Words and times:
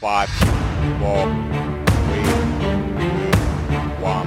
Five, 0.00 0.30
four, 0.30 1.26
three, 1.86 2.24
two, 2.62 2.78
one. 4.00 4.26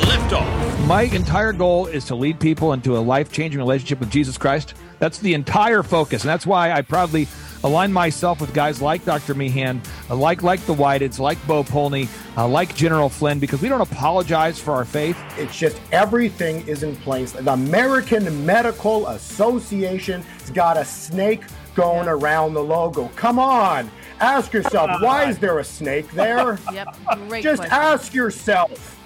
Liftoff. 0.00 0.86
My 0.86 1.02
entire 1.02 1.52
goal 1.52 1.88
is 1.88 2.06
to 2.06 2.14
lead 2.14 2.40
people 2.40 2.72
into 2.72 2.96
a 2.96 2.98
life 3.00 3.30
changing 3.30 3.58
relationship 3.58 4.00
with 4.00 4.10
Jesus 4.10 4.38
Christ. 4.38 4.72
That's 4.98 5.18
the 5.18 5.34
entire 5.34 5.82
focus. 5.82 6.22
And 6.22 6.30
that's 6.30 6.46
why 6.46 6.72
I 6.72 6.80
proudly 6.80 7.28
align 7.64 7.92
myself 7.92 8.40
with 8.40 8.54
guys 8.54 8.80
like 8.80 9.04
Dr. 9.04 9.34
Meehan, 9.34 9.82
uh, 10.08 10.16
like 10.16 10.42
like 10.42 10.64
the 10.64 10.74
Whiteds, 10.74 11.18
like 11.18 11.36
Bo 11.46 11.64
Polney, 11.64 12.08
uh, 12.38 12.48
like 12.48 12.74
General 12.74 13.10
Flynn, 13.10 13.38
because 13.38 13.60
we 13.60 13.68
don't 13.68 13.82
apologize 13.82 14.58
for 14.58 14.72
our 14.72 14.86
faith. 14.86 15.18
It's 15.36 15.58
just 15.58 15.78
everything 15.92 16.66
is 16.66 16.82
in 16.82 16.96
place. 16.96 17.32
The 17.32 17.52
American 17.52 18.46
Medical 18.46 19.08
Association 19.08 20.22
has 20.22 20.48
got 20.48 20.78
a 20.78 20.84
snake 20.86 21.42
going 21.74 22.08
around 22.08 22.54
the 22.54 22.64
logo. 22.64 23.08
Come 23.16 23.38
on. 23.38 23.90
Ask 24.20 24.52
yourself, 24.52 25.00
why 25.00 25.28
is 25.28 25.38
there 25.38 25.60
a 25.60 25.64
snake 25.64 26.10
there? 26.10 26.58
Yep. 26.72 26.96
Great 27.28 27.44
Just 27.44 27.60
question. 27.62 27.78
ask 27.78 28.14
yourself. 28.14 28.96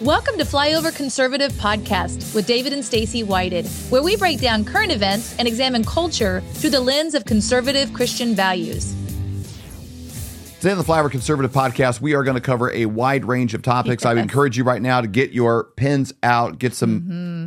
Welcome 0.00 0.38
to 0.38 0.44
Flyover 0.44 0.94
Conservative 0.94 1.50
Podcast 1.52 2.34
with 2.36 2.46
David 2.46 2.72
and 2.72 2.84
Stacy 2.84 3.24
Whited, 3.24 3.66
where 3.90 4.02
we 4.02 4.16
break 4.16 4.40
down 4.40 4.64
current 4.64 4.92
events 4.92 5.36
and 5.38 5.48
examine 5.48 5.84
culture 5.84 6.40
through 6.52 6.70
the 6.70 6.80
lens 6.80 7.14
of 7.14 7.24
conservative 7.24 7.92
Christian 7.92 8.34
values. 8.36 8.94
Today 10.58 10.72
on 10.72 10.78
the 10.78 10.82
Flyover 10.84 11.08
Conservative 11.08 11.52
Podcast, 11.52 12.00
we 12.00 12.14
are 12.14 12.24
going 12.24 12.34
to 12.34 12.40
cover 12.40 12.72
a 12.72 12.86
wide 12.86 13.24
range 13.24 13.54
of 13.54 13.62
topics. 13.62 14.04
I 14.04 14.14
encourage 14.14 14.56
you 14.58 14.64
right 14.64 14.82
now 14.82 15.00
to 15.00 15.06
get 15.06 15.30
your 15.30 15.64
pens 15.76 16.12
out, 16.24 16.58
get 16.58 16.74
some 16.74 17.00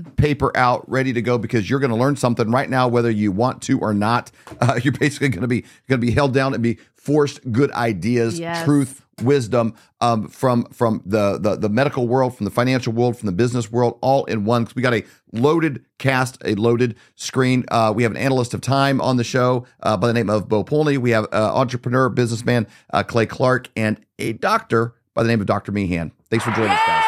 Mm-hmm. 0.06 0.12
paper 0.12 0.56
out, 0.56 0.90
ready 0.90 1.12
to 1.12 1.22
go 1.22 1.38
because 1.38 1.70
you're 1.70 1.82
going 1.82 1.92
to 1.92 1.98
learn 1.98 2.16
something 2.16 2.50
right 2.52 2.70
now, 2.70 2.88
whether 2.88 3.12
you 3.12 3.34
want 3.34 3.62
to 3.64 3.80
or 3.80 3.94
not. 3.94 4.32
Uh, 4.62 4.80
you're 4.84 4.94
basically 4.94 5.28
going 5.30 5.42
to 5.42 5.48
be 5.48 5.62
going 5.90 6.00
to 6.00 6.06
be 6.06 6.12
held 6.12 6.34
down 6.36 6.54
and 6.54 6.62
be 6.62 6.78
forced 6.94 7.40
good 7.52 7.72
ideas, 7.72 8.40
Yes. 8.40 8.64
truth, 8.64 9.04
wisdom 9.22 9.74
um, 10.02 10.28
from 10.28 10.66
from 10.66 11.02
the, 11.06 11.38
the 11.40 11.56
the 11.56 11.70
medical 11.70 12.08
world, 12.08 12.36
from 12.36 12.46
the 12.46 12.52
financial 12.52 12.92
world, 12.94 13.18
from 13.18 13.28
the 13.28 13.32
business 13.34 13.72
world, 13.72 13.98
all 14.02 14.26
in 14.26 14.46
one. 14.46 14.66
'Cause 14.66 14.76
we 14.76 14.82
got 14.82 14.94
a 14.94 15.04
loaded 15.34 15.86
cast, 16.00 16.38
a 16.46 16.56
loaded 16.56 16.96
screen. 17.16 17.66
Uh, 17.70 17.94
we 17.96 18.04
have 18.04 18.12
an 18.12 18.18
analyst 18.18 18.54
of 18.54 18.62
time 18.62 19.00
on 19.02 19.18
the 19.18 19.24
show 19.24 19.66
uh, 19.84 19.96
by 19.98 20.08
the 20.08 20.14
name 20.14 20.30
of 20.30 20.50
Bo 20.50 20.64
Polney. 20.64 20.98
We 20.98 21.12
have 21.12 21.26
uh, 21.32 21.52
entrepreneur, 21.56 22.10
businessman 22.10 22.68
uh, 22.94 23.04
Clay 23.04 23.26
Clark, 23.26 23.70
and 23.76 24.00
a 24.20 24.34
doctor 24.34 24.96
by 25.14 25.24
the 25.24 25.30
name 25.30 25.42
of 25.42 25.48
Dr. 25.48 25.72
Meehan. 25.72 26.12
Thanks 26.30 26.46
for 26.46 26.52
joining 26.52 26.72
us, 26.72 26.80
guys. 26.88 27.01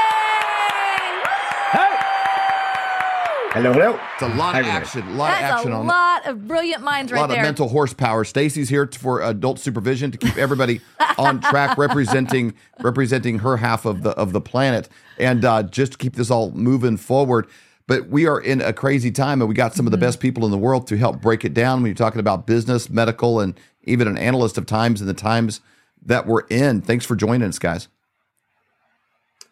Hello, 3.53 3.71
hello. 3.71 3.99
It's 4.13 4.23
a 4.23 4.27
lot 4.29 4.55
Hi, 4.55 4.61
of 4.61 4.65
action, 4.65 5.07
a 5.07 5.11
lot 5.11 5.29
of 5.31 5.43
action 5.43 5.71
a 5.73 5.79
on 5.79 5.85
lot 5.87 6.25
of 6.25 6.47
brilliant 6.47 6.81
minds 6.81 7.11
right 7.11 7.17
there. 7.17 7.19
a 7.19 7.21
right 7.21 7.29
lot 7.29 7.33
there. 7.35 7.43
of 7.43 7.47
mental 7.47 7.67
horsepower. 7.69 8.23
Stacy's 8.23 8.67
here 8.69 8.89
for 8.97 9.21
adult 9.21 9.59
supervision 9.59 10.09
to 10.09 10.17
keep 10.17 10.37
everybody 10.37 10.81
on 11.19 11.39
track, 11.51 11.77
representing 11.77 12.55
representing 12.79 13.39
her 13.39 13.57
half 13.57 13.85
of 13.85 14.01
the 14.01 14.09
of 14.11 14.33
the 14.33 14.41
planet, 14.41 14.89
and 15.19 15.45
uh, 15.45 15.61
just 15.63 15.91
to 15.93 15.97
keep 15.99 16.15
this 16.15 16.31
all 16.31 16.49
moving 16.51 16.97
forward. 16.97 17.45
But 17.85 18.07
we 18.07 18.25
are 18.25 18.39
in 18.39 18.59
a 18.59 18.73
crazy 18.73 19.11
time, 19.11 19.39
and 19.39 19.47
we 19.47 19.53
got 19.53 19.75
some 19.75 19.85
of 19.85 19.91
the 19.91 19.97
Mm-hmm. 19.97 20.05
best 20.05 20.19
people 20.19 20.45
in 20.45 20.51
the 20.51 20.57
world 20.57 20.87
to 20.87 20.97
help 20.97 21.21
break 21.21 21.45
it 21.45 21.53
down. 21.53 21.81
When 21.83 21.89
you're 21.89 21.95
talking 21.95 22.21
about 22.21 22.47
business, 22.47 22.89
medical, 22.89 23.39
and 23.39 23.59
even 23.83 24.07
an 24.07 24.17
analyst 24.17 24.57
of 24.57 24.65
times 24.65 24.99
and 24.99 25.07
the 25.09 25.13
times 25.13 25.61
that 26.03 26.25
we're 26.25 26.47
in. 26.49 26.81
Thanks 26.81 27.05
for 27.05 27.15
joining 27.15 27.47
us, 27.47 27.59
guys. 27.59 27.87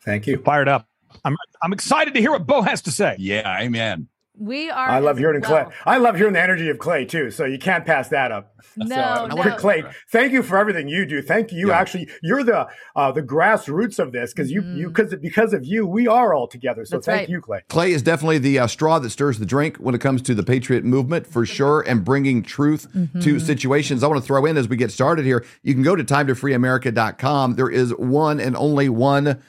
Thank 0.03 0.25
you. 0.25 0.41
Fired 0.41 0.67
up. 0.67 0.87
I'm, 1.25 1.35
I'm 1.63 1.73
excited 1.73 2.13
to 2.13 2.19
hear 2.19 2.31
what 2.31 2.45
Bo 2.45 2.61
has 2.61 2.81
to 2.83 2.91
say. 2.91 3.15
Yeah, 3.19 3.59
amen. 3.59 4.07
we 4.37 4.69
are. 4.69 4.89
I 4.89 4.99
love 4.99 5.17
hearing 5.17 5.41
well. 5.41 5.65
Clay. 5.65 5.75
I 5.85 5.97
love 5.97 6.15
hearing 6.15 6.33
the 6.33 6.41
energy 6.41 6.69
of 6.69 6.79
Clay 6.79 7.05
too. 7.05 7.29
So 7.31 7.45
you 7.45 7.59
can't 7.59 7.85
pass 7.85 8.09
that 8.09 8.31
up. 8.31 8.47
No, 8.77 9.27
so, 9.29 9.35
no. 9.35 9.55
Clay, 9.57 9.83
thank 10.11 10.31
you 10.31 10.41
for 10.41 10.57
everything 10.57 10.87
you 10.87 11.05
do. 11.05 11.21
Thank 11.21 11.51
you. 11.51 11.67
Yeah. 11.69 11.79
Actually, 11.79 12.07
you're 12.23 12.43
the 12.43 12.67
uh, 12.95 13.11
the 13.11 13.21
grassroots 13.21 13.99
of 13.99 14.13
this 14.13 14.33
because 14.33 14.49
you 14.49 14.61
you 14.63 14.87
because 14.87 15.13
because 15.15 15.51
of 15.53 15.65
you 15.65 15.85
we 15.85 16.07
are 16.07 16.33
all 16.33 16.47
together. 16.47 16.85
So 16.85 16.91
Mm-hmm. 16.91 16.95
That's 16.97 17.05
thank 17.05 17.19
right. 17.19 17.29
you, 17.29 17.41
Clay. 17.41 17.61
Clay 17.67 17.91
is 17.91 18.01
definitely 18.01 18.37
the 18.37 18.59
uh, 18.59 18.67
straw 18.67 18.97
that 18.99 19.09
stirs 19.09 19.39
the 19.39 19.45
drink 19.45 19.77
when 19.77 19.93
it 19.93 19.99
comes 19.99 20.21
to 20.21 20.33
the 20.33 20.43
patriot 20.43 20.85
movement 20.85 21.27
for 21.27 21.45
sure 21.45 21.81
and 21.81 22.05
bringing 22.05 22.41
truth 22.43 22.87
to 23.21 23.39
situations. 23.39 24.03
I 24.03 24.07
want 24.07 24.21
to 24.21 24.25
throw 24.25 24.45
in 24.45 24.55
as 24.57 24.69
we 24.69 24.77
get 24.77 24.91
started 24.91 25.25
here. 25.25 25.43
You 25.63 25.73
can 25.73 25.83
go 25.83 25.95
to 25.95 26.03
timetofreeamerica.com. 26.03 27.55
There 27.55 27.69
is 27.69 27.91
one 27.95 28.39
and 28.39 28.55
only 28.55 28.89
one 28.89 29.41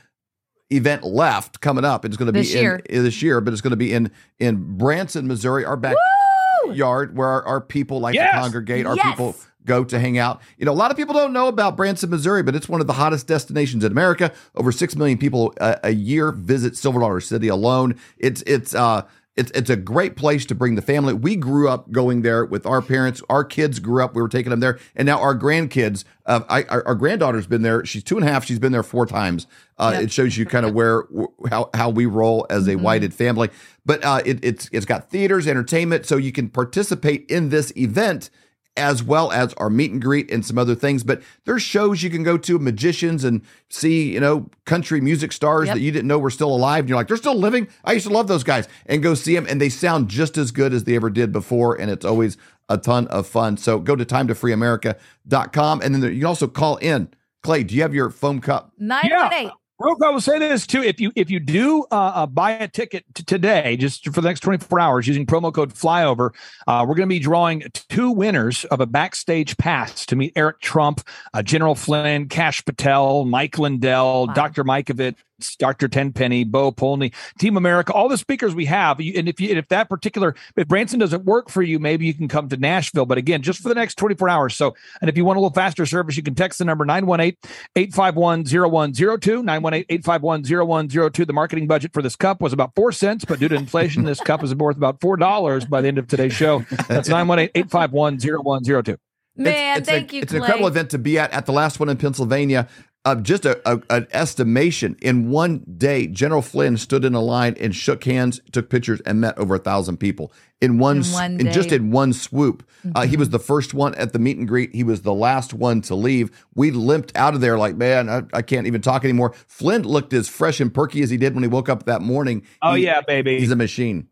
event 0.74 1.04
left 1.04 1.60
coming 1.60 1.84
up. 1.84 2.04
It's 2.04 2.16
going 2.16 2.26
to 2.26 2.32
be 2.32 2.40
This 2.40 2.54
in, 2.54 2.62
year. 2.62 2.82
in 2.88 3.02
this 3.04 3.22
year, 3.22 3.40
but 3.40 3.52
it's 3.52 3.62
going 3.62 3.70
to 3.72 3.76
be 3.76 3.92
in 3.92 4.10
in 4.38 4.76
Branson, 4.78 5.26
Missouri, 5.26 5.64
our 5.64 5.76
backyard 5.76 7.16
where 7.16 7.28
our, 7.28 7.44
our 7.46 7.60
people 7.60 8.00
like 8.00 8.14
Yes. 8.14 8.34
to 8.34 8.40
congregate, 8.40 8.86
our 8.86 8.96
Yes. 8.96 9.06
people 9.10 9.36
go 9.64 9.84
to 9.84 9.98
hang 9.98 10.18
out. 10.18 10.40
You 10.58 10.66
know, 10.66 10.72
a 10.72 10.74
lot 10.74 10.90
of 10.90 10.96
people 10.96 11.14
don't 11.14 11.32
know 11.32 11.46
about 11.46 11.76
Branson, 11.76 12.10
Missouri, 12.10 12.42
but 12.42 12.56
it's 12.56 12.68
one 12.68 12.80
of 12.80 12.86
the 12.88 12.94
hottest 12.94 13.26
destinations 13.28 13.84
in 13.84 13.92
America. 13.92 14.32
Over 14.56 14.72
six 14.72 14.96
million 14.96 15.18
people 15.18 15.54
a, 15.60 15.78
a 15.84 15.90
year 15.90 16.32
visit 16.32 16.76
Silver 16.76 16.98
Dollar 17.00 17.20
City 17.20 17.48
alone. 17.48 17.94
It's 18.18 18.42
it's 18.42 18.74
uh 18.74 19.02
it's 19.34 19.50
it's 19.52 19.70
a 19.70 19.76
great 19.76 20.14
place 20.14 20.44
to 20.46 20.54
bring 20.54 20.74
the 20.74 20.82
family. 20.82 21.14
We 21.14 21.36
grew 21.36 21.68
up 21.68 21.90
going 21.90 22.20
there 22.20 22.44
with 22.44 22.66
our 22.66 22.82
parents. 22.82 23.22
Our 23.30 23.44
kids 23.44 23.78
grew 23.78 24.04
up. 24.04 24.14
We 24.14 24.20
were 24.20 24.28
taking 24.28 24.50
them 24.50 24.60
there, 24.60 24.78
and 24.94 25.06
now 25.06 25.20
our 25.20 25.34
grandkids. 25.34 26.04
Uh, 26.26 26.40
I, 26.48 26.62
our, 26.64 26.86
our 26.88 26.94
granddaughter's 26.94 27.46
been 27.46 27.62
there. 27.62 27.84
She's 27.84 28.04
two 28.04 28.16
and 28.16 28.28
a 28.28 28.30
half. 28.30 28.44
She's 28.44 28.58
been 28.58 28.72
there 28.72 28.82
four 28.82 29.06
times. 29.06 29.46
Uh, 29.78 29.92
Yep. 29.94 30.02
It 30.02 30.12
shows 30.12 30.36
you 30.36 30.44
kind 30.44 30.66
of 30.66 30.74
where 30.74 31.04
how 31.48 31.70
how 31.72 31.88
we 31.88 32.04
roll 32.06 32.46
as 32.50 32.68
a 32.68 32.76
whited 32.76 33.14
family. 33.14 33.48
But 33.86 34.04
uh, 34.04 34.20
it, 34.24 34.44
it's 34.44 34.68
it's 34.70 34.86
got 34.86 35.10
theaters, 35.10 35.46
entertainment, 35.46 36.04
so 36.04 36.18
you 36.18 36.30
can 36.30 36.50
participate 36.50 37.24
in 37.30 37.48
this 37.48 37.72
event 37.76 38.28
as 38.76 39.02
well 39.02 39.30
as 39.32 39.52
our 39.54 39.68
meet 39.68 39.90
and 39.92 40.00
greet 40.00 40.30
and 40.30 40.44
some 40.46 40.56
other 40.56 40.74
things. 40.74 41.04
But 41.04 41.22
there's 41.44 41.62
shows 41.62 42.02
you 42.02 42.08
can 42.08 42.22
go 42.22 42.38
to, 42.38 42.58
magicians 42.58 43.22
and 43.22 43.42
see, 43.68 44.12
you 44.14 44.20
know, 44.20 44.48
country 44.64 45.00
music 45.00 45.30
stars 45.32 45.66
Yep. 45.66 45.74
that 45.76 45.80
you 45.80 45.90
didn't 45.92 46.08
know 46.08 46.18
were 46.18 46.30
still 46.30 46.54
alive. 46.54 46.80
And 46.80 46.88
you're 46.88 46.96
like, 46.96 47.08
they're 47.08 47.16
still 47.18 47.34
living. 47.38 47.68
I 47.84 47.92
used 47.92 48.06
to 48.06 48.12
love 48.12 48.28
those 48.28 48.44
guys 48.44 48.68
and 48.86 49.02
go 49.02 49.12
see 49.14 49.34
them. 49.34 49.46
And 49.48 49.60
they 49.60 49.68
sound 49.68 50.08
just 50.08 50.38
as 50.38 50.50
good 50.52 50.72
as 50.72 50.84
they 50.84 50.96
ever 50.96 51.10
did 51.10 51.32
before. 51.32 51.78
And 51.78 51.90
it's 51.90 52.04
always 52.06 52.38
a 52.70 52.78
ton 52.78 53.06
of 53.08 53.26
fun. 53.26 53.58
So 53.58 53.78
go 53.78 53.94
to 53.94 54.04
timetofreeamerica.com. 54.06 55.80
And 55.82 55.94
then 55.94 56.00
there, 56.00 56.10
you 56.10 56.20
can 56.20 56.26
also 56.26 56.48
call 56.48 56.76
in. 56.76 57.08
Clay, 57.42 57.64
do 57.64 57.74
you 57.74 57.82
have 57.82 57.94
your 57.94 58.08
foam 58.10 58.40
cup? 58.40 58.72
Nine 58.78 59.10
one 59.10 59.32
eight. 59.34 59.50
Real 59.82 59.96
quick, 59.96 60.06
I 60.06 60.10
will 60.12 60.20
say 60.20 60.38
this 60.38 60.64
too: 60.64 60.80
if 60.82 61.00
you 61.00 61.10
if 61.16 61.28
you 61.28 61.40
do 61.40 61.84
uh, 61.90 62.12
uh, 62.14 62.26
buy 62.26 62.52
a 62.52 62.68
ticket 62.68 63.04
t- 63.14 63.24
today, 63.24 63.76
just 63.76 64.04
for 64.04 64.20
the 64.20 64.28
next 64.28 64.40
twenty 64.40 64.62
four 64.64 64.78
hours, 64.78 65.08
using 65.08 65.26
promo 65.26 65.52
code 65.52 65.74
Flyover, 65.74 66.30
uh, 66.68 66.84
we're 66.86 66.94
going 66.94 67.08
to 67.08 67.12
be 67.12 67.18
drawing 67.18 67.64
two 67.88 68.12
winners 68.12 68.64
of 68.66 68.80
a 68.80 68.86
backstage 68.86 69.56
pass 69.56 70.06
to 70.06 70.14
meet 70.14 70.32
Eric 70.36 70.60
Trump, 70.60 71.00
uh, 71.34 71.42
General 71.42 71.74
Flynn, 71.74 72.28
Kash 72.28 72.64
Patel, 72.64 73.24
Mike 73.24 73.58
Lindell, 73.58 74.28
Wow. 74.28 74.34
Dr. 74.34 74.62
Mikovits, 74.62 75.16
Dr. 75.56 75.88
Tenpenny, 75.88 76.44
Bo 76.44 76.72
Polney, 76.72 77.12
Team 77.38 77.56
America, 77.56 77.92
all 77.92 78.08
the 78.08 78.18
speakers 78.18 78.54
we 78.54 78.64
have. 78.66 78.98
And 78.98 79.28
if 79.28 79.40
you, 79.40 79.48
and 79.50 79.58
if 79.58 79.68
that 79.68 79.88
particular 79.88 80.34
if 80.56 80.68
Branson 80.68 80.98
doesn't 80.98 81.24
work 81.24 81.48
for 81.48 81.62
you, 81.62 81.78
maybe 81.78 82.06
you 82.06 82.14
can 82.14 82.28
come 82.28 82.48
to 82.48 82.56
Nashville. 82.56 83.06
But 83.06 83.18
again, 83.18 83.42
just 83.42 83.60
for 83.60 83.68
the 83.68 83.74
next 83.74 83.96
twenty 83.96 84.14
four 84.14 84.28
hours. 84.28 84.54
So, 84.54 84.74
and 85.00 85.08
if 85.08 85.16
you 85.16 85.24
want 85.24 85.36
a 85.36 85.40
little 85.40 85.54
faster 85.54 85.86
service, 85.86 86.16
you 86.16 86.22
can 86.22 86.34
text 86.34 86.58
the 86.58 86.64
number 86.64 86.84
918 86.84 87.36
851 87.76 88.44
0102 88.44 89.42
918 89.42 89.86
851 89.88 90.42
0102. 90.44 91.24
The 91.24 91.32
marketing 91.32 91.66
budget 91.66 91.92
for 91.92 92.02
this 92.02 92.16
cup 92.16 92.40
was 92.40 92.52
about 92.52 92.74
four 92.74 92.92
cents, 92.92 93.24
but 93.24 93.38
due 93.38 93.48
to 93.48 93.54
inflation, 93.54 94.04
this 94.04 94.20
cup 94.20 94.42
is 94.42 94.54
worth 94.54 94.76
about 94.76 95.00
four 95.00 95.16
dollars 95.16 95.64
by 95.64 95.80
the 95.80 95.88
end 95.88 95.98
of 95.98 96.06
today's 96.06 96.32
show. 96.32 96.60
That's 96.88 97.08
918 97.08 97.50
851 97.54 98.18
0102. 98.18 98.96
Man, 99.34 99.78
it's, 99.78 99.88
thank 99.88 100.12
a, 100.12 100.16
you, 100.16 100.22
It's 100.22 100.30
Clay. 100.30 100.38
an 100.38 100.42
incredible 100.42 100.68
event 100.68 100.90
to 100.90 100.98
be 100.98 101.18
at. 101.18 101.32
At 101.32 101.46
the 101.46 101.52
last 101.52 101.80
one 101.80 101.88
in 101.88 101.96
Pennsylvania, 101.96 102.68
uh, 103.04 103.16
just 103.16 103.44
a, 103.44 103.60
a- 103.70 103.82
an 103.90 104.06
estimation 104.12 104.96
in 105.02 105.28
one 105.30 105.64
day, 105.76 106.06
General 106.06 106.42
Flynn 106.42 106.76
stood 106.76 107.04
in 107.04 107.14
a 107.14 107.20
line 107.20 107.56
and 107.58 107.74
shook 107.74 108.04
hands, 108.04 108.40
took 108.52 108.70
pictures, 108.70 109.00
and 109.04 109.20
met 109.20 109.36
over 109.38 109.56
a 109.56 109.58
thousand 109.58 109.96
people 109.96 110.32
in 110.60 110.78
one, 110.78 110.98
In 110.98 111.02
s- 111.02 111.12
one 111.12 111.40
in 111.40 111.52
just 111.52 111.72
in 111.72 111.90
one 111.90 112.12
swoop. 112.12 112.62
Uh, 112.94 113.06
he 113.06 113.16
was 113.16 113.30
the 113.30 113.38
first 113.38 113.74
one 113.74 113.94
at 113.96 114.12
the 114.12 114.18
meet 114.18 114.36
and 114.38 114.46
greet. 114.46 114.74
He 114.74 114.84
was 114.84 115.02
the 115.02 115.14
last 115.14 115.52
one 115.54 115.80
to 115.82 115.94
leave. 115.94 116.30
We 116.54 116.70
limped 116.70 117.10
out 117.16 117.34
of 117.34 117.40
there 117.40 117.58
like, 117.58 117.76
man, 117.76 118.08
I, 118.08 118.22
I 118.32 118.42
can't 118.42 118.66
even 118.66 118.80
talk 118.82 119.04
anymore. 119.04 119.34
Flynn 119.48 119.82
looked 119.82 120.12
as 120.12 120.28
fresh 120.28 120.60
and 120.60 120.72
perky 120.72 121.02
as 121.02 121.10
he 121.10 121.16
did 121.16 121.34
when 121.34 121.42
he 121.42 121.48
woke 121.48 121.68
up 121.68 121.84
that 121.86 122.02
morning. 122.02 122.44
Oh, 122.60 122.74
He- 122.74 122.84
yeah, 122.84 123.00
baby. 123.00 123.38
He's 123.40 123.50
a 123.50 123.56
machine 123.56 124.08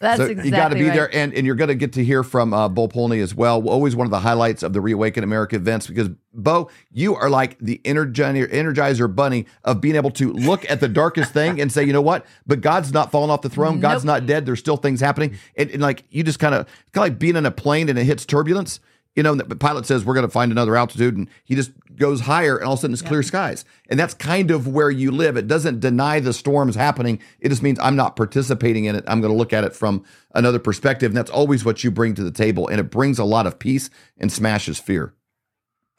That's 0.00 0.18
so 0.18 0.26
exactly 0.26 0.50
you 0.50 0.56
got 0.56 0.68
to 0.68 0.76
be 0.76 0.84
right. 0.84 0.94
there, 0.94 1.14
and, 1.14 1.34
and 1.34 1.44
you're 1.44 1.56
going 1.56 1.68
to 1.68 1.74
get 1.74 1.92
to 1.94 2.04
hear 2.04 2.22
from 2.22 2.54
uh, 2.54 2.68
Bo 2.68 2.88
Polney 2.88 3.20
as 3.20 3.34
well. 3.34 3.66
Always 3.68 3.96
one 3.96 4.06
of 4.06 4.10
the 4.10 4.20
highlights 4.20 4.62
of 4.62 4.72
the 4.72 4.80
Reawaken 4.80 5.24
America 5.24 5.56
events 5.56 5.86
because 5.86 6.08
Bo, 6.32 6.70
you 6.92 7.16
are 7.16 7.28
like 7.28 7.58
the 7.58 7.80
energizer, 7.84 8.48
energizer 8.52 9.12
bunny 9.12 9.46
of 9.64 9.80
being 9.80 9.96
able 9.96 10.10
to 10.12 10.32
look 10.32 10.68
at 10.70 10.80
the 10.80 10.88
darkest 10.88 11.32
thing 11.32 11.60
and 11.60 11.72
say, 11.72 11.82
you 11.82 11.92
know 11.92 12.02
what? 12.02 12.26
But 12.46 12.60
God's 12.60 12.92
not 12.92 13.10
fallen 13.10 13.30
off 13.30 13.42
the 13.42 13.48
throne. 13.48 13.80
God's 13.80 14.04
not 14.04 14.26
dead. 14.26 14.46
There's 14.46 14.60
still 14.60 14.76
things 14.76 15.00
happening, 15.00 15.36
and, 15.56 15.70
and 15.70 15.82
like 15.82 16.04
you 16.10 16.22
just 16.22 16.38
kind 16.38 16.54
of 16.54 16.62
it's 16.62 16.90
kind 16.92 17.06
of 17.06 17.12
like 17.14 17.18
being 17.18 17.36
in 17.36 17.46
a 17.46 17.50
plane 17.50 17.88
and 17.88 17.98
it 17.98 18.04
hits 18.04 18.24
turbulence. 18.24 18.80
You 19.18 19.24
know, 19.24 19.34
the 19.34 19.56
pilot 19.56 19.84
says 19.84 20.04
we're 20.04 20.14
going 20.14 20.28
to 20.28 20.30
find 20.30 20.52
another 20.52 20.76
altitude, 20.76 21.16
and 21.16 21.28
he 21.42 21.56
just 21.56 21.72
goes 21.96 22.20
higher, 22.20 22.56
and 22.56 22.64
all 22.64 22.74
of 22.74 22.78
a 22.78 22.82
sudden 22.82 22.92
it's 22.92 23.02
clear 23.02 23.24
skies. 23.24 23.64
And 23.90 23.98
that's 23.98 24.14
kind 24.14 24.52
of 24.52 24.68
where 24.68 24.92
you 24.92 25.10
live. 25.10 25.36
It 25.36 25.48
doesn't 25.48 25.80
deny 25.80 26.20
the 26.20 26.32
storms 26.32 26.76
happening. 26.76 27.20
It 27.40 27.48
just 27.48 27.60
means 27.60 27.80
I'm 27.80 27.96
not 27.96 28.14
participating 28.14 28.84
in 28.84 28.94
it. 28.94 29.02
I'm 29.08 29.20
going 29.20 29.32
to 29.32 29.36
look 29.36 29.52
at 29.52 29.64
it 29.64 29.74
from 29.74 30.04
another 30.36 30.60
perspective, 30.60 31.10
and 31.10 31.16
that's 31.16 31.32
always 31.32 31.64
what 31.64 31.82
you 31.82 31.90
bring 31.90 32.14
to 32.14 32.22
the 32.22 32.30
table. 32.30 32.68
And 32.68 32.78
it 32.78 32.92
brings 32.92 33.18
a 33.18 33.24
lot 33.24 33.48
of 33.48 33.58
peace 33.58 33.90
and 34.18 34.30
smashes 34.30 34.78
fear. 34.78 35.12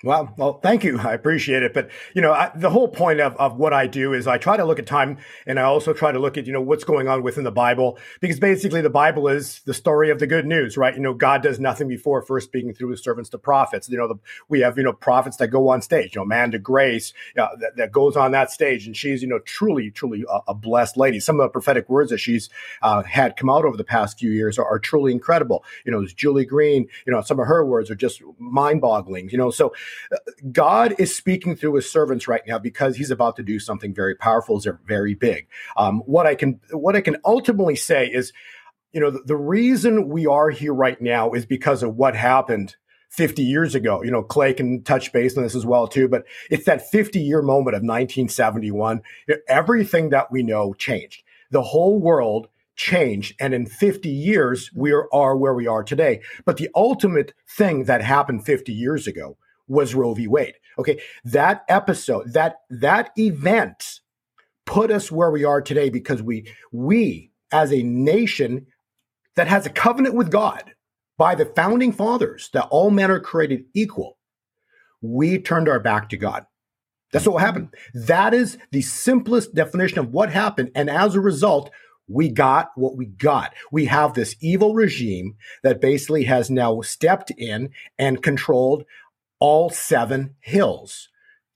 Well, 0.01 0.33
well, 0.37 0.59
thank 0.61 0.85
you. 0.85 0.97
I 1.03 1.13
appreciate 1.13 1.61
it. 1.61 1.73
But, 1.73 1.89
you 2.13 2.21
know, 2.21 2.31
I, 2.31 2.51
the 2.55 2.69
whole 2.69 2.87
point 2.87 3.19
of, 3.19 3.35
of 3.35 3.57
what 3.57 3.73
I 3.73 3.85
do 3.87 4.13
is 4.13 4.27
I 4.27 4.37
try 4.37 4.55
to 4.55 4.63
look 4.63 4.79
at 4.79 4.85
time 4.85 5.17
and 5.45 5.59
I 5.59 5.63
also 5.63 5.93
try 5.93 6.11
to 6.11 6.19
look 6.19 6.37
at, 6.37 6.47
you 6.47 6.53
know, 6.53 6.61
what's 6.61 6.83
going 6.85 7.07
on 7.07 7.21
within 7.21 7.43
the 7.43 7.51
Bible 7.51 7.97
because 8.21 8.39
basically 8.39 8.81
the 8.81 8.89
Bible 8.89 9.27
is 9.27 9.61
the 9.65 9.73
story 9.73 10.09
of 10.09 10.19
the 10.19 10.27
good 10.27 10.45
news, 10.45 10.77
right? 10.77 10.95
You 10.95 11.01
know, 11.01 11.13
God 11.13 11.43
does 11.43 11.59
nothing 11.59 11.87
before 11.89 12.21
first 12.21 12.47
speaking 12.47 12.73
through 12.73 12.91
his 12.91 13.03
servants, 13.03 13.29
to 13.31 13.37
prophets. 13.37 13.89
You 13.89 13.97
know, 13.97 14.07
the, 14.07 14.15
we 14.47 14.61
have, 14.61 14.77
you 14.77 14.83
know, 14.83 14.93
prophets 14.93 15.37
that 15.37 15.49
go 15.49 15.67
on 15.67 15.81
stage, 15.81 16.15
you 16.15 16.19
know, 16.19 16.23
Amanda 16.23 16.59
Grace 16.59 17.13
uh, 17.37 17.49
that, 17.59 17.75
that 17.75 17.91
goes 17.91 18.15
on 18.15 18.31
that 18.31 18.51
stage 18.51 18.87
and 18.87 18.95
she's, 18.95 19.21
you 19.21 19.27
know, 19.27 19.39
truly, 19.39 19.91
truly 19.91 20.23
a, 20.29 20.39
a 20.51 20.53
blessed 20.53 20.95
lady. 20.95 21.19
Some 21.19 21.39
of 21.39 21.43
the 21.43 21.49
prophetic 21.49 21.89
words 21.89 22.09
that 22.11 22.19
she's 22.19 22.49
uh, 22.81 23.03
had 23.03 23.35
come 23.35 23.49
out 23.49 23.65
over 23.65 23.75
the 23.75 23.83
past 23.83 24.17
few 24.17 24.31
years 24.31 24.57
are, 24.57 24.65
are 24.65 24.79
truly 24.79 25.11
incredible. 25.11 25.65
You 25.85 25.91
know, 25.91 26.05
Julie 26.05 26.45
Green, 26.45 26.87
you 27.05 27.11
know, 27.11 27.21
some 27.21 27.39
of 27.39 27.47
her 27.47 27.65
words 27.65 27.91
are 27.91 27.95
just 27.95 28.21
mind 28.37 28.79
boggling, 28.79 29.29
you 29.29 29.37
know, 29.37 29.51
so 29.51 29.73
God 30.51 30.95
is 30.97 31.15
speaking 31.15 31.55
through 31.55 31.75
his 31.75 31.91
servants 31.91 32.27
right 32.27 32.41
now 32.47 32.59
because 32.59 32.95
he's 32.97 33.11
about 33.11 33.35
to 33.37 33.43
do 33.43 33.59
something 33.59 33.93
very 33.93 34.15
powerful, 34.15 34.61
very 34.85 35.13
big. 35.13 35.47
Um, 35.77 36.01
what 36.05 36.25
I 36.25 36.35
can 36.35 36.59
what 36.71 36.95
I 36.95 37.01
can 37.01 37.17
ultimately 37.25 37.75
say 37.75 38.07
is, 38.07 38.33
you 38.91 38.99
know, 38.99 39.11
the, 39.11 39.21
the 39.25 39.37
reason 39.37 40.09
we 40.09 40.25
are 40.25 40.49
here 40.49 40.73
right 40.73 40.99
now 41.01 41.31
is 41.31 41.45
because 41.45 41.83
of 41.83 41.95
what 41.95 42.15
happened 42.15 42.75
50 43.09 43.43
years 43.43 43.75
ago. 43.75 44.03
You 44.03 44.11
know, 44.11 44.23
Clay 44.23 44.53
can 44.53 44.83
touch 44.83 45.11
base 45.11 45.35
on 45.35 45.43
this 45.43 45.55
as 45.55 45.65
well 45.65 45.87
too, 45.87 46.07
but 46.07 46.25
it's 46.49 46.65
that 46.65 46.89
50 46.89 47.19
year 47.19 47.41
moment 47.41 47.75
of 47.75 47.81
1971. 47.81 49.01
Everything 49.47 50.09
that 50.09 50.31
we 50.31 50.43
know 50.43 50.73
changed. 50.73 51.23
The 51.51 51.63
whole 51.63 51.99
world 51.99 52.47
changed. 52.75 53.35
And 53.39 53.53
in 53.53 53.65
50 53.65 54.09
years, 54.09 54.71
we 54.73 54.93
are 54.93 55.35
where 55.35 55.53
we 55.53 55.67
are 55.67 55.83
today. 55.83 56.21
But 56.45 56.57
the 56.57 56.69
ultimate 56.73 57.33
thing 57.47 57.83
that 57.85 58.01
happened 58.01 58.45
50 58.45 58.71
years 58.71 59.05
ago 59.05 59.37
was 59.69 59.95
Roe 59.95 60.13
v. 60.13 60.27
Wade. 60.27 60.55
Okay. 60.77 60.99
That 61.23 61.63
episode, 61.69 62.33
that, 62.33 62.57
that 62.69 63.11
event 63.17 64.01
put 64.65 64.91
us 64.91 65.11
where 65.11 65.31
we 65.31 65.45
are 65.45 65.61
today 65.61 65.89
because 65.89 66.21
we, 66.21 66.51
we 66.71 67.31
as 67.51 67.71
a 67.71 67.83
nation 67.83 68.67
that 69.35 69.47
has 69.47 69.65
a 69.65 69.69
covenant 69.69 70.15
with 70.15 70.31
God 70.31 70.73
by 71.17 71.35
the 71.35 71.45
founding 71.45 71.91
fathers 71.91 72.49
that 72.53 72.67
all 72.69 72.91
men 72.91 73.11
are 73.11 73.19
created 73.19 73.65
equal, 73.73 74.17
we 75.01 75.39
turned 75.39 75.69
our 75.69 75.79
back 75.79 76.09
to 76.09 76.17
God. 76.17 76.45
That's 77.11 77.27
what 77.27 77.41
happened. 77.41 77.73
That 77.93 78.33
is 78.33 78.57
the 78.71 78.81
simplest 78.81 79.55
definition 79.55 79.99
of 79.99 80.11
what 80.11 80.31
happened. 80.31 80.71
And 80.75 80.89
as 80.89 81.15
a 81.15 81.21
result, 81.21 81.71
we 82.07 82.29
got 82.29 82.71
what 82.75 82.97
we 82.97 83.05
got. 83.05 83.53
We 83.71 83.85
have 83.85 84.13
this 84.13 84.35
evil 84.41 84.73
regime 84.73 85.35
that 85.63 85.81
basically 85.81 86.23
has 86.25 86.49
now 86.49 86.81
stepped 86.81 87.31
in 87.31 87.69
and 87.97 88.23
controlled 88.23 88.83
all 89.39 89.69
seven 89.69 90.35
hills 90.41 91.09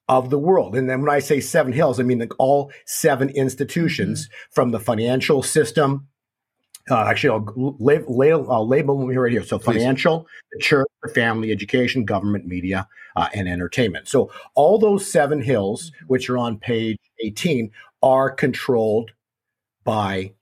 of 0.09 0.29
the 0.29 0.39
world. 0.39 0.75
And 0.75 0.89
then 0.89 1.01
when 1.01 1.09
I 1.09 1.19
say 1.19 1.39
seven 1.39 1.73
hills, 1.73 1.99
I 1.99 2.03
mean 2.03 2.19
like 2.19 2.37
all 2.39 2.71
seven 2.85 3.29
institutions 3.29 4.27
mm-hmm. 4.27 4.53
from 4.53 4.71
the 4.71 4.79
financial 4.79 5.43
system. 5.43 6.07
Uh, 6.91 7.05
actually, 7.05 7.29
I'll, 7.29 7.77
lab, 7.79 8.03
lab, 8.09 8.45
I'll 8.49 8.67
label 8.67 8.99
them 8.99 9.09
here 9.09 9.21
right 9.23 9.31
here. 9.31 9.43
So, 9.43 9.57
financial, 9.57 10.27
the 10.51 10.59
church, 10.59 10.89
the 11.01 11.13
family, 11.13 11.49
education, 11.49 12.03
government, 12.03 12.45
media, 12.45 12.89
uh, 13.15 13.29
and 13.33 13.47
entertainment. 13.47 14.09
So, 14.09 14.29
all 14.53 14.77
those 14.77 15.09
seven 15.09 15.41
hills, 15.41 15.91
mm-hmm. 15.91 16.05
which 16.07 16.29
are 16.29 16.37
on 16.37 16.59
page 16.59 16.97
18, 17.21 17.71
are 18.01 18.29
controlled 18.29 19.11
by 19.85 20.33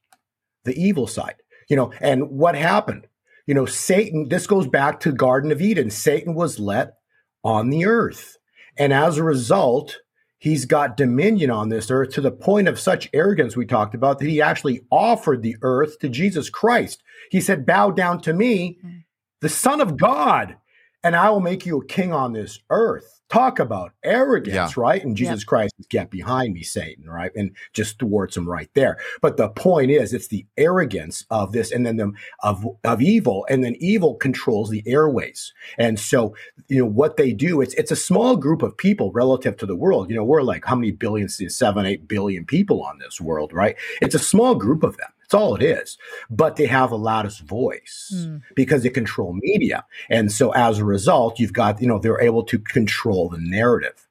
the 0.64 0.74
evil 0.74 1.06
side. 1.06 1.36
You 1.70 1.76
know, 1.76 1.94
and 2.02 2.32
what 2.32 2.56
happened? 2.56 3.06
You 3.46 3.54
know, 3.54 3.68
Satan, 3.68 4.30
this 4.30 4.48
goes 4.48 4.66
back 4.66 5.00
to 5.02 5.12
Garden 5.12 5.52
of 5.52 5.62
Eden. 5.62 5.92
Satan 5.92 6.34
was 6.34 6.60
let 6.60 6.96
on 7.44 7.70
the 7.70 7.86
earth. 7.86 8.38
And 8.78 8.94
as 8.94 9.18
a 9.18 9.24
result, 9.24 10.00
he's 10.38 10.66
got 10.66 10.98
dominion 10.98 11.50
on 11.52 11.70
this 11.70 11.92
earth 11.92 12.12
to 12.14 12.22
the 12.22 12.32
point 12.32 12.68
of 12.68 12.80
such 12.80 13.10
arrogance 13.14 13.56
we 13.56 13.66
talked 13.66 13.96
about 13.96 14.20
that 14.20 14.28
he 14.28 14.42
actually 14.42 14.82
offered 14.90 15.42
the 15.42 15.56
earth 15.62 16.00
to 16.00 16.10
Jesus 16.10 16.50
Christ. 16.50 17.04
He 17.30 17.42
said, 17.42 17.66
Bow 17.66 17.92
down 17.92 18.22
to 18.22 18.34
me, 18.34 18.78
hmm. 18.82 18.98
the 19.42 19.50
Son 19.50 19.82
of 19.82 19.98
God, 19.98 20.58
and 21.04 21.16
I 21.16 21.30
will 21.30 21.42
make 21.42 21.66
you 21.66 21.80
a 21.80 21.86
king 21.86 22.12
on 22.12 22.34
this 22.34 22.60
earth 22.70 23.21
talk 23.32 23.60
about 23.60 23.94
arrogance, 24.04 24.56
yeah. 24.56 24.70
right? 24.76 25.04
And 25.04 25.16
Jesus 25.16 25.42
yeah. 25.42 25.48
Christ 25.48 25.74
is 25.80 25.88
get 25.88 26.12
behind 26.12 26.54
me, 26.54 26.64
Satan, 26.64 27.10
right? 27.10 27.32
And 27.36 27.56
just 27.74 28.00
thwarts 28.00 28.36
him 28.36 28.48
right 28.48 28.70
there. 28.74 28.98
But 29.22 29.38
the 29.38 29.50
point 29.50 29.92
is, 29.92 30.14
it's 30.14 30.28
the 30.28 30.46
arrogance 30.58 31.26
of 31.30 31.52
this, 31.52 31.72
and 31.72 31.86
then 31.86 31.98
the 31.98 32.12
of 32.44 32.66
of 32.84 33.02
evil, 33.02 33.46
and 33.50 33.64
then 33.64 33.76
evil 33.80 34.16
controls 34.16 34.70
the 34.70 34.84
airways. 34.86 35.54
And 35.78 36.00
so, 36.00 36.36
you 36.68 36.80
know, 36.80 36.90
what 36.90 37.18
they 37.18 37.32
do, 37.32 37.62
it's 37.62 37.74
it's 37.76 37.92
a 37.92 37.96
small 37.96 38.36
group 38.36 38.62
of 38.62 38.78
people 38.78 39.12
relative 39.12 39.58
to 39.58 39.66
the 39.66 39.76
world. 39.76 40.10
You 40.10 40.16
know, 40.16 40.24
we're 40.24 40.44
like 40.44 40.66
how 40.66 40.76
many 40.76 40.92
billions? 40.92 41.42
Seven, 41.48 41.86
eight 41.86 42.08
billion 42.08 42.46
people 42.46 42.84
on 42.84 43.00
this 43.00 43.22
world, 43.22 43.54
right? 43.54 43.76
It's 44.02 44.16
a 44.16 44.20
small 44.20 44.56
group 44.56 44.84
of 44.84 44.98
them. 44.98 45.10
That's 45.32 45.42
all 45.42 45.56
it 45.56 45.64
is. 45.64 45.98
But 46.30 46.58
they 46.58 46.66
have 46.66 46.92
a 46.92 46.98
loudest 46.98 47.42
voice 47.42 48.14
mm. 48.14 48.42
because 48.54 48.84
they 48.84 48.90
control 48.90 49.34
media. 49.34 49.86
And 50.10 50.30
so 50.30 50.52
as 50.52 50.80
a 50.80 50.86
result, 50.86 51.40
you've 51.40 51.54
got, 51.54 51.82
you 51.82 51.88
know, 51.88 52.00
they're 52.00 52.20
able 52.20 52.44
to 52.44 52.60
control 52.60 53.30
the 53.30 53.38
narrative. 53.40 54.10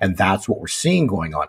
And 0.00 0.16
that's 0.16 0.48
what 0.48 0.60
we're 0.60 0.68
seeing 0.68 1.06
going 1.06 1.34
on. 1.34 1.48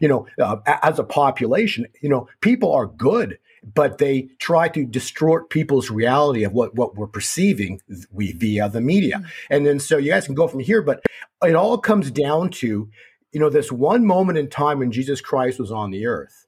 You 0.00 0.08
know, 0.08 0.26
uh, 0.42 0.56
as 0.82 0.98
a 0.98 1.04
population, 1.04 1.86
you 2.00 2.08
know, 2.08 2.28
people 2.40 2.72
are 2.72 2.86
good, 2.86 3.38
but 3.74 3.98
they 3.98 4.30
try 4.38 4.68
to 4.68 4.86
distort 4.86 5.50
people's 5.50 5.90
reality 5.90 6.42
of 6.42 6.54
what, 6.54 6.74
what 6.74 6.96
we're 6.96 7.06
perceiving 7.06 7.82
we, 8.10 8.32
via 8.32 8.70
the 8.70 8.80
media. 8.80 9.18
Mm. 9.18 9.26
And 9.50 9.66
then 9.66 9.80
so 9.80 9.98
you 9.98 10.10
guys 10.10 10.24
can 10.24 10.34
go 10.34 10.48
from 10.48 10.60
here, 10.60 10.80
but 10.80 11.02
it 11.44 11.54
all 11.54 11.76
comes 11.76 12.10
down 12.10 12.48
to, 12.50 12.88
you 13.32 13.40
know, 13.40 13.50
this 13.50 13.70
one 13.70 14.06
moment 14.06 14.38
in 14.38 14.48
time 14.48 14.78
when 14.78 14.92
Jesus 14.92 15.20
Christ 15.20 15.58
was 15.60 15.70
on 15.70 15.90
the 15.90 16.06
earth 16.06 16.41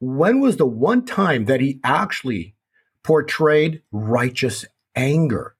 when 0.00 0.40
was 0.40 0.56
the 0.56 0.66
one 0.66 1.04
time 1.04 1.46
that 1.46 1.60
he 1.60 1.80
actually 1.84 2.54
portrayed 3.02 3.82
righteous 3.92 4.64
anger? 4.94 5.56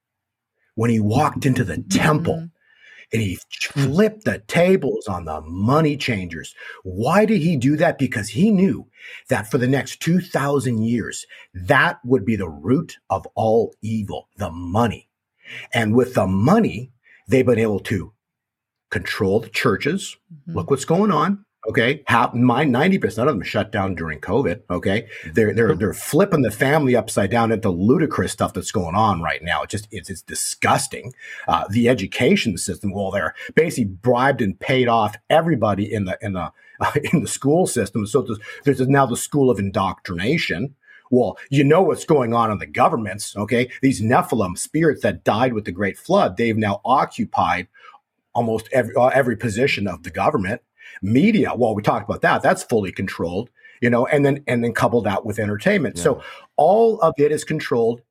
When 0.75 0.89
he 0.89 0.99
walked 0.99 1.45
into 1.45 1.63
the 1.63 1.77
temple 1.89 2.35
mm-hmm. 2.35 3.13
and 3.13 3.21
he 3.21 3.39
flipped 3.61 4.25
the 4.25 4.39
tables 4.39 5.07
on 5.07 5.23
the 5.23 5.39
money 5.41 5.95
changers. 5.95 6.53
Why 6.83 7.23
did 7.23 7.41
he 7.41 7.55
do 7.55 7.77
that? 7.77 7.97
Because 7.97 8.27
he 8.27 8.51
knew 8.51 8.85
that 9.29 9.49
for 9.49 9.57
the 9.57 9.67
next 9.67 10.01
2,000 10.01 10.83
years, 10.83 11.25
that 11.53 11.99
would 12.03 12.25
be 12.25 12.35
the 12.35 12.49
root 12.49 12.97
of 13.09 13.25
all 13.35 13.73
evil, 13.81 14.27
the 14.35 14.51
money. 14.51 15.07
And 15.73 15.95
with 15.95 16.13
the 16.13 16.27
money, 16.27 16.91
they've 17.29 17.45
been 17.45 17.57
able 17.57 17.79
to 17.81 18.11
control 18.89 19.39
the 19.39 19.49
churches. 19.49 20.17
Mm-hmm. 20.33 20.57
Look 20.57 20.69
what's 20.69 20.85
going 20.85 21.11
on. 21.11 21.44
Okay, 21.67 22.03
half 22.07 22.33
mine 22.33 22.71
ninety 22.71 22.99
percent 22.99 23.27
of 23.27 23.35
them 23.35 23.43
shut 23.43 23.71
down 23.71 23.95
during 23.95 24.19
COVID. 24.19 24.61
Okay, 24.69 25.07
they're 25.33 25.53
they're 25.53 25.75
they're 25.75 25.93
flipping 25.93 26.43
the 26.43 26.51
family 26.51 26.95
upside 26.95 27.31
down 27.31 27.51
into 27.51 27.69
ludicrous 27.69 28.31
stuff 28.31 28.53
that's 28.53 28.71
going 28.71 28.95
on 28.95 29.21
right 29.21 29.41
now. 29.41 29.63
It 29.63 29.69
just 29.69 29.87
it's 29.91 30.09
it's 30.09 30.21
disgusting. 30.21 31.13
Uh, 31.47 31.65
the 31.69 31.89
education 31.89 32.57
system, 32.57 32.91
well, 32.91 33.09
they're 33.09 33.33
basically 33.55 33.85
bribed 33.85 34.41
and 34.41 34.59
paid 34.59 34.87
off 34.87 35.15
everybody 35.29 35.91
in 35.91 36.05
the 36.05 36.17
in 36.21 36.33
the 36.33 36.51
uh, 36.79 36.91
in 37.13 37.21
the 37.21 37.27
school 37.27 37.65
system. 37.65 38.05
So 38.05 38.21
there's, 38.21 38.39
there's 38.63 38.87
now 38.87 39.05
the 39.05 39.17
school 39.17 39.49
of 39.49 39.57
indoctrination. 39.57 40.75
Well, 41.11 41.37
you 41.49 41.63
know 41.63 41.83
what's 41.83 42.05
going 42.05 42.33
on 42.33 42.51
in 42.51 42.57
the 42.59 42.65
governments. 42.65 43.35
Okay, 43.35 43.69
these 43.81 44.01
Nephilim 44.01 44.57
spirits 44.57 45.01
that 45.01 45.23
died 45.23 45.53
with 45.53 45.65
the 45.65 45.71
Great 45.71 45.97
Flood, 45.97 46.37
they've 46.37 46.57
now 46.57 46.81
occupied 46.85 47.67
almost 48.35 48.69
every 48.71 48.95
uh, 48.95 49.07
every 49.07 49.35
position 49.35 49.87
of 49.87 50.03
the 50.03 50.11
government 50.11 50.61
media 51.01 51.53
well 51.55 51.75
we 51.75 51.81
talked 51.81 52.09
about 52.09 52.21
that 52.21 52.41
that's 52.41 52.63
fully 52.63 52.91
controlled 52.91 53.49
you 53.81 53.89
know 53.89 54.05
and 54.07 54.25
then 54.25 54.43
and 54.47 54.63
then 54.63 54.73
couple 54.73 55.01
that 55.01 55.25
with 55.25 55.39
entertainment 55.39 55.97
yeah. 55.97 56.03
so 56.03 56.23
all 56.55 56.99
of 57.01 57.13
it 57.17 57.31
is 57.31 57.43
controlled 57.43 58.01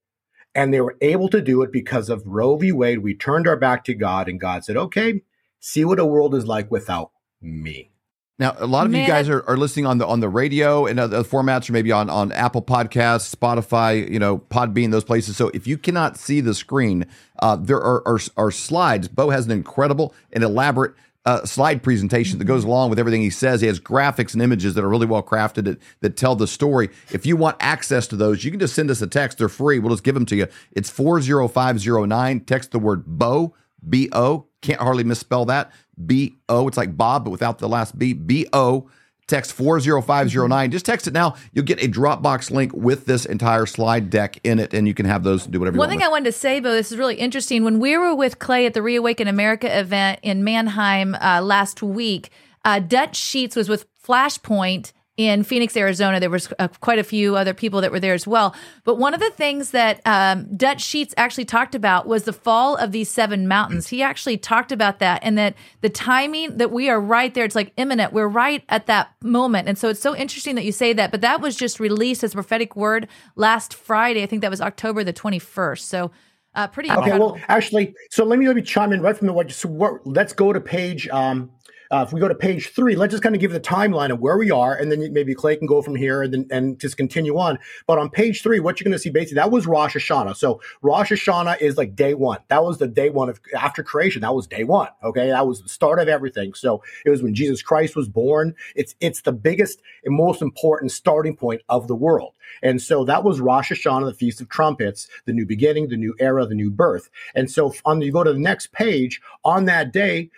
and 0.54 0.72
they 0.72 0.80
were 0.80 0.96
able 1.00 1.28
to 1.28 1.40
do 1.40 1.62
it 1.62 1.72
because 1.72 2.08
of 2.08 2.22
roe 2.26 2.56
v 2.56 2.72
wade 2.72 3.00
we 3.00 3.14
turned 3.14 3.46
our 3.46 3.56
back 3.56 3.84
to 3.84 3.94
god 3.94 4.28
and 4.28 4.40
god 4.40 4.64
said 4.64 4.76
okay 4.76 5.22
see 5.60 5.84
what 5.84 5.98
a 5.98 6.04
world 6.04 6.34
is 6.34 6.46
like 6.46 6.70
without 6.70 7.10
me 7.40 7.90
now, 8.36 8.56
a 8.58 8.66
lot 8.66 8.84
of 8.84 8.90
Man. 8.90 9.02
you 9.02 9.06
guys 9.06 9.28
are, 9.28 9.48
are 9.48 9.56
listening 9.56 9.86
on 9.86 9.98
the 9.98 10.06
on 10.06 10.18
the 10.18 10.28
radio 10.28 10.86
and 10.86 10.98
other 10.98 11.22
formats, 11.22 11.70
or 11.70 11.72
maybe 11.72 11.92
on 11.92 12.10
on 12.10 12.32
Apple 12.32 12.62
Podcasts, 12.62 13.32
Spotify, 13.32 14.10
you 14.10 14.18
know, 14.18 14.38
Podbean, 14.38 14.90
those 14.90 15.04
places. 15.04 15.36
So 15.36 15.52
if 15.54 15.68
you 15.68 15.78
cannot 15.78 16.16
see 16.16 16.40
the 16.40 16.52
screen, 16.52 17.06
uh, 17.38 17.54
there 17.54 17.80
are, 17.80 18.02
are, 18.06 18.18
are 18.36 18.50
slides. 18.50 19.06
Bo 19.06 19.30
has 19.30 19.46
an 19.46 19.52
incredible 19.52 20.14
and 20.32 20.42
elaborate 20.42 20.94
uh, 21.24 21.44
slide 21.44 21.82
presentation 21.82 22.38
that 22.38 22.44
goes 22.44 22.62
mm-hmm. 22.62 22.70
along 22.70 22.90
with 22.90 22.98
everything 22.98 23.22
he 23.22 23.30
says. 23.30 23.60
He 23.60 23.66
has 23.66 23.80
graphics 23.80 24.34
and 24.34 24.42
images 24.42 24.74
that 24.74 24.84
are 24.84 24.88
really 24.88 25.06
well 25.06 25.22
crafted 25.22 25.64
that, 25.64 25.78
that 26.00 26.16
tell 26.16 26.36
the 26.36 26.46
story. 26.46 26.90
If 27.12 27.24
you 27.24 27.36
want 27.36 27.56
access 27.60 28.06
to 28.08 28.16
those, 28.16 28.44
you 28.44 28.50
can 28.50 28.60
just 28.60 28.74
send 28.74 28.90
us 28.90 29.00
a 29.00 29.06
text. 29.06 29.38
They're 29.38 29.48
free. 29.48 29.78
We'll 29.78 29.92
just 29.94 30.04
give 30.04 30.14
them 30.14 30.26
to 30.26 30.36
you. 30.36 30.46
It's 30.72 30.90
40509. 30.90 32.40
Text 32.40 32.72
the 32.72 32.78
word 32.78 33.04
Bo 33.06 33.54
B 33.88 34.08
O. 34.12 34.46
Can't 34.60 34.80
hardly 34.80 35.04
misspell 35.04 35.44
that. 35.46 35.70
B 36.04 36.36
O. 36.48 36.68
It's 36.68 36.76
like 36.76 36.96
Bob, 36.96 37.24
but 37.24 37.30
without 37.30 37.58
the 37.58 37.68
last 37.68 37.98
B. 37.98 38.12
B 38.12 38.46
O. 38.52 38.88
Text 39.26 39.52
40509. 39.54 40.70
Just 40.70 40.84
text 40.84 41.06
it 41.06 41.14
now. 41.14 41.34
You'll 41.52 41.64
get 41.64 41.82
a 41.82 41.88
Dropbox 41.88 42.50
link 42.50 42.72
with 42.74 43.06
this 43.06 43.24
entire 43.24 43.66
slide 43.66 44.10
deck 44.10 44.38
in 44.44 44.58
it, 44.58 44.74
and 44.74 44.86
you 44.86 44.94
can 44.94 45.06
have 45.06 45.24
those 45.24 45.46
do 45.46 45.58
whatever 45.58 45.76
you 45.76 45.78
One 45.78 45.88
thing 45.88 45.98
with. 45.98 46.06
I 46.06 46.10
wanted 46.10 46.26
to 46.26 46.32
say, 46.32 46.60
though, 46.60 46.72
this 46.74 46.92
is 46.92 46.98
really 46.98 47.16
interesting. 47.16 47.64
When 47.64 47.80
we 47.80 47.96
were 47.96 48.14
with 48.14 48.38
Clay 48.38 48.66
at 48.66 48.74
the 48.74 48.82
Reawaken 48.82 49.28
America 49.28 49.78
event 49.78 50.20
in 50.22 50.44
Manheim 50.44 51.14
uh, 51.14 51.40
last 51.42 51.82
week, 51.82 52.30
uh, 52.64 52.80
Dutch 52.80 53.16
Sheets 53.16 53.56
was 53.56 53.68
with 53.68 53.86
Flashpoint 54.02 54.92
in 55.16 55.44
Phoenix, 55.44 55.76
Arizona. 55.76 56.18
There 56.18 56.30
was 56.30 56.52
uh, 56.58 56.68
quite 56.80 56.98
a 56.98 57.04
few 57.04 57.36
other 57.36 57.54
people 57.54 57.80
that 57.82 57.92
were 57.92 58.00
there 58.00 58.14
as 58.14 58.26
well. 58.26 58.54
But 58.82 58.96
one 58.96 59.14
of 59.14 59.20
the 59.20 59.30
things 59.30 59.70
that 59.70 60.00
um, 60.04 60.48
Dutch 60.56 60.80
Sheets 60.80 61.14
actually 61.16 61.44
talked 61.44 61.74
about 61.74 62.06
was 62.06 62.24
the 62.24 62.32
fall 62.32 62.76
of 62.76 62.90
these 62.90 63.08
seven 63.08 63.46
mountains. 63.46 63.88
He 63.88 64.02
actually 64.02 64.38
talked 64.38 64.72
about 64.72 64.98
that 64.98 65.20
and 65.22 65.38
that 65.38 65.54
the 65.82 65.88
timing 65.88 66.56
that 66.56 66.72
we 66.72 66.88
are 66.88 67.00
right 67.00 67.32
there, 67.32 67.44
it's 67.44 67.54
like 67.54 67.72
imminent. 67.76 68.12
We're 68.12 68.26
right 68.26 68.64
at 68.68 68.86
that 68.86 69.10
moment. 69.22 69.68
And 69.68 69.78
so 69.78 69.88
it's 69.88 70.00
so 70.00 70.16
interesting 70.16 70.56
that 70.56 70.64
you 70.64 70.72
say 70.72 70.92
that. 70.92 71.12
But 71.12 71.20
that 71.20 71.40
was 71.40 71.54
just 71.54 71.78
released 71.78 72.24
as 72.24 72.32
a 72.32 72.34
prophetic 72.34 72.74
word 72.74 73.06
last 73.36 73.72
Friday. 73.72 74.22
I 74.22 74.26
think 74.26 74.42
that 74.42 74.50
was 74.50 74.60
October 74.60 75.04
the 75.04 75.12
21st. 75.12 75.80
So 75.80 76.10
uh, 76.56 76.66
pretty 76.68 76.90
Okay, 76.90 76.98
incredible. 76.98 77.32
well, 77.34 77.42
actually, 77.48 77.94
so 78.10 78.24
let 78.24 78.38
me 78.38 78.46
let 78.46 78.54
me 78.56 78.62
chime 78.62 78.92
in 78.92 79.00
right 79.00 79.16
from 79.16 79.26
the 79.26 79.32
what. 79.32 79.50
So 79.50 79.68
what 79.68 80.06
let's 80.06 80.32
go 80.32 80.52
to 80.52 80.60
page. 80.60 81.08
Um, 81.08 81.50
uh, 81.90 82.04
if 82.06 82.12
we 82.12 82.20
go 82.20 82.28
to 82.28 82.34
page 82.34 82.68
three, 82.68 82.96
let's 82.96 83.12
just 83.12 83.22
kind 83.22 83.34
of 83.34 83.40
give 83.40 83.52
the 83.52 83.60
timeline 83.60 84.10
of 84.10 84.20
where 84.20 84.36
we 84.36 84.50
are, 84.50 84.74
and 84.74 84.90
then 84.90 85.12
maybe 85.12 85.34
Clay 85.34 85.56
can 85.56 85.66
go 85.66 85.82
from 85.82 85.94
here 85.94 86.22
and 86.22 86.32
then 86.32 86.46
and 86.50 86.78
just 86.78 86.96
continue 86.96 87.38
on. 87.38 87.58
But 87.86 87.98
on 87.98 88.10
page 88.10 88.42
three, 88.42 88.60
what 88.60 88.80
you're 88.80 88.84
going 88.84 88.92
to 88.92 88.98
see 88.98 89.10
basically 89.10 89.36
that 89.36 89.50
was 89.50 89.66
Rosh 89.66 89.96
Hashanah. 89.96 90.36
So 90.36 90.60
Rosh 90.82 91.12
Hashanah 91.12 91.60
is 91.60 91.76
like 91.76 91.94
day 91.94 92.14
one. 92.14 92.38
That 92.48 92.64
was 92.64 92.78
the 92.78 92.88
day 92.88 93.10
one 93.10 93.28
of 93.28 93.40
after 93.56 93.82
creation. 93.82 94.22
That 94.22 94.34
was 94.34 94.46
day 94.46 94.64
one. 94.64 94.88
Okay, 95.02 95.28
that 95.28 95.46
was 95.46 95.62
the 95.62 95.68
start 95.68 95.98
of 95.98 96.08
everything. 96.08 96.54
So 96.54 96.82
it 97.04 97.10
was 97.10 97.22
when 97.22 97.34
Jesus 97.34 97.62
Christ 97.62 97.96
was 97.96 98.08
born. 98.08 98.54
It's 98.74 98.94
it's 99.00 99.22
the 99.22 99.32
biggest 99.32 99.82
and 100.04 100.16
most 100.16 100.42
important 100.42 100.92
starting 100.92 101.36
point 101.36 101.62
of 101.68 101.88
the 101.88 101.96
world. 101.96 102.34
And 102.62 102.80
so 102.80 103.04
that 103.04 103.24
was 103.24 103.40
Rosh 103.40 103.72
Hashanah, 103.72 104.06
the 104.06 104.14
Feast 104.14 104.40
of 104.40 104.48
Trumpets, 104.48 105.08
the 105.24 105.32
new 105.32 105.46
beginning, 105.46 105.88
the 105.88 105.96
new 105.96 106.14
era, 106.18 106.46
the 106.46 106.54
new 106.54 106.70
birth. 106.70 107.10
And 107.34 107.50
so 107.50 107.74
on 107.84 108.00
you 108.00 108.12
go 108.12 108.24
to 108.24 108.32
the 108.32 108.38
next 108.38 108.72
page 108.72 109.20
on 109.44 109.64
that 109.66 109.92
day. 109.92 110.30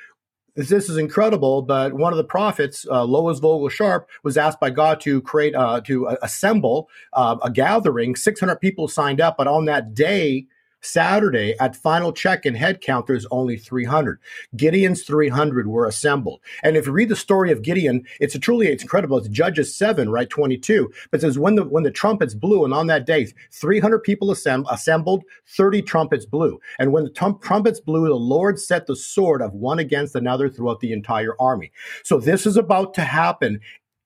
This, 0.57 0.89
is 0.89 0.97
incredible, 0.97 1.61
but 1.61 1.93
one 1.93 2.15
of 2.15 2.17
the 2.17 2.25
prophets, 2.25 2.87
uh, 2.91 3.05
Lois 3.05 3.39
Vogel 3.41 3.69
Sharp, 3.69 4.09
was 4.23 4.39
asked 4.39 4.59
by 4.59 4.71
God 4.71 5.01
to 5.03 5.21
create, 5.21 5.55
uh, 5.55 5.83
to 5.83 6.09
uh, 6.09 6.17
assemble 6.23 6.89
uh, 7.13 7.37
a 7.43 7.51
gathering. 7.51 8.17
600 8.17 8.57
people 8.57 8.89
signed 8.89 9.21
up, 9.21 9.37
but 9.37 9.47
on 9.47 9.67
that 9.67 9.93
day, 9.93 10.47
Saturday, 10.87 11.55
at 11.59 11.76
final 11.76 12.12
check 12.12 12.47
and 12.47 12.57
head 12.57 12.81
count, 12.81 13.07
there's 13.07 13.26
only 13.31 13.57
300. 13.57 14.19
Gideon's 14.57 15.02
300 15.02 15.66
were 15.66 15.87
assembled. 15.87 16.40
And 16.62 16.76
if 16.76 16.87
you 16.87 16.93
read 16.93 17.09
the 17.09 17.16
story 17.16 17.50
of 17.50 17.62
Gideon, 17.62 18.05
it's 18.21 18.35
a 18.35 18.38
truly 18.38 18.69
it's 18.69 18.83
incredible. 18.83 19.19
It's 19.19 19.28
Judges 19.28 19.75
7, 19.75 20.09
right, 20.09 20.28
22. 20.28 20.90
But 21.11 21.19
it 21.19 21.21
says 21.23 21.38
when 21.38 21.57
the 21.57 21.64
when 21.64 21.83
the 21.83 21.90
trumpets 21.90 22.35
blew, 22.35 22.64
and 22.64 22.73
on 22.73 22.87
that 22.87 23.07
day, 23.07 23.26
300 23.52 24.00
people 24.00 24.28
assemb- 24.28 24.66
assembled, 24.71 25.25
30 25.57 25.83
trumpets 25.83 26.25
blew. 26.25 26.61
And 26.78 26.93
when 26.93 27.05
the 27.05 27.11
tum- 27.11 27.38
trumpets 27.40 27.81
blew, 27.81 28.07
the 28.07 28.14
Lord 28.14 28.59
set 28.59 28.87
the 28.87 28.97
sword 28.97 29.43
of 29.43 29.52
one 29.55 29.78
against 29.78 30.14
another 30.14 30.49
throughout 30.49 30.81
the 30.81 30.93
entire 30.93 31.35
army. 31.40 31.73
So 32.05 32.19
this 32.19 32.47
is 32.47 32.57
about 32.57 32.95
to 32.95 33.02
happen 33.02 33.61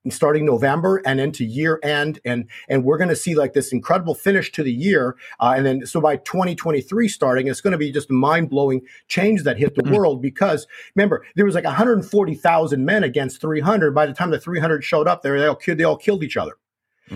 starting 0.09 0.45
November 0.45 1.01
and 1.05 1.19
into 1.19 1.45
year 1.45 1.79
end, 1.83 2.19
and 2.25 2.49
and 2.67 2.83
we're 2.83 2.97
going 2.97 3.09
to 3.09 3.15
see 3.15 3.35
like 3.35 3.53
this 3.53 3.71
incredible 3.71 4.15
finish 4.15 4.51
to 4.53 4.63
the 4.63 4.71
year, 4.71 5.15
uh, 5.39 5.53
and 5.55 5.65
then 5.65 5.85
so 5.85 6.01
by 6.01 6.17
2023 6.17 7.07
starting, 7.07 7.47
it's 7.47 7.61
going 7.61 7.71
to 7.71 7.77
be 7.77 7.91
just 7.91 8.09
a 8.09 8.13
mind 8.13 8.49
blowing 8.49 8.81
change 9.07 9.43
that 9.43 9.57
hit 9.57 9.75
the 9.75 9.91
world 9.91 10.21
because 10.21 10.67
remember 10.95 11.25
there 11.35 11.45
was 11.45 11.55
like 11.55 11.65
140,000 11.65 12.85
men 12.85 13.03
against 13.03 13.41
300. 13.41 13.93
By 13.93 14.05
the 14.05 14.13
time 14.13 14.31
the 14.31 14.39
300 14.39 14.83
showed 14.83 15.07
up, 15.07 15.21
there 15.21 15.39
they 15.39 15.47
all 15.47 15.59
they 15.65 15.83
all 15.83 15.97
killed 15.97 16.23
each 16.23 16.37
other. 16.37 16.57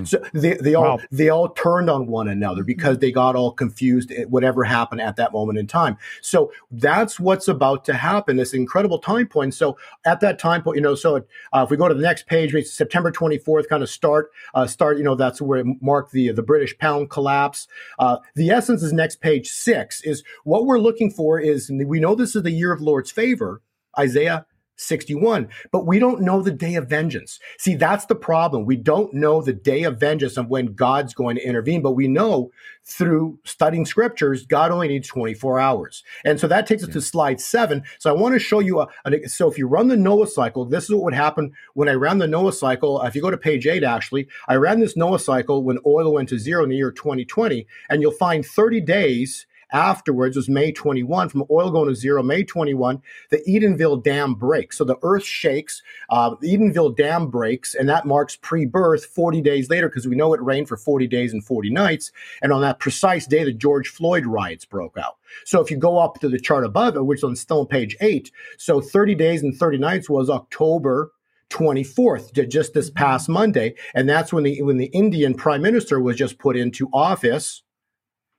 So 0.04 0.22
they, 0.34 0.56
they 0.56 0.74
all 0.76 0.98
Wow. 0.98 1.00
they 1.12 1.30
all 1.30 1.50
turned 1.50 1.90
on 1.90 2.08
one 2.08 2.28
another 2.28 2.64
because 2.64 3.00
they 3.00 3.12
got 3.12 3.36
all 3.36 3.52
confused 3.52 4.12
at 4.12 4.30
whatever 4.30 4.64
happened 4.64 5.02
at 5.02 5.16
that 5.16 5.32
moment 5.32 5.58
in 5.58 5.68
time. 5.68 5.98
So 6.22 6.52
that's 6.70 7.20
what's 7.20 7.48
about 7.48 7.86
to 7.86 7.94
happen. 7.94 8.36
This 8.38 8.54
incredible 8.54 9.00
time 9.00 9.28
point. 9.28 9.54
So 9.54 9.78
at 10.06 10.20
that 10.20 10.38
time 10.38 10.64
point, 10.64 10.76
you 10.76 10.82
know, 10.82 10.96
so 10.96 11.18
uh, 11.54 11.64
if 11.64 11.70
we 11.70 11.78
go 11.78 11.88
to 11.88 11.94
the 11.94 12.02
next 12.02 12.28
page, 12.28 12.54
it's 12.54 12.72
September 12.74 13.12
24th, 13.12 13.70
kind 13.70 13.84
of 13.84 13.90
start 13.90 14.32
uh, 14.54 14.68
start. 14.68 14.98
You 14.98 15.04
know, 15.04 15.16
that's 15.16 15.42
where 15.42 15.60
it 15.60 15.68
marked 15.82 16.12
the 16.12 16.32
the 16.32 16.44
British 16.44 16.78
pound 16.78 17.10
collapse. 17.10 17.68
Uh, 17.98 18.18
the 18.36 18.50
essence 18.50 18.84
is 18.84 18.92
next 18.92 19.22
page 19.22 19.48
six. 19.50 20.02
Is 20.02 20.24
what 20.44 20.66
we're 20.66 20.80
looking 20.80 21.10
for 21.12 21.40
is 21.40 21.72
we 21.72 22.00
know 22.00 22.16
this 22.16 22.36
is 22.36 22.44
the 22.44 22.52
year 22.52 22.72
of 22.74 22.82
Lord's 22.82 23.12
favor. 23.12 23.62
Isaiah 23.98 24.46
61, 24.78 25.50
but 25.72 25.86
we 25.86 26.00
don't 26.00 26.22
know 26.22 26.42
the 26.42 26.52
day 26.52 26.76
of 26.76 26.90
vengeance. 26.90 27.40
See, 27.58 27.76
that's 27.76 28.06
the 28.06 28.16
problem. 28.16 28.66
We 28.66 28.76
don't 28.76 29.14
know 29.14 29.42
the 29.42 29.54
day 29.54 29.84
of 29.84 30.00
vengeance 30.00 30.38
and 30.38 30.50
when 30.50 30.74
God's 30.74 31.14
going 31.14 31.38
to 31.38 31.48
intervene, 31.48 31.82
but 31.82 31.94
we 31.94 32.08
know 32.08 32.52
through 32.84 33.40
studying 33.44 33.86
scriptures, 33.86 34.46
God 34.46 34.72
only 34.72 34.88
needs 34.88 35.08
24 35.08 35.60
hours. 35.60 36.04
And 36.24 36.40
so 36.40 36.48
that 36.48 36.68
takes 36.68 36.84
us 36.84 36.90
to 36.90 37.02
slide 37.02 37.42
seven. 37.42 37.84
So 38.00 38.10
I 38.10 38.20
want 38.20 38.34
to 38.34 38.40
show 38.40 38.60
you 38.60 38.82
a, 38.82 38.88
an- 39.06 39.28
so 39.28 39.50
if 39.50 39.58
you 39.58 39.68
run 39.68 39.88
the 39.88 39.98
Noah 39.98 40.28
cycle, 40.28 40.66
this 40.66 40.86
is 40.86 40.92
what 40.92 41.04
would 41.04 41.14
happen 41.16 41.54
when 41.74 41.90
I 41.90 41.94
ran 41.94 42.20
the 42.20 42.28
Noah 42.28 42.54
cycle. 42.54 43.02
Uh, 43.02 43.08
if 43.08 43.16
you 43.16 43.22
go 43.22 43.32
to 43.32 43.38
page 43.38 43.66
eight, 43.66 43.84
actually, 43.84 44.28
I 44.48 44.56
ran 44.56 44.80
this 44.80 44.96
Noah 44.96 45.20
cycle 45.20 45.64
when 45.64 45.80
oil 45.86 46.14
went 46.14 46.30
to 46.30 46.40
zero 46.40 46.64
in 46.64 46.70
the 46.70 46.76
year 46.76 46.92
2020, 46.92 47.66
and 47.90 48.02
you'll 48.02 48.12
find 48.12 48.46
30 48.46 48.82
days 48.82 49.48
afterwards 49.76 50.38
was 50.38 50.48
May 50.48 50.72
21 50.72 51.28
from 51.28 51.44
oil 51.52 51.70
going 51.70 51.90
to 51.90 51.96
zero. 51.96 52.24
May 52.24 52.44
21, 52.44 53.02
the 53.30 53.44
Edenville 53.48 54.02
Dam 54.02 54.34
breaks. 54.34 54.78
So 54.78 54.86
the 54.86 54.98
earth 55.04 55.26
shakes, 55.26 55.84
uh, 56.10 56.34
the 56.40 56.56
Edenville 56.56 56.96
Dam 56.96 57.28
breaks, 57.28 57.76
and 57.76 57.88
that 57.90 58.06
marks 58.06 58.38
pre 58.38 58.66
birth 58.66 59.06
40 59.06 59.42
days 59.42 59.70
later 59.70 59.90
because 59.90 60.08
we 60.08 60.16
know 60.16 60.34
it 60.34 60.42
rained 60.42 60.70
for 60.70 60.78
40 60.78 61.08
days 61.08 61.34
and 61.34 61.44
40 61.44 61.70
nights. 61.70 62.12
And 62.42 62.54
on 62.54 62.62
that 62.62 62.80
precise 62.80 63.28
day, 63.28 63.44
the 63.44 63.52
George 63.52 63.90
Floyd 63.90 64.26
riots 64.26 64.64
broke 64.66 64.98
out. 64.98 65.18
So 65.44 65.60
if 65.60 65.70
you 65.70 65.76
go 65.76 66.00
up 66.00 66.22
to 66.22 66.30
the 66.30 66.40
chart 66.40 66.64
above 66.64 66.96
it, 66.96 67.06
which 67.06 67.20
is 67.20 67.24
on 67.26 67.36
still 67.36 67.60
on 67.60 67.68
page 67.68 67.98
eight, 68.00 68.32
so 68.58 68.80
30 68.80 69.14
days 69.16 69.44
and 69.44 69.54
30 69.54 69.78
nights 69.78 70.10
was 70.10 70.30
October 70.30 71.12
24th, 71.50 72.50
just 72.50 72.74
this 72.74 72.90
past 72.90 73.28
Monday. 73.28 73.76
And 73.94 74.08
that's 74.08 74.32
when 74.32 74.46
the 74.46 74.62
when 74.62 74.78
the 74.78 74.88
Indian 74.88 75.34
prime 75.34 75.62
minister 75.62 76.00
was 76.00 76.16
just 76.16 76.40
put 76.40 76.56
into 76.56 76.90
office 76.94 77.62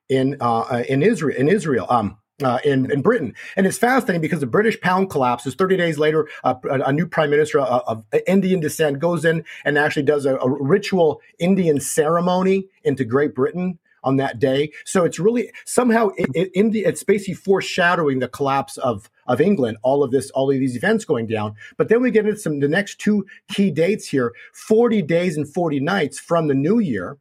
in 0.09 0.37
uh, 0.41 0.61
uh, 0.61 0.85
in 0.89 1.03
Israel 1.03 1.37
in 1.37 1.49
Israel 1.49 1.87
um 1.91 2.19
uh, 2.43 2.59
in 2.65 2.91
in 2.91 3.03
Britain. 3.03 3.35
And 3.57 3.67
it's 3.67 3.79
fascinating 3.79 4.21
because 4.21 4.41
the 4.41 4.47
British 4.47 4.81
pound 4.81 5.11
collapses. 5.11 5.55
30 5.55 5.77
days 5.77 5.99
later 5.99 6.29
uh, 6.45 6.55
a, 6.65 6.81
a 6.81 6.93
new 6.93 7.07
prime 7.07 7.31
minister 7.31 7.61
uh, 7.61 7.81
of 7.87 8.05
Indian 8.27 8.61
descent 8.61 8.99
goes 8.99 9.25
in 9.25 9.45
and 9.65 9.79
actually 9.79 10.03
does 10.03 10.27
a, 10.27 10.37
a 10.37 10.51
ritual 10.51 11.21
Indian 11.39 11.81
ceremony 11.81 12.69
into 12.85 13.05
Great 13.05 13.35
Britain 13.35 13.79
on 14.05 14.17
that 14.17 14.39
day. 14.39 14.71
So 14.85 15.05
it's 15.05 15.19
really 15.19 15.51
somehow 15.65 16.11
it, 16.17 16.31
it, 16.35 16.51
it's 16.55 17.03
basically 17.03 17.35
foreshadowing 17.35 18.21
the 18.21 18.29
collapse 18.29 18.77
of 18.79 19.11
of 19.27 19.41
England 19.41 19.79
all 19.83 20.05
of 20.05 20.13
this 20.13 20.31
all 20.31 20.51
of 20.51 20.59
these 20.59 20.77
events 20.77 21.05
going 21.05 21.27
down. 21.27 21.55
But 21.77 21.89
then 21.89 22.01
we 22.01 22.11
get 22.11 22.27
into 22.27 22.39
some 22.39 22.61
the 22.61 22.69
next 22.69 23.01
two 23.01 23.27
key 23.49 23.71
dates 23.71 24.09
here. 24.09 24.33
40 24.53 25.03
days 25.03 25.37
and 25.37 25.49
40 25.53 25.81
nights 25.81 26.19
from 26.21 26.47
the 26.47 26.55
new 26.55 26.79
year 26.79 27.19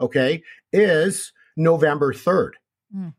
okay 0.00 0.42
is 0.72 1.32
November 1.56 2.12
3rd. 2.12 2.52
Mm. 2.94 3.14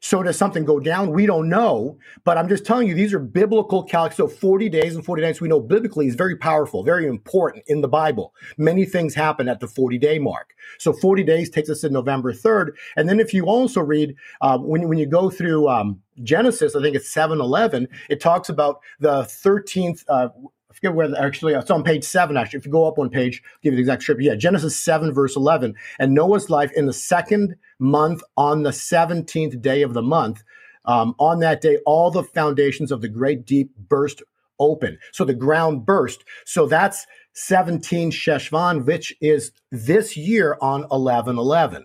So 0.00 0.22
does 0.22 0.36
something 0.36 0.64
go 0.64 0.78
down? 0.78 1.10
We 1.10 1.26
don't 1.26 1.48
know, 1.48 1.98
but 2.22 2.38
I'm 2.38 2.48
just 2.48 2.64
telling 2.64 2.86
you 2.86 2.94
these 2.94 3.12
are 3.12 3.18
biblical 3.18 3.84
calcs. 3.84 4.14
So 4.14 4.28
40 4.28 4.68
days 4.68 4.94
and 4.94 5.04
40 5.04 5.22
nights 5.22 5.40
we 5.40 5.48
know 5.48 5.58
biblically 5.58 6.06
is 6.06 6.14
very 6.14 6.36
powerful, 6.36 6.84
very 6.84 7.06
important 7.06 7.64
in 7.66 7.80
the 7.80 7.88
Bible. 7.88 8.32
Many 8.56 8.84
things 8.84 9.14
happen 9.14 9.48
at 9.48 9.58
the 9.58 9.66
40 9.66 9.98
day 9.98 10.20
mark. 10.20 10.54
So 10.78 10.92
40 10.92 11.24
days 11.24 11.50
takes 11.50 11.70
us 11.70 11.80
to 11.80 11.90
November 11.90 12.32
3rd. 12.32 12.72
And 12.96 13.08
then 13.08 13.18
if 13.18 13.34
you 13.34 13.46
also 13.46 13.80
read 13.80 14.14
uh, 14.42 14.58
when 14.58 14.88
when 14.88 14.98
you 14.98 15.06
go 15.06 15.28
through 15.28 15.68
um, 15.68 16.00
Genesis, 16.22 16.76
I 16.76 16.82
think 16.82 16.94
it's 16.94 17.12
7:11, 17.12 17.88
it 18.08 18.20
talks 18.20 18.48
about 18.48 18.80
the 19.00 19.22
13th. 19.22 20.04
Uh, 20.08 20.28
forget 20.76 20.94
where 20.94 21.08
the, 21.08 21.20
actually 21.20 21.54
it's 21.54 21.70
on 21.70 21.82
page 21.82 22.04
seven. 22.04 22.36
Actually, 22.36 22.58
if 22.58 22.66
you 22.66 22.72
go 22.72 22.86
up 22.86 22.98
one 22.98 23.10
page, 23.10 23.42
I'll 23.44 23.58
give 23.62 23.72
you 23.72 23.76
the 23.76 23.82
exact 23.82 24.02
script. 24.02 24.22
Yeah, 24.22 24.34
Genesis 24.34 24.76
seven 24.76 25.12
verse 25.12 25.36
eleven. 25.36 25.74
And 25.98 26.14
Noah's 26.14 26.50
life 26.50 26.72
in 26.72 26.86
the 26.86 26.92
second 26.92 27.56
month 27.78 28.22
on 28.36 28.62
the 28.62 28.72
seventeenth 28.72 29.60
day 29.60 29.82
of 29.82 29.94
the 29.94 30.02
month. 30.02 30.42
Um, 30.84 31.14
on 31.18 31.40
that 31.40 31.60
day, 31.60 31.78
all 31.84 32.10
the 32.10 32.22
foundations 32.22 32.92
of 32.92 33.00
the 33.00 33.08
great 33.08 33.44
deep 33.44 33.74
burst 33.76 34.22
open. 34.58 34.98
So 35.12 35.24
the 35.24 35.34
ground 35.34 35.84
burst. 35.84 36.24
So 36.44 36.66
that's 36.66 37.06
17 37.34 38.10
Sheshvan, 38.10 38.86
which 38.86 39.14
is 39.20 39.52
this 39.70 40.16
year 40.16 40.56
on 40.60 40.86
11 40.90 41.38
11. 41.38 41.84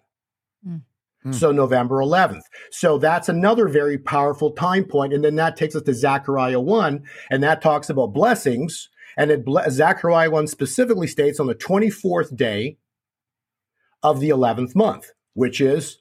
Hmm. 1.24 1.32
So 1.32 1.52
November 1.52 1.98
11th. 1.98 2.44
So 2.72 2.98
that's 2.98 3.30
another 3.30 3.68
very 3.68 3.98
powerful 3.98 4.52
time 4.52 4.86
point. 4.86 5.14
And 5.14 5.24
then 5.24 5.36
that 5.36 5.56
takes 5.56 5.76
us 5.76 5.84
to 5.84 5.94
Zechariah 5.94 6.60
1, 6.60 7.04
and 7.30 7.44
that 7.44 7.62
talks 7.62 7.90
about 7.90 8.14
blessings. 8.14 8.90
And 9.18 9.30
it, 9.30 9.46
ble- 9.46 9.70
Zechariah 9.70 10.32
1 10.32 10.48
specifically 10.48 11.08
states 11.08 11.40
on 11.40 11.48
the 11.48 11.56
24th 11.56 12.36
day 12.36 12.78
of 14.02 14.20
the 14.20 14.30
11th 14.30 14.76
month, 14.76 15.12
which 15.34 15.62
is 15.62 16.00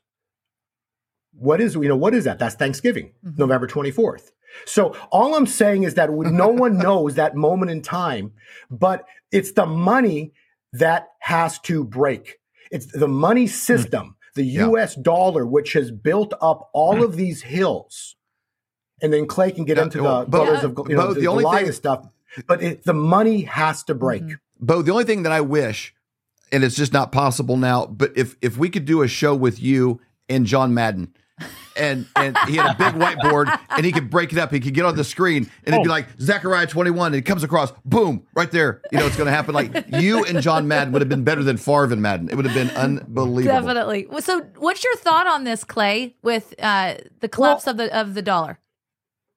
what 1.33 1.61
is, 1.61 1.75
you 1.75 1.89
know, 1.89 1.97
what 1.97 2.15
is 2.15 2.25
that? 2.25 2.39
That's 2.39 2.55
Thanksgiving, 2.55 3.13
mm-hmm. 3.25 3.37
November 3.39 3.67
24th. 3.67 4.31
So 4.67 4.97
all 5.13 5.35
I'm 5.35 5.47
saying 5.47 5.85
is 5.85 5.95
that 5.95 6.11
no 6.11 6.49
one 6.49 6.79
knows 6.83 7.15
that 7.15 7.37
moment 7.37 7.71
in 7.71 7.83
time, 7.83 8.33
but 8.71 9.05
it's 9.31 9.53
the 9.53 9.67
money 9.67 10.33
that 10.73 11.09
has 11.21 11.59
to 11.61 11.85
break. 11.85 12.37
It's 12.71 12.87
the 12.87 13.09
money 13.09 13.45
hmm. 13.45 13.53
system, 13.53 14.17
the 14.35 14.45
Yeah. 14.45 14.69
US 14.69 14.95
dollar, 14.95 15.47
which 15.47 15.73
has 15.75 15.91
built 15.91 16.35
up 16.41 16.71
all 16.73 16.97
hmm. 16.97 17.03
of 17.03 17.17
these 17.17 17.43
hills. 17.43 18.17
And 19.03 19.13
then 19.13 19.27
Clay 19.27 19.51
can 19.51 19.65
get 19.65 19.77
Yeah, 19.77 19.85
into 19.85 20.03
well, 20.03 20.25
the 20.25 20.31
Bo- 20.31 20.45
pillars 20.45 20.65
of 20.65 20.75
you 20.89 20.97
know, 20.97 21.07
Bo, 21.09 21.15
the, 21.15 21.21
the 21.21 21.27
only 21.27 21.45
Goliath 21.45 21.65
thing- 21.65 21.73
stuff. 21.73 22.07
But 22.47 22.63
it, 22.63 22.85
the 22.85 22.95
money 22.95 23.43
has 23.43 23.83
to 23.85 23.93
mm-hmm. 23.93 23.99
break. 23.99 24.23
Bo, 24.61 24.83
the 24.83 24.93
only 24.93 25.05
thing 25.05 25.25
that 25.25 25.33
I 25.33 25.41
wish, 25.41 25.95
and 26.53 26.63
it's 26.63 26.77
just 26.77 26.93
not 26.93 27.13
possible 27.13 27.57
now, 27.57 27.87
but 27.87 28.13
if 28.17 28.37
if 28.41 28.57
we 28.57 28.69
could 28.69 28.85
do 28.85 29.03
a 29.03 29.09
show 29.09 29.35
with 29.35 29.61
you 29.61 30.01
and 30.29 30.47
John 30.47 30.75
Madden, 30.75 31.15
and 31.77 32.07
and 32.17 32.37
he 32.49 32.57
had 32.57 32.75
a 32.75 32.79
big 32.79 33.01
whiteboard 33.01 33.59
and 33.71 33.87
he 33.87 33.93
could 33.93 34.11
break 34.11 34.33
it 34.33 34.39
up, 34.39 34.53
he 34.53 34.61
could 34.61 34.75
get 34.75 34.85
on 34.85 34.97
the 34.97 35.05
screen 35.05 35.51
and 35.65 35.75
it'd 35.75 35.85
be 35.85 35.89
Oh. 35.89 35.93
like 35.93 36.07
Zechariah 36.21 36.67
twenty 36.67 36.91
one, 36.91 37.09
and 37.09 37.17
it 37.17 37.23
comes 37.23 37.43
across, 37.43 37.73
boom, 37.85 38.27
right 38.35 38.51
there. 38.51 38.83
You 38.93 38.99
know 38.99 39.07
it's 39.07 39.17
going 39.17 39.27
to 39.27 39.33
happen. 39.33 39.55
Like 39.55 39.73
you 39.89 40.25
and 40.25 40.41
John 40.43 40.69
Madden 40.69 40.93
would 40.93 41.03
have 41.03 41.09
been 41.09 41.25
better 41.25 41.43
than 41.43 41.57
Favre 41.57 41.93
and 41.93 42.03
Madden. 42.03 42.29
It 42.29 42.35
would 42.37 42.45
have 42.47 42.55
been 42.55 42.71
unbelievable. 42.77 43.61
Definitely. 43.61 44.09
So, 44.21 44.41
what's 44.59 44.83
your 44.85 44.97
thought 44.97 45.27
on 45.27 45.45
this, 45.45 45.65
Clay, 45.65 46.17
with 46.23 46.55
uh, 46.59 46.95
the 47.21 47.29
collapse 47.29 47.67
of 47.67 47.77
the 47.77 47.95
of 47.97 48.15
the 48.15 48.23
dollar? 48.23 48.59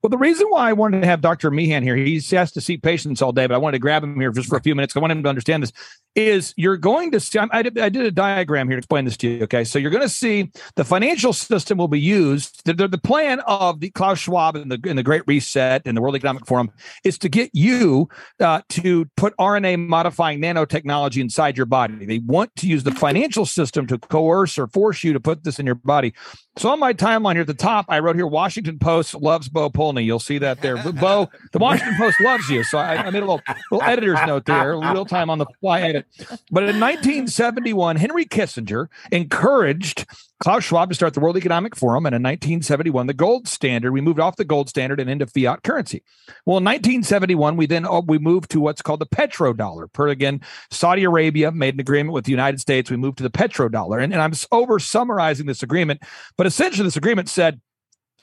Well, 0.02 0.10
the 0.10 0.18
reason 0.18 0.48
why 0.50 0.68
I 0.70 0.74
wanted 0.74 1.00
to 1.00 1.08
have 1.08 1.22
Dr. 1.22 1.50
Meehan 1.50 1.82
here, 1.82 1.96
he's 1.96 2.30
has 2.32 2.52
to 2.52 2.60
see 2.60 2.76
patients 2.76 3.22
all 3.22 3.32
day, 3.32 3.48
but 3.48 3.54
I 3.56 3.58
wanted 3.58 3.76
to 3.78 3.80
grab 3.80 4.04
him 4.04 4.20
here 4.20 4.32
just 4.34 4.50
for 4.50 4.58
a 4.58 4.62
few 4.62 4.76
minutes. 4.76 4.98
I 4.98 5.00
want 5.00 5.14
him 5.14 5.24
to 5.24 5.30
understand 5.30 5.64
this. 5.64 5.72
Is 6.16 6.54
you're 6.58 6.78
going 6.78 7.12
to 7.12 7.20
see, 7.20 7.40
I 7.40 7.64
did, 7.64 7.80
I 7.80 7.90
did 7.90 8.06
a 8.06 8.12
diagram 8.12 8.68
here 8.68 8.76
to 8.76 8.80
explain 8.80 9.06
this 9.06 9.18
to 9.18 9.28
you. 9.28 9.44
Okay. 9.44 9.64
So 9.64 9.80
you're 9.80 9.92
going 9.92 10.04
to 10.04 10.10
see 10.10 10.52
the 10.76 10.84
financial 10.84 11.34
system 11.34 11.78
will 11.78 11.88
be 11.88 12.00
used. 12.00 12.62
The, 12.66 12.88
the, 12.88 12.98
plan 13.04 13.42
of 13.42 13.80
the 13.80 13.90
Klaus 13.90 14.20
Schwab 14.20 14.56
and 14.56 14.72
the, 14.72 14.80
and 14.88 14.98
the 14.98 15.04
Great 15.04 15.24
Reset 15.28 15.82
and 15.86 15.98
the 15.98 16.02
World 16.02 16.16
Economic 16.16 16.46
Forum 16.46 16.72
is 17.04 17.18
to 17.18 17.30
get 17.30 17.50
you 17.54 18.08
uh, 18.40 18.62
to 18.70 19.06
put 19.18 19.36
RNA 19.38 19.88
modifying 19.88 20.40
nanotechnology 20.40 21.20
inside 21.20 21.58
your 21.58 21.66
body. 21.66 22.06
They 22.06 22.20
want 22.20 22.56
to 22.58 22.68
use 22.68 22.84
the 22.84 22.92
financial 22.92 23.46
system 23.46 23.88
to 23.88 23.98
coerce 23.98 24.58
or 24.58 24.68
force 24.68 25.04
you 25.04 25.14
to 25.14 25.20
put 25.20 25.44
this 25.44 25.60
in 25.60 25.66
your 25.66 25.76
body. 25.76 26.14
So 26.58 26.70
on 26.70 26.80
my 26.80 26.94
timeline 26.94 27.34
here 27.34 27.42
at 27.42 27.48
the 27.48 27.56
top, 27.56 27.86
I 27.90 28.00
wrote 28.00 28.16
here 28.16 28.28
Washington 28.28 28.78
Post 28.78 29.16
loves 29.16 29.50
Bo 29.50 29.70
Polney. 29.70 30.06
You'll 30.06 30.20
see 30.20 30.38
that 30.38 30.62
there. 30.62 30.78
Bo, 30.78 31.30
the 31.52 31.58
Washington 31.58 31.96
Post 31.98 32.22
loves 32.22 32.48
you. 32.50 32.64
So 32.64 32.78
I, 32.78 32.98
I 32.98 33.10
made 33.10 33.24
a 33.24 33.26
little, 33.26 33.42
little 33.72 33.88
editor's 33.88 34.20
note 34.28 34.46
there, 34.46 34.78
real 34.78 35.06
time 35.06 35.30
on 35.30 35.40
the 35.40 35.48
fly 35.60 35.82
edit. 35.82 36.03
But 36.52 36.64
in 36.64 36.80
1971, 36.80 37.96
Henry 37.98 38.26
Kissinger 38.26 38.88
encouraged 39.12 40.06
Klaus 40.40 40.66
Schwab 40.66 40.90
to 40.90 40.96
start 40.96 41.14
the 41.14 41.20
World 41.20 41.38
Economic 41.38 41.76
Forum. 41.76 42.06
And 42.06 42.14
in 42.14 42.22
1971, 42.22 43.08
the 43.08 43.14
gold 43.14 43.48
standard, 43.48 43.92
we 43.92 44.02
moved 44.02 44.20
off 44.20 44.36
the 44.36 44.44
gold 44.44 44.70
standard 44.70 45.00
and 45.00 45.10
into 45.10 45.26
fiat 45.26 45.64
currency. 45.64 46.04
Well, 46.46 46.58
in 46.58 46.66
1971, 46.66 47.56
we 47.56 47.66
then 47.66 47.86
oh, 47.86 48.04
we 48.06 48.18
moved 48.18 48.52
to 48.52 48.60
what's 48.60 48.82
called 48.82 49.00
the 49.00 49.06
petrodollar. 49.06 49.92
Per 49.94 50.10
again, 50.10 50.42
Saudi 50.70 51.04
Arabia 51.04 51.52
made 51.52 51.76
an 51.76 51.80
agreement 51.80 52.14
with 52.14 52.26
the 52.26 52.32
United 52.32 52.60
States. 52.60 52.92
We 52.92 52.98
moved 52.98 53.18
to 53.18 53.24
the 53.24 53.30
petrodollar. 53.30 54.04
And, 54.04 54.12
and 54.12 54.22
I'm 54.22 54.34
over 54.52 54.80
summarizing 54.80 55.46
this 55.46 55.64
agreement, 55.64 56.04
but 56.38 56.46
essentially 56.46 56.86
this 56.86 56.98
agreement 56.98 57.30
said 57.30 57.62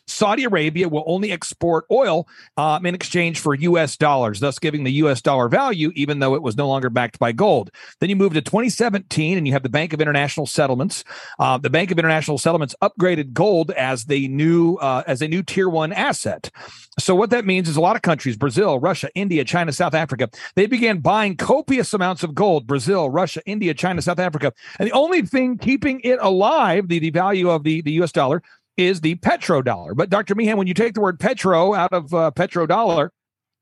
Saudi 0.06 0.44
Arabia 0.44 0.88
will 0.88 1.04
only 1.06 1.32
export 1.32 1.84
oil 1.90 2.26
um, 2.56 2.84
in 2.86 2.94
exchange 2.94 3.40
for 3.40 3.54
U.S. 3.54 3.96
dollars, 3.96 4.40
thus 4.40 4.58
giving 4.58 4.84
the 4.84 4.92
U.S. 4.92 5.22
dollar 5.22 5.48
value, 5.48 5.92
even 5.94 6.18
though 6.18 6.34
it 6.34 6.42
was 6.42 6.56
no 6.56 6.68
longer 6.68 6.90
backed 6.90 7.18
by 7.18 7.32
gold. 7.32 7.70
Then 8.00 8.10
you 8.10 8.16
move 8.16 8.34
to 8.34 8.42
2017, 8.42 9.38
and 9.38 9.46
you 9.46 9.52
have 9.52 9.62
the 9.62 9.68
Bank 9.68 9.92
of 9.92 10.00
International 10.00 10.46
Settlements. 10.46 11.04
Uh, 11.38 11.58
the 11.58 11.70
Bank 11.70 11.90
of 11.90 11.98
International 11.98 12.38
Settlements 12.38 12.74
upgraded 12.82 13.32
gold 13.32 13.70
as 13.72 14.04
the 14.06 14.28
new 14.28 14.76
uh, 14.76 15.02
as 15.06 15.22
a 15.22 15.28
new 15.28 15.42
tier 15.42 15.68
one 15.68 15.92
asset. 15.92 16.50
So 16.98 17.14
what 17.14 17.30
that 17.30 17.46
means 17.46 17.68
is 17.68 17.76
a 17.76 17.80
lot 17.80 17.96
of 17.96 18.02
countries, 18.02 18.36
Brazil, 18.36 18.78
Russia, 18.78 19.08
India, 19.14 19.44
China, 19.44 19.72
South 19.72 19.94
Africa, 19.94 20.28
they 20.54 20.66
began 20.66 20.98
buying 20.98 21.36
copious 21.36 21.94
amounts 21.94 22.22
of 22.22 22.34
gold. 22.34 22.66
Brazil, 22.66 23.08
Russia, 23.10 23.40
India, 23.46 23.74
China, 23.74 24.02
South 24.02 24.18
Africa, 24.18 24.52
and 24.78 24.88
the 24.88 24.92
only 24.92 25.22
thing 25.22 25.56
keeping 25.56 26.00
it 26.00 26.18
alive, 26.20 26.88
the, 26.88 26.98
the 26.98 27.10
value 27.10 27.48
of 27.48 27.64
the, 27.64 27.80
the 27.82 27.92
U.S. 27.92 28.12
dollar, 28.12 28.42
is 28.80 29.00
the 29.00 29.16
petrodollar. 29.16 29.94
But 29.94 30.10
Dr. 30.10 30.34
Meehan, 30.34 30.56
when 30.56 30.66
you 30.66 30.74
take 30.74 30.94
the 30.94 31.00
word 31.00 31.20
petro 31.20 31.74
out 31.74 31.92
of 31.92 32.12
uh, 32.12 32.30
petrodollar, 32.34 33.10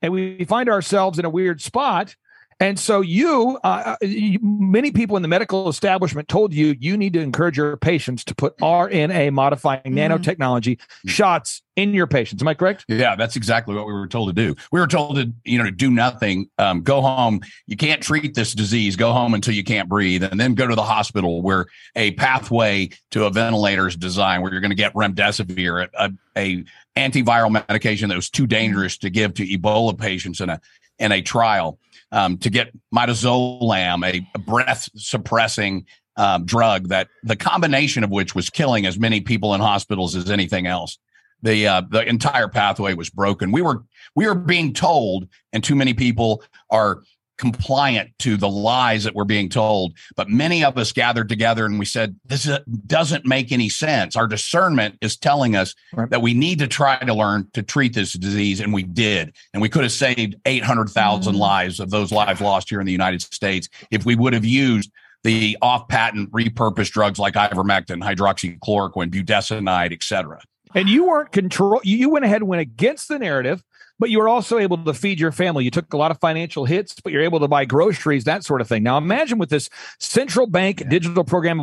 and 0.00 0.12
we 0.12 0.44
find 0.44 0.68
ourselves 0.68 1.18
in 1.18 1.24
a 1.24 1.30
weird 1.30 1.60
spot. 1.60 2.14
And 2.60 2.78
so 2.78 3.00
you, 3.02 3.58
uh, 3.62 3.96
many 4.02 4.90
people 4.90 5.16
in 5.16 5.22
the 5.22 5.28
medical 5.28 5.68
establishment 5.68 6.26
told 6.26 6.52
you 6.52 6.74
you 6.80 6.96
need 6.96 7.12
to 7.12 7.20
encourage 7.20 7.56
your 7.56 7.76
patients 7.76 8.24
to 8.24 8.34
put 8.34 8.56
RNA 8.58 9.32
modifying 9.32 9.82
nanotechnology 9.84 10.80
shots 11.06 11.62
in 11.76 11.94
your 11.94 12.08
patients. 12.08 12.42
Am 12.42 12.48
I 12.48 12.54
correct? 12.54 12.84
Yeah, 12.88 13.14
that's 13.14 13.36
exactly 13.36 13.76
what 13.76 13.86
we 13.86 13.92
were 13.92 14.08
told 14.08 14.28
to 14.30 14.32
do. 14.32 14.56
We 14.72 14.80
were 14.80 14.88
told 14.88 15.14
to, 15.16 15.32
you 15.44 15.58
know, 15.58 15.64
to 15.64 15.70
do 15.70 15.92
nothing. 15.92 16.50
Um, 16.58 16.82
go 16.82 17.00
home. 17.00 17.42
You 17.68 17.76
can't 17.76 18.02
treat 18.02 18.34
this 18.34 18.54
disease. 18.54 18.96
Go 18.96 19.12
home 19.12 19.34
until 19.34 19.54
you 19.54 19.62
can't 19.62 19.88
breathe, 19.88 20.24
and 20.24 20.40
then 20.40 20.54
go 20.54 20.66
to 20.66 20.74
the 20.74 20.82
hospital 20.82 21.40
where 21.40 21.66
a 21.94 22.10
pathway 22.12 22.90
to 23.12 23.26
a 23.26 23.30
ventilator 23.30 23.86
is 23.86 23.94
designed, 23.94 24.42
where 24.42 24.50
you're 24.50 24.60
going 24.60 24.72
to 24.72 24.76
get 24.76 24.92
remdesivir, 24.94 25.88
a, 25.94 26.12
a 26.36 26.64
antiviral 26.96 27.52
medication 27.52 28.08
that 28.08 28.16
was 28.16 28.28
too 28.28 28.48
dangerous 28.48 28.98
to 28.98 29.10
give 29.10 29.34
to 29.34 29.46
Ebola 29.46 29.96
patients 29.96 30.40
in 30.40 30.48
a 30.50 30.60
in 30.98 31.12
a 31.12 31.22
trial. 31.22 31.78
Um, 32.10 32.38
to 32.38 32.48
get 32.48 32.72
midazolam, 32.94 34.26
a 34.34 34.38
breath 34.38 34.88
suppressing 34.96 35.84
um, 36.16 36.46
drug 36.46 36.88
that 36.88 37.08
the 37.22 37.36
combination 37.36 38.02
of 38.02 38.10
which 38.10 38.34
was 38.34 38.48
killing 38.48 38.86
as 38.86 38.98
many 38.98 39.20
people 39.20 39.54
in 39.54 39.60
hospitals 39.60 40.16
as 40.16 40.30
anything 40.30 40.66
else 40.66 40.98
the 41.42 41.66
uh, 41.66 41.82
the 41.88 42.06
entire 42.08 42.48
pathway 42.48 42.94
was 42.94 43.10
broken. 43.10 43.52
We 43.52 43.62
were 43.62 43.84
we 44.14 44.26
were 44.26 44.34
being 44.34 44.72
told, 44.72 45.28
and 45.52 45.62
too 45.62 45.74
many 45.74 45.94
people 45.94 46.42
are 46.70 47.02
compliant 47.38 48.10
to 48.18 48.36
the 48.36 48.48
lies 48.48 49.04
that 49.04 49.14
we're 49.14 49.24
being 49.24 49.48
told. 49.48 49.94
But 50.16 50.28
many 50.28 50.62
of 50.64 50.76
us 50.76 50.92
gathered 50.92 51.28
together 51.28 51.64
and 51.64 51.78
we 51.78 51.84
said, 51.84 52.16
"This 52.26 52.48
doesn't 52.86 53.24
make 53.24 53.52
any 53.52 53.68
sense." 53.68 54.16
Our 54.16 54.26
discernment 54.26 54.96
is 55.00 55.16
telling 55.16 55.56
us 55.56 55.74
Right. 55.92 56.10
that 56.10 56.20
we 56.20 56.34
need 56.34 56.58
to 56.58 56.66
try 56.66 56.98
to 56.98 57.14
learn 57.14 57.48
to 57.54 57.62
treat 57.62 57.94
this 57.94 58.12
disease, 58.12 58.60
and 58.60 58.72
we 58.72 58.82
did. 58.82 59.34
And 59.54 59.62
we 59.62 59.68
could 59.68 59.84
have 59.84 59.92
saved 59.92 60.34
eight 60.44 60.64
hundred 60.64 60.90
thousand 60.90 61.36
Mm. 61.36 61.38
lives 61.38 61.80
of 61.80 61.90
those 61.90 62.12
lives 62.12 62.40
lost 62.40 62.68
here 62.68 62.80
in 62.80 62.86
the 62.86 62.92
United 62.92 63.22
States 63.22 63.68
if 63.90 64.04
we 64.04 64.14
would 64.16 64.32
have 64.32 64.44
used 64.44 64.90
the 65.24 65.56
off-patent 65.62 66.30
repurposed 66.30 66.92
drugs 66.92 67.18
like 67.18 67.34
ivermectin, 67.34 68.02
hydroxychloroquine, 68.02 69.10
budesonide, 69.10 69.92
et 69.92 70.02
cetera. 70.02 70.40
And 70.74 70.88
you 70.88 71.06
weren't 71.06 71.32
control. 71.32 71.80
You 71.82 72.10
went 72.10 72.24
ahead 72.24 72.42
and 72.42 72.48
went 72.48 72.60
against 72.62 73.08
the 73.08 73.18
narrative, 73.18 73.62
but 73.98 74.10
you 74.10 74.18
were 74.18 74.28
also 74.28 74.58
able 74.58 74.78
to 74.78 74.94
feed 74.94 75.20
your 75.20 75.32
family. 75.32 75.64
You 75.64 75.70
took 75.70 75.92
a 75.92 75.96
lot 75.96 76.10
of 76.10 76.18
financial 76.20 76.64
hits, 76.64 76.94
but 77.00 77.12
you're 77.12 77.22
able 77.22 77.40
to 77.40 77.48
buy 77.48 77.64
groceries, 77.64 78.24
that 78.24 78.44
sort 78.44 78.60
of 78.60 78.68
thing. 78.68 78.82
Now 78.82 78.98
imagine 78.98 79.38
with 79.38 79.50
this 79.50 79.68
central 79.98 80.46
bank 80.46 80.88
digital 80.88 81.24
program, 81.24 81.58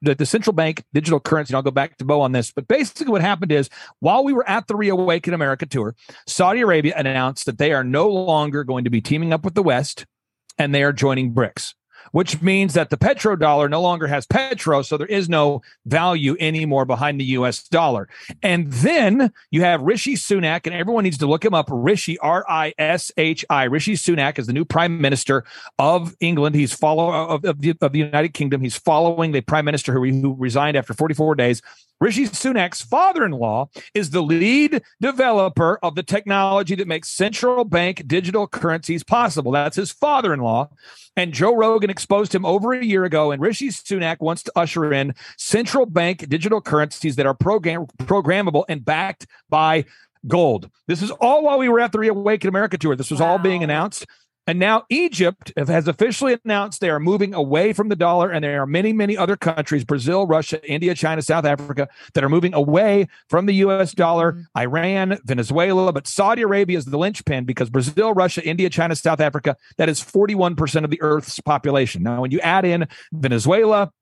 the 0.00 0.14
the 0.14 0.26
central 0.26 0.52
bank 0.52 0.84
digital 0.92 1.20
currency. 1.20 1.52
And 1.52 1.56
I'll 1.56 1.62
go 1.62 1.70
back 1.70 1.98
to 1.98 2.04
Bo 2.04 2.20
on 2.20 2.32
this, 2.32 2.52
but 2.52 2.68
basically 2.68 3.08
what 3.10 3.20
happened 3.20 3.52
is 3.52 3.68
while 4.00 4.24
we 4.24 4.32
were 4.32 4.48
at 4.48 4.66
the 4.66 4.76
Reawaken 4.76 5.34
America 5.34 5.66
tour, 5.66 5.94
Saudi 6.26 6.60
Arabia 6.60 6.94
announced 6.96 7.46
that 7.46 7.58
they 7.58 7.72
are 7.72 7.84
no 7.84 8.08
longer 8.08 8.64
going 8.64 8.84
to 8.84 8.90
be 8.90 9.00
teaming 9.00 9.32
up 9.32 9.44
with 9.44 9.54
the 9.54 9.62
West, 9.62 10.06
and 10.58 10.74
they 10.74 10.82
are 10.82 10.92
joining 10.92 11.32
BRICS 11.32 11.74
which 12.12 12.42
means 12.42 12.74
that 12.74 12.90
the 12.90 12.96
petrodollar 12.96 13.68
no 13.70 13.80
longer 13.80 14.06
has 14.06 14.26
petro, 14.26 14.82
so 14.82 14.96
there 14.96 15.06
is 15.06 15.28
no 15.28 15.62
value 15.86 16.36
anymore 16.40 16.84
behind 16.84 17.20
the 17.20 17.24
US 17.24 17.62
dollar. 17.68 18.08
And 18.42 18.70
then 18.72 19.32
you 19.50 19.62
have 19.62 19.82
Rishi 19.82 20.14
Sunak, 20.14 20.66
and 20.66 20.74
everyone 20.74 21.04
needs 21.04 21.18
to 21.18 21.26
look 21.26 21.44
him 21.44 21.54
up. 21.54 21.68
Rishi, 21.70 22.18
R 22.18 22.44
I 22.48 22.72
S 22.78 23.12
H 23.16 23.44
I. 23.48 23.64
Rishi 23.64 23.94
Sunak 23.94 24.38
is 24.38 24.46
the 24.46 24.52
new 24.52 24.64
prime 24.64 25.00
minister 25.00 25.44
of 25.78 26.14
England. 26.20 26.54
He's 26.54 26.72
follow 26.72 27.12
of, 27.12 27.44
of, 27.44 27.60
the, 27.60 27.74
of 27.80 27.92
the 27.92 27.98
United 27.98 28.34
Kingdom. 28.34 28.60
He's 28.60 28.76
following 28.76 29.32
the 29.32 29.40
prime 29.40 29.64
minister 29.64 29.92
who, 29.92 30.04
who 30.04 30.34
resigned 30.38 30.76
after 30.76 30.94
44 30.94 31.34
days. 31.34 31.62
Rishi 32.00 32.26
Sunak's 32.26 32.80
father 32.80 33.24
in 33.24 33.32
law 33.32 33.68
is 33.92 34.10
the 34.10 34.22
lead 34.22 34.82
developer 35.00 35.78
of 35.82 35.94
the 35.94 36.02
technology 36.02 36.74
that 36.74 36.88
makes 36.88 37.10
central 37.10 37.64
bank 37.64 38.06
digital 38.06 38.46
currencies 38.46 39.04
possible. 39.04 39.52
That's 39.52 39.76
his 39.76 39.92
father 39.92 40.32
in 40.32 40.40
law. 40.40 40.70
And 41.16 41.34
Joe 41.34 41.54
Rogan 41.54 41.90
exposed 41.90 42.34
him 42.34 42.46
over 42.46 42.72
a 42.72 42.84
year 42.84 43.04
ago. 43.04 43.32
And 43.32 43.42
Rishi 43.42 43.68
Sunak 43.68 44.20
wants 44.20 44.42
to 44.44 44.52
usher 44.56 44.92
in 44.92 45.14
central 45.36 45.84
bank 45.84 46.26
digital 46.28 46.62
currencies 46.62 47.16
that 47.16 47.26
are 47.26 47.34
program- 47.34 47.86
programmable 47.98 48.64
and 48.68 48.82
backed 48.82 49.26
by 49.50 49.84
gold. 50.26 50.70
This 50.86 51.02
is 51.02 51.10
all 51.10 51.44
while 51.44 51.58
we 51.58 51.68
were 51.68 51.80
at 51.80 51.92
the 51.92 51.98
Reawaken 51.98 52.48
America 52.48 52.78
tour. 52.78 52.96
This 52.96 53.10
was 53.10 53.20
all 53.20 53.38
being 53.38 53.62
announced. 53.62 54.06
And 54.46 54.58
now 54.58 54.84
Egypt 54.88 55.52
has 55.56 55.86
officially 55.86 56.36
announced 56.44 56.80
they 56.80 56.90
are 56.90 56.98
moving 56.98 57.34
away 57.34 57.72
from 57.72 57.88
the 57.88 57.94
dollar, 57.94 58.30
and 58.30 58.42
there 58.42 58.62
are 58.62 58.66
many, 58.66 58.92
many 58.92 59.16
other 59.16 59.36
countries 59.36 59.84
Brazil, 59.84 60.26
Russia, 60.26 60.60
India, 60.68 60.94
China, 60.94 61.22
South 61.22 61.44
Africa 61.44 61.88
that 62.14 62.24
are 62.24 62.28
moving 62.28 62.54
away 62.54 63.06
from 63.28 63.46
the 63.46 63.54
US 63.56 63.92
dollar, 63.92 64.32
Mhm. 64.32 64.44
Iran, 64.58 65.18
Venezuela. 65.24 65.92
But 65.92 66.06
Saudi 66.06 66.42
Arabia 66.42 66.78
is 66.78 66.86
the 66.86 66.98
linchpin 66.98 67.44
because 67.44 67.70
Brazil, 67.70 68.12
Russia, 68.12 68.44
India, 68.44 68.70
China, 68.70 68.96
South 68.96 69.20
Africa, 69.20 69.56
that 69.78 69.88
is 69.88 70.00
41% 70.00 70.84
of 70.84 70.90
the 70.90 71.00
Earth's 71.02 71.38
population. 71.40 72.02
Now, 72.02 72.22
when 72.22 72.30
you 72.30 72.40
add 72.40 72.64
in 72.64 72.88
Venezuela, 73.12 73.92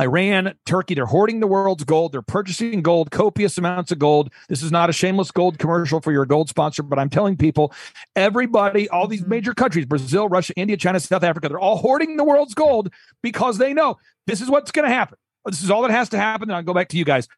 Iran, 0.00 0.54
Turkey, 0.66 0.94
they're 0.94 1.06
hoarding 1.06 1.40
the 1.40 1.46
world's 1.46 1.84
gold. 1.84 2.12
They're 2.12 2.22
purchasing 2.22 2.82
gold, 2.82 3.10
copious 3.10 3.56
amounts 3.58 3.92
of 3.92 3.98
gold. 3.98 4.32
This 4.48 4.62
is 4.62 4.72
not 4.72 4.90
a 4.90 4.92
shameless 4.92 5.30
gold 5.30 5.58
commercial 5.58 6.00
for 6.00 6.10
your 6.10 6.26
gold 6.26 6.48
sponsor, 6.48 6.82
but 6.82 6.98
I'm 6.98 7.10
telling 7.10 7.36
people, 7.36 7.72
everybody, 8.16 8.88
all 8.88 9.06
these 9.06 9.20
mm-hmm. 9.20 9.30
major 9.30 9.54
countries, 9.54 9.86
Brazil, 9.86 10.28
Russia, 10.28 10.52
India, 10.56 10.76
China, 10.76 10.98
South 10.98 11.22
Africa, 11.22 11.48
they're 11.48 11.60
all 11.60 11.76
hoarding 11.76 12.16
the 12.16 12.24
world's 12.24 12.54
gold 12.54 12.90
because 13.22 13.58
they 13.58 13.72
know 13.72 13.98
this 14.26 14.40
is 14.40 14.50
what's 14.50 14.72
going 14.72 14.88
to 14.88 14.94
happen. 14.94 15.16
This 15.46 15.62
is 15.62 15.70
all 15.70 15.82
that 15.82 15.90
has 15.90 16.08
to 16.08 16.18
happen. 16.18 16.48
And 16.48 16.56
I'll 16.56 16.62
go 16.62 16.74
back 16.74 16.88
to 16.88 16.96
you 16.96 17.04
guys 17.04 17.28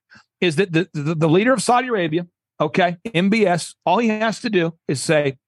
is 0.40 0.56
that 0.56 0.72
the, 0.72 0.88
the, 0.92 1.14
the 1.14 1.28
leader 1.28 1.52
of 1.52 1.62
Saudi 1.62 1.88
Arabia, 1.88 2.26
okay, 2.60 2.98
MBS, 3.06 3.74
all 3.84 3.98
he 3.98 4.08
has 4.08 4.40
to 4.40 4.50
do 4.50 4.74
is 4.88 5.02
say, 5.02 5.38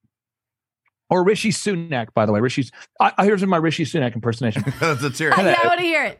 or 1.09 1.23
Rishi 1.23 1.49
Sunak, 1.49 2.13
by 2.13 2.25
the 2.25 2.31
way. 2.31 2.39
Rishi's, 2.39 2.71
I, 2.99 3.13
I- 3.17 3.25
here's 3.25 3.43
my 3.45 3.57
Rishi 3.57 3.85
Sunak 3.85 4.13
impersonation. 4.13 4.63
Let's 4.81 5.17
hear 5.17 5.33
I. 5.33 5.55
I 5.63 5.67
want 5.67 5.79
to 5.79 5.85
hear 5.85 6.03
it. 6.03 6.19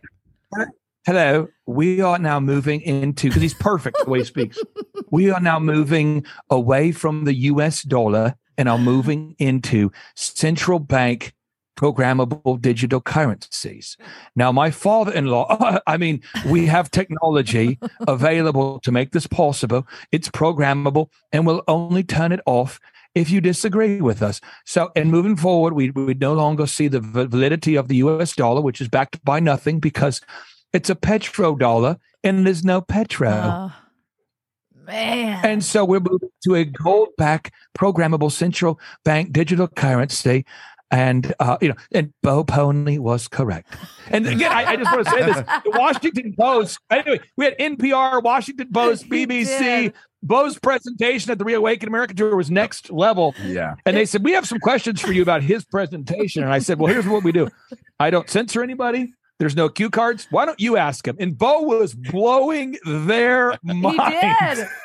Hello, 1.06 1.48
we 1.66 2.02
are 2.02 2.20
now 2.20 2.42
moving 2.42 2.82
into 2.82 3.30
because 3.30 3.42
he's 3.42 3.54
perfect 3.54 3.98
the 4.04 4.10
way 4.10 4.20
he 4.20 4.26
speaks. 4.26 4.60
We 5.12 5.32
are 5.32 5.40
now 5.40 5.58
moving 5.60 6.24
away 6.52 6.92
from 6.92 7.24
the 7.24 7.34
US 7.34 7.82
dollar 7.82 8.36
and 8.60 8.70
are 8.70 8.78
moving 8.78 9.36
into 9.40 9.92
central 10.16 10.78
bank 10.78 11.34
programmable 11.76 12.62
digital 12.62 13.02
currencies. 13.02 13.98
Now, 14.36 14.52
my 14.52 14.70
father 14.70 15.12
in 15.12 15.26
law, 15.28 15.80
I 15.88 15.98
mean, 15.98 16.22
we 16.46 16.68
have 16.68 16.92
technology 16.92 17.80
available 18.08 18.80
to 18.82 18.92
make 18.92 19.14
this 19.14 19.26
possible. 19.26 19.88
It's 20.12 20.30
programmable 20.30 21.08
and 21.32 21.48
we'll 21.48 21.64
only 21.68 22.04
turn 22.04 22.32
it 22.32 22.42
off 22.46 22.80
if 23.16 23.32
you 23.32 23.42
disagree 23.42 24.02
with 24.02 24.22
us. 24.22 24.42
So, 24.66 24.92
and 24.96 25.10
moving 25.10 25.38
forward, 25.38 25.74
we 25.74 25.90
we 25.90 26.14
no 26.14 26.34
longer 26.34 26.68
see 26.68 26.88
the 26.88 27.00
validity 27.00 27.76
of 27.76 27.88
the 27.88 27.96
US 27.98 28.36
dollar, 28.36 28.62
which 28.62 28.82
is 28.82 28.90
backed 28.90 29.24
by 29.24 29.40
nothing 29.40 29.80
because 29.80 30.22
it's 30.74 30.90
a 30.90 30.96
petrodollar 30.96 31.98
and 32.24 32.46
there's 32.46 32.64
no 32.64 32.82
petro. 32.82 33.32
Oh, 33.32 33.76
man. 34.86 35.46
And 35.46 35.64
so 35.64 35.86
we're 35.86 36.00
moving 36.00 36.30
to 36.44 36.56
a 36.56 36.66
gold 36.66 37.10
back 37.18 37.54
programmable 37.78 38.32
central 38.32 38.80
bank 39.04 39.32
digital 39.32 39.68
currency. 39.68 40.46
And 40.92 41.36
uh, 41.40 41.58
you 41.62 41.70
know, 41.70 41.76
and 41.92 42.12
Bo 42.24 42.44
Polney 42.44 42.98
was 42.98 43.28
correct. 43.28 43.76
And 44.10 44.26
again, 44.26 44.52
I, 44.52 44.72
I 44.72 44.76
just 44.76 44.92
want 44.92 45.06
to 45.06 45.12
say 45.12 45.24
this: 45.24 45.36
the 45.36 45.72
Washington 45.76 46.34
Post. 46.36 46.80
Anyway, 46.90 47.20
we 47.38 47.46
had 47.46 47.56
NPR, 47.60 48.24
Washington 48.24 48.70
Post, 48.74 49.06
BBC. 49.10 49.60
did. 49.60 49.94
Bo's 50.22 50.60
presentation 50.60 51.32
at 51.32 51.38
the 51.38 51.46
Reawaken 51.46 51.88
America 51.88 52.14
tour 52.14 52.36
was 52.36 52.52
next 52.52 52.92
level. 52.92 53.34
Yeah. 53.42 53.76
And 53.86 53.96
they 53.96 54.06
said, 54.06 54.24
We 54.24 54.34
have 54.34 54.46
some 54.46 54.60
questions 54.60 55.00
for 55.00 55.14
you 55.14 55.22
about 55.22 55.44
his 55.44 55.64
presentation. 55.64 56.44
And 56.44 56.52
I 56.52 56.60
said, 56.60 56.78
Well, 56.78 56.92
here's 56.92 57.08
what 57.08 57.24
we 57.24 57.32
do 57.32 57.50
I 58.00 58.10
don't 58.10 58.30
censor 58.30 58.62
anybody. 58.62 59.14
There's 59.40 59.56
no 59.56 59.70
cue 59.70 59.90
cards. 59.90 60.28
Why 60.30 60.46
don't 60.46 60.60
you 60.60 60.78
ask 60.78 61.08
him? 61.08 61.16
And 61.20 61.38
Bo 61.38 61.62
was 61.62 61.94
blowing 61.96 62.78
their 62.86 63.58
mind. 63.64 64.02
he 64.14 64.20
did. 64.56 64.68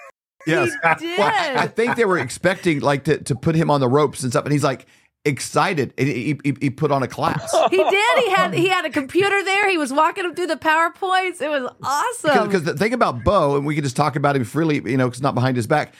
Yes. 0.47 0.73
He 1.01 1.07
did. 1.07 1.19
Well, 1.19 1.33
I 1.33 1.62
I 1.62 1.67
think 1.69 1.97
they 1.97 2.05
were 2.05 2.19
expecting 2.19 2.81
like 2.81 3.05
to, 3.05 3.17
to 3.17 3.35
put 3.35 3.55
him 3.55 3.71
on 3.71 3.81
the 3.81 3.88
ropes 3.88 4.23
and 4.23 4.31
stuff, 4.31 4.45
and 4.45 4.53
he's 4.53 4.62
like 4.62 4.85
excited. 5.25 5.95
And 5.97 6.07
he, 6.07 6.38
he, 6.45 6.55
he 6.61 6.69
put 6.69 6.93
on 6.93 7.03
a 7.03 7.09
class. 7.09 7.51
He 7.71 7.79
did. 7.79 8.19
He 8.19 8.31
had 8.31 8.53
he 8.53 8.69
had 8.69 8.85
a 8.85 8.90
computer 8.90 9.43
there. 9.43 9.71
He 9.71 9.79
was 9.79 9.90
walking 9.90 10.25
him 10.27 10.35
through 10.35 10.49
the 10.49 10.57
powerpoints. 10.57 11.40
It 11.40 11.49
was 11.49 11.73
awesome. 11.83 12.47
Because 12.47 12.64
the 12.64 12.77
thing 12.77 12.93
about 12.93 13.25
Bo, 13.25 13.57
and 13.57 13.64
we 13.64 13.75
can 13.75 13.83
just 13.83 13.97
talk 13.97 14.17
about 14.17 14.37
him 14.37 14.45
freely, 14.45 14.83
you 14.85 14.99
know, 14.99 15.09
because 15.09 15.23
not 15.23 15.35
behind 15.35 15.57
his 15.57 15.67
back. 15.67 15.95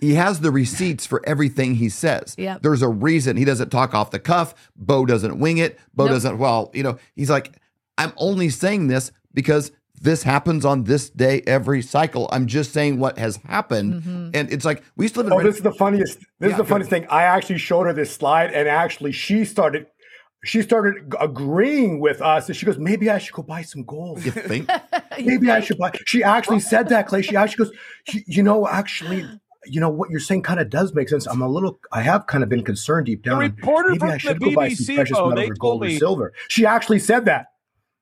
He 0.00 0.14
has 0.14 0.38
the 0.38 0.52
receipts 0.52 1.04
for 1.04 1.20
everything 1.28 1.74
he 1.74 1.88
says. 1.88 2.36
Yep. 2.38 2.62
There's 2.62 2.82
a 2.82 2.88
reason 2.88 3.36
he 3.36 3.44
doesn't 3.44 3.70
talk 3.70 3.94
off 3.94 4.12
the 4.12 4.20
cuff. 4.20 4.70
Bo 4.76 5.04
doesn't 5.06 5.40
wing 5.40 5.58
it. 5.58 5.76
Bo 5.92 6.04
Nope. 6.04 6.12
doesn't. 6.12 6.38
Well, 6.38 6.70
you 6.72 6.84
know, 6.84 6.98
he's 7.16 7.30
like, 7.30 7.56
I'm 7.98 8.12
only 8.16 8.48
saying 8.48 8.86
this 8.86 9.12
because 9.34 9.70
this 10.00 10.22
happens 10.22 10.64
on 10.64 10.84
this 10.84 11.10
day 11.10 11.42
every 11.46 11.82
cycle. 11.82 12.28
I'm 12.32 12.46
just 12.46 12.72
saying 12.72 12.98
what 13.00 13.18
has 13.18 13.36
happened, 13.38 13.94
Mm-hmm. 14.02 14.30
and 14.34 14.52
it's 14.52 14.64
like 14.64 14.82
we 14.96 15.04
used 15.04 15.14
to 15.14 15.20
live 15.20 15.26
in. 15.26 15.32
Oh, 15.32 15.36
Red- 15.38 15.46
this 15.46 15.56
is 15.56 15.62
the 15.62 15.72
funniest. 15.72 16.18
This 16.18 16.26
Yeah, 16.40 16.48
is 16.50 16.56
the 16.56 16.64
funniest 16.64 16.90
thing. 16.90 17.06
I 17.10 17.24
actually 17.24 17.58
showed 17.58 17.84
her 17.86 17.92
this 17.92 18.14
slide, 18.14 18.52
and 18.52 18.68
actually, 18.68 19.12
she 19.12 19.44
started. 19.44 19.86
She 20.44 20.62
started 20.62 21.12
agreeing 21.20 21.98
with 21.98 22.22
us, 22.22 22.46
and 22.48 22.56
she 22.56 22.64
goes, 22.64 22.78
"Maybe 22.78 23.10
I 23.10 23.18
should 23.18 23.34
go 23.34 23.42
buy 23.42 23.62
some 23.62 23.82
gold. 23.82 24.24
you 24.24 24.30
think? 24.30 24.70
Maybe 25.18 25.50
I 25.50 25.58
should 25.60 25.78
buy." 25.78 25.90
She 26.06 26.22
actually 26.22 26.60
said 26.60 26.88
that, 26.90 27.08
Clay. 27.08 27.22
She 27.22 27.34
actually 27.34 27.64
goes, 27.64 27.74
"You- 28.12 28.22
"You 28.28 28.42
know, 28.44 28.68
actually, 28.68 29.26
you 29.66 29.80
know 29.80 29.88
what 29.88 30.10
you're 30.10 30.20
saying 30.20 30.42
kind 30.44 30.60
of 30.60 30.70
does 30.70 30.94
make 30.94 31.08
sense. 31.08 31.26
I'm 31.26 31.42
a 31.42 31.48
little. 31.48 31.80
I 31.90 32.02
have 32.02 32.28
kind 32.28 32.44
of 32.44 32.48
been 32.48 32.62
concerned 32.62 33.06
deep 33.06 33.24
down. 33.24 33.40
The 33.40 33.48
reporter 33.50 33.88
Maybe 33.88 33.98
from 33.98 34.08
I 34.10 34.12
the 34.12 34.18
should 34.20 34.40
go 34.40 34.54
buy 34.54 34.68
BBC, 34.68 34.76
some 34.84 34.94
precious 34.94 35.18
Bo, 35.18 35.28
metals 35.30 35.34
they 35.44 35.50
or 35.50 35.54
told 35.56 35.80
gold 35.80 35.84
or 35.86 35.90
silver." 35.90 36.32
She 36.46 36.64
actually 36.64 37.00
said 37.00 37.24
that. 37.24 37.46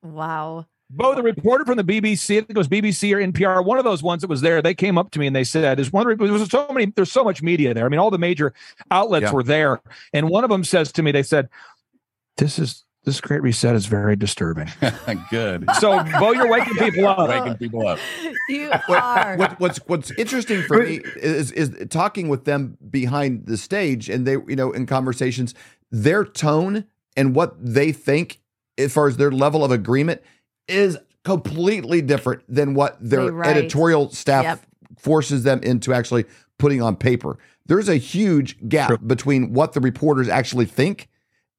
Wow. 0.03 0.67
Bo, 0.89 1.17
the 1.17 1.23
reporter 1.23 1.65
from 1.65 1.77
the 1.79 1.83
BBC, 1.85 2.37
I 2.37 2.41
think 2.43 2.51
it 2.51 2.57
was 2.57 2.69
BBC 2.69 3.13
or 3.13 3.19
NPR, 3.21 3.65
one 3.65 3.77
of 3.77 3.85
those 3.85 4.05
ones 4.05 4.21
that 4.23 4.31
was 4.31 4.41
there, 4.41 4.63
they 4.63 4.73
came 4.75 4.97
up 4.97 5.11
to 5.11 5.19
me 5.19 5.27
and 5.27 5.35
they 5.35 5.43
said, 5.43 5.79
"There's 5.79 5.93
one. 5.93 6.07
There 6.17 6.33
was 6.33 6.49
so 6.49 6.69
many. 6.73 6.87
There's 6.95 7.11
so 7.11 7.25
much 7.25 7.43
media 7.43 7.75
there. 7.75 7.87
I 7.87 7.89
mean, 7.89 7.99
all 7.99 8.11
the 8.13 8.19
major 8.19 8.55
outlets 8.93 9.25
Yeah. 9.25 9.33
were 9.33 9.43
there, 9.43 9.81
and 10.13 10.29
one 10.31 10.45
of 10.45 10.51
them 10.51 10.63
says 10.63 10.93
to 10.93 11.03
me, 11.03 11.11
they 11.11 11.25
said, 11.25 11.49
"This 12.37 12.61
is 12.61 12.85
this 13.03 13.21
great 13.21 13.43
reset 13.43 13.75
is 13.75 13.87
very 13.87 14.15
disturbing." 14.15 14.69
Good. 15.31 15.65
So, 15.81 16.05
Bo, 16.21 16.31
you're 16.33 16.49
waking 16.49 16.75
people 16.77 17.09
up. 17.09 17.19
Waking 17.29 17.57
people 17.57 17.87
up. 17.89 17.99
You 18.49 18.69
What- 18.87 19.03
are. 19.03 19.37
what, 19.39 19.59
what's 19.59 19.79
what's 19.89 20.13
interesting 20.13 20.63
for 20.63 20.85
me 20.85 21.01
is 21.17 21.51
is 21.51 21.85
talking 21.91 22.29
with 22.29 22.45
them 22.45 22.79
behind 22.91 23.47
the 23.47 23.57
stage 23.57 24.09
and 24.09 24.25
they 24.25 24.35
you 24.47 24.55
know 24.55 24.71
in 24.71 24.87
conversations 24.87 25.53
their 25.91 26.25
tone 26.25 26.85
and 27.17 27.35
what 27.35 27.57
they 27.59 27.91
think 27.91 28.39
as 28.79 28.93
far 28.93 29.09
as 29.09 29.17
their 29.17 29.31
level 29.31 29.65
of 29.65 29.71
agreement 29.71 30.23
is 30.69 30.99
completely 31.25 32.03
different 32.03 32.43
than 32.49 32.75
what 32.75 32.97
their 33.01 33.33
right. 33.33 33.57
editorial 33.57 34.11
staff 34.11 34.45
Yep. 34.45 34.61
forces 34.99 35.43
them 35.43 35.61
into 35.63 35.93
actually 35.93 36.25
putting 36.59 36.81
on 36.81 36.97
paper. 36.97 37.39
There's 37.67 37.89
a 37.89 37.97
huge 37.97 38.69
gap 38.69 38.89
True. 38.89 38.99
between 38.99 39.53
what 39.53 39.73
the 39.73 39.81
reporters 39.81 40.29
actually 40.29 40.67
think 40.67 41.09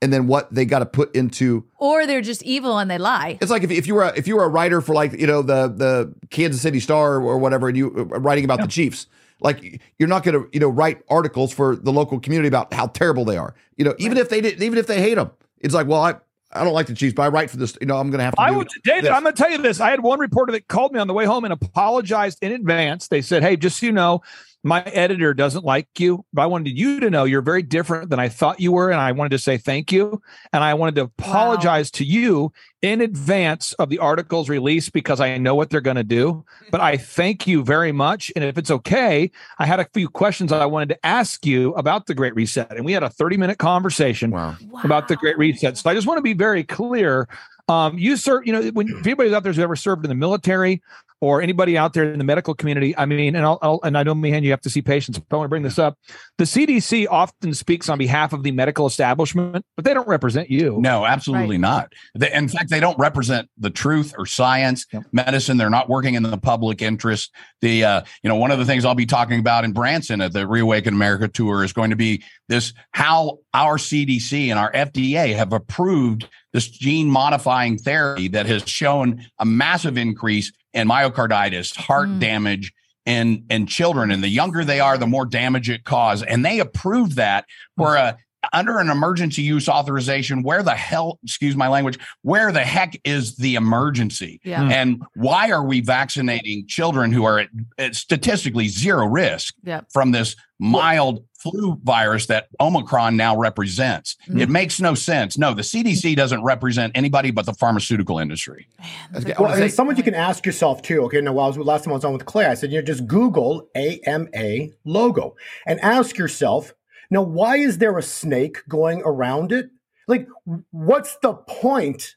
and 0.02 0.14
then 0.14 0.28
what 0.28 0.54
they 0.54 0.64
got 0.64 0.80
to 0.80 0.86
put 0.86 1.14
into 1.16 1.66
or 1.78 2.06
they're 2.06 2.22
just 2.22 2.44
evil 2.44 2.78
and 2.78 2.90
they 2.90 2.98
lie. 2.98 3.38
it's 3.42 3.52
like 3.52 3.64
if, 3.64 3.72
if 3.72 3.88
you 3.88 3.96
were 3.96 4.04
a, 4.04 4.14
if 4.16 4.28
you 4.28 4.36
were 4.38 4.44
a 4.44 4.48
writer 4.50 4.80
for 4.80 4.94
like 4.94 5.14
you 5.14 5.28
know 5.28 5.42
the 5.42 5.68
the 5.68 6.14
Kansas 6.30 6.62
City 6.62 6.80
Star 6.80 7.16
or 7.16 7.38
whatever, 7.38 7.68
and 7.68 7.78
you 7.78 7.94
uh, 7.98 8.20
writing 8.20 8.46
about 8.46 8.62
the 8.62 8.68
Chiefs, 8.68 9.08
like 9.42 9.82
you're 9.98 10.08
not 10.08 10.24
going 10.24 10.40
to 10.40 10.50
you 10.54 10.60
know 10.60 10.70
write 10.70 11.02
articles 11.10 11.52
for 11.52 11.76
the 11.76 11.92
local 11.92 12.20
community 12.20 12.48
about 12.48 12.74
how 12.74 12.88
terrible 12.88 13.26
they 13.26 13.38
are. 13.38 13.56
You 13.76 13.86
know, 13.86 13.96
even 13.98 14.18
if 14.18 14.30
they 14.30 14.40
did, 14.40 14.62
even 14.62 14.78
if 14.78 14.88
they 14.88 15.02
hate 15.02 15.16
them, 15.16 15.32
it's 15.60 15.74
like, 15.74 15.88
well, 15.88 16.02
I 16.02 16.16
I 16.58 16.64
don't 16.64 16.74
like 16.74 16.88
the 16.88 16.96
Chiefs, 16.96 17.14
but 17.14 17.24
I 17.24 17.28
write 17.30 17.50
for 17.50 17.58
this. 17.58 17.78
You 17.80 17.88
know, 17.88 17.98
I'm 17.98 18.10
going 18.10 18.20
to 18.20 18.26
have 18.26 18.36
to. 18.36 18.42
I 18.42 18.52
would, 18.52 18.68
David, 18.84 19.06
this. 19.06 19.12
I'm 19.12 19.24
going 19.24 19.36
to 19.36 19.42
tell 19.42 19.52
you 19.52 19.60
this. 19.60 19.80
I 19.80 19.90
had 19.90 20.02
one 20.02 20.20
reporter 20.20 20.52
that 20.54 20.68
called 20.68 20.94
me 20.94 21.00
on 21.00 21.08
the 21.08 21.14
way 21.14 21.26
home 21.26 21.44
and 21.46 21.54
apologized 21.54 22.40
in 22.42 22.52
advance. 22.52 23.08
They 23.08 23.22
said, 23.22 23.44
Hey, 23.44 23.56
just 23.56 23.80
so 23.80 23.86
you 23.86 23.92
know, 23.92 24.22
my 24.68 24.82
editor 24.82 25.34
doesn't 25.34 25.66
like 25.66 25.88
you, 25.98 26.26
but 26.34 26.42
I 26.42 26.46
wanted 26.46 26.78
you 26.78 27.00
to 27.00 27.10
know 27.10 27.24
you're 27.24 27.42
very 27.42 27.64
different 27.64 28.10
than 28.10 28.20
I 28.20 28.30
thought 28.30 28.60
you 28.60 28.72
were. 28.72 28.92
And 28.92 29.00
I 29.00 29.12
wanted 29.12 29.30
to 29.30 29.40
say 29.40 29.58
thank 29.58 29.92
you. 29.92 30.22
And 30.52 30.64
I 30.64 30.74
wanted 30.74 30.96
to 30.96 31.04
apologize 31.04 31.90
to 31.92 32.04
you 32.04 32.52
in 32.82 33.02
advance 33.02 33.74
of 33.74 33.90
the 33.90 34.00
article's 34.00 34.50
release 34.50 34.90
because 34.90 35.20
I 35.20 35.38
know 35.38 35.56
what 35.56 35.70
they're 35.70 35.82
going 35.82 35.98
to 35.98 36.04
do. 36.04 36.46
But 36.70 36.82
I 36.82 36.98
thank 36.98 37.48
you 37.48 37.64
very 37.64 37.92
much. 37.92 38.32
And 38.36 38.44
if 38.44 38.58
it's 38.58 38.70
okay, 38.70 39.32
I 39.58 39.66
had 39.66 39.80
a 39.80 39.88
few 39.94 40.10
questions 40.10 40.52
I 40.52 40.66
wanted 40.66 40.90
to 40.90 41.06
ask 41.06 41.46
you 41.46 41.74
about 41.76 42.06
the 42.06 42.14
Great 42.14 42.36
Reset. 42.36 42.72
And 42.72 42.86
we 42.86 42.92
had 42.92 43.04
a 43.04 43.10
30 43.10 43.38
minute 43.38 43.58
conversation 43.58 44.32
wow. 44.32 44.56
about 44.84 45.08
the 45.08 45.16
Great 45.16 45.38
Reset. 45.38 45.78
So 45.78 45.90
I 45.90 45.94
just 45.94 46.08
want 46.08 46.18
to 46.18 46.24
be 46.24 46.34
very 46.34 46.64
clear. 46.64 47.28
Um, 47.70 47.98
you 47.98 48.16
serve, 48.18 48.46
you 48.46 48.54
know, 48.54 48.62
when 48.70 48.88
if 49.00 49.06
anybody 49.06 49.34
out 49.34 49.44
there 49.44 49.52
who's 49.52 49.60
ever 49.60 49.76
served 49.76 50.06
in 50.06 50.10
the 50.10 50.16
military 50.16 50.82
or 51.20 51.42
anybody 51.42 51.76
out 51.78 51.94
there 51.94 52.04
in 52.12 52.18
the 52.20 52.24
medical 52.24 52.54
community, 52.54 52.96
I 52.96 53.06
mean, 53.08 53.36
and 53.36 53.44
I'll, 53.44 53.58
I'll 53.62 53.80
and 53.84 53.98
I 53.98 54.04
know, 54.04 54.14
Meehan, 54.14 54.44
you 54.44 54.52
have 54.52 54.62
to 54.62 54.70
see 54.70 54.82
patients, 54.84 55.18
but 55.20 55.36
I 55.36 55.38
want 55.40 55.48
to 55.48 55.50
bring 55.50 55.64
this 55.64 55.80
up. 55.80 55.98
The 56.38 56.44
CDC 56.44 57.08
often 57.10 57.54
speaks 57.56 57.90
on 57.90 57.98
behalf 57.98 58.34
of 58.34 58.44
the 58.44 58.52
medical 58.52 58.86
establishment, 58.86 59.66
but 59.76 59.84
they 59.84 59.94
don't 59.96 60.08
represent 60.08 60.52
you. 60.52 60.78
No, 60.80 61.06
absolutely 61.06 61.56
Right. 61.56 61.62
not. 61.62 61.94
They, 62.16 62.32
in 62.32 62.48
fact, 62.48 62.70
they 62.70 62.80
don't 62.80 62.98
represent 63.00 63.50
the 63.58 63.72
truth 63.72 64.14
or 64.18 64.26
science, 64.28 64.86
Yep. 64.94 65.04
medicine. 65.12 65.58
They're 65.58 65.70
not 65.72 65.90
working 65.90 66.14
in 66.14 66.24
the 66.24 66.38
public 66.38 66.82
interest. 66.84 67.32
The 67.62 67.84
uh, 67.84 68.02
you 68.24 68.30
know 68.30 68.36
one 68.36 68.52
of 68.52 68.60
the 68.60 68.66
things 68.66 68.86
I'll 68.86 68.94
be 68.96 69.08
talking 69.08 69.40
about 69.40 69.66
in 69.66 69.74
Branson 69.74 70.22
at 70.22 70.34
the 70.34 70.48
Reawaken 70.48 70.94
America 70.94 71.28
tour 71.28 71.64
is 71.64 71.74
going 71.74 71.90
to 71.90 71.96
be 71.96 72.24
this: 72.48 72.74
how 72.92 73.40
our 73.56 73.78
CDC 73.78 74.50
and 74.52 74.60
our 74.60 74.72
FDA 74.72 75.36
have 75.36 75.52
approved 75.52 76.30
this 76.58 76.68
gene 76.68 77.08
modifying 77.08 77.78
therapy 77.78 78.28
that 78.30 78.48
has 78.48 78.68
shown 78.68 79.24
a 79.38 79.46
massive 79.46 79.96
increase 79.96 80.52
in 80.74 80.88
myocarditis, 80.88 81.76
heart 81.78 82.10
Mm. 82.10 82.20
damage. 82.20 82.74
In, 83.06 83.46
in 83.50 83.68
children, 83.68 84.12
and 84.12 84.22
the 84.22 84.28
younger 84.28 84.66
they 84.66 84.82
are, 84.82 84.98
the 84.98 85.08
more 85.08 85.26
damage 85.26 85.70
it 85.70 85.86
causes. 85.86 86.24
And 86.28 86.44
they 86.44 86.60
approved 86.60 87.16
that 87.16 87.46
for 87.78 87.96
a 87.96 88.18
under 88.52 88.80
an 88.80 88.90
emergency 88.90 89.42
use 89.44 89.70
authorization, 89.70 90.44
where 90.44 90.62
the 90.62 90.76
hell, 90.76 91.18
excuse 91.24 91.56
my 91.56 91.70
language, 91.70 91.98
where 92.24 92.52
the 92.52 92.66
heck 92.66 93.00
is 93.06 93.38
the 93.38 93.56
emergency? 93.56 94.42
Yeah. 94.44 94.64
Hmm. 94.66 94.72
And 94.72 95.04
why 95.16 95.52
are 95.52 95.64
we 95.64 95.80
vaccinating 95.80 96.68
children 96.68 97.14
who 97.14 97.24
are 97.24 97.40
at, 97.40 97.50
at 97.78 97.96
statistically 97.96 98.68
zero 98.68 99.06
risk 99.08 99.54
Yep. 99.64 99.86
from 99.94 100.12
this 100.12 100.36
mild 100.60 101.24
flu 101.52 101.80
virus 101.84 102.28
that 102.28 102.48
Omicron 102.60 103.18
now 103.18 103.38
represents? 103.38 104.16
Mm-hmm. 104.28 104.42
It 104.42 104.50
makes 104.50 104.80
no 104.80 104.96
sense. 104.96 105.38
No, 105.38 105.54
the 105.54 105.62
CDC 105.62 106.16
doesn't 106.16 106.44
represent 106.44 106.92
anybody 106.96 107.32
but 107.32 107.46
the 107.46 107.54
pharmaceutical 107.54 108.20
industry. 108.20 108.68
Okay, 109.16 109.34
I 109.34 109.42
Well, 109.42 109.50
wanna 109.50 109.56
and 109.56 109.64
it's 109.66 109.76
someone 109.76 109.98
you 109.98 110.04
can 110.04 110.16
ask 110.16 110.46
yourself 110.46 110.82
too. 110.82 111.04
Okay, 111.06 111.22
now, 111.22 111.34
while 111.34 111.46
I 111.46 111.48
was 111.50 111.58
last 111.58 111.84
time 111.84 111.94
I 111.94 111.96
was 111.96 112.06
on 112.06 112.14
with 112.14 112.26
Clay, 112.26 112.46
I 112.46 112.54
said, 112.54 112.72
you 112.72 112.80
know, 112.80 112.86
just 112.86 113.08
Google 113.08 113.68
AMA 113.76 114.68
logo 114.86 115.36
and 115.66 115.80
ask 115.82 116.18
yourself, 116.18 116.74
now, 117.10 117.22
why 117.22 117.58
is 117.58 117.78
there 117.78 117.98
a 117.98 118.04
snake 118.04 118.64
going 118.68 119.02
around 119.06 119.52
it? 119.52 119.70
Like, 120.08 120.28
what's 120.72 121.18
the 121.18 121.34
point? 121.34 122.16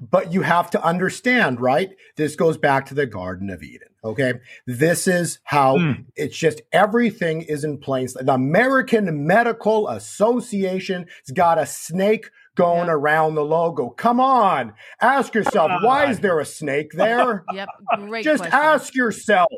But 0.00 0.32
you 0.32 0.42
have 0.42 0.70
to 0.70 0.82
understand, 0.82 1.60
right? 1.60 1.90
This 2.16 2.36
goes 2.36 2.56
back 2.56 2.86
to 2.86 2.94
the 2.94 3.06
Garden 3.06 3.50
of 3.50 3.62
Eden. 3.62 3.87
Okay, 4.04 4.34
this 4.66 5.08
is 5.08 5.40
how 5.44 5.76
Hmm. 5.78 5.92
it's 6.14 6.36
just 6.36 6.62
everything 6.72 7.42
is 7.42 7.64
in 7.64 7.78
place. 7.78 8.14
The 8.14 8.32
American 8.32 9.26
Medical 9.26 9.88
Association 9.88 11.06
has 11.26 11.32
got 11.34 11.58
a 11.58 11.66
snake 11.66 12.30
going 12.54 12.86
Yeah. 12.86 12.92
around 12.92 13.34
the 13.34 13.44
logo. 13.44 13.90
Come 13.90 14.20
on, 14.20 14.72
ask 15.00 15.34
yourself, 15.34 15.70
why 15.82 16.06
is 16.10 16.20
there 16.20 16.38
a 16.38 16.44
snake 16.44 16.92
there? 16.92 17.44
Yep. 17.52 17.68
Great 18.06 18.24
Just 18.24 18.42
question. 18.44 18.58
ask 18.60 18.94
yourself. 18.94 19.48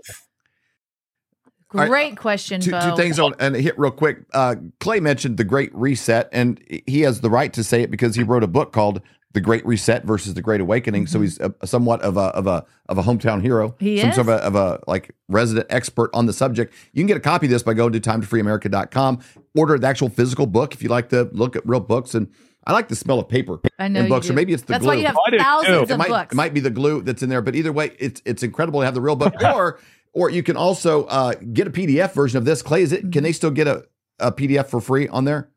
All 1.72 1.80
right, 1.82 1.88
Great 1.88 2.16
question, 2.16 2.60
two, 2.60 2.72
Bo. 2.72 2.80
two 2.80 2.96
things 2.96 3.18
on 3.20 3.32
and 3.38 3.54
hit 3.54 3.78
real 3.78 3.92
quick. 3.92 4.22
Uh, 4.34 4.56
Clay 4.80 4.98
mentioned 5.00 5.36
the 5.36 5.44
Great 5.44 5.72
Reset, 5.74 6.28
and 6.32 6.60
he 6.86 7.02
has 7.02 7.20
the 7.20 7.30
right 7.30 7.52
to 7.52 7.62
say 7.62 7.82
it 7.82 7.90
because 7.92 8.16
he 8.16 8.22
wrote 8.24 8.42
a 8.42 8.48
book 8.48 8.72
called 8.72 9.00
"The 9.32 9.40
Great 9.40 9.64
Reset 9.66 10.04
versus 10.04 10.34
the 10.34 10.42
Great 10.42 10.60
Awakening." 10.60 11.06
So 11.06 11.20
he's 11.20 11.38
a, 11.40 11.52
somewhat 11.64 12.00
of 12.02 12.16
a 12.16 12.20
of 12.20 12.46
a 12.46 12.64
of 12.88 12.98
a 12.98 13.02
hometown 13.02 13.42
hero. 13.42 13.70
Mm-hmm. 13.70 13.84
He 13.84 14.00
some 14.00 14.10
is. 14.10 14.14
sort 14.16 14.28
of 14.28 14.34
a, 14.34 14.44
of 14.44 14.54
a 14.54 14.80
like 14.86 15.14
resident 15.28 15.66
expert 15.70 16.10
on 16.14 16.26
the 16.26 16.32
subject. 16.32 16.74
You 16.92 17.02
can 17.02 17.06
get 17.06 17.16
a 17.16 17.20
copy 17.20 17.46
of 17.46 17.50
this 17.50 17.62
by 17.62 17.74
going 17.74 17.92
to 17.92 18.00
timetofreeamerica.com. 18.00 19.20
Order 19.56 19.78
the 19.78 19.86
actual 19.86 20.08
physical 20.08 20.46
book 20.46 20.74
if 20.74 20.82
you 20.82 20.88
like 20.88 21.08
to 21.10 21.28
look 21.32 21.56
at 21.56 21.66
real 21.66 21.80
books. 21.80 22.14
And 22.14 22.28
I 22.66 22.72
like 22.72 22.88
the 22.88 22.96
smell 22.96 23.18
of 23.18 23.28
paper 23.28 23.60
I 23.78 23.88
know 23.88 24.00
in 24.00 24.08
books, 24.08 24.28
or 24.28 24.34
maybe 24.34 24.52
it's 24.52 24.62
the 24.62 24.66
glue. 24.66 24.72
That's 24.74 24.82
glue. 24.82 24.90
why 24.90 25.00
you 25.00 25.06
have 25.06 25.16
I 25.16 25.30
do 25.30 25.38
too. 25.38 25.44
thousands 25.44 25.90
it 25.90 25.92
of 25.92 25.98
might, 25.98 26.08
books. 26.08 26.32
it 26.32 26.36
might 26.36 26.54
be 26.54 26.60
the 26.60 26.70
glue 26.70 27.02
that's 27.02 27.22
in 27.22 27.30
there, 27.30 27.42
but 27.42 27.54
either 27.56 27.72
way, 27.72 27.92
it's 27.98 28.20
it's 28.24 28.42
incredible 28.42 28.80
to 28.80 28.84
have 28.84 28.94
the 28.94 29.00
real 29.00 29.16
book. 29.16 29.34
or 29.42 29.80
or 30.12 30.30
you 30.30 30.42
can 30.42 30.56
also 30.56 31.04
uh, 31.04 31.34
get 31.52 31.66
a 31.66 31.70
PDF 31.70 32.12
version 32.12 32.38
of 32.38 32.44
this. 32.44 32.62
Clay, 32.62 32.82
is 32.82 32.92
it? 32.92 33.00
Mm-hmm. 33.00 33.10
Can 33.10 33.22
they 33.22 33.32
still 33.32 33.50
get 33.50 33.66
a, 33.66 33.84
a 34.18 34.32
PDF 34.32 34.66
for 34.66 34.80
free 34.80 35.08
on 35.08 35.24
there? 35.24 35.50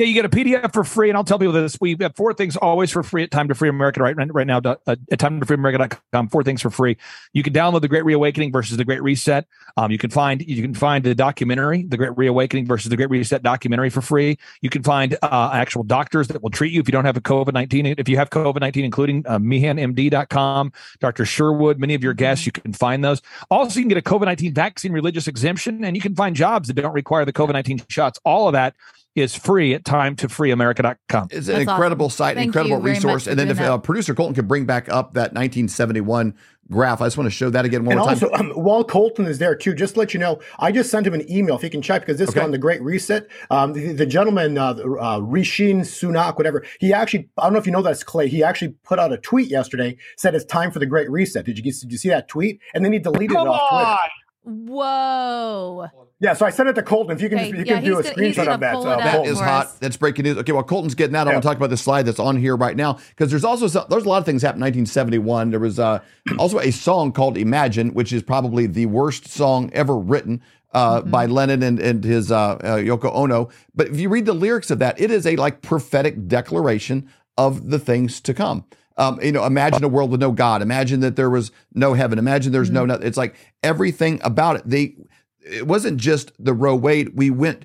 Yeah, 0.00 0.06
you 0.06 0.14
get 0.14 0.24
a 0.24 0.30
PDF 0.30 0.72
for 0.72 0.82
free, 0.82 1.10
and 1.10 1.16
I'll 1.18 1.24
tell 1.24 1.38
people 1.38 1.52
this: 1.52 1.76
we 1.78 1.94
have 2.00 2.16
four 2.16 2.32
things 2.32 2.56
always 2.56 2.90
for 2.90 3.02
free 3.02 3.22
at 3.22 3.30
Time 3.30 3.48
to 3.48 3.54
Free 3.54 3.68
America 3.68 4.02
right 4.02 4.16
right 4.32 4.46
now. 4.46 4.58
Uh, 4.64 4.96
at 5.12 5.18
Time 5.18 5.38
to 5.38 5.44
Free 5.44 5.56
America.com, 5.56 6.30
four 6.30 6.42
things 6.42 6.62
for 6.62 6.70
free. 6.70 6.96
You 7.34 7.42
can 7.42 7.52
download 7.52 7.82
the 7.82 7.88
Great 7.88 8.06
Reawakening 8.06 8.50
versus 8.50 8.78
the 8.78 8.84
Great 8.86 9.02
Reset. 9.02 9.46
Um, 9.76 9.90
you 9.90 9.98
can 9.98 10.08
find 10.08 10.40
you 10.40 10.62
can 10.62 10.72
find 10.72 11.04
the 11.04 11.14
documentary, 11.14 11.82
the 11.82 11.98
Great 11.98 12.16
Reawakening 12.16 12.64
versus 12.64 12.88
the 12.88 12.96
Great 12.96 13.10
Reset 13.10 13.42
documentary 13.42 13.90
for 13.90 14.00
free. 14.00 14.38
You 14.62 14.70
can 14.70 14.82
find 14.82 15.18
uh, 15.20 15.50
actual 15.52 15.82
doctors 15.82 16.28
that 16.28 16.42
will 16.42 16.48
treat 16.48 16.72
you 16.72 16.80
if 16.80 16.88
you 16.88 16.92
don't 16.92 17.04
have 17.04 17.18
a 17.18 17.20
COVID 17.20 17.52
nineteen. 17.52 17.84
If 17.84 18.08
you 18.08 18.16
have 18.16 18.30
COVID 18.30 18.60
nineteen, 18.60 18.86
including 18.86 19.26
uh, 19.26 19.38
MeehanMD.com, 19.38 20.72
Dr. 21.00 21.26
Sherwood, 21.26 21.78
many 21.78 21.92
of 21.92 22.02
your 22.02 22.14
guests, 22.14 22.46
you 22.46 22.52
can 22.52 22.72
find 22.72 23.04
those. 23.04 23.20
Also, 23.50 23.78
you 23.78 23.82
can 23.82 23.90
get 23.90 23.98
a 23.98 24.02
COVID 24.02 24.24
nineteen 24.24 24.54
vaccine 24.54 24.92
religious 24.92 25.28
exemption, 25.28 25.84
and 25.84 25.94
you 25.94 26.00
can 26.00 26.14
find 26.14 26.34
jobs 26.34 26.68
that 26.68 26.74
don't 26.80 26.94
require 26.94 27.26
the 27.26 27.34
COVID 27.34 27.52
nineteen 27.52 27.82
shots. 27.90 28.18
All 28.24 28.48
of 28.48 28.54
that 28.54 28.74
is 29.16 29.34
free 29.34 29.74
at 29.74 29.84
time 29.84 30.14
to 30.16 30.28
freeamerica.com. 30.28 31.28
It's 31.30 31.48
an 31.48 31.54
That's 31.54 31.68
incredible 31.70 32.06
awesome. 32.06 32.16
site, 32.16 32.36
Thank 32.36 32.46
incredible 32.46 32.76
you 32.76 32.82
very 32.82 32.94
much 32.94 33.04
resource. 33.04 33.26
And 33.26 33.38
then 33.38 33.48
if 33.48 33.56
that. 33.56 33.70
uh, 33.70 33.78
producer 33.78 34.14
Colton 34.14 34.34
could 34.34 34.46
bring 34.48 34.66
back 34.66 34.88
up 34.88 35.14
that 35.14 35.32
1971 35.34 36.34
graph, 36.70 37.00
I 37.00 37.06
just 37.06 37.16
want 37.18 37.26
to 37.26 37.30
show 37.32 37.50
that 37.50 37.64
again 37.64 37.84
one 37.84 37.98
And 37.98 38.06
more 38.06 38.14
time. 38.14 38.30
also, 38.30 38.32
um, 38.34 38.50
while 38.62 38.84
Colton 38.84 39.26
is 39.26 39.38
there 39.38 39.56
too, 39.56 39.74
just 39.74 39.94
to 39.94 40.00
let 40.00 40.14
you 40.14 40.20
know, 40.20 40.38
I 40.60 40.70
just 40.70 40.90
sent 40.92 41.06
him 41.08 41.14
an 41.14 41.28
email 41.30 41.56
if 41.56 41.62
he 41.62 41.68
can 41.68 41.82
check 41.82 42.02
because 42.02 42.18
this 42.18 42.28
Okay. 42.30 42.38
is 42.38 42.44
on 42.44 42.50
the 42.52 42.58
Great 42.58 42.80
Reset. 42.82 43.26
Um, 43.50 43.72
the, 43.72 43.92
the 43.92 44.06
gentleman, 44.06 44.56
uh, 44.56 44.68
uh, 44.74 45.18
Rishin 45.18 45.80
Sunak, 45.80 46.36
whatever, 46.36 46.64
he 46.78 46.92
actually, 46.92 47.28
I 47.36 47.42
don't 47.44 47.52
know 47.54 47.58
if 47.58 47.66
you 47.66 47.72
know 47.72 47.82
that's 47.82 48.04
Clay. 48.04 48.28
He 48.28 48.44
actually 48.44 48.74
put 48.84 49.00
out 49.00 49.12
a 49.12 49.18
tweet 49.18 49.48
yesterday, 49.50 49.96
said 50.16 50.36
it's 50.36 50.44
time 50.44 50.70
for 50.70 50.78
the 50.78 50.86
Great 50.86 51.10
Reset. 51.10 51.44
Did 51.44 51.58
you 51.58 51.64
did 51.64 51.90
you 51.90 51.98
see 51.98 52.10
that 52.10 52.28
tweet? 52.28 52.60
And 52.74 52.84
then 52.84 52.92
he 52.92 53.00
deleted 53.00 53.36
Come 53.36 53.48
it 53.48 53.50
off 53.50 53.70
Twitter. 53.70 53.86
on. 53.90 54.66
Whoa. 54.68 55.88
Yeah, 56.22 56.34
so 56.34 56.44
I 56.44 56.50
sent 56.50 56.68
it 56.68 56.74
to 56.74 56.82
Colton. 56.82 57.16
If 57.16 57.22
you 57.22 57.30
can, 57.30 57.38
Okay, 57.38 57.50
just, 57.50 57.58
you 57.58 57.64
yeah, 57.64 57.74
can 57.80 57.84
do 57.84 57.98
a 57.98 58.02
gonna- 58.02 58.14
screenshot 58.14 58.46
of 58.46 58.60
that. 58.60 58.74
pull 58.74 58.82
So, 58.82 58.90
it 58.90 58.92
up. 58.92 58.98
That 59.00 59.14
Colton. 59.14 59.32
is 59.32 59.40
hot. 59.40 59.66
us. 59.66 59.72
That's 59.78 59.96
breaking 59.96 60.24
news. 60.24 60.36
Okay, 60.38 60.52
while 60.52 60.62
Colton's 60.62 60.94
getting 60.94 61.14
that, 61.14 61.26
I 61.26 61.30
Yeah. 61.30 61.36
want 61.36 61.42
to 61.42 61.48
talk 61.48 61.56
about 61.56 61.70
the 61.70 61.76
slide 61.78 62.02
that's 62.04 62.18
on 62.18 62.36
here 62.36 62.56
right 62.56 62.76
now 62.76 62.98
because 63.10 63.30
there's 63.30 63.44
also 63.44 63.66
some, 63.68 63.86
there's 63.88 64.04
a 64.04 64.08
lot 64.08 64.18
of 64.18 64.26
things 64.26 64.42
happened 64.42 64.58
in 64.62 64.66
1971. 64.84 65.50
There 65.50 65.58
was 65.60 65.78
uh, 65.78 66.00
also 66.38 66.58
a 66.58 66.70
song 66.72 67.12
called 67.12 67.38
"Imagine," 67.38 67.94
which 67.94 68.12
is 68.12 68.22
probably 68.22 68.66
the 68.66 68.84
worst 68.86 69.28
song 69.28 69.70
ever 69.72 69.96
written. 69.96 70.42
Uh, 70.72 71.00
Mm-hmm. 71.00 71.10
By 71.10 71.26
Lennon 71.26 71.64
and, 71.64 71.80
and 71.80 72.04
his 72.04 72.30
uh, 72.30 72.36
uh, 72.36 72.76
Yoko 72.76 73.12
Ono, 73.12 73.48
but 73.74 73.88
if 73.88 73.98
you 73.98 74.08
read 74.08 74.24
the 74.24 74.32
lyrics 74.32 74.70
of 74.70 74.78
that, 74.78 75.00
it 75.00 75.10
is 75.10 75.26
a 75.26 75.34
like 75.34 75.62
prophetic 75.62 76.28
declaration 76.28 77.08
of 77.36 77.70
the 77.70 77.78
things 77.80 78.20
to 78.20 78.32
come. 78.32 78.64
Um, 78.96 79.18
you 79.20 79.32
know, 79.32 79.44
imagine 79.46 79.82
a 79.82 79.88
world 79.88 80.12
with 80.12 80.20
no 80.20 80.30
God. 80.30 80.62
Imagine 80.62 81.00
that 81.00 81.16
there 81.16 81.28
was 81.30 81.50
no 81.74 81.94
heaven. 81.94 82.20
Imagine 82.20 82.52
there's 82.52 82.70
no. 82.70 82.84
Nothing. 82.86 83.04
It's 83.08 83.16
like 83.16 83.34
everything 83.64 84.20
about 84.22 84.56
it. 84.56 84.62
They. 84.64 84.94
It 85.42 85.66
wasn't 85.66 85.98
just 85.98 86.32
the 86.38 86.52
Roe 86.54 86.76
Wade. 86.76 87.16
We 87.16 87.30
went 87.30 87.64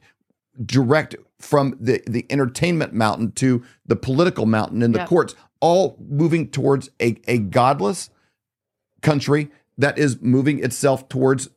direct 0.64 1.16
from 1.40 1.78
the 1.80 2.02
the 2.08 2.26
entertainment 2.30 2.94
mountain 2.94 3.32
to 3.34 3.64
the 3.86 3.96
political 3.96 4.46
mountain 4.46 4.82
in 4.82 4.92
the 4.94 5.00
Yep. 5.00 5.08
courts, 5.10 5.36
all 5.60 5.98
moving 6.08 6.50
towards 6.50 6.90
a 7.02 7.18
a 7.28 7.40
godless 7.40 8.10
country 9.02 9.50
that 9.78 9.98
is 9.98 10.22
moving 10.22 10.64
itself 10.64 11.10
towards 11.10 11.50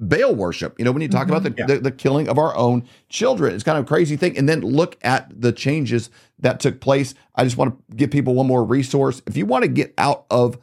Baal 0.00 0.34
worship. 0.34 0.78
You 0.78 0.84
know, 0.86 0.92
when 0.92 1.02
you 1.02 1.08
talk 1.08 1.28
about 1.28 1.42
the, 1.42 1.54
Yeah. 1.56 1.66
the 1.66 1.78
the 1.78 1.90
killing 1.90 2.28
of 2.28 2.38
our 2.38 2.56
own 2.56 2.84
children, 3.08 3.54
it's 3.54 3.62
kind 3.62 3.78
of 3.78 3.84
a 3.84 3.86
crazy 3.86 4.16
thing. 4.16 4.36
And 4.36 4.48
then 4.48 4.62
look 4.62 4.96
at 5.02 5.30
the 5.38 5.52
changes 5.52 6.10
that 6.38 6.58
took 6.58 6.80
place. 6.80 7.14
I 7.34 7.44
just 7.44 7.56
want 7.56 7.76
to 7.90 7.96
give 7.96 8.10
people 8.10 8.34
one 8.34 8.46
more 8.46 8.64
resource. 8.64 9.20
If 9.26 9.36
you 9.36 9.46
want 9.46 9.62
to 9.62 9.68
get 9.68 9.92
out 9.98 10.24
of 10.30 10.58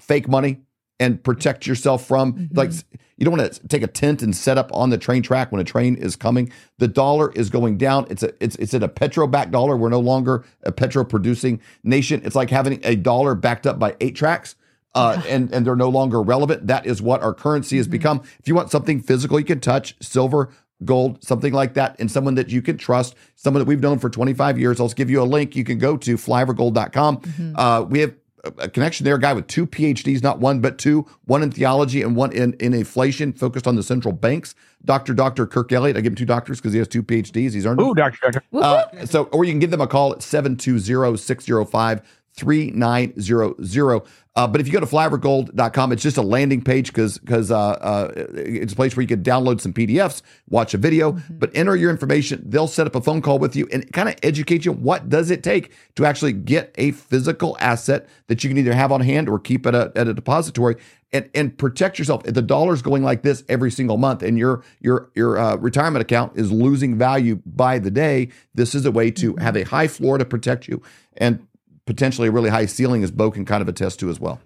fake 0.00 0.28
money 0.28 0.60
and 1.00 1.22
protect 1.22 1.66
yourself 1.66 2.06
from 2.06 2.50
like 2.52 2.70
mm-hmm. 2.70 2.96
You 3.18 3.24
don't 3.24 3.36
want 3.36 3.52
to 3.52 3.68
take 3.68 3.82
a 3.82 3.88
tent 3.88 4.22
and 4.22 4.34
set 4.34 4.56
up 4.56 4.70
on 4.72 4.90
the 4.90 4.96
train 4.96 5.22
track 5.22 5.50
when 5.50 5.60
a 5.60 5.64
train 5.64 5.96
is 5.96 6.14
coming. 6.14 6.52
The 6.78 6.86
dollar 6.86 7.32
is 7.32 7.50
going 7.50 7.76
down. 7.76 8.06
It's 8.08 8.22
a 8.22 8.32
it's 8.42 8.54
it's 8.56 8.72
at 8.74 8.82
a 8.82 8.88
petro 8.88 9.26
backed 9.26 9.50
dollar. 9.50 9.76
We're 9.76 9.88
no 9.88 10.00
longer 10.00 10.44
a 10.62 10.70
petro 10.70 11.04
producing 11.04 11.60
nation. 11.82 12.22
It's 12.24 12.36
like 12.36 12.48
having 12.50 12.80
a 12.84 12.94
dollar 12.94 13.34
backed 13.34 13.66
up 13.66 13.78
by 13.78 13.96
eight 14.00 14.14
tracks. 14.14 14.54
Uh, 14.94 15.20
and 15.28 15.52
and 15.52 15.66
they're 15.66 15.76
no 15.76 15.90
longer 15.90 16.22
relevant. 16.22 16.66
That 16.66 16.86
is 16.86 17.02
what 17.02 17.22
our 17.22 17.34
currency 17.34 17.76
has 17.76 17.86
become. 17.86 18.22
If 18.38 18.48
you 18.48 18.54
want 18.54 18.70
something 18.70 19.00
physical 19.00 19.38
you 19.38 19.44
can 19.44 19.60
touch, 19.60 19.94
silver, 20.00 20.50
gold, 20.84 21.22
something 21.22 21.52
like 21.52 21.74
that, 21.74 21.96
and 21.98 22.10
someone 22.10 22.36
that 22.36 22.50
you 22.50 22.62
can 22.62 22.78
trust, 22.78 23.14
someone 23.34 23.60
that 23.60 23.66
we've 23.66 23.80
known 23.80 23.98
for 23.98 24.08
25 24.08 24.58
years, 24.58 24.80
I'll 24.80 24.88
give 24.88 25.10
you 25.10 25.20
a 25.20 25.24
link. 25.24 25.54
You 25.54 25.64
can 25.64 25.78
go 25.78 25.96
to 25.98 26.16
flyovergold.com. 26.16 27.54
Uh, 27.56 27.84
we 27.88 28.00
have 28.00 28.14
a 28.48 28.64
a 28.64 28.68
connection 28.68 29.04
there, 29.04 29.14
a 29.14 29.20
guy 29.20 29.32
with 29.32 29.46
two 29.46 29.66
PhDs, 29.66 30.22
not 30.22 30.38
one, 30.38 30.60
but 30.60 30.78
two, 30.78 31.06
one 31.26 31.42
in 31.42 31.50
theology 31.50 32.02
and 32.02 32.16
one 32.16 32.32
in, 32.32 32.54
in 32.54 32.74
inflation, 32.74 33.32
focused 33.32 33.66
on 33.66 33.76
the 33.76 33.82
central 33.82 34.12
banks. 34.12 34.54
Dr. 34.84 35.12
Dr. 35.14 35.46
Kirk 35.46 35.72
Elliott, 35.72 35.96
I 35.96 36.00
give 36.00 36.12
him 36.12 36.16
two 36.16 36.24
doctors 36.24 36.58
because 36.58 36.72
he 36.72 36.78
has 36.78 36.86
two 36.86 37.02
PhDs. 37.02 37.52
He's 37.52 37.66
earned 37.66 37.80
them. 37.80 37.94
Doctor, 37.94 38.30
Doctor. 38.30 38.42
Uh, 38.52 39.06
so, 39.06 39.24
or 39.24 39.44
you 39.44 39.52
can 39.52 39.58
give 39.58 39.70
them 39.70 39.80
a 39.80 39.86
call 39.86 40.12
at 40.12 40.18
720-605 40.20 42.02
3900. 42.38 44.02
Uh, 44.38 44.46
but 44.46 44.60
if 44.60 44.68
you 44.68 44.72
go 44.72 44.78
to 44.78 44.86
flyovergold.com, 44.86 45.90
it's 45.90 46.02
just 46.02 46.16
a 46.16 46.22
landing 46.22 46.62
page 46.62 46.86
because 46.88 47.18
because 47.18 47.50
uh, 47.50 47.58
uh, 47.58 48.12
it's 48.36 48.72
a 48.72 48.76
place 48.76 48.96
where 48.96 49.02
you 49.02 49.08
can 49.08 49.20
download 49.20 49.60
some 49.60 49.72
PDFs, 49.72 50.22
watch 50.48 50.74
a 50.74 50.78
video, 50.78 51.18
but 51.28 51.50
enter 51.56 51.74
your 51.74 51.90
information. 51.90 52.44
They'll 52.46 52.68
set 52.68 52.86
up 52.86 52.94
a 52.94 53.00
phone 53.00 53.20
call 53.20 53.40
with 53.40 53.56
you 53.56 53.68
and 53.72 53.92
kind 53.92 54.08
of 54.08 54.14
educate 54.22 54.64
you. 54.64 54.70
What 54.70 55.08
does 55.08 55.32
it 55.32 55.42
take 55.42 55.72
to 55.96 56.06
actually 56.06 56.34
get 56.34 56.72
a 56.78 56.92
physical 56.92 57.56
asset 57.58 58.08
that 58.28 58.44
you 58.44 58.50
can 58.50 58.58
either 58.58 58.74
have 58.74 58.92
on 58.92 59.00
hand 59.00 59.28
or 59.28 59.40
keep 59.40 59.66
at 59.66 59.74
a, 59.74 59.90
at 59.96 60.06
a 60.06 60.14
depository 60.14 60.76
and, 61.12 61.28
and 61.34 61.58
protect 61.58 61.98
yourself? 61.98 62.24
If 62.24 62.34
the 62.34 62.42
dollar's 62.42 62.80
going 62.80 63.02
like 63.02 63.22
this 63.22 63.42
every 63.48 63.72
single 63.72 63.96
month 63.96 64.22
and 64.22 64.38
your 64.38 64.62
your 64.78 65.10
your 65.16 65.36
uh, 65.36 65.56
retirement 65.56 66.02
account 66.02 66.38
is 66.38 66.52
losing 66.52 66.96
value 66.96 67.42
by 67.44 67.80
the 67.80 67.90
day, 67.90 68.28
this 68.54 68.76
is 68.76 68.86
a 68.86 68.92
way 68.92 69.10
to 69.10 69.34
have 69.36 69.56
a 69.56 69.64
high 69.64 69.88
floor 69.88 70.16
to 70.16 70.24
protect 70.24 70.68
you 70.68 70.80
and 71.16 71.44
potentially 71.88 72.28
a 72.28 72.30
really 72.30 72.50
high 72.50 72.66
ceiling, 72.66 73.02
as 73.02 73.10
Bo 73.10 73.30
can 73.30 73.44
kind 73.44 73.62
of 73.62 73.68
attest 73.68 73.98
to 74.00 74.10
as 74.10 74.20
well. 74.20 74.40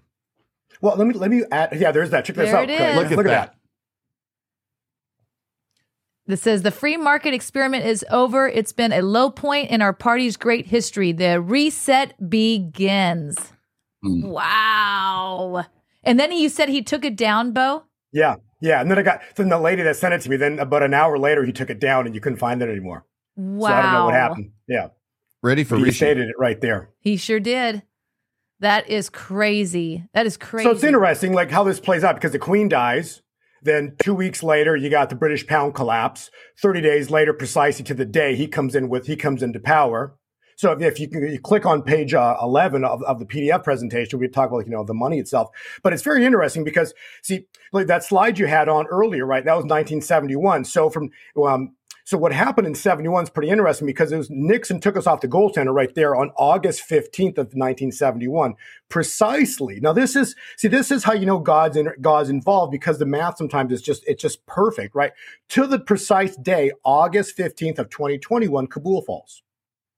Well, 0.80 0.96
let 0.96 1.06
me 1.06 1.14
let 1.14 1.30
me 1.30 1.42
add. 1.50 1.76
Yeah, 1.78 1.92
there's 1.92 2.10
that. 2.10 2.24
Check 2.24 2.36
this 2.36 2.50
There 2.50 2.56
out. 2.60 2.70
it 2.70 2.78
Look, 2.96 3.02
Look 3.04 3.12
at 3.12 3.16
look 3.18 3.26
at 3.26 3.30
that. 3.30 3.52
that. 3.52 3.56
This 6.26 6.42
says 6.42 6.62
the 6.62 6.70
free 6.70 6.96
market 6.96 7.34
experiment 7.34 7.84
is 7.84 8.04
over. 8.10 8.48
It's 8.48 8.72
been 8.72 8.92
a 8.92 9.02
low 9.02 9.28
point 9.28 9.70
in 9.70 9.82
our 9.82 9.92
party's 9.92 10.36
great 10.36 10.66
history. 10.66 11.10
The 11.12 11.40
reset 11.40 12.30
begins. 12.30 13.36
Mm. 14.04 14.28
Wow. 14.28 15.64
And 16.04 16.18
then 16.18 16.30
you 16.32 16.48
said 16.48 16.68
he 16.68 16.82
took 16.82 17.04
it 17.04 17.16
down, 17.16 17.52
Bo? 17.52 17.84
Yeah, 18.12 18.36
yeah. 18.60 18.80
And 18.80 18.90
then 18.90 18.98
I 18.98 19.02
got 19.02 19.20
then 19.36 19.48
the 19.48 19.58
lady 19.58 19.82
that 19.82 19.96
sent 19.96 20.14
it 20.14 20.20
to 20.22 20.30
me. 20.30 20.36
Then 20.36 20.58
about 20.60 20.82
an 20.82 20.94
hour 20.94 21.18
later, 21.18 21.44
he 21.44 21.52
took 21.52 21.70
it 21.70 21.80
down, 21.80 22.06
and 22.06 22.14
you 22.14 22.20
couldn't 22.20 22.38
find 22.38 22.62
it 22.62 22.68
anymore. 22.68 23.04
Wow. 23.36 23.68
So 23.68 23.74
I 23.74 23.82
don't 23.82 23.92
know 23.92 24.04
what 24.04 24.14
happened. 24.14 24.50
Yeah. 24.68 24.88
Ready 25.42 25.64
for 25.64 25.76
He 25.76 25.84
Rishi. 25.84 25.96
stated 25.96 26.28
it 26.28 26.36
right 26.38 26.60
there. 26.60 26.90
He 27.00 27.16
sure 27.16 27.40
did. 27.40 27.82
That 28.60 28.88
is 28.88 29.10
crazy. 29.10 30.04
That 30.14 30.24
is 30.24 30.36
crazy. 30.36 30.64
So 30.64 30.70
it's 30.70 30.84
interesting, 30.84 31.32
like 31.32 31.50
how 31.50 31.64
this 31.64 31.80
plays 31.80 32.04
out 32.04 32.14
because 32.14 32.30
the 32.30 32.38
Queen 32.38 32.68
dies. 32.68 33.22
Then 33.60 33.96
two 34.02 34.14
weeks 34.14 34.42
later, 34.42 34.76
you 34.76 34.88
got 34.88 35.08
the 35.10 35.16
British 35.16 35.46
pound 35.46 35.74
collapse. 35.74 36.30
Thirty 36.60 36.80
days 36.80 37.10
later, 37.10 37.32
precisely 37.32 37.84
to 37.86 37.94
the 37.94 38.04
day, 38.04 38.36
he 38.36 38.46
comes 38.46 38.74
in 38.74 38.88
with 38.88 39.06
he 39.06 39.16
comes 39.16 39.42
into 39.42 39.58
power. 39.58 40.16
So 40.56 40.70
if, 40.70 40.80
if 40.82 41.00
you, 41.00 41.08
can, 41.08 41.22
you 41.26 41.40
click 41.40 41.66
on 41.66 41.82
page 41.82 42.14
uh, 42.14 42.36
eleven 42.40 42.84
of, 42.84 43.02
of 43.02 43.18
the 43.18 43.24
PDF 43.24 43.64
presentation, 43.64 44.20
we 44.20 44.28
talk 44.28 44.48
about 44.48 44.58
like, 44.58 44.66
you 44.66 44.72
know 44.72 44.84
the 44.84 44.94
money 44.94 45.18
itself. 45.18 45.48
But 45.82 45.92
it's 45.92 46.02
very 46.02 46.24
interesting 46.24 46.62
because 46.62 46.94
see, 47.22 47.46
like 47.72 47.88
that 47.88 48.04
slide 48.04 48.38
you 48.38 48.46
had 48.46 48.68
on 48.68 48.86
earlier, 48.86 49.26
right? 49.26 49.44
That 49.44 49.54
was 49.54 49.64
1971. 49.64 50.64
So 50.66 50.88
from 50.88 51.10
um, 51.44 51.74
so 52.04 52.18
what 52.18 52.32
happened 52.32 52.66
in 52.66 52.74
71 52.74 53.24
is 53.24 53.30
pretty 53.30 53.50
interesting 53.50 53.86
because 53.86 54.12
it 54.12 54.16
was 54.16 54.28
Nixon 54.30 54.80
took 54.80 54.96
us 54.96 55.06
off 55.06 55.20
the 55.20 55.28
gold 55.28 55.52
standard 55.52 55.72
right 55.72 55.94
there 55.94 56.16
on 56.16 56.30
August 56.36 56.82
15th 56.88 57.38
of 57.38 57.54
1971. 57.54 58.54
Precisely. 58.88 59.80
Now 59.80 59.92
this 59.92 60.16
is 60.16 60.34
see 60.56 60.68
this 60.68 60.90
is 60.90 61.04
how 61.04 61.12
you 61.12 61.26
know 61.26 61.38
God's 61.38 61.76
in, 61.76 61.90
God's 62.00 62.30
involved 62.30 62.72
because 62.72 62.98
the 62.98 63.06
math 63.06 63.36
sometimes 63.36 63.72
is 63.72 63.82
just 63.82 64.04
it's 64.06 64.22
just 64.22 64.44
perfect, 64.46 64.94
right? 64.94 65.12
To 65.50 65.66
the 65.66 65.78
precise 65.78 66.36
day, 66.36 66.72
August 66.84 67.36
15th 67.36 67.78
of 67.78 67.90
2021, 67.90 68.66
Kabul 68.66 69.02
falls. 69.02 69.42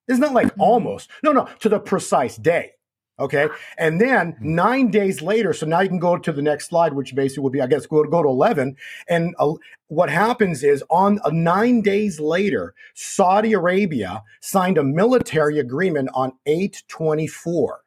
Isn't 0.09 0.21
that 0.21 0.35
like 0.35 0.49
mm-hmm. 0.49 0.61
almost? 0.61 1.11
No, 1.23 1.33
no, 1.33 1.49
to 1.61 1.69
the 1.69 1.81
precise 1.81 2.37
day. 2.37 2.73
Okay. 3.18 3.48
And 3.79 4.00
then 4.00 4.37
nine 4.40 4.90
days 4.90 5.22
later, 5.22 5.53
so 5.53 5.66
now 5.66 5.81
you 5.81 5.88
can 5.88 6.00
go 6.00 6.18
to 6.18 6.33
the 6.33 6.42
next 6.42 6.68
slide, 6.68 6.94
which 6.94 7.14
basically 7.14 7.44
would 7.44 7.53
be, 7.53 7.61
I 7.61 7.68
guess, 7.68 7.87
go, 7.87 8.03
go 8.05 8.22
to 8.22 8.29
11. 8.29 8.77
And 9.09 9.35
uh, 9.38 9.53
what 9.87 10.11
happens 10.11 10.64
is 10.64 10.83
on 10.90 11.20
uh, 11.24 11.31
nine 11.31 11.81
days 11.81 12.18
later, 12.18 12.74
Saudi 12.94 13.53
Arabia 13.53 14.24
signed 14.40 14.79
a 14.79 14.85
military 14.85 15.61
agreement 15.61 16.11
on 16.12 16.33
824 16.46 17.85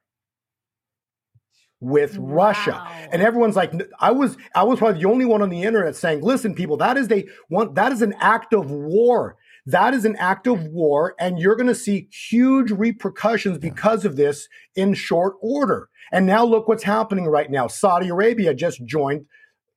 with 1.80 2.16
Russia. 2.18 2.88
And 3.12 3.22
everyone's 3.22 3.56
like, 3.58 3.74
I 4.00 4.12
was, 4.12 4.38
I 4.56 4.64
was 4.64 4.80
probably 4.80 5.02
the 5.02 5.10
only 5.10 5.26
one 5.26 5.42
on 5.42 5.50
the 5.50 5.64
internet 5.64 5.96
saying, 5.98 6.22
listen, 6.22 6.56
people, 6.56 6.78
that 6.78 6.98
is 6.98 7.10
they 7.10 7.28
want, 7.50 7.76
that 7.76 7.92
is 7.92 8.02
an 8.02 8.16
act 8.20 8.54
of 8.54 8.72
war. 8.72 9.36
That 9.68 9.94
is 9.94 10.06
an 10.06 10.16
act 10.16 10.48
of 10.48 10.64
war, 10.68 11.14
and 11.20 11.38
you're 11.38 11.58
going 11.58 11.68
to 11.68 11.76
see 11.76 12.08
huge 12.10 12.72
repercussions 12.72 13.58
because 13.58 14.06
of 14.06 14.16
this 14.16 14.48
in 14.76 14.94
short 14.94 15.36
order. 15.42 15.90
And 16.14 16.26
now 16.26 16.46
look 16.46 16.70
what's 16.70 16.84
happening 16.84 17.26
right 17.26 17.52
now. 17.52 17.68
Saudi 17.68 18.08
Arabia 18.08 18.54
just 18.54 18.84
joined 18.86 19.26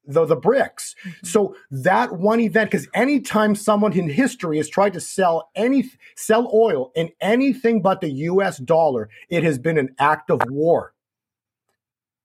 the, 0.06 0.24
the 0.24 0.36
BRICS. 0.36 0.94
Mm-hmm. 0.94 1.26
So 1.26 1.56
that 1.72 2.12
one 2.12 2.38
event, 2.38 2.70
because 2.70 2.86
anytime 2.94 3.56
someone 3.56 3.92
in 3.92 4.08
history 4.08 4.58
has 4.58 4.68
tried 4.68 4.92
to 4.92 5.00
sell 5.00 5.50
any 5.56 5.90
sell 6.16 6.48
oil 6.54 6.92
in 6.94 7.10
anything 7.20 7.82
but 7.82 8.00
the 8.00 8.10
US 8.10 8.58
dollar, 8.58 9.08
it 9.28 9.42
has 9.42 9.58
been 9.58 9.76
an 9.76 9.94
act 9.98 10.30
of 10.30 10.40
war. 10.48 10.94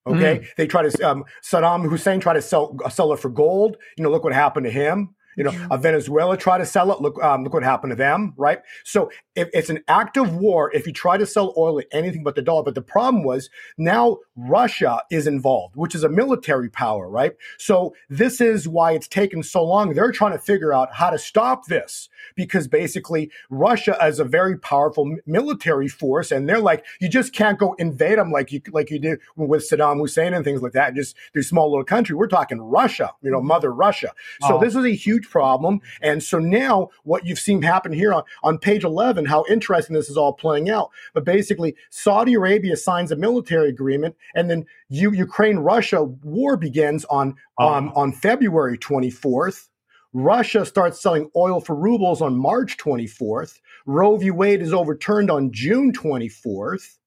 Okay, 0.08 0.38
mm. 0.38 0.47
they 0.56 0.67
try 0.67 0.88
to 0.88 1.10
um, 1.10 1.25
Saddam 1.41 1.89
Hussein 1.89 2.19
tried 2.19 2.36
to 2.36 2.41
sell 2.43 2.78
uh, 2.86 2.89
sell 2.89 3.12
it 3.12 3.19
for 3.19 3.30
gold. 3.30 3.78
You 3.97 4.04
know, 4.04 4.12
look 4.12 4.23
what 4.23 4.34
happened 4.34 4.65
to 4.65 4.71
him. 4.71 5.15
You 5.36 5.43
know, 5.45 5.67
uh, 5.69 5.78
Venezuela 5.78 6.38
tried 6.38 6.60
to 6.60 6.65
sell 6.65 6.91
it. 6.91 7.02
Look, 7.02 7.21
um, 7.24 7.43
look 7.43 7.54
what 7.54 7.63
happened 7.63 7.91
to 7.91 7.95
them, 7.95 8.34
right? 8.38 8.60
So 8.84 9.12
if 9.36 9.50
it's 9.54 9.69
an 9.69 9.84
act 9.88 10.17
of 10.17 10.36
war, 10.36 10.71
if 10.74 10.88
you 10.88 10.93
try 10.93 11.17
to 11.17 11.26
sell 11.26 11.54
oil 11.58 11.80
at 11.80 11.88
anything 11.91 12.24
but 12.24 12.36
the 12.36 12.41
dollar, 12.41 12.63
but 12.63 12.76
the 12.76 12.82
problem 12.82 13.24
was 13.24 13.50
now 13.78 14.17
Russia 14.36 15.02
is 15.12 15.28
involved, 15.28 15.76
which 15.76 15.95
is 15.95 16.04
a 16.04 16.10
military 16.10 16.69
power, 16.69 17.10
right? 17.10 17.34
So 17.58 17.93
this 18.10 18.39
is 18.41 18.67
why 18.67 18.93
it's 18.93 19.08
taken 19.08 19.43
so 19.43 19.63
long. 19.63 19.93
They're 19.93 20.12
trying 20.12 20.32
to 20.34 20.39
figure 20.39 20.74
out 20.74 20.93
how 20.93 21.10
to 21.10 21.17
stop 21.17 21.65
this 21.67 22.10
because 22.36 22.67
basically 22.67 23.32
Russia 23.50 23.98
is 24.06 24.19
a 24.19 24.24
very 24.24 24.58
powerful 24.58 25.17
military 25.26 25.88
force, 25.88 26.32
and 26.32 26.48
they're 26.48 26.60
like, 26.60 26.86
you 27.00 27.10
just 27.10 27.34
can't 27.34 27.60
go 27.60 27.74
invade 27.74 28.17
them 28.17 28.32
like 28.32 28.52
you 28.52 28.62
like 28.71 28.89
you 28.89 29.00
did 29.00 29.19
with 29.36 29.69
Saddam 29.69 30.00
Hussein 30.00 30.34
and 30.34 30.43
things 30.45 30.62
like 30.62 30.74
that. 30.74 30.93
Just 30.95 31.15
this 31.34 31.50
small 31.50 31.69
little 31.69 31.84
country. 31.84 32.15
We're 32.15 32.28
talking 32.28 32.62
Russia, 32.62 33.12
you 33.21 33.32
know, 33.32 33.41
Mother 33.41 33.71
Russia. 33.71 34.12
So 34.41 34.56
Oh. 34.56 34.60
this 34.60 34.76
is 34.76 34.86
a 34.86 34.95
huge 34.95 35.24
problem, 35.29 35.81
and 36.01 36.21
so 36.21 36.39
now 36.39 36.89
what 37.03 37.25
you've 37.25 37.39
seen 37.39 37.61
happen 37.61 37.91
here 37.91 38.13
on 38.13 38.23
on 38.43 38.57
page 38.57 38.83
eleven, 38.83 39.25
how 39.25 39.45
interesting 39.49 39.95
this 39.95 40.09
is 40.09 40.17
all 40.17 40.33
playing 40.33 40.69
out. 40.69 40.91
But 41.13 41.25
basically, 41.25 41.75
Saudi 41.89 42.33
Arabia 42.33 42.77
signs 42.77 43.11
a 43.11 43.15
military 43.15 43.69
agreement, 43.69 44.15
and 44.35 44.49
then 44.49 44.65
you, 44.89 45.11
Ukraine 45.11 45.57
Russia 45.57 46.03
war 46.03 46.57
begins 46.57 47.05
on 47.05 47.35
um, 47.57 47.91
on 47.95 48.11
February 48.11 48.77
twenty 48.77 49.09
fourth. 49.09 49.69
Russia 50.13 50.65
starts 50.65 51.01
selling 51.01 51.29
oil 51.35 51.59
for 51.59 51.75
rubles 51.75 52.21
on 52.21 52.38
March 52.38 52.77
24th. 52.77 53.59
Roe 53.85 54.15
v. 54.15 54.31
Wade 54.31 54.61
is 54.61 54.71
overturned 54.71 55.29
on 55.29 55.51
June 55.51 55.91
24th. 55.91 56.99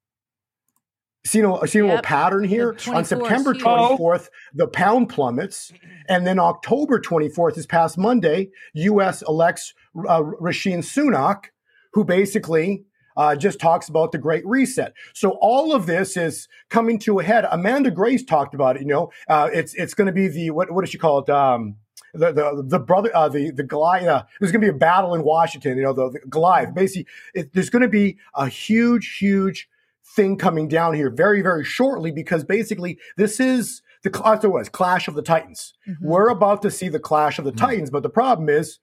See, 1.26 1.38
you 1.38 1.44
know, 1.44 1.62
see 1.64 1.80
a 1.80 1.82
little 1.82 1.96
Yep. 1.96 2.04
pattern 2.04 2.44
here? 2.44 2.76
On 2.88 3.04
September 3.04 3.52
24th, 3.52 4.28
the 4.54 4.66
pound 4.68 5.08
plummets. 5.08 5.72
And 6.10 6.26
then 6.26 6.38
October 6.38 6.98
24th, 6.98 7.54
this 7.56 7.66
past 7.66 7.98
Monday, 7.98 8.48
U.S. 8.72 9.22
elects 9.28 9.74
uh, 10.08 10.22
Rishi 10.22 10.72
Sunak, 10.72 11.48
who 11.92 12.02
basically 12.02 12.84
uh, 13.18 13.36
just 13.36 13.60
talks 13.60 13.90
about 13.90 14.10
the 14.12 14.16
Great 14.16 14.46
Reset. 14.46 14.94
So 15.12 15.36
all 15.42 15.74
of 15.74 15.84
this 15.84 16.16
is 16.16 16.48
coming 16.70 16.98
to 17.00 17.18
a 17.18 17.22
head. 17.24 17.46
Amanda 17.50 17.90
Grace 17.90 18.24
talked 18.24 18.54
about 18.54 18.76
it. 18.76 18.82
You 18.82 18.88
know, 18.88 19.10
uh, 19.28 19.50
it's 19.52 19.74
it's 19.74 19.92
going 19.92 20.06
to 20.06 20.12
be 20.14 20.28
the 20.28 20.50
what 20.50 20.70
what 20.70 20.82
does 20.82 20.90
she 20.90 20.96
call 20.96 21.18
it? 21.18 21.28
Um, 21.28 21.76
the 22.14 22.32
the 22.32 22.64
the 22.66 22.78
brother 22.78 23.14
uh, 23.14 23.28
the 23.28 23.50
the 23.50 23.64
Goliath. 23.64 24.06
Uh, 24.06 24.22
there's 24.40 24.50
going 24.50 24.62
to 24.62 24.66
be 24.66 24.74
a 24.74 24.78
battle 24.78 25.14
in 25.14 25.24
Washington. 25.24 25.76
You 25.76 25.82
know, 25.82 25.92
the, 25.92 26.10
the 26.10 26.20
Goliath. 26.30 26.74
Basically, 26.74 27.06
it, 27.34 27.52
there's 27.52 27.68
going 27.68 27.82
to 27.82 27.88
be 27.88 28.16
a 28.34 28.48
huge, 28.48 29.18
huge 29.18 29.68
thing 30.14 30.36
coming 30.36 30.68
down 30.68 30.94
here 30.94 31.10
very, 31.10 31.42
very 31.42 31.64
shortly 31.64 32.10
because 32.10 32.44
basically 32.44 32.98
this 33.16 33.40
is 33.40 33.82
the 34.02 34.10
clash. 34.10 34.44
It 34.44 34.48
was 34.48 34.68
Clash 34.68 35.08
of 35.08 35.14
the 35.14 35.22
Titans. 35.22 35.74
Mm-hmm. 35.88 36.06
We're 36.06 36.28
about 36.28 36.62
to 36.62 36.70
see 36.70 36.88
the 36.88 37.00
Clash 37.00 37.38
of 37.38 37.44
the 37.44 37.50
mm-hmm. 37.52 37.64
Titans, 37.64 37.90
but 37.90 38.02
the 38.02 38.10
problem 38.10 38.48
is. 38.48 38.78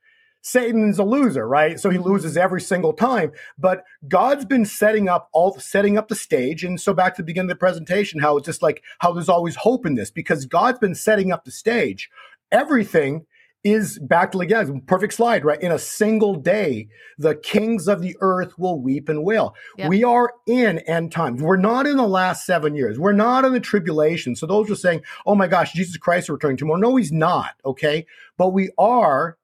Satan's 0.47 0.99
a 0.99 1.03
loser, 1.03 1.47
right? 1.47 1.79
So 1.79 1.89
he 1.89 1.97
mm-hmm. 1.97 2.07
loses 2.07 2.37
every 2.37 2.61
single 2.61 2.93
time. 2.93 3.31
But 3.57 3.83
God's 4.07 4.45
been 4.45 4.63
setting 4.63 5.09
up 5.09 5.27
all 5.33 5.57
setting 5.59 5.97
up 5.97 6.07
the 6.07 6.13
stage. 6.13 6.63
And 6.63 6.79
so 6.79 6.93
back 6.93 7.15
to 7.15 7.23
the 7.23 7.25
beginning 7.25 7.49
of 7.49 7.55
the 7.55 7.59
presentation, 7.59 8.19
how 8.19 8.37
it's 8.37 8.45
just 8.45 8.61
like 8.61 8.83
how 8.99 9.11
there's 9.11 9.27
always 9.27 9.55
hope 9.55 9.87
in 9.87 9.95
this 9.95 10.11
because 10.11 10.45
God's 10.45 10.77
been 10.77 10.93
setting 10.93 11.31
up 11.31 11.45
the 11.45 11.51
stage. 11.51 12.11
Everything 12.51 13.25
is 13.65 13.97
back 13.97 14.31
to 14.31 14.39
again, 14.39 14.79
perfect 14.85 15.15
slide, 15.15 15.43
right? 15.43 15.59
In 15.59 15.71
a 15.71 15.79
single 15.79 16.35
day, 16.35 16.87
the 17.17 17.35
kings 17.35 17.87
of 17.87 18.01
the 18.01 18.15
earth 18.21 18.57
will 18.59 18.79
weep 18.79 19.09
and 19.09 19.23
wail. 19.23 19.55
Yep. 19.77 19.89
We 19.89 20.03
are 20.03 20.31
in 20.45 20.79
end 20.79 21.11
times. 21.11 21.41
We're 21.41 21.57
not 21.57 21.87
in 21.87 21.97
the 21.97 22.07
last 22.07 22.45
seven 22.45 22.75
years. 22.75 22.99
We're 22.99 23.11
not 23.11 23.43
in 23.43 23.53
the 23.53 23.59
tribulation. 23.59 24.35
So 24.35 24.45
those 24.45 24.69
are 24.69 24.75
saying, 24.75 25.01
oh 25.25 25.33
my 25.33 25.47
gosh, 25.47 25.73
Jesus 25.73 25.97
Christ 25.97 26.25
is 26.25 26.29
returning 26.29 26.57
tomorrow. 26.57 26.79
No, 26.79 26.95
he's 26.95 27.11
not. 27.11 27.55
Okay. 27.65 28.05
But 28.37 28.49
we 28.49 28.69
are 28.77 29.37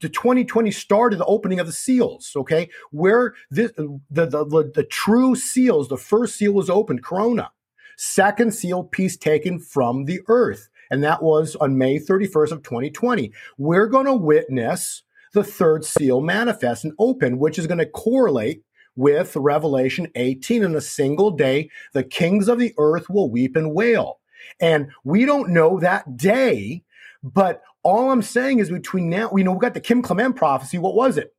the 0.00 0.08
2020 0.08 0.70
started 0.70 1.18
the 1.18 1.26
opening 1.26 1.60
of 1.60 1.66
the 1.66 1.72
seals 1.72 2.32
okay 2.36 2.70
where 2.90 3.34
this 3.50 3.70
the, 3.72 4.00
the 4.10 4.26
the 4.26 4.72
the 4.74 4.84
true 4.84 5.36
seals 5.36 5.88
the 5.88 5.96
first 5.98 6.36
seal 6.36 6.52
was 6.52 6.70
opened 6.70 7.04
corona 7.04 7.50
second 7.98 8.54
seal 8.54 8.82
peace 8.82 9.14
taken 9.14 9.58
from 9.58 10.06
the 10.06 10.20
earth 10.28 10.70
and 10.90 11.02
that 11.02 11.22
was 11.22 11.56
on 11.56 11.78
may 11.78 11.98
31st 11.98 12.52
of 12.52 12.62
2020 12.62 13.32
we're 13.58 13.86
going 13.86 14.06
to 14.06 14.14
witness 14.14 15.02
the 15.32 15.44
third 15.44 15.84
seal 15.84 16.20
manifest 16.20 16.84
and 16.84 16.92
open 16.98 17.38
which 17.38 17.58
is 17.58 17.66
going 17.66 17.78
to 17.78 17.86
correlate 17.86 18.62
with 18.96 19.34
revelation 19.36 20.06
18 20.14 20.62
in 20.62 20.74
a 20.74 20.80
single 20.80 21.30
day 21.30 21.68
the 21.92 22.04
kings 22.04 22.48
of 22.48 22.58
the 22.58 22.72
earth 22.78 23.08
will 23.10 23.30
weep 23.30 23.56
and 23.56 23.74
wail 23.74 24.20
and 24.60 24.88
we 25.04 25.24
don't 25.24 25.50
know 25.50 25.80
that 25.80 26.16
day 26.16 26.82
but 27.22 27.62
all 27.84 28.10
I'm 28.10 28.22
saying 28.22 28.58
is 28.58 28.70
between 28.70 29.08
now, 29.08 29.30
we 29.30 29.42
know 29.42 29.52
we 29.52 29.58
got 29.58 29.74
the 29.74 29.80
Kim 29.80 30.02
Clement 30.02 30.36
prophecy. 30.36 30.78
What 30.78 30.94
was 30.94 31.16
it? 31.16 31.34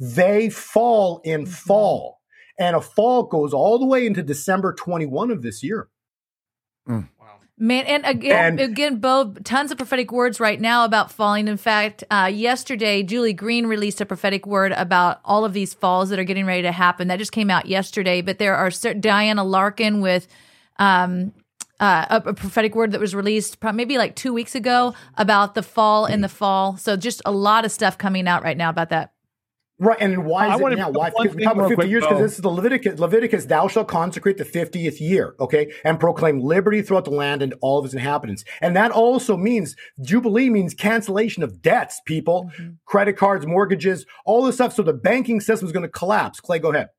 They 0.00 0.50
fall 0.50 1.20
in 1.24 1.42
mm-hmm. 1.42 1.50
fall. 1.50 2.20
And 2.58 2.76
a 2.76 2.80
fall 2.80 3.24
goes 3.24 3.52
all 3.52 3.78
the 3.78 3.86
way 3.86 4.06
into 4.06 4.22
December 4.22 4.72
21 4.72 5.30
of 5.30 5.42
this 5.42 5.62
year. 5.62 5.88
Mm. 6.88 7.08
Man, 7.56 7.86
and 7.86 8.04
again, 8.04 8.58
And- 8.58 8.60
again, 8.60 8.96
Bo, 8.96 9.32
tons 9.44 9.70
of 9.70 9.78
prophetic 9.78 10.10
words 10.10 10.40
right 10.40 10.60
now 10.60 10.84
about 10.84 11.12
falling. 11.12 11.46
In 11.46 11.56
fact, 11.56 12.02
uh, 12.10 12.28
yesterday, 12.32 13.04
Julie 13.04 13.32
Green 13.32 13.66
released 13.66 14.00
a 14.00 14.06
prophetic 14.06 14.44
word 14.44 14.72
about 14.72 15.20
all 15.24 15.44
of 15.44 15.52
these 15.52 15.72
falls 15.72 16.10
that 16.10 16.18
are 16.18 16.24
getting 16.24 16.46
ready 16.46 16.62
to 16.62 16.72
happen. 16.72 17.06
That 17.08 17.20
just 17.20 17.30
came 17.30 17.50
out 17.50 17.66
yesterday. 17.66 18.22
But 18.22 18.38
there 18.38 18.56
are 18.56 18.72
certain, 18.72 19.00
Diana 19.00 19.44
Larkin 19.44 20.00
with 20.00 20.26
um, 20.80 21.32
uh, 21.78 22.06
a, 22.10 22.30
a 22.30 22.34
prophetic 22.34 22.74
word 22.74 22.90
that 22.90 23.00
was 23.00 23.14
released 23.14 23.56
maybe 23.62 23.98
like 23.98 24.16
two 24.16 24.32
weeks 24.32 24.56
ago 24.56 24.92
about 25.16 25.54
the 25.54 25.62
fall 25.62 26.06
in 26.06 26.20
the 26.22 26.28
fall. 26.28 26.76
So 26.76 26.96
just 26.96 27.22
a 27.24 27.30
lot 27.30 27.64
of 27.64 27.70
stuff 27.70 27.96
coming 27.96 28.26
out 28.26 28.42
right 28.42 28.56
now 28.56 28.70
about 28.70 28.88
that. 28.90 29.13
Right, 29.80 29.96
and 30.00 30.24
why 30.24 30.46
I 30.46 30.54
is 30.54 30.60
wanna- 30.60 30.76
it 30.76 30.78
now? 30.78 30.90
Why? 30.90 31.10
Because 31.10 31.32
talking 31.32 31.46
about 31.46 31.68
50 31.68 31.74
quick, 31.74 31.88
years 31.88 32.04
because 32.04 32.20
this 32.20 32.34
is 32.34 32.38
the 32.38 32.48
Leviticus. 32.48 33.00
Leviticus, 33.00 33.46
thou 33.46 33.66
shalt 33.66 33.88
consecrate 33.88 34.38
the 34.38 34.44
50th 34.44 35.00
year, 35.00 35.34
okay, 35.40 35.72
and 35.84 35.98
proclaim 35.98 36.40
liberty 36.40 36.80
throughout 36.80 37.04
the 37.04 37.10
land 37.10 37.42
and 37.42 37.54
all 37.60 37.80
of 37.80 37.84
its 37.84 37.92
inhabitants. 37.92 38.44
And 38.60 38.76
that 38.76 38.92
also 38.92 39.36
means 39.36 39.74
Jubilee 40.00 40.48
means 40.48 40.74
cancellation 40.74 41.42
of 41.42 41.60
debts, 41.60 42.00
people, 42.06 42.50
mm-hmm. 42.54 42.70
credit 42.86 43.16
cards, 43.16 43.46
mortgages, 43.46 44.06
all 44.24 44.44
this 44.44 44.54
stuff. 44.54 44.74
So 44.74 44.82
the 44.82 44.92
banking 44.92 45.40
system 45.40 45.66
is 45.66 45.72
going 45.72 45.82
to 45.82 45.88
collapse. 45.88 46.38
Clay, 46.38 46.60
go 46.60 46.70
ahead. 46.70 46.90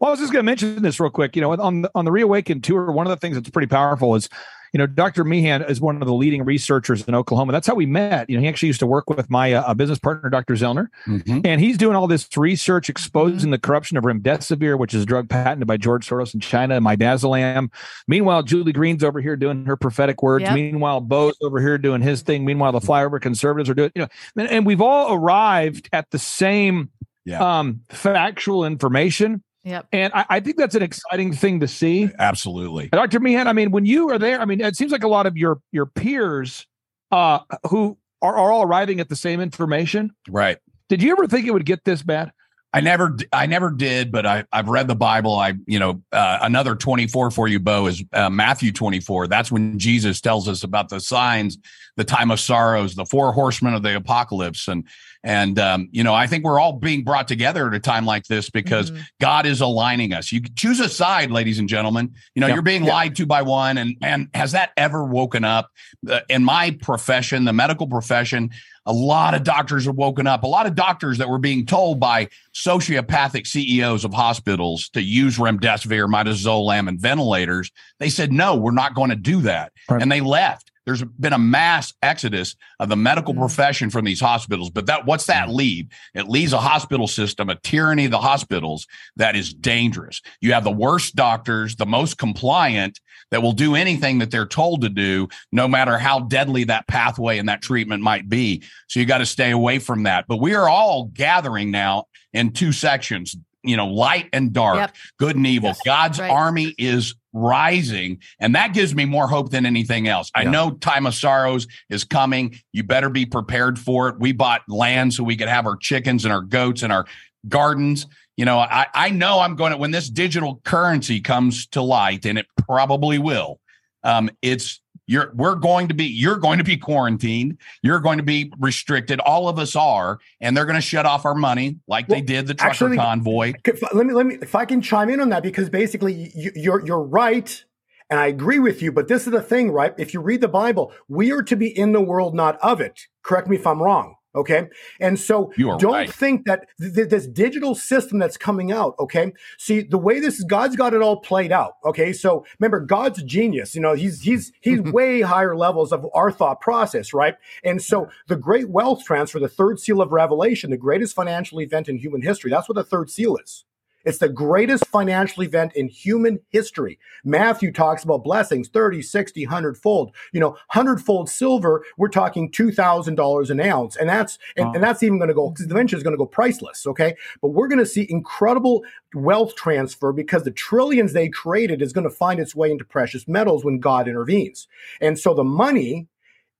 Well, 0.00 0.08
I 0.08 0.10
was 0.12 0.20
just 0.20 0.32
going 0.32 0.44
to 0.44 0.46
mention 0.46 0.80
this 0.80 1.00
real 1.00 1.10
quick. 1.10 1.34
You 1.34 1.42
know, 1.42 1.52
on 1.52 1.82
the, 1.82 1.90
on 1.96 2.04
the 2.04 2.12
Reawaken 2.12 2.60
tour, 2.60 2.92
one 2.92 3.06
of 3.06 3.10
the 3.10 3.16
things 3.16 3.36
that's 3.36 3.50
pretty 3.50 3.66
powerful 3.66 4.14
is, 4.14 4.28
you 4.74 4.78
know, 4.78 4.86
Dr. 4.88 5.22
Meehan 5.22 5.62
is 5.62 5.80
one 5.80 6.02
of 6.02 6.08
the 6.08 6.12
leading 6.12 6.44
researchers 6.44 7.04
in 7.04 7.14
Oklahoma. 7.14 7.52
That's 7.52 7.68
how 7.68 7.76
we 7.76 7.86
met. 7.86 8.28
You 8.28 8.36
know, 8.36 8.42
he 8.42 8.48
actually 8.48 8.66
used 8.66 8.80
to 8.80 8.88
work 8.88 9.08
with 9.08 9.30
my 9.30 9.52
uh, 9.52 9.72
business 9.72 10.00
partner, 10.00 10.28
Dr. 10.28 10.54
Zoellner, 10.54 10.88
Mhm. 11.06 11.42
and 11.46 11.60
he's 11.60 11.78
doing 11.78 11.94
all 11.94 12.08
this 12.08 12.28
research 12.36 12.88
exposing 12.90 13.52
the 13.52 13.58
corruption 13.58 13.96
of 13.96 14.02
remdesivir, 14.02 14.76
which 14.76 14.92
is 14.92 15.04
a 15.04 15.06
drug 15.06 15.28
patented 15.28 15.68
by 15.68 15.76
George 15.76 16.08
Soros 16.08 16.34
in 16.34 16.40
China, 16.40 16.74
and 16.74 16.84
midazolam. 16.84 17.70
Meanwhile, 18.08 18.42
Julie 18.42 18.72
Green's 18.72 19.04
over 19.04 19.20
here 19.20 19.36
doing 19.36 19.64
her 19.64 19.76
prophetic 19.76 20.24
words. 20.24 20.42
Yep. 20.42 20.54
Meanwhile, 20.56 21.02
Bo's 21.02 21.36
over 21.40 21.60
here 21.60 21.78
doing 21.78 22.02
his 22.02 22.22
thing. 22.22 22.44
Meanwhile, 22.44 22.72
the 22.72 22.80
flyover 22.80 23.20
conservatives 23.20 23.70
are 23.70 23.74
doing, 23.74 23.92
you 23.94 24.02
know, 24.02 24.08
and, 24.36 24.50
and 24.50 24.66
we've 24.66 24.80
all 24.82 25.14
arrived 25.14 25.88
at 25.92 26.10
the 26.10 26.18
same 26.18 26.90
Yeah. 27.24 27.58
um, 27.60 27.80
factual 27.90 28.64
information. 28.64 29.44
Yep. 29.64 29.86
And 29.92 30.12
I, 30.12 30.26
I 30.28 30.40
think 30.40 30.56
that's 30.56 30.74
an 30.74 30.82
exciting 30.82 31.32
thing 31.32 31.60
to 31.60 31.68
see. 31.68 32.10
Absolutely. 32.18 32.88
Dr. 32.88 33.18
Meehan, 33.18 33.48
I 33.48 33.54
mean, 33.54 33.70
when 33.70 33.86
you 33.86 34.10
are 34.10 34.18
there, 34.18 34.40
I 34.40 34.44
mean, 34.44 34.60
it 34.60 34.76
seems 34.76 34.92
like 34.92 35.04
a 35.04 35.08
lot 35.08 35.26
of 35.26 35.36
your 35.36 35.60
your 35.72 35.86
peers 35.86 36.66
uh, 37.10 37.40
who 37.68 37.96
are, 38.20 38.36
are 38.36 38.52
all 38.52 38.62
arriving 38.62 39.00
at 39.00 39.08
the 39.08 39.16
same 39.16 39.40
information. 39.40 40.14
Right. 40.28 40.58
Did 40.88 41.02
you 41.02 41.12
ever 41.12 41.26
think 41.26 41.46
it 41.46 41.52
would 41.52 41.64
get 41.64 41.84
this 41.84 42.02
bad? 42.02 42.30
I 42.74 42.80
never, 42.80 43.16
I 43.32 43.46
never 43.46 43.70
did, 43.70 44.10
but 44.10 44.26
I, 44.26 44.44
I've 44.52 44.68
read 44.68 44.88
the 44.88 44.96
Bible. 44.96 45.36
I, 45.36 45.54
you 45.66 45.78
know, 45.78 46.02
uh, 46.12 46.40
another 46.42 46.74
24 46.74 47.30
for 47.30 47.46
you, 47.46 47.60
Bo, 47.60 47.86
is 47.86 48.02
uh, 48.12 48.28
Matthew 48.28 48.72
24. 48.72 49.28
That's 49.28 49.52
when 49.52 49.78
Jesus 49.78 50.20
tells 50.20 50.48
us 50.48 50.64
about 50.64 50.88
the 50.88 50.98
signs, 50.98 51.56
the 51.96 52.02
time 52.02 52.32
of 52.32 52.40
sorrows, 52.40 52.96
the 52.96 53.06
four 53.06 53.32
horsemen 53.32 53.74
of 53.74 53.84
the 53.84 53.94
apocalypse. 53.94 54.66
And, 54.66 54.88
and, 55.24 55.58
um, 55.58 55.88
you 55.90 56.04
know, 56.04 56.14
I 56.14 56.26
think 56.26 56.44
we're 56.44 56.60
all 56.60 56.74
being 56.74 57.02
brought 57.02 57.26
together 57.26 57.66
at 57.66 57.74
a 57.74 57.80
time 57.80 58.04
like 58.04 58.24
this 58.26 58.50
because 58.50 58.90
Mhm. 58.90 59.04
God 59.20 59.46
is 59.46 59.60
aligning 59.62 60.12
us. 60.12 60.30
You 60.30 60.42
choose 60.42 60.78
a 60.80 60.88
side, 60.88 61.30
ladies 61.30 61.58
and 61.58 61.66
gentlemen. 61.68 62.12
You 62.34 62.40
know, 62.42 62.46
Yeah. 62.46 62.52
you're 62.54 62.62
being 62.62 62.84
Yeah. 62.84 62.92
lied 62.92 63.16
to 63.16 63.26
by 63.26 63.40
one. 63.42 63.78
And, 63.78 63.96
and 64.02 64.28
has 64.34 64.52
that 64.52 64.70
ever 64.76 65.02
woken 65.04 65.42
up 65.42 65.70
uh, 66.08 66.20
in 66.28 66.44
my 66.44 66.72
profession, 66.82 67.44
the 67.44 67.54
medical 67.54 67.86
profession? 67.86 68.50
A 68.86 68.92
lot 68.92 69.32
of 69.32 69.44
doctors 69.44 69.86
have 69.86 69.94
woken 69.94 70.26
up. 70.26 70.42
A 70.42 70.46
lot 70.46 70.66
of 70.66 70.74
doctors 70.74 71.16
that 71.16 71.30
were 71.30 71.38
being 71.38 71.64
told 71.64 71.98
by 71.98 72.28
sociopathic 72.54 73.46
CEOs 73.46 74.04
of 74.04 74.12
hospitals 74.12 74.90
to 74.90 75.00
use 75.02 75.38
remdesivir, 75.38 76.06
midazolam, 76.06 76.88
and 76.88 77.00
ventilators. 77.00 77.70
They 77.98 78.10
said, 78.10 78.30
no, 78.30 78.56
we're 78.56 78.72
not 78.72 78.94
going 78.94 79.08
to 79.10 79.16
do 79.16 79.40
that. 79.42 79.72
Right. 79.88 80.02
And 80.02 80.12
they 80.12 80.20
left. 80.20 80.70
There's 80.86 81.02
been 81.02 81.32
a 81.32 81.38
mass 81.38 81.92
exodus 82.02 82.56
of 82.78 82.88
the 82.88 82.96
medical 82.96 83.32
Mm. 83.34 83.38
profession 83.38 83.90
from 83.90 84.04
these 84.04 84.20
hospitals. 84.20 84.70
But 84.70 84.86
that 84.86 85.06
what's 85.06 85.26
that 85.26 85.48
lead? 85.48 85.90
It 86.14 86.28
leaves 86.28 86.52
a 86.52 86.58
hospital 86.60 87.06
system, 87.08 87.48
a 87.48 87.54
tyranny 87.56 88.04
of 88.04 88.10
the 88.10 88.18
hospitals 88.18 88.86
that 89.16 89.34
is 89.36 89.54
dangerous. 89.54 90.20
You 90.40 90.52
have 90.52 90.64
the 90.64 90.70
worst 90.70 91.16
doctors, 91.16 91.76
the 91.76 91.86
most 91.86 92.18
compliant 92.18 93.00
that 93.30 93.42
will 93.42 93.52
do 93.52 93.74
anything 93.74 94.18
that 94.18 94.30
they're 94.30 94.46
told 94.46 94.82
to 94.82 94.88
do, 94.88 95.28
no 95.50 95.66
matter 95.66 95.96
how 95.98 96.20
deadly 96.20 96.64
that 96.64 96.86
pathway 96.86 97.38
and 97.38 97.48
that 97.48 97.62
treatment 97.62 98.02
might 98.02 98.28
be. 98.28 98.62
So 98.88 99.00
you 99.00 99.06
got 99.06 99.18
to 99.18 99.26
stay 99.26 99.50
away 99.50 99.78
from 99.78 100.02
that. 100.04 100.26
But 100.28 100.36
we 100.40 100.54
are 100.54 100.68
all 100.68 101.04
gathering 101.04 101.70
now 101.70 102.04
in 102.32 102.52
two 102.52 102.72
sections, 102.72 103.34
you 103.62 103.76
know, 103.76 103.86
light 103.86 104.28
and 104.32 104.52
dark, 104.52 104.76
Yep. 104.76 104.96
good 105.18 105.36
and 105.36 105.46
evil. 105.46 105.70
Yes. 105.70 105.80
God's 105.84 106.18
Right. 106.20 106.30
army 106.30 106.74
is 106.76 107.14
rising, 107.34 108.20
and 108.38 108.54
that 108.54 108.72
gives 108.72 108.94
me 108.94 109.04
more 109.04 109.26
hope 109.26 109.50
than 109.50 109.66
anything 109.66 110.08
else. 110.08 110.30
I 110.34 110.44
know 110.44 110.70
time 110.70 111.04
of 111.04 111.14
sorrows 111.14 111.66
is 111.90 112.04
coming. 112.04 112.58
You 112.72 112.84
better 112.84 113.10
be 113.10 113.26
prepared 113.26 113.78
for 113.78 114.08
it. 114.08 114.20
We 114.20 114.32
bought 114.32 114.62
land 114.68 115.12
so 115.12 115.24
we 115.24 115.36
could 115.36 115.48
have 115.48 115.66
our 115.66 115.76
chickens 115.76 116.24
and 116.24 116.32
our 116.32 116.40
goats 116.40 116.82
and 116.82 116.92
our 116.92 117.06
gardens. 117.48 118.06
You 118.36 118.44
know, 118.44 118.58
I, 118.58 118.86
I 118.94 119.10
know 119.10 119.40
I'm 119.40 119.56
going 119.56 119.72
to, 119.72 119.78
when 119.78 119.90
this 119.90 120.08
digital 120.08 120.60
currency 120.64 121.20
comes 121.20 121.66
to 121.68 121.82
light, 121.82 122.24
and 122.24 122.38
it 122.38 122.46
probably 122.56 123.18
will, 123.18 123.60
um, 124.02 124.30
it's, 124.40 124.80
you're, 125.06 125.32
we're 125.34 125.54
going 125.54 125.88
to 125.88 125.94
be, 125.94 126.06
you're 126.06 126.36
going 126.36 126.58
to 126.58 126.64
be 126.64 126.76
quarantined. 126.76 127.58
You're 127.82 128.00
going 128.00 128.18
to 128.18 128.24
be 128.24 128.52
restricted. 128.58 129.20
All 129.20 129.48
of 129.48 129.58
us 129.58 129.76
are, 129.76 130.18
and 130.40 130.56
they're 130.56 130.64
going 130.64 130.76
to 130.76 130.80
shut 130.80 131.06
off 131.06 131.24
our 131.24 131.34
money 131.34 131.78
like 131.86 132.08
they 132.08 132.20
did 132.20 132.46
the 132.46 132.54
trucker 132.54 132.70
actually- 132.70 132.96
convoy. 132.96 133.52
Let 133.92 134.06
me 134.06 134.14
let 134.14 134.26
me 134.26 134.38
if 134.40 134.54
I 134.54 134.64
can 134.64 134.80
chime 134.80 135.10
in 135.10 135.20
on 135.20 135.28
that 135.30 135.42
because 135.42 135.68
basically 135.68 136.30
you, 136.34 136.52
you're 136.54 136.84
you're 136.86 137.02
right, 137.02 137.64
and 138.10 138.18
I 138.18 138.26
agree 138.26 138.58
with 138.58 138.82
you. 138.82 138.92
But 138.92 139.08
this 139.08 139.26
is 139.26 139.32
the 139.32 139.42
thing, 139.42 139.70
right? 139.70 139.94
If 139.98 140.14
you 140.14 140.20
read 140.20 140.40
the 140.40 140.48
Bible, 140.48 140.92
we 141.08 141.32
are 141.32 141.42
to 141.42 141.56
be 141.56 141.68
in 141.68 141.92
the 141.92 142.00
world, 142.00 142.34
not 142.34 142.58
of 142.60 142.80
it. 142.80 143.06
Correct 143.22 143.48
me 143.48 143.56
if 143.56 143.66
I'm 143.66 143.82
wrong. 143.82 144.16
Okay, 144.34 144.68
and 145.00 145.18
so 145.18 145.52
don't 145.56 145.84
right. 145.84 146.12
think 146.12 146.44
that 146.46 146.66
th- 146.80 146.94
th- 146.94 147.08
this 147.08 147.26
digital 147.26 147.74
system 147.74 148.18
that's 148.18 148.36
coming 148.36 148.72
out. 148.72 148.96
Okay, 148.98 149.32
see 149.58 149.82
the 149.82 149.98
way 149.98 150.18
this 150.18 150.38
is, 150.38 150.44
God's 150.44 150.76
got 150.76 150.92
it 150.92 151.02
all 151.02 151.20
played 151.20 151.52
out. 151.52 151.74
Okay, 151.84 152.12
so 152.12 152.44
remember, 152.58 152.80
God's 152.80 153.20
a 153.20 153.24
genius. 153.24 153.74
You 153.74 153.80
know, 153.80 153.94
he's 153.94 154.22
he's 154.22 154.52
he's 154.60 154.80
way 154.80 155.20
higher 155.20 155.56
levels 155.56 155.92
of 155.92 156.06
our 156.14 156.32
thought 156.32 156.60
process, 156.60 157.14
right? 157.14 157.36
And 157.62 157.80
so 157.80 158.08
the 158.28 158.36
great 158.36 158.68
wealth 158.70 159.04
transfer, 159.04 159.38
the 159.38 159.48
third 159.48 159.78
seal 159.78 160.00
of 160.00 160.12
Revelation, 160.12 160.70
the 160.70 160.76
greatest 160.76 161.14
financial 161.14 161.60
event 161.60 161.88
in 161.88 161.98
human 161.98 162.22
history. 162.22 162.50
That's 162.50 162.68
what 162.68 162.76
the 162.76 162.84
third 162.84 163.10
seal 163.10 163.36
is. 163.36 163.64
It's 164.04 164.18
the 164.18 164.28
greatest 164.28 164.86
financial 164.86 165.42
event 165.42 165.72
in 165.74 165.88
human 165.88 166.40
history. 166.50 166.98
Matthew 167.24 167.72
talks 167.72 168.04
about 168.04 168.24
blessings 168.24 168.68
30, 168.68 169.02
60, 169.02 169.46
100 169.46 169.76
fold. 169.76 170.14
You 170.32 170.40
know, 170.40 170.50
100 170.50 171.00
fold 171.00 171.28
silver, 171.28 171.84
we're 171.96 172.08
talking 172.08 172.50
$2,000 172.50 173.50
an 173.50 173.60
ounce. 173.60 173.96
And 173.96 174.08
that's, 174.08 174.38
and, 174.56 174.74
and 174.74 174.84
that's 174.84 175.02
even 175.02 175.18
going 175.18 175.28
to 175.28 175.34
go, 175.34 175.50
because 175.50 175.66
eventually 175.66 175.98
it's 175.98 176.04
going 176.04 176.14
to 176.14 176.18
go 176.18 176.26
priceless. 176.26 176.86
Okay. 176.86 177.16
But 177.40 177.48
we're 177.48 177.68
going 177.68 177.78
to 177.78 177.86
see 177.86 178.06
incredible 178.08 178.82
wealth 179.14 179.54
transfer 179.54 180.12
because 180.12 180.44
the 180.44 180.50
trillions 180.50 181.12
they 181.12 181.28
created 181.28 181.82
is 181.82 181.92
going 181.92 182.08
to 182.08 182.10
find 182.10 182.40
its 182.40 182.54
way 182.54 182.70
into 182.70 182.84
precious 182.84 183.26
metals 183.28 183.64
when 183.64 183.78
God 183.78 184.08
intervenes. 184.08 184.68
And 185.00 185.18
so 185.18 185.34
the 185.34 185.44
money 185.44 186.08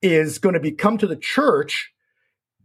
is 0.02 0.38
going 0.38 0.52
to 0.52 0.60
be 0.60 0.70
come 0.70 0.98
to 0.98 1.06
the 1.06 1.16
church 1.16 1.93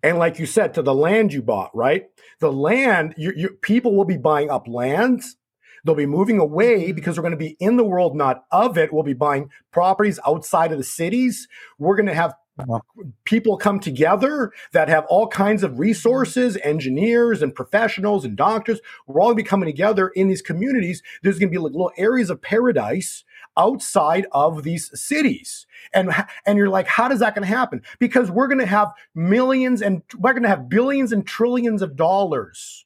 and 0.03 0.17
like 0.17 0.39
you 0.39 0.45
said 0.45 0.73
to 0.73 0.81
the 0.81 0.93
land 0.93 1.33
you 1.33 1.41
bought 1.41 1.75
right? 1.75 2.05
The 2.39 2.51
land 2.51 3.15
you, 3.17 3.33
you, 3.35 3.49
people 3.61 3.95
will 3.95 4.05
be 4.05 4.17
buying 4.17 4.49
up 4.49 4.67
lands. 4.67 5.35
They'll 5.83 5.95
be 5.95 6.05
moving 6.05 6.39
away 6.39 6.85
mm-hmm. 6.85 6.95
because 6.95 7.17
we're 7.17 7.23
going 7.23 7.31
to 7.31 7.37
be 7.37 7.57
in 7.59 7.77
the 7.77 7.83
world 7.83 8.15
not 8.15 8.45
of 8.51 8.77
it. 8.77 8.93
We'll 8.93 9.03
be 9.03 9.13
buying 9.13 9.49
properties 9.71 10.19
outside 10.25 10.71
of 10.71 10.77
the 10.77 10.83
cities. 10.83 11.47
We're 11.77 11.95
going 11.95 12.07
to 12.07 12.13
have 12.13 12.33
uh-huh. 12.57 12.79
people 13.23 13.57
come 13.57 13.79
together 13.79 14.51
that 14.73 14.89
have 14.89 15.05
all 15.07 15.27
kinds 15.27 15.63
of 15.63 15.79
resources 15.79 16.57
mm-hmm. 16.57 16.67
engineers 16.67 17.41
and 17.41 17.55
professionals 17.55 18.25
and 18.25 18.35
doctors. 18.35 18.79
We're 19.07 19.21
all 19.21 19.27
going 19.27 19.37
to 19.37 19.43
be 19.43 19.49
coming 19.49 19.67
together 19.67 20.09
in 20.09 20.27
these 20.27 20.41
communities. 20.41 21.01
There's 21.23 21.39
going 21.39 21.49
to 21.49 21.57
be 21.57 21.57
like 21.57 21.71
little 21.71 21.91
areas 21.97 22.29
of 22.29 22.41
paradise 22.41 23.23
outside 23.59 24.25
of 24.31 24.63
these 24.63 24.89
cities. 24.99 25.67
And 25.93 26.11
and 26.45 26.57
you're 26.57 26.69
like 26.69 26.87
how 26.87 27.07
does 27.07 27.19
that 27.19 27.35
going 27.35 27.47
to 27.47 27.55
happen? 27.55 27.81
Because 27.99 28.31
we're 28.31 28.47
going 28.47 28.59
to 28.59 28.65
have 28.65 28.91
millions 29.13 29.81
and 29.81 30.01
we're 30.17 30.33
going 30.33 30.43
to 30.43 30.49
have 30.49 30.69
billions 30.69 31.11
and 31.11 31.27
trillions 31.27 31.81
of 31.81 31.95
dollars 31.95 32.85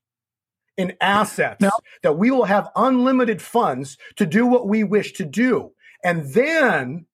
in 0.76 0.94
assets 1.00 1.62
Now- 1.62 1.80
that 2.02 2.18
we 2.18 2.32
will 2.32 2.46
have 2.46 2.70
unlimited 2.76 3.42
funds 3.42 3.98
to 4.18 4.26
do 4.26 4.46
what 4.46 4.68
we 4.68 4.84
wish 4.84 5.14
to 5.14 5.26
do. 5.26 5.72
And 6.04 6.34
then 6.34 7.06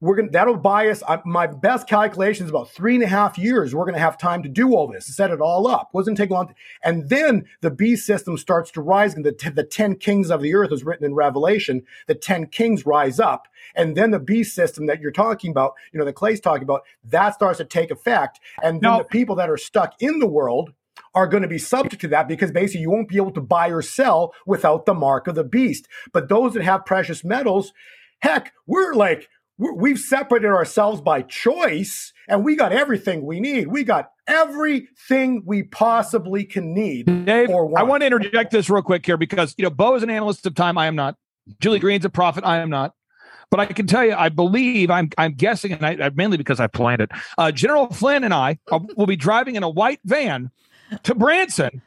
we're 0.00 0.16
gonna 0.16 0.30
that'll 0.30 0.56
buy 0.56 0.88
us 0.88 1.02
I, 1.06 1.20
my 1.24 1.46
best 1.46 1.88
calculation 1.88 2.44
is 2.44 2.50
about 2.50 2.70
three 2.70 2.94
and 2.94 3.04
a 3.04 3.06
half 3.06 3.38
years 3.38 3.74
we're 3.74 3.84
gonna 3.84 3.98
have 3.98 4.18
time 4.18 4.42
to 4.42 4.48
do 4.48 4.74
all 4.74 4.88
this 4.88 5.06
to 5.06 5.12
set 5.12 5.30
it 5.30 5.40
all 5.40 5.66
up. 5.66 5.90
Wasn't 5.92 6.16
take 6.16 6.30
long 6.30 6.54
and 6.82 7.08
then 7.08 7.44
the 7.60 7.70
beast 7.70 8.06
system 8.06 8.36
starts 8.36 8.70
to 8.72 8.80
rise 8.80 9.14
and 9.14 9.24
the, 9.24 9.32
t- 9.32 9.50
the 9.50 9.64
10 9.64 9.96
kings 9.96 10.30
of 10.30 10.42
the 10.42 10.54
earth 10.54 10.72
is 10.72 10.84
written 10.84 11.04
in 11.04 11.14
revelation 11.14 11.82
the 12.06 12.14
10 12.14 12.46
kings 12.46 12.86
rise 12.86 13.20
up 13.20 13.48
and 13.74 13.96
then 13.96 14.10
the 14.10 14.18
beast 14.18 14.54
system 14.54 14.86
that 14.86 15.00
you're 15.00 15.12
talking 15.12 15.50
about 15.50 15.74
you 15.92 15.98
know 15.98 16.04
the 16.04 16.12
clay's 16.12 16.40
talking 16.40 16.64
about 16.64 16.82
that 17.04 17.34
starts 17.34 17.58
to 17.58 17.64
take 17.64 17.90
effect 17.90 18.40
and 18.62 18.80
then 18.80 18.98
the 18.98 19.04
people 19.04 19.36
that 19.36 19.50
are 19.50 19.56
stuck 19.56 19.94
in 20.00 20.18
the 20.18 20.26
world 20.26 20.72
are 21.14 21.26
going 21.26 21.42
to 21.42 21.48
be 21.48 21.58
subject 21.58 22.00
to 22.00 22.08
that 22.08 22.28
because 22.28 22.52
basically 22.52 22.82
you 22.82 22.90
won't 22.90 23.08
be 23.08 23.16
able 23.16 23.32
to 23.32 23.40
buy 23.40 23.68
or 23.68 23.82
sell 23.82 24.32
without 24.46 24.86
the 24.86 24.94
mark 24.94 25.26
of 25.26 25.34
the 25.34 25.42
beast. 25.42 25.88
But 26.12 26.28
those 26.28 26.54
that 26.54 26.62
have 26.62 26.86
precious 26.86 27.24
metals 27.24 27.72
heck 28.20 28.52
we're 28.66 28.92
like 28.94 29.28
we've 29.60 29.98
separated 29.98 30.48
ourselves 30.48 31.00
by 31.00 31.22
choice 31.22 32.12
and 32.28 32.44
we 32.44 32.56
got 32.56 32.72
everything 32.72 33.24
we 33.26 33.40
need 33.40 33.66
we 33.66 33.84
got 33.84 34.10
everything 34.26 35.42
we 35.44 35.62
possibly 35.62 36.44
can 36.44 36.72
need 36.72 37.06
Dave, 37.26 37.50
I 37.50 37.52
want. 37.52 37.88
want 37.88 38.00
to 38.02 38.06
interject 38.06 38.50
this 38.50 38.70
real 38.70 38.82
quick 38.82 39.04
here 39.04 39.16
because 39.16 39.54
you 39.58 39.64
know 39.64 39.70
Bo 39.70 39.96
is 39.96 40.02
an 40.02 40.10
analyst 40.10 40.46
of 40.46 40.54
time. 40.54 40.78
I 40.78 40.86
am 40.86 40.96
not. 40.96 41.16
Julie 41.60 41.78
Green's 41.78 42.04
a 42.04 42.10
prophet. 42.10 42.44
I 42.44 42.58
am 42.58 42.70
not. 42.70 42.94
But 43.50 43.58
I 43.58 43.66
can 43.66 43.86
tell 43.86 44.04
you, 44.04 44.14
I 44.14 44.28
believe 44.28 44.90
I'm. 44.90 45.10
I'm 45.18 45.34
guessing, 45.34 45.72
and 45.72 45.84
I, 45.84 46.06
I 46.06 46.10
mainly 46.10 46.36
because 46.36 46.60
I 46.60 46.68
planned 46.68 47.00
it. 47.00 47.10
Uh, 47.36 47.50
General 47.50 47.88
Flynn 47.88 48.22
and 48.22 48.32
I 48.32 48.58
will 48.96 49.06
be 49.06 49.16
driving 49.16 49.56
in 49.56 49.64
a 49.64 49.68
white 49.68 50.00
van 50.04 50.50
to 51.02 51.14
Branson 51.14 51.82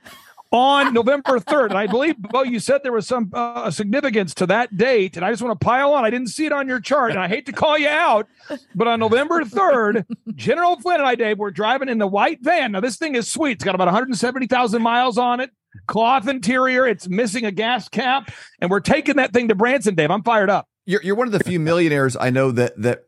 on 0.54 0.93
November 0.93 1.39
3rd. 1.39 1.72
And 1.72 1.78
I 1.78 1.88
believe, 1.88 2.16
Bo, 2.18 2.43
you 2.43 2.60
said 2.60 2.82
there 2.84 2.93
was 2.93 3.08
some 3.08 3.32
uh, 3.34 3.72
significance 3.72 4.36
to 4.36 4.45
that 4.45 4.78
date. 4.78 5.18
And 5.18 5.26
I 5.26 5.32
just 5.32 5.41
want 5.41 5.60
to 5.60 5.66
pile 5.66 5.91
on. 5.93 6.06
I 6.06 6.12
didn't 6.12 6.28
see 6.28 6.45
it 6.45 6.51
on 6.51 6.68
your 6.68 6.80
chart. 6.80 7.10
And 7.10 7.20
I 7.20 7.28
hate 7.28 7.47
to 7.47 7.51
call 7.51 7.78
you 7.78 7.89
out, 7.89 8.28
but 8.76 8.88
on 8.88 8.99
November 8.99 9.41
3rd, 9.41 10.06
General 10.36 10.80
Flynn 10.80 10.99
and 10.99 11.08
I, 11.08 11.16
Dave, 11.16 11.39
were 11.39 11.49
driving 11.49 11.89
in 11.89 11.97
the 11.97 12.08
white 12.08 12.39
van. 12.41 12.74
Now, 12.74 12.82
this 12.82 12.97
thing 12.97 13.16
is 13.16 13.30
sweet. 13.30 13.54
It's 13.54 13.64
got 13.64 13.74
about 13.74 13.88
170,000 13.88 14.82
miles 14.82 15.18
on 15.18 15.39
it, 15.39 15.49
cloth 15.88 16.28
interior. 16.28 16.88
It's 16.88 17.10
missing 17.10 17.45
a 17.45 17.51
gas 17.51 17.89
cap. 17.89 18.32
And 18.62 18.70
we're 18.70 18.80
taking 18.80 19.16
that 19.16 19.34
thing 19.34 19.47
to 19.47 19.56
Branson, 19.56 19.95
Dave. 19.95 20.12
I'm 20.12 20.24
fired 20.24 20.51
up. 20.51 20.70
You're, 20.86 21.01
you're 21.01 21.16
one 21.16 21.28
of 21.28 21.34
the 21.34 21.43
few 21.43 21.60
millionaires 21.60 22.16
I 22.16 22.30
know 22.30 22.51
that 22.51 22.80
that 22.80 23.06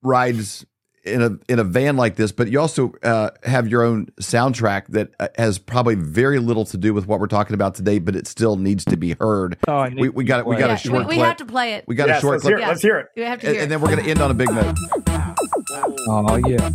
rides 0.00 0.64
in 1.04 1.20
a 1.22 1.38
in 1.48 1.58
a 1.58 1.64
van 1.64 1.96
like 1.96 2.16
this, 2.16 2.32
but 2.32 2.48
you 2.50 2.60
also 2.60 2.92
uh, 3.02 3.30
have 3.44 3.68
your 3.68 3.82
own 3.82 4.06
soundtrack 4.20 4.86
that 4.88 5.10
uh, 5.18 5.28
has 5.36 5.58
probably 5.58 5.94
very 5.94 6.38
little 6.38 6.64
to 6.66 6.76
do 6.76 6.94
with 6.94 7.06
what 7.06 7.18
we're 7.20 7.26
talking 7.26 7.54
about 7.54 7.74
today, 7.74 7.98
but 7.98 8.14
it 8.14 8.26
still 8.26 8.56
needs 8.56 8.84
to 8.84 8.96
be 8.96 9.14
heard. 9.20 9.56
Oh, 9.66 9.78
I 9.78 9.88
need 9.88 10.00
we, 10.00 10.08
we 10.10 10.24
got 10.24 10.40
it. 10.40 10.46
We 10.46 10.56
got 10.56 10.68
Yeah, 10.68 10.74
a 10.74 10.78
short 10.78 11.06
we, 11.08 11.16
we 11.16 11.22
have 11.22 11.36
to 11.38 11.46
play 11.46 11.74
it. 11.74 11.84
we 11.88 11.94
got 11.94 12.08
Yes, 12.08 12.18
a 12.18 12.20
short 12.20 12.32
let's 12.34 12.46
hear 12.46 12.56
clip, 12.56 12.66
it. 12.66 12.70
Let's 12.70 12.82
hear 12.82 12.98
it. 12.98 13.06
We 13.16 13.22
have 13.22 13.40
to 13.40 13.46
and, 13.46 13.54
hear 13.54 13.62
and 13.64 13.66
it. 13.66 13.74
then 13.74 13.80
we're 13.80 13.88
going 13.94 14.04
to 14.04 14.10
end 14.10 14.20
on 14.20 14.30
a 14.30 14.34
big 14.34 14.50
note. 14.50 14.76
Oh, 16.08 16.36
yeah. 16.46 16.70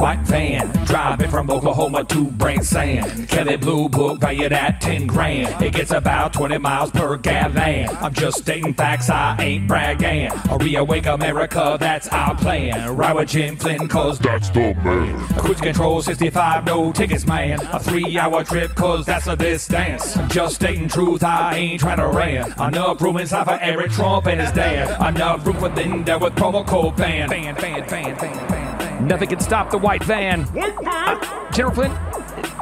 White 0.00 0.20
van, 0.20 0.66
driving 0.86 1.28
from 1.28 1.50
Oklahoma 1.50 2.04
to 2.04 2.24
Branson. 2.24 3.26
Kelley 3.26 3.56
Blue 3.56 3.86
Book 3.86 4.18
valued 4.18 4.50
at 4.50 4.80
10 4.80 5.06
grand. 5.06 5.62
It 5.62 5.74
gets 5.74 5.90
about 5.90 6.32
20 6.32 6.56
miles 6.56 6.90
per 6.90 7.18
gallon. 7.18 7.86
I'm 8.00 8.14
just 8.14 8.38
stating 8.38 8.72
facts, 8.72 9.10
I 9.10 9.36
ain't 9.38 9.68
bragging. 9.68 10.28
A 10.28 10.56
reawake 10.56 11.04
America, 11.04 11.76
that's 11.78 12.08
our 12.08 12.34
plan. 12.34 12.96
Ride 12.96 13.14
with 13.14 13.28
Jim 13.28 13.58
Flynn, 13.58 13.88
cause 13.88 14.18
that's 14.18 14.48
the 14.48 14.72
man. 14.82 15.18
Cruise 15.36 15.60
control 15.60 16.00
65, 16.00 16.64
no 16.64 16.92
tickets, 16.92 17.26
man. 17.26 17.60
A 17.70 17.78
three 17.78 18.16
hour 18.18 18.42
trip, 18.42 18.74
cause 18.74 19.04
that's 19.04 19.26
a 19.26 19.36
distance. 19.36 20.16
I'm 20.16 20.30
just 20.30 20.54
stating 20.54 20.88
truth, 20.88 21.22
I 21.22 21.56
ain't 21.56 21.80
trying 21.80 21.98
to 21.98 22.08
rant. 22.08 22.58
Enough 22.58 23.02
room 23.02 23.18
inside 23.18 23.44
for 23.44 23.58
Eric 23.60 23.90
Trump 23.90 24.28
and 24.28 24.40
his 24.40 24.52
dad. 24.52 25.14
Enough 25.14 25.46
room 25.46 25.56
for 25.56 25.68
Linda 25.68 26.18
with 26.18 26.34
promo 26.36 26.66
code 26.66 26.96
fan. 26.96 27.28
Fan, 27.28 27.54
fan, 27.54 27.84
fan, 27.86 28.16
fan, 28.16 28.48
fan. 28.48 28.69
Nothing 29.00 29.28
can 29.30 29.40
stop 29.40 29.70
the 29.70 29.78
white 29.78 30.04
van. 30.04 30.42
Uh, 30.56 31.50
General 31.52 31.74
Flynn, 31.74 31.92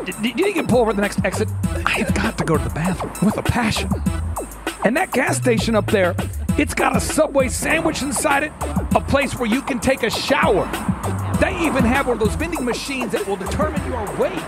d- 0.05 0.13
d- 0.13 0.19
do 0.23 0.29
you 0.29 0.35
think 0.35 0.47
you 0.47 0.53
can 0.55 0.67
pull 0.67 0.81
over 0.81 0.91
at 0.91 0.97
the 0.97 1.03
next 1.03 1.25
exit? 1.25 1.49
I've 1.85 2.15
got 2.15 2.39
to 2.39 2.45
go 2.45 2.57
to 2.57 2.63
the 2.63 2.71
bathroom 2.71 3.13
with 3.23 3.37
a 3.39 3.43
passion. 3.43 3.91
And 4.85 4.97
that 4.97 5.11
gas 5.11 5.37
station 5.37 5.75
up 5.75 5.87
there, 5.87 6.15
it's 6.57 6.75
got 6.75 6.97
a 6.97 7.01
Subway 7.01 7.49
sandwich 7.49 8.03
inside 8.03 8.45
it, 8.45 8.53
a 8.95 9.01
place 9.01 9.35
where 9.37 9.49
you 9.49 9.61
can 9.63 9.81
take 9.81 10.05
a 10.05 10.11
shower. 10.11 10.65
They 11.41 11.59
even 11.67 11.85
have 11.85 12.07
one 12.07 12.21
of 12.21 12.25
those 12.25 12.35
vending 12.37 12.65
machines 12.65 13.13
that 13.13 13.27
will 13.27 13.37
determine 13.37 13.85
your 13.91 14.05
weight. 14.17 14.39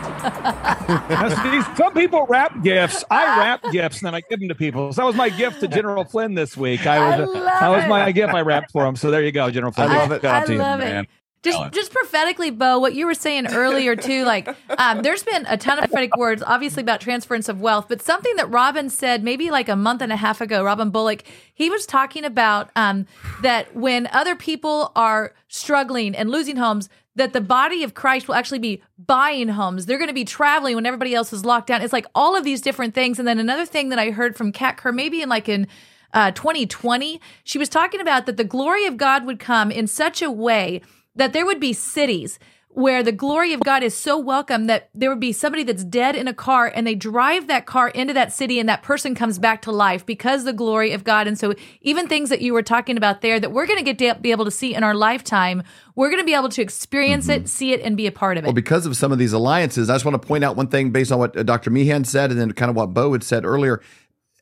Some 1.77 1.93
people 1.95 2.27
wrap 2.29 2.63
gifts. 2.63 3.05
I 3.11 3.39
wrap 3.39 3.63
gifts 3.73 3.99
and 3.99 4.07
then 4.07 4.15
I 4.15 4.23
give 4.29 4.39
them 4.41 4.49
to 4.49 4.55
people. 4.55 4.93
So 4.93 5.03
that 5.03 5.07
was 5.07 5.17
my 5.17 5.29
gift 5.29 5.61
to 5.61 5.69
General 5.69 6.05
Flynn 6.05 6.35
this 6.35 6.57
week. 6.57 6.87
I 6.87 6.99
was, 7.19 7.21
I 7.21 7.25
love 7.33 7.45
that 7.61 7.69
was 7.69 7.85
it. 7.85 7.89
my 7.89 8.13
gift 8.13 8.35
I 8.35 8.41
wrapped 8.43 8.71
for 8.73 8.87
him. 8.87 8.97
So 8.97 9.11
there 9.11 9.23
you 9.23 9.33
go, 9.33 9.51
General 9.51 9.73
Flynn. 9.73 9.91
I 9.91 9.99
love 9.99 10.13
it. 10.13 10.23
Shout 10.23 10.35
out 10.35 10.43
I 10.43 10.47
to 10.47 10.53
you. 10.53 10.59
love 10.59 10.79
man. 10.81 11.07
Just, 11.43 11.57
Ellen. 11.57 11.71
just 11.73 11.91
prophetically, 11.91 12.51
Bo, 12.51 12.79
what 12.79 12.95
you 12.95 13.07
were 13.07 13.15
saying 13.15 13.47
earlier 13.47 13.97
too, 13.97 14.25
like 14.25 14.47
um, 14.79 15.01
there's 15.03 15.23
been 15.23 15.47
a 15.49 15.57
ton 15.57 15.79
of 15.79 15.85
prophetic 15.85 16.15
words, 16.17 16.43
obviously 16.47 16.83
about 16.83 17.01
transference 17.01 17.49
of 17.49 17.63
wealth, 17.63 17.87
but 17.89 18.03
something 18.03 18.37
that 18.37 18.51
Robin 18.51 18.91
said 18.91 19.25
maybe 19.25 19.51
like 19.51 19.71
a 19.71 19.77
month 19.77 20.03
and 20.03 20.13
a 20.13 20.17
half 20.17 20.43
ago, 20.43 20.63
Robin 20.63 20.91
Bullock, 20.91 21.23
he 21.55 21.71
was 21.71 21.87
talking 21.87 22.27
about 22.27 22.71
um, 22.77 23.07
that 23.43 23.75
when 23.75 24.07
other 24.13 24.37
people 24.37 24.93
are 24.95 25.33
struggling 25.49 26.15
and 26.15 26.31
losing 26.31 26.57
homes, 26.57 26.91
that 27.17 27.33
the 27.33 27.41
body 27.41 27.83
of 27.85 27.95
Christ 27.95 28.29
will 28.29 28.35
actually 28.35 28.59
be 28.59 28.83
buying 28.99 29.49
homes. 29.49 29.87
They're 29.87 29.99
going 29.99 30.09
to 30.09 30.15
be 30.15 30.25
traveling 30.27 30.77
when 30.77 30.87
everybody 30.87 31.15
else 31.15 31.33
is 31.33 31.45
locked 31.45 31.69
down. 31.69 31.81
It's 31.81 31.93
like 31.93 32.07
all 32.15 32.37
of 32.37 32.45
these 32.45 32.61
different 32.61 32.95
things. 32.95 33.19
And 33.19 33.27
then 33.27 33.39
another 33.39 33.67
thing 33.67 33.89
that 33.89 33.99
I 33.99 34.11
heard 34.11 34.37
from 34.37 34.53
Kat 34.53 34.77
Kerr, 34.77 34.93
maybe 34.93 35.23
in 35.23 35.29
like 35.29 35.49
in 35.49 35.67
uh, 36.13 36.33
2020, 36.33 37.21
she 37.45 37.59
was 37.59 37.69
talking 37.69 38.01
about 38.01 38.27
that 38.27 38.37
the 38.37 38.45
glory 38.45 38.87
of 38.87 38.97
God 38.97 39.25
would 39.25 39.39
come 39.39 39.71
in 39.71 39.87
such 39.87 40.23
a 40.23 40.31
way 40.31 40.83
that 41.15 41.33
there 41.33 41.47
would 41.47 41.61
be 41.61 41.73
cities 41.73 42.39
where 42.73 43.03
the 43.03 43.11
glory 43.11 43.53
of 43.53 43.59
God 43.65 43.83
is 43.83 43.97
so 43.97 44.17
welcome 44.17 44.67
that 44.67 44.91
there 44.95 45.11
would 45.11 45.19
be 45.19 45.33
somebody 45.33 45.65
that's 45.65 45.83
dead 45.83 46.15
in 46.15 46.29
a 46.29 46.33
car 46.33 46.71
and 46.73 46.87
they 46.87 46.95
drive 46.95 47.49
that 47.49 47.67
car 47.67 47.89
into 47.89 48.15
that 48.15 48.33
city 48.33 48.61
and 48.61 48.69
that 48.69 48.81
person 48.81 49.13
comes 49.13 49.41
back 49.41 49.61
to 49.63 49.73
life 49.73 50.07
because 50.07 50.45
the 50.45 50.53
glory 50.53 50.93
of 50.93 51.03
God. 51.03 51.27
And 51.27 51.37
so 51.37 51.53
even 51.81 52.07
things 52.07 52.29
that 52.29 52.41
you 52.43 52.53
were 52.53 52.63
talking 52.63 52.97
about 52.97 53.23
there 53.23 53.41
that 53.41 53.51
we're 53.51 53.67
going 53.67 53.85
to 53.85 53.93
get 53.93 53.99
to 53.99 54.21
be 54.21 54.31
able 54.31 54.45
to 54.45 54.53
see 54.53 54.73
in 54.73 54.85
our 54.85 54.95
lifetime, 54.95 55.65
we're 55.97 56.11
going 56.11 56.21
to 56.21 56.25
be 56.25 56.33
able 56.33 56.49
to 56.51 56.63
experience 56.63 57.29
it, 57.29 57.49
see 57.49 57.73
it, 57.73 57.81
and 57.81 57.97
be 57.97 58.07
a 58.07 58.13
part 58.13 58.39
of 58.39 58.45
it. 58.45 58.47
Well, 58.47 58.55
because 58.55 58.87
of 58.87 58.97
some 58.97 59.11
of 59.11 59.19
these 59.19 59.33
alliances, 59.33 59.91
I 59.91 59.95
just 59.97 60.05
want 60.05 60.23
to 60.23 60.25
point 60.29 60.45
out 60.45 60.55
one 60.55 60.69
thing 60.69 60.91
based 60.93 61.11
on 61.11 61.19
what 61.19 61.37
uh, 61.37 61.43
Dr. 61.43 61.71
Meehan 61.71 62.05
said, 62.05 62.31
and 62.31 62.39
then 62.41 62.53
kind 62.53 62.71
of 62.71 62.77
what 62.77 62.95
Bo 62.95 63.11
had 63.13 63.25
said 63.25 63.45
earlier. 63.45 63.83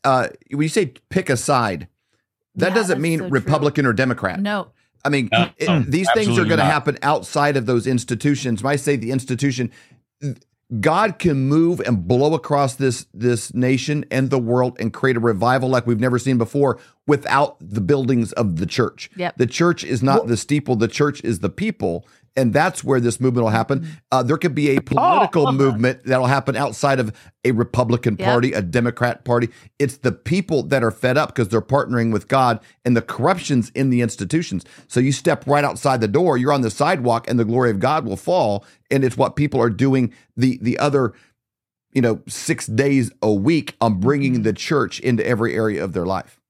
Uh, 0.05 0.29
when 0.51 0.61
you 0.65 0.69
say 0.69 0.93
pick 1.09 1.31
a 1.31 1.37
side, 1.39 1.89
that 2.57 2.69
Yeah, 2.69 2.75
doesn't 2.75 3.01
mean 3.01 3.21
so 3.21 3.29
true. 3.29 3.33
Republican 3.33 3.87
or 3.87 3.95
Democrat. 3.95 4.39
no. 4.39 4.69
I 5.05 5.09
mean, 5.11 5.29
No, 5.33 5.49
it- 5.57 5.69
no, 5.69 5.81
these 5.81 6.09
things 6.15 6.29
are 6.39 6.45
going 6.45 6.59
to 6.59 6.65
happen 6.65 6.99
outside 7.03 7.57
of 7.57 7.67
those 7.67 7.87
institutions. 7.87 8.63
When 8.63 8.73
I 8.73 8.77
say 8.77 8.97
the 8.97 9.11
institution, 9.11 9.71
God 10.81 11.19
can 11.19 11.49
move 11.49 11.81
and 11.81 12.07
blow 12.07 12.35
across 12.35 12.75
this 12.75 13.07
this 13.15 13.55
nation 13.55 14.05
and 14.11 14.29
the 14.29 14.39
world 14.39 14.77
and 14.79 14.93
create 14.93 15.17
a 15.17 15.21
revival 15.21 15.71
like 15.71 15.87
we've 15.87 16.01
never 16.01 16.19
seen 16.19 16.37
before 16.37 16.79
without 17.07 17.57
the 17.61 17.81
buildings 17.81 18.33
of 18.33 18.57
the 18.57 18.67
church. 18.67 19.09
Yep. 19.17 19.37
The 19.39 19.47
church 19.47 19.83
is 19.83 20.03
not 20.03 20.27
the 20.27 20.37
steeple. 20.37 20.77
The 20.77 20.89
church 20.89 21.23
is 21.25 21.39
the 21.39 21.49
people. 21.49 22.07
And 22.39 22.53
that's 22.53 22.85
where 22.85 23.01
this 23.01 23.21
movement 23.21 23.45
will 23.45 23.51
happen. 23.51 23.81
Mm-hmm. 23.81 23.93
Uh, 24.13 24.23
there 24.23 24.39
could 24.39 24.55
be 24.55 24.77
a 24.77 24.81
political 24.81 25.53
movement 25.53 26.05
that'll 26.05 26.27
happen 26.27 26.55
outside 26.57 27.01
of 27.01 27.13
a 27.45 27.51
Republican 27.51 28.17
Yep. 28.19 28.29
Party, 28.29 28.53
a 28.53 28.63
Democrat 28.63 29.25
Party. 29.25 29.49
It's 29.79 29.97
the 29.99 30.13
people 30.13 30.63
that 30.65 30.85
are 30.85 30.91
fed 30.93 31.19
up 31.19 31.31
because 31.31 31.49
they're 31.49 31.61
partnering 31.61 32.13
with 32.13 32.29
God 32.29 32.61
and 32.85 32.97
the 32.97 33.03
corruption's 33.03 33.71
in 33.71 33.91
the 33.91 34.01
institutions. 34.01 34.65
So 34.87 35.01
you 35.01 35.11
step 35.13 35.47
right 35.47 35.65
outside 35.65 36.01
the 36.01 36.09
door, 36.09 36.39
you're 36.39 36.53
on 36.53 36.63
the 36.63 36.71
sidewalk, 36.71 37.29
and 37.29 37.39
the 37.39 37.45
glory 37.45 37.71
of 37.71 37.81
God 37.81 38.05
will 38.05 38.17
fall. 38.17 38.65
And 38.91 39.05
it's 39.05 39.17
what 39.17 39.35
people 39.35 39.61
are 39.61 39.71
doing 39.71 40.15
the 40.37 40.59
the 40.63 40.79
other, 40.79 41.15
you 41.93 42.03
know, 42.03 42.23
six 42.29 42.67
days 42.67 43.11
a 43.21 43.33
week 43.33 43.77
on 43.81 43.93
Mm-hmm. 43.93 44.01
bringing 44.01 44.43
the 44.43 44.53
church 44.53 45.01
into 45.01 45.27
every 45.27 45.55
area 45.57 45.83
of 45.83 45.93
their 45.93 46.07
life. 46.07 46.41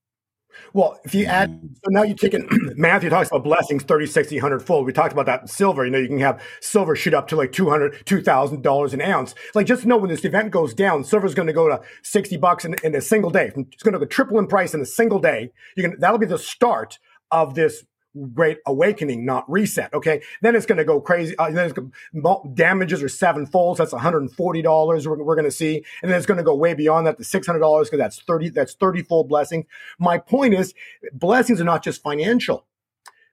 Well, 0.72 1.00
if 1.04 1.14
you 1.14 1.26
add, 1.26 1.50
mm-hmm. 1.50 1.74
so 1.74 1.90
now 1.90 2.02
you're 2.02 2.16
taking, 2.16 2.48
Matthew 2.76 3.10
talks 3.10 3.28
about 3.28 3.44
blessings 3.44 3.82
30, 3.82 4.06
60, 4.06 4.36
100 4.36 4.60
fold. 4.60 4.86
We 4.86 4.92
talked 4.92 5.12
about 5.12 5.26
that 5.26 5.42
in 5.42 5.46
silver. 5.46 5.84
You 5.84 5.90
know, 5.90 5.98
you 5.98 6.08
can 6.08 6.20
have 6.20 6.42
silver 6.60 6.94
shoot 6.96 7.14
up 7.14 7.28
to 7.28 7.36
like 7.36 7.52
200, 7.52 8.04
$2,000 8.04 8.92
an 8.92 9.00
ounce. 9.00 9.34
Like 9.54 9.66
just 9.66 9.86
know 9.86 9.96
when 9.96 10.10
this 10.10 10.24
event 10.24 10.50
goes 10.50 10.74
down, 10.74 11.04
silver's 11.04 11.34
going 11.34 11.48
to 11.48 11.52
go 11.52 11.68
to 11.68 11.80
60 12.02 12.36
bucks 12.36 12.64
in, 12.64 12.74
in 12.84 12.94
a 12.94 13.00
single 13.00 13.30
day. 13.30 13.52
It's 13.54 13.82
going 13.82 13.92
to 13.92 13.98
go 13.98 14.04
triple 14.04 14.38
in 14.38 14.46
price 14.46 14.74
in 14.74 14.80
a 14.80 14.86
single 14.86 15.18
day. 15.18 15.50
You 15.76 15.82
can, 15.82 15.98
that'll 16.00 16.18
be 16.18 16.26
the 16.26 16.38
start 16.38 16.98
of 17.30 17.54
this 17.54 17.84
great 18.32 18.58
awakening, 18.66 19.24
not 19.24 19.50
reset. 19.50 19.92
Okay. 19.94 20.22
Then 20.42 20.56
it's 20.56 20.66
going 20.66 20.78
to 20.78 20.84
go 20.84 21.00
crazy. 21.00 21.36
Uh, 21.38 21.50
then 21.50 21.70
gonna, 21.70 22.54
damages 22.54 23.02
are 23.02 23.08
seven 23.08 23.46
folds. 23.46 23.78
That's 23.78 23.92
$140 23.92 25.06
we're, 25.06 25.22
we're 25.22 25.34
going 25.34 25.44
to 25.44 25.50
see. 25.50 25.84
And 26.02 26.10
then 26.10 26.16
it's 26.18 26.26
going 26.26 26.38
to 26.38 26.44
go 26.44 26.54
way 26.54 26.74
beyond 26.74 27.06
that 27.06 27.18
to 27.18 27.24
$600 27.24 27.84
because 27.84 27.98
that's 27.98 28.20
30, 28.20 28.50
that's 28.50 28.74
30 28.74 29.02
fold 29.02 29.28
blessings. 29.28 29.66
My 29.98 30.18
point 30.18 30.54
is 30.54 30.74
blessings 31.12 31.60
are 31.60 31.64
not 31.64 31.84
just 31.84 32.02
financial. 32.02 32.66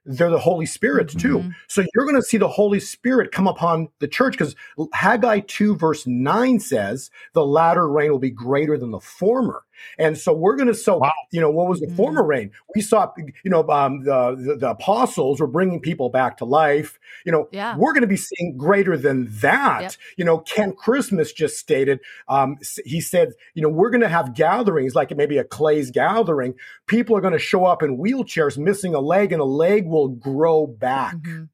They're 0.06 0.30
the 0.30 0.38
Holy 0.38 0.68
Spirit 0.68 1.10
too. 1.10 1.52
So 1.68 1.84
you're 1.94 2.06
going 2.06 2.16
to 2.16 2.22
see 2.22 2.38
the 2.38 2.48
Holy 2.48 2.80
Spirit 2.80 3.32
come 3.32 3.48
upon 3.48 3.90
the 4.00 4.08
church 4.08 4.38
because 4.38 4.56
Haggai 4.94 5.40
2 5.48 5.78
verse 5.78 6.06
9 6.06 6.60
says 6.60 7.10
the 7.34 7.46
latter 7.46 7.90
rain 7.90 8.12
will 8.12 8.20
be 8.20 8.30
greater 8.30 8.78
than 8.78 8.92
the 8.92 9.00
former. 9.00 9.65
And 9.98 10.18
so 10.18 10.34
we're 10.34 10.56
going 10.56 10.68
to, 10.68 10.74
so, 10.74 11.02
you 11.32 11.42
know, 11.42 11.50
what 11.50 11.68
was 11.68 11.80
the 11.80 11.88
former 11.96 12.24
rain? 12.24 12.52
We 12.76 12.82
saw, 12.82 13.12
you 13.18 13.52
know, 13.52 13.68
um, 13.70 14.04
the, 14.04 14.36
the, 14.36 14.56
the 14.58 14.70
apostles 14.72 15.40
were 15.40 15.48
bringing 15.48 15.80
people 15.80 16.10
back 16.10 16.38
to 16.38 16.46
life. 16.46 17.00
You 17.26 17.32
know, 17.32 17.48
Yeah. 17.52 17.76
we're 17.78 17.94
going 17.94 18.02
to 18.02 18.08
be 18.08 18.18
seeing 18.18 18.58
greater 18.58 18.98
than 18.98 19.28
that. 19.40 19.82
Yep. 19.82 19.92
You 20.18 20.26
know, 20.26 20.40
Kent 20.40 20.78
Christmas 20.78 21.32
just 21.34 21.58
stated, 21.58 22.00
um, 22.28 22.58
he 22.86 23.02
said, 23.02 23.34
you 23.54 23.62
know, 23.62 23.70
we're 23.70 23.90
going 23.90 24.02
to 24.02 24.10
have 24.10 24.34
gatherings 24.34 24.96
like 24.96 25.16
maybe 25.16 25.38
a 25.38 25.44
Clay's 25.44 25.92
gathering. 25.92 26.56
People 26.88 27.16
are 27.18 27.22
going 27.22 27.34
to 27.34 27.40
show 27.40 27.66
up 27.66 27.82
in 27.84 27.98
wheelchairs 27.98 28.58
missing 28.58 28.94
a 28.96 29.00
leg 29.00 29.32
and 29.32 29.42
a 29.42 29.46
leg 29.46 29.86
will 29.86 30.10
grow 30.10 30.68
back. 30.68 31.16
Mhm. 31.16 31.50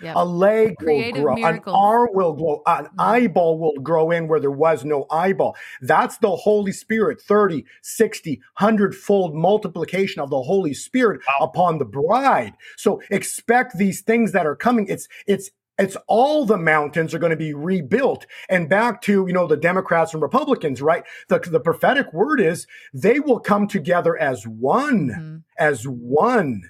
Yep. 0.00 0.16
A 0.16 0.24
leg 0.24 0.76
Creative 0.78 1.14
will 1.22 1.22
grow, 1.22 1.34
miracles. 1.36 1.74
an 1.74 1.80
arm 1.80 2.08
will 2.12 2.32
grow, 2.34 2.62
an 2.66 2.88
eyeball 2.98 3.58
will 3.58 3.80
grow 3.82 4.10
in 4.10 4.28
where 4.28 4.40
there 4.40 4.50
was 4.50 4.84
no 4.84 5.06
eyeball. 5.10 5.56
That's 5.82 6.18
the 6.18 6.34
Holy 6.34 6.72
Spirit, 6.72 7.20
30, 7.20 7.64
60, 7.82 8.40
100 8.58 8.94
fold 8.94 9.34
multiplication 9.34 10.20
of 10.20 10.30
the 10.30 10.42
Holy 10.42 10.74
Spirit 10.74 11.20
upon 11.40 11.78
the 11.78 11.84
bride. 11.84 12.54
So 12.76 13.00
expect 13.10 13.78
these 13.78 14.00
things 14.02 14.32
that 14.32 14.46
are 14.46 14.56
coming. 14.56 14.86
It's, 14.88 15.08
it's, 15.26 15.50
it's 15.78 15.96
all 16.06 16.44
the 16.44 16.56
mountains 16.56 17.14
are 17.14 17.18
going 17.18 17.30
to 17.30 17.36
be 17.36 17.52
rebuilt 17.52 18.26
and 18.48 18.68
back 18.68 19.02
to 19.02 19.24
you 19.26 19.32
know 19.32 19.48
the 19.48 19.56
democrats 19.56 20.12
and 20.12 20.22
republicans 20.22 20.80
right 20.80 21.02
the, 21.28 21.40
the 21.40 21.58
prophetic 21.58 22.12
word 22.12 22.40
is 22.40 22.68
they 22.92 23.18
will 23.18 23.40
come 23.40 23.66
together 23.66 24.16
as 24.16 24.46
one 24.46 25.08
Mhm. 25.10 25.42
as 25.58 25.82
one 25.88 26.62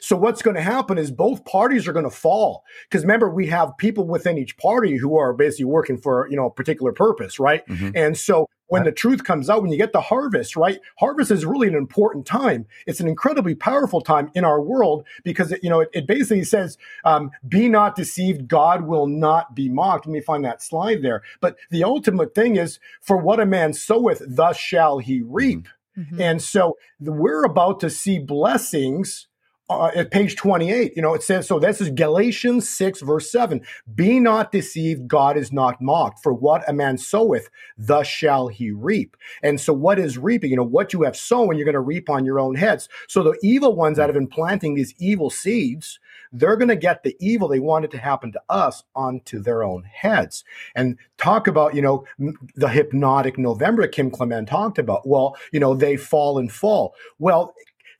So 0.00 0.16
what's 0.16 0.42
going 0.42 0.56
to 0.56 0.62
happen 0.62 0.98
is 0.98 1.10
both 1.10 1.44
parties 1.44 1.86
are 1.88 1.92
going 1.92 2.04
to 2.04 2.10
fall 2.10 2.64
because 2.88 3.02
remember 3.02 3.28
we 3.28 3.46
have 3.48 3.76
people 3.78 4.06
within 4.06 4.38
each 4.38 4.56
party 4.56 4.96
who 4.96 5.16
are 5.16 5.32
basically 5.32 5.66
working 5.66 5.98
for 5.98 6.28
you 6.30 6.36
know 6.36 6.46
a 6.46 6.50
particular 6.50 6.92
purpose, 6.92 7.38
right? 7.38 7.66
Mhm. 7.66 7.92
And 7.94 8.16
so 8.16 8.46
when 8.68 8.84
the 8.84 8.92
truth 8.92 9.24
comes 9.24 9.48
out, 9.48 9.62
when 9.62 9.72
you 9.72 9.78
get 9.78 9.92
the 9.92 10.00
harvest, 10.00 10.54
right? 10.54 10.78
Harvest 10.98 11.30
is 11.30 11.46
really 11.46 11.68
an 11.68 11.74
important 11.74 12.26
time. 12.26 12.66
It's 12.86 13.00
an 13.00 13.08
incredibly 13.08 13.54
powerful 13.54 14.02
time 14.02 14.30
in 14.34 14.44
our 14.44 14.60
world 14.60 15.06
because 15.24 15.52
it, 15.52 15.64
you 15.64 15.70
know 15.70 15.80
it, 15.80 15.88
it 15.94 16.06
basically 16.06 16.44
says, 16.44 16.76
um, 17.04 17.30
"Be 17.48 17.68
not 17.68 17.96
deceived; 17.96 18.46
God 18.46 18.82
will 18.82 19.06
not 19.06 19.54
be 19.54 19.68
mocked." 19.68 20.06
Let 20.06 20.12
me 20.12 20.20
find 20.20 20.44
that 20.44 20.62
slide 20.62 21.02
there. 21.02 21.22
But 21.40 21.56
the 21.70 21.82
ultimate 21.84 22.34
thing 22.34 22.56
is, 22.56 22.78
for 23.00 23.16
what 23.16 23.40
a 23.40 23.46
man 23.46 23.72
soweth, 23.72 24.22
thus 24.26 24.58
shall 24.58 24.98
he 24.98 25.22
reap. 25.22 25.66
Mhm. 25.96 26.20
And 26.20 26.42
so 26.42 26.76
we're 27.00 27.44
about 27.44 27.80
to 27.80 27.90
see 27.90 28.18
blessings 28.18 29.27
uh, 29.70 29.90
at 29.94 30.10
page 30.10 30.36
28. 30.36 30.92
You 30.96 31.02
know, 31.02 31.14
it 31.14 31.22
says, 31.22 31.46
so 31.46 31.58
this 31.58 31.80
is 31.80 31.90
Galatians 31.90 32.68
6, 32.68 33.02
verse 33.02 33.30
7. 33.30 33.60
Be 33.94 34.18
not 34.20 34.52
deceived, 34.52 35.08
God 35.08 35.36
is 35.36 35.52
not 35.52 35.80
mocked. 35.80 36.22
For 36.22 36.32
what 36.32 36.68
a 36.68 36.72
man 36.72 36.98
soweth, 36.98 37.50
thus 37.76 38.06
shall 38.06 38.48
he 38.48 38.70
reap. 38.70 39.16
And 39.42 39.60
so, 39.60 39.72
what 39.72 39.98
is 39.98 40.18
reaping? 40.18 40.50
You 40.50 40.56
know, 40.56 40.62
what 40.62 40.92
you 40.92 41.02
have 41.02 41.16
sown, 41.16 41.56
you're 41.56 41.64
going 41.64 41.74
to 41.74 41.80
reap 41.80 42.08
on 42.08 42.24
your 42.24 42.40
own 42.40 42.54
heads. 42.54 42.88
So, 43.08 43.22
the 43.22 43.38
evil 43.42 43.74
ones 43.76 43.96
that 43.98 44.08
have 44.08 44.14
been 44.14 44.26
planting 44.26 44.74
these 44.74 44.94
evil 44.98 45.30
seeds, 45.30 45.98
they're 46.32 46.56
going 46.56 46.68
to 46.68 46.76
get 46.76 47.02
the 47.02 47.16
evil 47.20 47.48
they 47.48 47.60
wanted 47.60 47.90
to 47.92 47.98
happen 47.98 48.32
to 48.32 48.42
us 48.48 48.84
onto 48.94 49.40
their 49.40 49.62
own 49.62 49.84
heads. 49.84 50.44
And 50.74 50.98
talk 51.16 51.46
about, 51.46 51.74
you 51.74 51.82
know, 51.82 52.04
the 52.54 52.68
hypnotic 52.68 53.38
November 53.38 53.86
Kim 53.86 54.10
Clement 54.10 54.48
talked 54.48 54.78
about. 54.78 55.06
Well, 55.06 55.36
you 55.52 55.60
know, 55.60 55.74
they 55.74 55.96
fall 55.96 56.38
and 56.38 56.50
fall. 56.50 56.94
Well, 57.18 57.54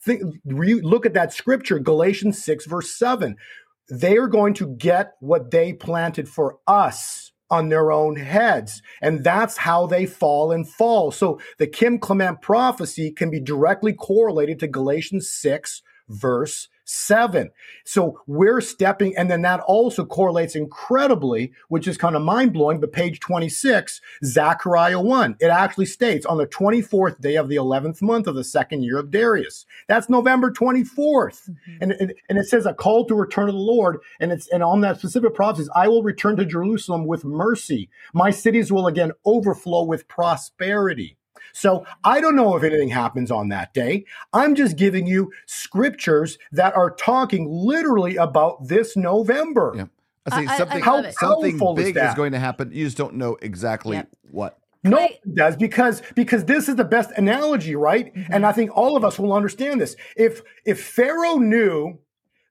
think, 0.08 0.22
re- 0.44 0.80
look 0.80 1.06
at 1.06 1.14
that 1.14 1.32
scripture, 1.32 1.78
Galatians 1.78 2.42
6, 2.44 2.66
verse 2.66 2.96
7. 2.96 3.36
They 3.90 4.16
are 4.16 4.28
going 4.28 4.54
to 4.54 4.74
get 4.76 5.12
what 5.20 5.50
they 5.50 5.72
planted 5.72 6.28
for 6.28 6.58
us 6.66 7.32
on 7.50 7.68
their 7.68 7.90
own 7.90 8.16
heads. 8.16 8.82
And 9.00 9.24
that's 9.24 9.56
how 9.56 9.86
they 9.86 10.04
fall 10.04 10.52
and 10.52 10.68
fall. 10.68 11.10
So 11.10 11.40
the 11.58 11.66
Kim 11.66 11.98
Clement 11.98 12.42
prophecy 12.42 13.10
can 13.10 13.30
be 13.30 13.40
directly 13.40 13.92
correlated 13.92 14.58
to 14.60 14.68
Galatians 14.68 15.30
6, 15.30 15.82
verse 16.08 16.68
7. 16.88 17.50
So 17.84 18.20
we're 18.26 18.60
stepping, 18.60 19.16
and 19.16 19.30
then 19.30 19.42
that 19.42 19.60
also 19.60 20.04
correlates 20.04 20.56
incredibly, 20.56 21.52
which 21.68 21.86
is 21.86 21.98
kind 21.98 22.16
of 22.16 22.22
mind 22.22 22.52
blowing. 22.52 22.80
But 22.80 22.92
page 22.92 23.20
26, 23.20 24.00
Zechariah 24.24 25.00
1, 25.00 25.36
it 25.40 25.46
actually 25.46 25.86
states 25.86 26.24
on 26.24 26.38
the 26.38 26.46
24th 26.46 27.20
day 27.20 27.36
of 27.36 27.48
the 27.48 27.56
11th 27.56 28.00
month 28.00 28.26
of 28.26 28.34
the 28.34 28.44
second 28.44 28.82
year 28.82 28.98
of 28.98 29.10
Darius. 29.10 29.66
That's 29.86 30.08
November 30.08 30.50
24th. 30.50 30.88
Mm-hmm. 30.96 31.52
And, 31.82 31.92
and, 31.92 32.14
and 32.28 32.38
it 32.38 32.46
says 32.46 32.64
a 32.64 32.72
call 32.72 33.04
to 33.06 33.14
return 33.14 33.46
to 33.46 33.52
the 33.52 33.58
Lord. 33.58 33.98
And 34.18 34.32
it's, 34.32 34.48
and 34.48 34.62
on 34.62 34.80
that 34.80 34.98
specific 34.98 35.34
prophecy, 35.34 35.68
I 35.74 35.88
will 35.88 36.02
return 36.02 36.36
to 36.36 36.46
Jerusalem 36.46 37.06
with 37.06 37.24
mercy. 37.24 37.90
My 38.14 38.30
cities 38.30 38.72
will 38.72 38.86
again 38.86 39.12
overflow 39.26 39.84
with 39.84 40.08
prosperity. 40.08 41.17
So 41.58 41.84
I 42.04 42.20
don't 42.20 42.36
know 42.36 42.56
if 42.56 42.62
anything 42.62 42.88
happens 42.90 43.30
on 43.30 43.48
that 43.48 43.74
day. 43.74 44.04
I'm 44.32 44.54
just 44.54 44.76
giving 44.76 45.06
you 45.08 45.32
scriptures 45.46 46.38
that 46.52 46.76
are 46.76 46.90
talking 46.90 47.48
literally 47.50 48.16
about 48.16 48.68
this 48.68 48.96
November. 48.96 49.72
Yeah. 49.76 49.84
I 50.30 50.34
I- 50.34 50.38
think 50.38 50.50
I- 50.50 50.54
I 50.54 50.58
something 50.58 50.84
love 50.84 51.04
it. 51.06 51.14
something 51.14 51.52
How 51.52 51.58
powerful 51.58 51.78
is 51.78 51.84
big 51.84 51.96
is, 51.96 52.02
that? 52.02 52.16
going 52.16 52.32
to 52.32 52.38
happen. 52.38 52.70
You 52.72 52.84
just 52.84 52.96
don't 52.96 53.14
know 53.14 53.36
exactly 53.42 53.96
Yep. 53.96 54.08
what. 54.30 54.58
No, 54.84 54.96
Clay- 54.98 55.18
it 55.24 55.34
does 55.34 55.56
because 55.56 56.02
because 56.14 56.44
this 56.44 56.68
is 56.68 56.76
the 56.76 56.84
best 56.84 57.10
analogy, 57.16 57.74
right? 57.74 58.14
Mm-hmm. 58.14 58.32
And 58.32 58.46
I 58.46 58.52
think 58.52 58.70
all 58.76 58.96
of 58.96 59.04
us 59.04 59.18
will 59.18 59.32
understand 59.32 59.80
this. 59.80 59.96
If 60.16 60.42
if 60.64 60.80
Pharaoh 60.84 61.38
knew 61.38 61.98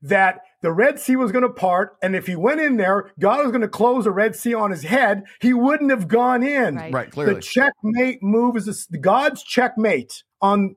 that 0.01 0.41
the 0.61 0.71
Red 0.71 0.99
Sea 0.99 1.15
was 1.15 1.31
going 1.31 1.43
to 1.43 1.49
part, 1.49 1.97
and 2.01 2.15
if 2.15 2.27
he 2.27 2.35
went 2.35 2.61
in 2.61 2.77
there, 2.77 3.11
God 3.19 3.39
was 3.43 3.51
going 3.51 3.61
to 3.61 3.67
close 3.67 4.03
the 4.03 4.11
Red 4.11 4.35
Sea 4.35 4.53
on 4.53 4.71
his 4.71 4.83
head, 4.83 5.23
he 5.41 5.53
wouldn't 5.53 5.91
have 5.91 6.07
gone 6.07 6.43
in. 6.43 6.75
Right. 6.75 6.93
Right, 6.93 7.11
clearly. 7.11 7.35
The 7.35 7.41
checkmate 7.41 8.21
move 8.23 8.55
is 8.57 8.87
a, 8.91 8.97
God's 8.97 9.43
checkmate 9.43 10.23
on 10.41 10.75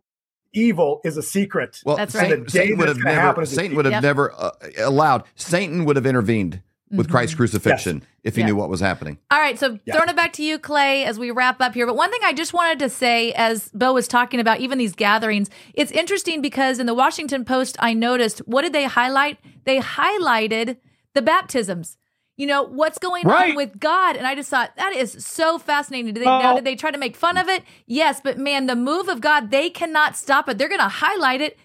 evil 0.53 1.01
is 1.05 1.17
a 1.17 1.23
secret. 1.23 1.79
Well, 1.85 1.97
That's 1.97 2.13
Satan, 2.13 2.31
right. 2.31 2.45
The 2.47 2.53
day 2.53 2.59
Satan 2.59 2.79
would 2.79 2.89
have 2.89 2.99
never. 2.99 3.21
happen 3.21 3.43
is 3.43 3.53
a 3.53 3.55
Satan 3.55 3.77
would 3.77 3.85
have 3.85 3.93
Yep. 3.93 4.03
never 4.03 4.33
uh, 4.33 4.51
allowed. 4.79 5.25
Satan 5.37 5.85
would 5.85 5.97
have 5.97 6.07
intervened 6.07 6.63
with 6.91 7.07
Mhm. 7.07 7.11
Christ's 7.11 7.37
crucifixion 7.37 8.03
if 8.25 8.35
he 8.35 8.41
Yeah. 8.41 8.49
knew 8.49 8.57
what 8.57 8.69
was 8.69 8.81
happening. 8.81 9.19
All 9.31 9.39
right, 9.39 9.59
so 9.59 9.79
Yeah. 9.85 9.95
throwing 9.95 10.09
it 10.09 10.17
back 10.17 10.33
to 10.35 10.43
you, 10.43 10.59
Clay, 10.59 11.05
as 11.05 11.19
we 11.19 11.31
wrap 11.31 11.61
up 11.61 11.75
here. 11.75 11.87
But 11.87 11.97
one 11.97 12.11
thing 12.11 12.21
I 12.25 12.33
just 12.33 12.53
wanted 12.53 12.79
to 12.81 12.89
say, 12.89 13.33
as 13.33 13.69
Bo 13.73 13.93
was 13.93 14.09
talking 14.09 14.41
about, 14.41 14.61
even 14.61 14.79
these 14.79 14.95
gatherings, 14.95 15.49
it's 15.75 15.93
interesting 15.93 16.41
because 16.43 16.79
in 16.79 16.87
the 16.87 16.95
Washington 16.95 17.45
Post, 17.45 17.77
I 17.79 17.93
noticed 17.95 18.41
what 18.41 18.63
did 18.63 18.73
they 18.73 18.85
highlight? 18.85 19.39
They 19.65 19.79
highlighted 19.79 20.77
the 21.15 21.23
baptisms. 21.23 21.97
You 22.37 22.47
know 22.47 22.63
what's 22.63 22.99
going 22.99 23.27
Right. 23.27 23.51
on 23.51 23.57
with 23.57 23.79
God, 23.79 24.17
and 24.17 24.27
I 24.27 24.35
just 24.35 24.49
thought 24.49 24.71
that 24.77 24.95
is 24.95 25.15
so 25.25 25.59
fascinating. 25.59 26.15
Did 26.15 26.23
they, 26.23 26.27
Well- 26.27 26.43
now, 26.43 26.55
did 26.55 26.65
they 26.65 26.75
try 26.75 26.91
to 26.91 26.97
make 26.99 27.15
fun 27.15 27.37
of 27.37 27.49
it? 27.49 27.63
Yes, 27.87 28.21
but 28.25 28.39
man, 28.39 28.67
the 28.67 28.75
move 28.77 29.09
of 29.09 29.21
God, 29.21 29.51
they 29.51 29.69
cannot 29.69 30.17
stop 30.17 30.49
it. 30.49 30.57
They're 30.57 30.69
going 30.69 30.81
to 30.81 30.89
highlight 30.89 31.43
it 31.43 31.59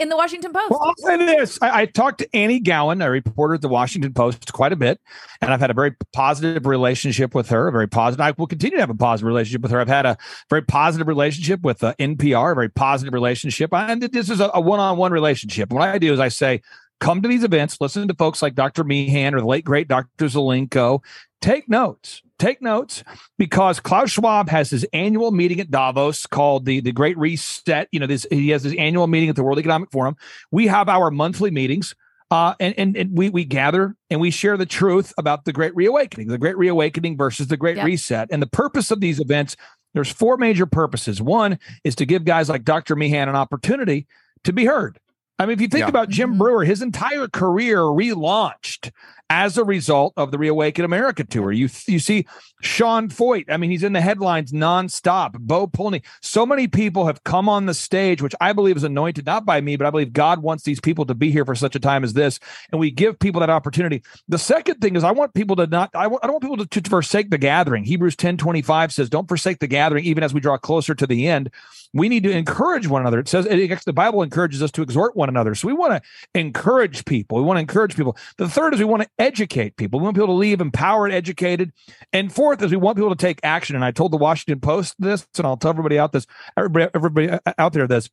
in 0.00 0.08
the 0.08 0.16
Washington 0.16 0.52
Post. 0.52 0.70
Well, 0.70 0.82
I'll 0.82 0.96
say 0.96 1.16
this. 1.18 1.58
I, 1.60 1.82
I 1.82 1.86
talked 1.86 2.18
to 2.18 2.28
Annie 2.34 2.58
Gowen, 2.58 3.02
a 3.02 3.10
reporter 3.10 3.54
at 3.54 3.60
the 3.60 3.68
Washington 3.68 4.12
Post, 4.14 4.52
quite 4.52 4.72
a 4.72 4.76
bit, 4.76 5.00
and 5.40 5.52
I've 5.52 5.60
had 5.60 5.70
a 5.70 5.74
very 5.74 5.94
positive 6.12 6.66
relationship 6.66 7.34
with 7.34 7.50
her. 7.50 7.68
A 7.68 7.72
very 7.72 7.86
positive. 7.86 8.20
I 8.20 8.32
will 8.36 8.46
continue 8.46 8.78
to 8.78 8.82
have 8.82 8.90
a 8.90 8.94
positive 8.94 9.26
relationship 9.26 9.62
with 9.62 9.70
her. 9.72 9.80
I've 9.80 9.88
had 9.88 10.06
a 10.06 10.16
very 10.48 10.62
positive 10.62 11.06
relationship 11.06 11.60
with 11.60 11.84
uh, 11.84 11.94
NPR, 12.00 12.52
a 12.52 12.54
very 12.54 12.70
positive 12.70 13.12
relationship, 13.12 13.72
and 13.74 14.02
this 14.02 14.30
is 14.30 14.40
a, 14.40 14.50
a 14.54 14.60
one-on-one 14.60 15.12
relationship. 15.12 15.70
What 15.70 15.82
I 15.82 15.98
do 15.98 16.12
is 16.12 16.18
I 16.18 16.28
say, 16.28 16.62
come 16.98 17.20
to 17.22 17.28
these 17.28 17.44
events, 17.44 17.80
listen 17.80 18.08
to 18.08 18.14
folks 18.14 18.42
like 18.42 18.54
Dr. 18.54 18.84
Meehan 18.84 19.34
or 19.34 19.40
the 19.40 19.46
late 19.46 19.64
great 19.64 19.88
Dr. 19.88 20.26
Zelenko. 20.26 21.02
Take 21.40 21.68
notes. 21.68 22.22
Take 22.40 22.62
notes 22.62 23.04
because 23.38 23.78
Klaus 23.80 24.10
Schwab 24.12 24.48
has 24.48 24.70
his 24.70 24.84
annual 24.94 25.30
meeting 25.30 25.60
at 25.60 25.70
Davos 25.70 26.24
called 26.26 26.64
the 26.64 26.80
the 26.80 26.90
Great 26.90 27.16
Reset. 27.18 27.86
You 27.92 28.00
know, 28.00 28.06
this 28.06 28.26
he 28.30 28.48
has 28.48 28.64
his 28.64 28.74
annual 28.76 29.06
meeting 29.06 29.28
at 29.28 29.36
the 29.36 29.44
World 29.44 29.58
Economic 29.58 29.90
Forum. 29.92 30.16
We 30.50 30.66
have 30.66 30.88
our 30.88 31.10
monthly 31.10 31.50
meetings, 31.50 31.94
uh, 32.30 32.54
and, 32.58 32.74
and 32.78 32.96
and 32.96 33.16
we 33.16 33.28
we 33.28 33.44
gather 33.44 33.94
and 34.08 34.20
we 34.22 34.30
share 34.30 34.56
the 34.56 34.64
truth 34.64 35.12
about 35.18 35.44
the 35.44 35.52
Great 35.52 35.76
Reawakening, 35.76 36.28
the 36.28 36.38
Great 36.38 36.56
Reawakening 36.56 37.18
versus 37.18 37.48
the 37.48 37.58
Great 37.58 37.76
Yep. 37.76 37.84
Reset, 37.86 38.28
and 38.32 38.40
the 38.42 38.46
purpose 38.48 38.90
of 38.90 39.00
these 39.00 39.20
events. 39.20 39.54
There's 39.92 40.10
four 40.10 40.38
major 40.38 40.64
purposes. 40.66 41.20
One 41.20 41.58
is 41.84 41.94
to 41.96 42.06
give 42.06 42.24
guys 42.24 42.48
like 42.48 42.64
Dr. 42.64 42.96
Meehan 42.96 43.28
an 43.28 43.36
opportunity 43.36 44.06
to 44.44 44.52
be 44.54 44.64
heard. 44.64 44.98
I 45.38 45.44
mean, 45.46 45.54
if 45.54 45.60
you 45.60 45.68
think 45.68 45.82
Yeah. 45.82 45.88
about 45.88 46.08
Jim 46.10 46.34
Mhm. 46.34 46.38
Breuer, 46.38 46.64
his 46.64 46.80
entire 46.80 47.26
career 47.28 47.80
relaunched 47.80 48.92
as 49.30 49.56
a 49.56 49.64
result 49.64 50.12
of 50.16 50.32
the 50.32 50.38
Reawaken 50.38 50.84
America 50.84 51.24
tour. 51.24 51.52
You 51.52 51.68
you 51.86 52.00
see 52.00 52.26
Sean 52.60 53.08
Feucht. 53.08 53.44
I 53.48 53.56
mean, 53.56 53.70
he's 53.70 53.84
in 53.84 53.92
the 53.92 54.00
headlines 54.00 54.52
nonstop. 54.52 55.38
Bo 55.38 55.68
Polney. 55.68 56.04
So 56.20 56.44
many 56.44 56.66
people 56.66 57.06
have 57.06 57.22
come 57.22 57.48
on 57.48 57.66
the 57.66 57.72
stage, 57.72 58.20
which 58.20 58.34
I 58.40 58.52
believe 58.52 58.76
is 58.76 58.84
anointed 58.84 59.24
not 59.24 59.46
by 59.46 59.60
me, 59.60 59.76
but 59.76 59.86
I 59.86 59.90
believe 59.90 60.12
God 60.12 60.42
wants 60.42 60.64
these 60.64 60.80
people 60.80 61.06
to 61.06 61.14
be 61.14 61.30
here 61.30 61.44
for 61.44 61.54
such 61.54 61.76
a 61.76 61.80
time 61.80 62.02
as 62.02 62.12
this, 62.12 62.40
and 62.72 62.80
we 62.80 62.90
give 62.90 63.18
people 63.18 63.40
that 63.40 63.50
opportunity. 63.50 64.02
The 64.28 64.38
second 64.38 64.80
thing 64.80 64.96
is, 64.96 65.04
I 65.04 65.12
want 65.12 65.32
people 65.32 65.56
to 65.56 65.66
not. 65.68 65.90
I 65.94 66.08
don't 66.08 66.22
want 66.22 66.42
people 66.42 66.58
to, 66.58 66.66
to 66.66 66.90
forsake 66.90 67.30
the 67.30 67.38
gathering. 67.38 67.84
Hebrews 67.84 68.16
ten 68.16 68.36
twenty 68.36 68.62
five 68.62 68.92
says, 68.92 69.08
"Don't 69.08 69.28
forsake 69.28 69.60
the 69.60 69.68
gathering, 69.68 70.04
even 70.04 70.24
as 70.24 70.34
we 70.34 70.40
draw 70.40 70.58
closer 70.58 70.94
to 70.94 71.06
the 71.06 71.28
end." 71.28 71.50
We 71.92 72.08
need 72.08 72.22
to 72.22 72.30
encourage 72.30 72.86
one 72.86 73.02
another. 73.02 73.18
It 73.18 73.26
says 73.26 73.46
it, 73.46 73.84
the 73.84 73.92
Bible 73.92 74.22
encourages 74.22 74.62
us 74.62 74.70
to 74.72 74.82
exhort 74.82 75.16
one 75.16 75.28
another. 75.28 75.56
So 75.56 75.66
we 75.66 75.74
want 75.74 75.92
to 75.92 76.38
encourage 76.38 77.04
people. 77.04 77.38
We 77.38 77.44
want 77.44 77.56
to 77.56 77.62
encourage 77.62 77.96
people. 77.96 78.16
The 78.36 78.48
third 78.48 78.74
is 78.74 78.78
we 78.78 78.84
want 78.84 79.02
to 79.02 79.08
educate 79.20 79.76
people. 79.76 80.00
We 80.00 80.04
want 80.04 80.16
people 80.16 80.28
to 80.28 80.32
leave 80.32 80.60
empowered, 80.60 81.12
educated. 81.12 81.72
And 82.12 82.32
fourth 82.32 82.62
is 82.62 82.70
we 82.70 82.78
want 82.78 82.96
people 82.96 83.10
to 83.10 83.16
take 83.16 83.38
action. 83.44 83.76
And 83.76 83.84
I 83.84 83.92
told 83.92 84.12
the 84.12 84.16
Washington 84.16 84.60
Post 84.60 84.96
this, 84.98 85.28
and 85.36 85.46
I'll 85.46 85.58
tell 85.58 85.70
everybody 85.70 85.98
out 85.98 86.12
this, 86.12 86.26
everybody, 86.56 86.90
everybody 86.94 87.38
out 87.58 87.72
there 87.74 87.86
this. 87.86 88.08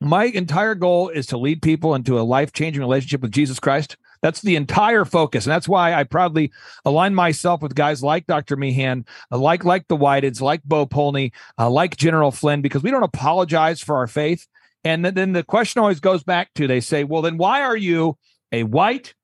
My 0.00 0.24
entire 0.24 0.74
goal 0.74 1.08
is 1.08 1.26
to 1.26 1.38
lead 1.38 1.62
people 1.62 1.94
into 1.94 2.18
a 2.18 2.22
life 2.22 2.52
changing 2.52 2.82
relationship 2.82 3.22
with 3.22 3.30
Jesus 3.30 3.58
Christ. 3.58 3.96
That's 4.20 4.42
the 4.42 4.56
entire 4.56 5.04
focus. 5.04 5.46
And 5.46 5.52
that's 5.52 5.68
why 5.68 5.94
I 5.94 6.04
proudly 6.04 6.52
align 6.84 7.14
myself 7.14 7.62
with 7.62 7.74
guys 7.74 8.02
like 8.02 8.26
Dr. 8.26 8.56
Meehan, 8.56 9.06
uh, 9.30 9.38
like 9.38 9.64
like 9.64 9.88
the 9.88 9.96
Whiteds, 9.96 10.40
like 10.40 10.62
Bo 10.64 10.86
Polney, 10.86 11.32
uh, 11.58 11.70
like 11.70 11.96
General 11.96 12.30
Flynn, 12.30 12.62
because 12.62 12.82
we 12.82 12.90
don't 12.90 13.02
apologize 13.02 13.80
for 13.80 13.96
our 13.96 14.06
faith. 14.06 14.46
And 14.84 15.04
then 15.04 15.32
the 15.32 15.44
question 15.44 15.80
always 15.80 16.00
goes 16.00 16.24
back 16.24 16.52
to 16.54 16.66
they 16.66 16.80
say, 16.80 17.04
well, 17.04 17.22
then 17.22 17.38
why 17.38 17.62
are 17.62 17.76
you 17.76 18.18
a 18.50 18.64
white 18.64 19.14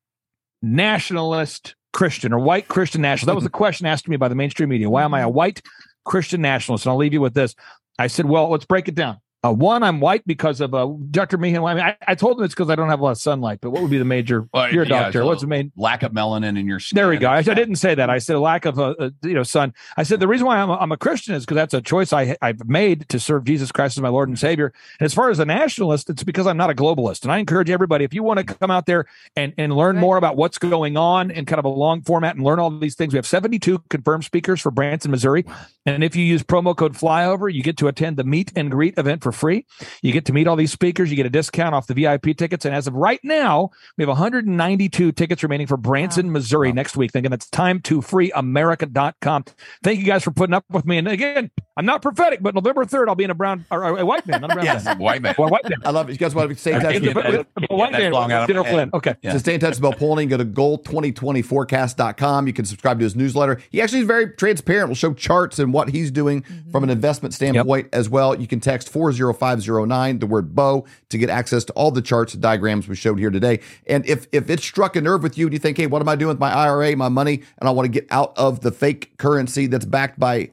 nationalist 0.63 1.75
Christian 1.93 2.33
or 2.33 2.39
white 2.39 2.69
Christian 2.69 3.03
nationalist? 3.03 3.27
That 3.27 3.35
was 3.35 3.45
the 3.45 3.51
question 3.59 3.87
asked 3.87 4.05
to 4.05 4.11
me 4.11 4.17
by 4.17 4.29
the 4.29 4.35
mainstream 4.35 4.69
media. 4.69 4.91
Why 4.91 5.05
am 5.05 5.15
I 5.15 5.21
a 5.21 5.27
mm-hmm. 5.27 5.35
white 5.35 5.63
Christian 6.05 6.41
nationalist? 6.41 6.87
And 6.87 6.91
I'll 6.91 6.99
leave 6.99 7.13
you 7.13 7.21
with 7.21 7.35
this. 7.35 7.55
I 7.99 8.07
said, 8.07 8.27
well, 8.27 8.51
let's 8.51 8.65
break 8.65 8.89
it 8.89 8.95
down. 8.95 9.19
Uh, 9.45 9.53
one, 9.53 9.85
I'm 9.85 10.01
white 10.01 10.27
because 10.27 10.61
of 10.61 10.75
uh, 10.75 10.89
Dr. 11.13 11.39
Meehan. 11.39 11.63
I 11.63 11.75
mean, 11.75 11.85
I, 11.85 11.97
I 12.09 12.17
told 12.17 12.39
him 12.39 12.45
it's 12.45 12.55
because 12.55 12.71
I 12.71 12.75
don't 12.75 12.89
have 12.89 12.99
a 12.99 13.05
lot 13.05 13.13
of 13.13 13.19
sunlight. 13.19 13.61
But 13.61 13.71
what 13.71 13.83
would 13.83 13.91
be 13.91 13.99
the 13.99 14.05
major? 14.05 14.49
Well, 14.53 14.73
you're 14.73 14.83
a 14.83 14.89
yeah, 14.89 15.03
doctor. 15.05 15.25
What's 15.25 15.43
the 15.43 15.47
main? 15.47 15.71
lack 15.77 16.03
of 16.03 16.11
melanin 16.11 16.59
in 16.59 16.67
your 16.67 16.81
skin? 16.81 16.97
There 16.97 17.09
we 17.09 17.19
go. 17.19 17.29
I, 17.29 17.39
I 17.39 17.43
didn't 17.43 17.77
say 17.77 17.95
that. 17.95 18.11
I 18.11 18.19
said 18.19 18.35
a 18.35 18.41
lack 18.41 18.65
of 18.65 18.81
a, 18.81 18.97
a 18.99 19.13
you 19.23 19.35
know 19.35 19.45
sun. 19.45 19.75
I 19.97 20.03
said 20.03 20.19
the 20.19 20.27
reason 20.27 20.45
why 20.45 20.59
I'm 20.59 20.71
a, 20.71 20.75
I'm 20.75 20.91
a 20.91 20.97
Christian 20.97 21.37
is 21.37 21.45
because 21.45 21.55
that's 21.55 21.73
a 21.73 21.81
choice 21.81 22.13
I 22.13 22.37
I've 22.43 22.69
made 22.69 23.09
to 23.11 23.21
serve 23.21 23.45
Jesus 23.45 23.71
Christ 23.71 23.97
as 23.97 24.03
my 24.03 24.09
Lord 24.09 24.29
and 24.29 24.37
Savior. 24.37 24.73
And 24.99 25.07
as 25.07 25.15
far 25.15 25.31
as 25.31 25.39
a 25.39 25.45
nationalist, 25.45 26.11
it's 26.11 26.25
because 26.25 26.49
I'm 26.49 26.57
not 26.57 26.71
a 26.71 26.75
globalist. 26.75 27.23
And 27.23 27.31
I 27.31 27.39
encourage 27.39 27.71
everybody 27.71 28.05
if 28.05 28.13
you 28.13 28.25
want 28.25 28.39
to 28.41 28.55
come 28.55 28.73
out 28.73 28.87
there 28.87 29.07
and 29.37 29.55
and 29.57 29.73
learn 29.73 29.99
more 29.99 30.17
about 30.17 30.37
what's 30.37 30.59
going 30.59 30.97
on 30.97 31.31
in 31.31 31.45
kind 31.45 31.61
of 31.61 31.65
a 31.65 31.69
long 31.69 32.03
format 32.03 32.35
and 32.35 32.45
learn 32.45 32.59
all 32.59 32.77
these 32.77 32.97
things. 32.97 33.13
We 33.13 33.19
have 33.19 33.27
72 33.27 33.85
confirmed 33.89 34.25
speakers 34.25 34.61
for 34.61 34.73
Branson, 34.73 35.13
Missouri. 35.13 35.45
And 35.87 36.03
if 36.03 36.17
you 36.17 36.25
use 36.25 36.43
promo 36.43 36.77
code 36.77 36.95
Flyover, 36.95 37.53
you 37.53 37.63
get 37.63 37.77
to 37.77 37.87
attend 37.87 38.17
the 38.17 38.25
meet 38.25 38.53
and 38.57 38.69
greet 38.69 38.99
event 38.99 39.23
for 39.29 39.39
free. 39.39 39.67
You 40.03 40.13
get 40.13 40.25
to 40.27 40.33
meet 40.33 40.47
all 40.47 40.57
these 40.57 40.73
speakers. 40.73 41.11
You 41.11 41.17
get 41.17 41.27
a 41.27 41.31
discount 41.31 41.75
off 41.75 41.87
the 41.87 41.95
VIP 41.95 42.37
tickets. 42.37 42.65
And 42.65 42.75
as 42.75 42.87
of 42.87 42.95
right 42.95 43.21
now, 43.23 43.71
we 43.97 44.03
have 44.03 44.09
192 44.09 45.13
tickets 45.13 45.43
remaining 45.43 45.67
for 45.67 45.77
Branson, 45.77 46.33
Missouri 46.33 46.73
next 46.73 46.97
week. 46.97 47.13
Thinking 47.13 47.31
that's 47.31 47.49
time 47.51 47.81
to 47.83 48.01
freeamerica.com. 48.01 49.45
Thank 49.83 49.99
you 49.99 50.07
guys 50.07 50.25
for 50.25 50.31
putting 50.31 50.55
up 50.55 50.65
with 50.71 50.87
me. 50.87 50.99
And 50.99 51.09
again, 51.09 51.51
I'm 51.77 51.87
not 51.87 52.03
prophetic, 52.03 52.43
but 52.43 52.55
November 52.55 52.85
3rd, 52.85 53.09
I'll 53.09 53.15
be 53.15 53.25
in 53.25 53.31
a 53.31 53.35
brown 53.35 53.65
or 53.71 53.99
a 53.99 54.05
white 54.05 54.27
man, 54.27 54.41
not 54.41 54.51
a 54.51 54.55
brown 54.55 54.67
Yes, 54.67 54.85
man. 54.85 54.99
white 54.99 55.23
man. 55.23 55.35
Well, 55.39 55.49
white 55.49 55.69
man. 55.69 55.79
I 55.85 55.91
love 55.91 56.09
it. 56.09 56.13
You 56.13 56.19
guys 56.19 56.35
want 56.35 56.51
to 56.51 56.57
stay 56.57 56.73
in 56.73 56.81
touch 56.81 57.01
with, 57.01 57.15
that- 57.15 57.47
A 57.71 57.77
white 57.77 57.93
man. 57.93 58.13
long 58.13 58.33
out 58.33 58.43
of 58.43 58.47
Ditto 58.49 58.65
Flynn. 58.65 58.91
Okay. 58.95 59.15
Yeah. 59.23 59.33
To 59.33 59.39
stay 59.39 59.55
in 59.55 59.61
touch 59.61 59.79
with 59.79 59.83
Bill 59.83 59.93
Polney, 59.93 60.29
go 60.29 60.37
to 60.37 60.45
goal2020forecast.com. 60.45 62.47
You 62.47 62.53
can 62.53 62.65
subscribe 62.65 62.99
to 62.99 63.05
his 63.05 63.15
newsletter. 63.15 63.61
He 63.71 63.81
actually 63.81 64.01
is 64.01 64.07
very 64.07 64.31
transparent. 64.31 64.89
We'll 64.89 64.97
show 64.97 65.13
charts 65.13 65.59
and 65.59 65.73
what 65.73 65.91
he's 65.91 66.11
doing 66.11 66.43
mm-hmm. 66.43 66.71
from 66.71 66.85
an 66.85 66.91
investment 66.91 67.35
standpoint 67.35 67.89
as 67.93 68.09
well. 68.09 68.39
You 68.39 68.47
can 68.47 68.61
text 68.61 68.89
40509, 69.19 70.19
the 70.21 70.27
word 70.27 70.55
bow, 70.55 70.85
to 71.11 71.19
get 71.19 71.31
access 71.31 71.65
to 71.67 71.73
all 71.75 71.91
the 71.91 72.03
charts 72.03 72.35
and 72.35 72.43
diagrams 72.43 72.89
we 72.89 72.97
showed 72.97 73.19
here 73.19 73.31
today. 73.31 73.61
And 73.87 74.07
if 74.07 74.27
if 74.33 74.49
it 74.51 74.61
struck 74.61 74.97
a 74.97 75.01
nerve 75.01 75.23
with 75.23 75.37
you 75.37 75.47
and 75.47 75.53
you 75.53 75.59
think, 75.59 75.77
hey, 75.77 75.87
what 75.87 76.03
am 76.03 76.09
I 76.09 76.17
doing 76.17 76.29
with 76.29 76.41
my 76.41 76.53
IRA, 76.53 76.97
my 76.97 77.09
money, 77.09 77.43
and 77.59 77.69
I 77.69 77.73
want 77.73 77.87
to 77.87 78.01
get 78.01 78.07
out 78.11 78.37
of 78.37 78.61
the 78.61 78.71
fake 78.71 79.17
currency 79.19 79.67
that's 79.67 79.85
backed 79.85 80.19
by 80.19 80.51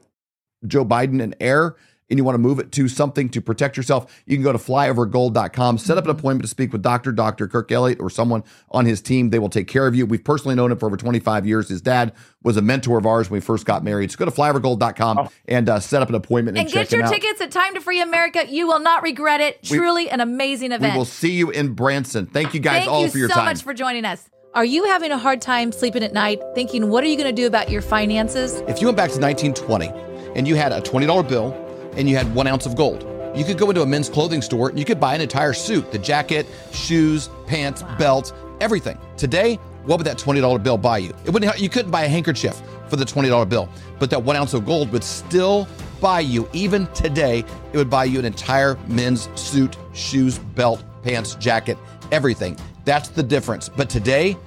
Joe 0.66 0.84
Biden 0.84 1.22
and 1.22 1.36
air 1.40 1.76
and 2.08 2.18
you 2.18 2.24
want 2.24 2.34
to 2.34 2.38
move 2.38 2.58
it 2.58 2.72
to 2.72 2.88
something 2.88 3.28
to 3.30 3.40
protect 3.40 3.76
yourself, 3.76 4.22
you 4.26 4.36
can 4.36 4.42
go 4.44 4.52
to 4.52 4.58
flyovergold.com, 4.58 5.78
set 5.78 5.98
up 5.98 6.04
an 6.04 6.10
appointment 6.10 6.42
to 6.42 6.48
speak 6.48 6.72
with 6.72 6.82
Dr. 6.82 7.12
Dr. 7.12 7.48
Kirk 7.48 7.70
Elliott 7.72 8.00
or 8.00 8.10
someone 8.10 8.42
on 8.70 8.86
his 8.86 9.00
team. 9.00 9.30
They 9.30 9.38
will 9.38 9.48
take 9.48 9.68
care 9.68 9.86
of 9.86 9.94
you. 9.94 10.06
We've 10.06 10.22
personally 10.22 10.54
known 10.54 10.70
him 10.72 10.78
for 10.78 10.86
over 10.86 10.96
25 10.96 11.46
years. 11.46 11.68
His 11.68 11.80
dad 11.80 12.12
was 12.42 12.56
a 12.56 12.62
mentor 12.62 12.98
of 12.98 13.06
ours 13.06 13.28
when 13.30 13.38
we 13.38 13.40
first 13.40 13.66
got 13.66 13.82
married. 13.82 14.10
So 14.12 14.18
go 14.18 14.24
to 14.24 14.30
flyovergold.com 14.30 15.28
and 15.46 15.68
uh, 15.68 15.80
set 15.80 16.02
up 16.02 16.08
an 16.08 16.14
appointment 16.14 16.56
and, 16.58 16.66
And 16.66 16.72
check 16.72 16.88
get 16.88 16.92
your 16.92 17.00
him 17.02 17.06
out. 17.08 17.12
tickets 17.14 17.40
at 17.40 17.50
Time 17.50 17.74
to 17.74 17.80
Free 17.80 18.00
America. 18.00 18.44
You 18.48 18.66
will 18.66 18.80
not 18.80 19.02
regret 19.02 19.40
it. 19.40 19.58
We- 19.70 19.76
Truly 19.78 20.10
an 20.10 20.20
amazing 20.20 20.72
event. 20.72 20.94
We 20.94 20.98
will 20.98 21.04
see 21.04 21.32
you 21.32 21.50
in 21.50 21.74
Branson. 21.74 22.26
Thank 22.26 22.54
you 22.54 22.60
guys 22.60 22.80
Thank 22.80 22.90
all 22.90 23.02
you 23.02 23.10
for 23.10 23.18
your 23.18 23.28
so 23.28 23.34
time. 23.34 23.44
So 23.46 23.50
much 23.50 23.62
for 23.62 23.74
joining 23.74 24.04
us. 24.04 24.28
Are 24.54 24.64
you 24.64 24.84
having 24.84 25.12
a 25.12 25.18
hard 25.18 25.42
time 25.42 25.70
sleeping 25.70 26.02
at 26.02 26.14
night, 26.14 26.40
thinking, 26.54 26.88
what 26.88 27.04
are 27.04 27.08
you 27.08 27.16
going 27.16 27.28
to 27.28 27.32
do 27.42 27.46
about 27.46 27.68
your 27.70 27.82
finances? 27.82 28.54
If 28.68 28.80
you 28.80 28.86
went 28.86 28.96
back 28.96 29.10
to 29.10 29.20
1920 29.20 29.88
and 30.34 30.48
you 30.48 30.54
had 30.54 30.72
a 30.72 30.80
$20 30.80 31.28
bill 31.28 31.50
and 31.96 32.08
you 32.08 32.16
had 32.16 32.32
one 32.34 32.46
ounce 32.46 32.66
of 32.66 32.76
gold, 32.76 33.04
you 33.36 33.44
could 33.44 33.58
go 33.58 33.68
into 33.68 33.82
a 33.82 33.86
men's 33.86 34.08
clothing 34.08 34.40
store 34.40 34.70
and 34.70 34.78
you 34.78 34.84
could 34.84 35.00
buy 35.00 35.14
an 35.14 35.20
entire 35.20 35.52
suit 35.52 35.90
the 35.92 35.98
jacket, 35.98 36.46
shoes, 36.72 37.28
pants, 37.46 37.82
belt, 37.98 38.32
everything. 38.60 38.98
Today, 39.16 39.56
what 39.84 39.98
would 39.98 40.06
that 40.06 40.18
$20 40.18 40.62
bill 40.62 40.78
buy 40.78 40.98
you? 40.98 41.14
It 41.24 41.30
wouldn't, 41.30 41.58
you 41.60 41.68
couldn't 41.68 41.90
buy 41.90 42.04
a 42.04 42.08
handkerchief 42.08 42.60
for 42.88 42.96
the 42.96 43.04
$20 43.04 43.48
bill, 43.48 43.68
but 43.98 44.10
that 44.10 44.22
one 44.22 44.36
ounce 44.36 44.54
of 44.54 44.64
gold 44.64 44.90
would 44.92 45.04
still 45.04 45.68
buy 46.00 46.20
you, 46.20 46.48
even 46.52 46.86
today, 46.88 47.44
it 47.72 47.76
would 47.76 47.90
buy 47.90 48.04
you 48.04 48.18
an 48.18 48.24
entire 48.24 48.76
men's 48.86 49.28
suit, 49.38 49.76
shoes, 49.92 50.38
belt, 50.38 50.82
pants, 51.02 51.34
jacket, 51.36 51.78
everything. 52.12 52.56
That's 52.84 53.08
the 53.08 53.22
difference. 53.22 53.68
But 53.68 53.90
today, 53.90 54.36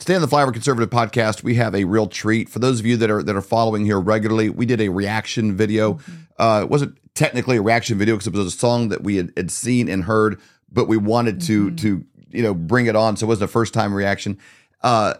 Today 0.00 0.14
on 0.14 0.22
the 0.22 0.28
Flyover 0.28 0.50
Conservative 0.50 0.88
Podcast, 0.88 1.42
we 1.42 1.56
have 1.56 1.74
a 1.74 1.84
real 1.84 2.06
treat 2.06 2.48
for 2.48 2.58
those 2.58 2.80
of 2.80 2.86
you 2.86 2.96
that 2.96 3.10
are 3.10 3.22
that 3.22 3.36
are 3.36 3.42
following 3.42 3.84
here 3.84 4.00
regularly. 4.00 4.48
We 4.48 4.64
did 4.64 4.80
a 4.80 4.88
reaction 4.88 5.54
video. 5.54 5.98
Uh, 6.38 6.60
it 6.62 6.70
wasn't 6.70 6.96
technically 7.14 7.58
a 7.58 7.62
reaction 7.62 7.98
video 7.98 8.14
because 8.14 8.28
it 8.28 8.32
was 8.32 8.46
a 8.46 8.50
song 8.50 8.88
that 8.88 9.02
we 9.02 9.16
had, 9.16 9.30
had 9.36 9.50
seen 9.50 9.90
and 9.90 10.04
heard, 10.04 10.40
but 10.72 10.88
we 10.88 10.96
wanted 10.96 11.42
to 11.42 11.72
to 11.72 12.02
you 12.30 12.42
know 12.42 12.54
bring 12.54 12.86
it 12.86 12.96
on, 12.96 13.18
so 13.18 13.26
it 13.26 13.28
wasn't 13.28 13.50
a 13.50 13.52
first 13.52 13.74
time 13.74 13.92
reaction. 13.92 14.38
Uh, 14.82 15.14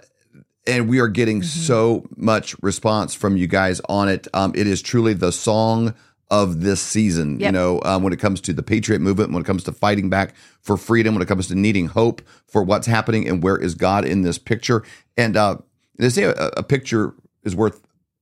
and 0.66 0.89
we 0.89 0.99
are 0.99 1.09
getting 1.09 1.43
so 1.43 2.07
much 2.16 2.57
response 2.62 3.12
from 3.12 3.37
you 3.37 3.47
guys 3.47 3.83
on 3.87 4.09
it. 4.09 4.28
Um, 4.33 4.53
it 4.55 4.66
is 4.66 4.81
truly 4.81 5.12
the 5.12 5.31
song 5.31 5.95
of 6.31 6.61
this 6.61 6.81
season. 6.81 7.41
You 7.41 7.53
know, 7.53 7.81
um, 7.85 8.03
when 8.03 8.12
it 8.12 8.18
comes 8.18 8.41
to 8.43 8.53
the 8.53 8.62
patriot 8.62 9.01
movement, 9.01 9.33
when 9.33 9.43
it 9.43 9.47
comes 9.47 9.64
to 9.64 9.72
fighting 9.72 10.09
back 10.09 10.35
for 10.61 10.76
freedom, 10.76 11.14
when 11.14 11.22
it 11.22 11.28
comes 11.28 11.49
to 11.49 11.55
needing 11.55 11.87
hope 11.87 12.22
for 12.47 12.62
what's 12.62 12.87
happening 12.87 13.28
and 13.28 13.43
where 13.43 13.57
is 13.57 13.74
God 13.74 14.05
in 14.05 14.22
this 14.22 14.39
picture. 14.39 14.85
And 15.16 15.37
uh, 15.37 15.59
they 15.99 16.09
say 16.09 16.24
a, 16.24 16.33
a 16.57 16.62
picture 16.62 17.14
is 17.43 17.57
worth 17.57 17.81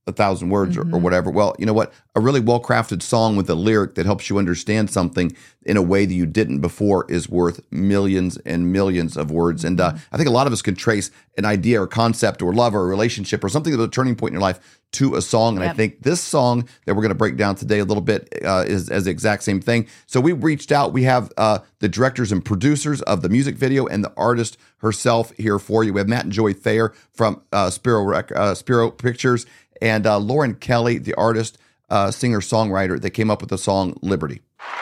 a 0.09 0.13
thousand 0.13 0.49
words 0.49 0.75
or, 0.77 0.81
or 0.81 0.99
whatever. 0.99 1.31
Well, 1.31 1.55
you 1.57 1.65
know 1.65 1.73
what? 1.73 1.93
A 2.15 2.19
really 2.19 2.39
well 2.39 2.59
crafted 2.59 3.01
song 3.01 3.35
with 3.35 3.49
a 3.49 3.55
lyric 3.55 3.95
that 3.95 4.05
helps 4.05 4.29
you 4.29 4.37
understand 4.37 4.89
something 4.89 5.35
in 5.63 5.77
a 5.77 5.81
way 5.81 6.05
that 6.05 6.13
you 6.13 6.25
didn't 6.25 6.59
before 6.59 7.05
is 7.09 7.29
worth 7.29 7.61
millions 7.71 8.37
and 8.37 8.73
millions 8.73 9.15
of 9.15 9.29
words. 9.31 9.63
And 9.63 9.79
uh, 9.79 9.93
I 10.11 10.17
think 10.17 10.27
a 10.27 10.31
lot 10.31 10.47
of 10.47 10.53
us 10.53 10.61
can 10.61 10.75
trace 10.75 11.11
an 11.37 11.45
idea 11.45 11.81
or 11.81 11.87
concept 11.87 12.41
or 12.41 12.53
love 12.53 12.75
or 12.75 12.81
a 12.81 12.87
relationship 12.87 13.43
or 13.43 13.49
something 13.49 13.71
that 13.71 13.77
was 13.77 13.87
a 13.87 13.91
turning 13.91 14.15
point 14.15 14.31
in 14.31 14.33
your 14.33 14.41
life 14.41 14.79
to 14.91 15.15
a 15.15 15.21
song. 15.21 15.55
And 15.55 15.63
I 15.63 15.73
think 15.73 16.01
this 16.01 16.19
song 16.19 16.67
that 16.85 16.95
we're 16.95 17.01
going 17.01 17.09
to 17.09 17.15
break 17.15 17.37
down 17.37 17.55
today 17.55 17.79
a 17.79 17.85
little 17.85 18.01
bit 18.01 18.27
uh, 18.43 18.65
is 18.67 18.89
as 18.89 19.05
the 19.05 19.11
exact 19.11 19.43
same 19.43 19.61
thing. 19.61 19.87
So 20.07 20.19
we 20.19 20.33
reached 20.33 20.71
out. 20.71 20.93
We 20.93 21.03
have 21.03 21.31
uh, 21.37 21.59
the 21.79 21.87
directors 21.87 22.31
and 22.31 22.43
producers 22.43 23.01
of 23.03 23.21
the 23.21 23.29
music 23.29 23.55
video 23.55 23.85
and 23.85 24.03
the 24.03 24.11
artist 24.17 24.57
herself 24.77 25.31
here 25.37 25.59
for 25.59 25.83
you. 25.83 25.93
We 25.93 25.99
have 25.99 26.07
Matt 26.07 26.23
and 26.23 26.33
Joy 26.33 26.53
Thayer 26.53 26.93
from 27.13 27.41
uh, 27.53 27.69
Spiro 27.69 28.03
Rec- 28.03 28.35
uh, 28.35 28.55
Spiro 28.55 28.89
Pictures 28.89 29.45
and 29.81 30.05
uh, 30.07 30.17
Lauren 30.19 30.55
Kelly, 30.55 30.97
the 30.97 31.13
artist, 31.15 31.57
uh, 31.89 32.11
singer 32.11 32.39
songwriter 32.41 32.99
that 33.01 33.11
came 33.11 33.29
up 33.31 33.41
with 33.41 33.49
the 33.49 33.57
song 33.57 33.97
Liberty. 34.01 34.41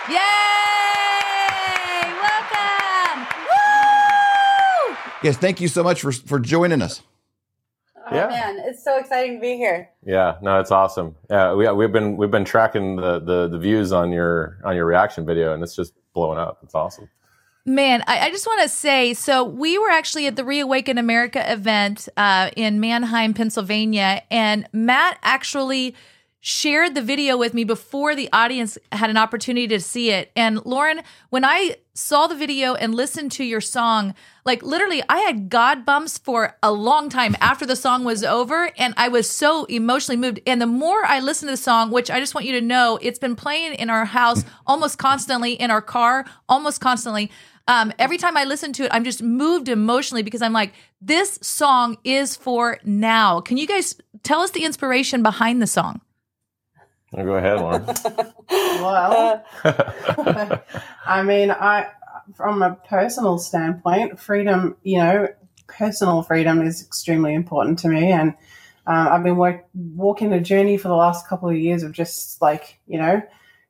Yay! 0.10 0.16
Welcome! 2.22 3.28
Woo! 4.90 4.96
Yes, 5.24 5.38
thank 5.38 5.62
you 5.62 5.68
so 5.68 5.84
much 5.84 6.02
for 6.02 6.12
for 6.12 6.40
joining 6.40 6.82
us. 6.82 7.02
Oh 8.10 8.16
Yeah. 8.16 8.28
man, 8.28 8.60
it's 8.60 8.84
so 8.84 8.98
exciting 8.98 9.36
to 9.36 9.42
be 9.42 9.58
here. 9.58 9.90
Yeah, 10.06 10.38
no, 10.42 10.60
it's 10.60 10.72
awesome. 10.72 11.16
Yeah, 11.30 11.54
we 11.54 11.70
we've 11.72 11.92
been 11.92 12.16
we've 12.18 12.32
been 12.32 12.46
tracking 12.46 12.96
the, 12.96 13.20
the 13.20 13.48
the 13.50 13.58
views 13.58 13.92
on 13.92 14.12
your 14.12 14.58
on 14.64 14.76
your 14.76 14.86
reaction 14.86 15.26
video, 15.26 15.54
and 15.54 15.62
it's 15.64 15.76
just 15.76 15.94
blowing 16.14 16.40
up. 16.40 16.60
It's 16.64 16.74
awesome. 16.76 17.10
Man, 17.70 18.02
I, 18.08 18.28
I 18.28 18.32
just 18.32 18.48
want 18.48 18.62
to 18.62 18.70
say 18.70 19.14
so 19.14 19.44
we 19.44 19.78
were 19.78 19.90
actually 19.90 20.26
at 20.26 20.38
the 20.38 20.46
Reawaken 20.46 20.98
America 20.98 21.52
event 21.52 22.08
uh, 22.16 22.50
in 22.56 22.80
Manheim, 22.80 23.34
Pennsylvania, 23.34 24.24
and 24.32 24.66
Matt 24.72 25.20
actually 25.22 25.94
shared 26.40 26.96
the 26.96 27.02
video 27.02 27.36
with 27.36 27.54
me 27.54 27.66
before 27.66 28.16
the 28.16 28.30
audience 28.32 28.78
had 28.94 29.10
an 29.10 29.18
opportunity 29.18 29.68
to 29.68 29.82
see 29.82 30.12
it. 30.12 30.32
And 30.34 30.66
Lauren, 30.66 31.02
when 31.30 31.44
I 31.44 31.76
saw 31.94 32.28
the 32.28 32.36
video 32.36 32.76
and 32.76 32.96
listened 32.96 33.34
to 33.34 33.44
your 33.44 33.60
song, 33.60 34.16
like 34.46 34.64
literally, 34.64 35.04
I 35.10 35.18
had 35.18 35.50
God 35.50 35.84
bumps 35.84 36.18
for 36.18 36.56
a 36.64 36.72
long 36.72 37.10
time 37.10 37.36
after 37.42 37.66
the 37.66 37.76
song 37.76 38.06
was 38.06 38.24
over, 38.24 38.72
and 38.78 38.94
I 38.96 39.10
was 39.10 39.30
so 39.30 39.66
emotionally 39.66 40.16
moved. 40.16 40.40
And 40.48 40.62
the 40.62 40.68
more 40.68 41.04
I 41.04 41.20
listened 41.20 41.50
to 41.50 41.54
the 41.54 41.58
song, 41.58 41.92
which 41.92 42.10
I 42.10 42.22
just 42.22 42.34
want 42.34 42.48
you 42.48 42.54
to 42.54 42.66
know, 42.66 42.98
it's 43.02 43.20
been 43.20 43.36
playing 43.36 43.74
in 43.74 43.90
our 43.90 44.06
house 44.06 44.46
almost 44.66 44.98
constantly, 44.98 45.52
in 45.52 45.70
our 45.70 45.82
car 45.82 46.24
almost 46.48 46.80
constantly. 46.80 47.30
Um, 47.68 47.92
every 48.00 48.18
time 48.18 48.38
I 48.38 48.46
listen 48.46 48.72
to 48.74 48.86
it, 48.86 48.92
I'm 48.94 49.04
just 49.04 49.22
moved 49.22 49.68
emotionally 49.68 50.24
because 50.24 50.42
I'm 50.42 50.54
like, 50.54 50.74
this 51.02 51.38
song 51.42 51.98
is 52.04 52.36
for 52.36 52.80
now. 52.84 53.42
Can 53.42 53.58
you 53.58 53.68
guys 53.68 53.96
tell 54.24 54.40
us 54.40 54.52
the 54.52 54.64
inspiration 54.64 55.22
behind 55.22 55.62
the 55.62 55.68
song? 55.68 56.02
Oh, 57.14 57.24
go 57.24 57.36
ahead, 57.36 57.60
Lauren. 57.60 57.86
Well, 58.50 59.44
I 61.06 61.24
mean, 61.24 61.52
I 61.52 61.88
from 62.36 62.62
a 62.62 62.76
personal 62.88 63.38
standpoint, 63.38 64.20
freedom, 64.20 64.78
you 64.84 65.00
know, 65.00 65.28
personal 65.68 66.22
freedom 66.22 66.62
is 66.62 66.82
extremely 66.82 67.34
important 67.34 67.80
to 67.80 67.90
me, 67.90 68.12
and 68.12 68.34
um, 68.86 69.08
I've 69.08 69.24
been 69.24 69.36
work, 69.36 69.66
walking 69.74 70.32
a 70.32 70.40
journey 70.40 70.78
for 70.78 70.88
the 70.88 70.96
last 70.96 71.28
couple 71.28 71.50
of 71.50 71.58
years 71.58 71.84
of 71.84 71.92
just 71.92 72.42
like 72.42 72.80
you 72.88 72.98
know, 72.98 73.22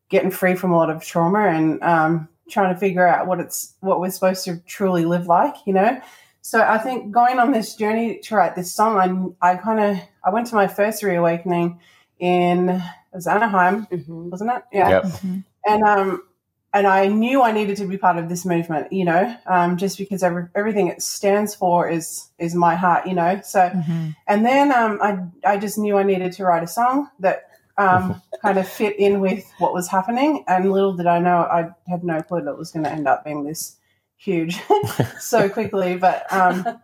getting 0.10 0.30
free 0.30 0.56
from 0.56 0.72
a 0.72 0.76
lot 0.76 0.90
of 0.90 1.04
trauma 1.04 1.48
and 1.48 1.82
um, 1.82 2.28
trying 2.50 2.74
to 2.74 2.80
figure 2.80 3.06
out 3.08 3.28
what 3.28 3.40
it's 3.40 3.74
what 3.82 4.00
we're 4.00 4.10
supposed 4.12 4.46
to 4.46 4.58
truly 4.66 5.06
live 5.06 5.28
like, 5.28 5.56
you 5.66 5.74
know. 5.74 6.02
so 6.42 6.62
I 6.62 6.78
think 6.78 7.12
going 7.12 7.40
on 7.40 7.52
this 7.52 7.76
journey 7.76 8.20
to 8.24 8.36
write 8.36 8.56
this 8.56 8.72
song, 8.74 9.36
I, 9.42 9.52
I 9.52 9.56
kind 9.58 9.80
of 9.80 10.04
I 10.24 10.30
went 10.30 10.48
to 10.48 10.56
my 10.56 10.68
first 10.68 11.04
reawakening 11.04 11.80
in 12.20 12.70
it 12.70 12.82
was 13.14 13.28
Anaheim, 13.28 13.86
Mhm. 13.92 14.30
wasn't 14.32 14.52
it? 14.52 14.64
Yeah. 14.72 14.90
Yep. 14.90 15.06
And 15.66 15.84
um, 15.84 16.24
and 16.74 16.86
I 16.86 17.08
knew 17.08 17.42
I 17.42 17.52
needed 17.52 17.78
to 17.78 17.86
be 17.88 17.98
part 17.98 18.18
of 18.18 18.30
this 18.30 18.46
movement, 18.46 18.92
you 18.94 19.06
know, 19.06 19.36
um, 19.48 19.78
just 19.78 19.98
because 19.98 20.22
every, 20.22 20.46
everything 20.54 20.88
it 20.88 21.02
stands 21.02 21.56
for 21.56 21.90
is 21.90 22.30
is 22.38 22.54
my 22.56 22.76
heart, 22.76 23.08
you 23.08 23.14
know. 23.14 23.40
So, 23.44 23.70
Mhm. 23.70 24.16
and 24.28 24.46
then 24.46 24.72
um, 24.72 25.00
I 25.02 25.20
I 25.54 25.58
just 25.58 25.78
knew 25.78 25.98
I 25.98 26.04
needed 26.04 26.34
to 26.34 26.44
write 26.46 26.64
a 26.64 26.68
song 26.68 27.10
that 27.20 27.50
um, 27.78 28.22
kind 28.42 28.58
of 28.58 28.68
fit 28.68 28.98
in 29.00 29.20
with 29.20 29.46
what 29.60 29.74
was 29.74 29.88
happening. 29.88 30.44
And 30.48 30.72
little 30.72 30.94
did 30.94 31.08
I 31.08 31.20
know, 31.20 31.40
I 31.40 31.70
had 31.90 32.04
no 32.04 32.22
clue 32.22 32.42
that 32.42 32.52
it 32.52 32.58
was 32.58 32.72
going 32.72 32.84
to 32.84 32.92
end 32.92 33.08
up 33.08 33.24
being 33.26 33.44
this 33.44 33.78
huge 34.18 34.60
so 35.20 35.50
quickly. 35.58 35.98
But 35.98 36.32
um, 36.34 36.80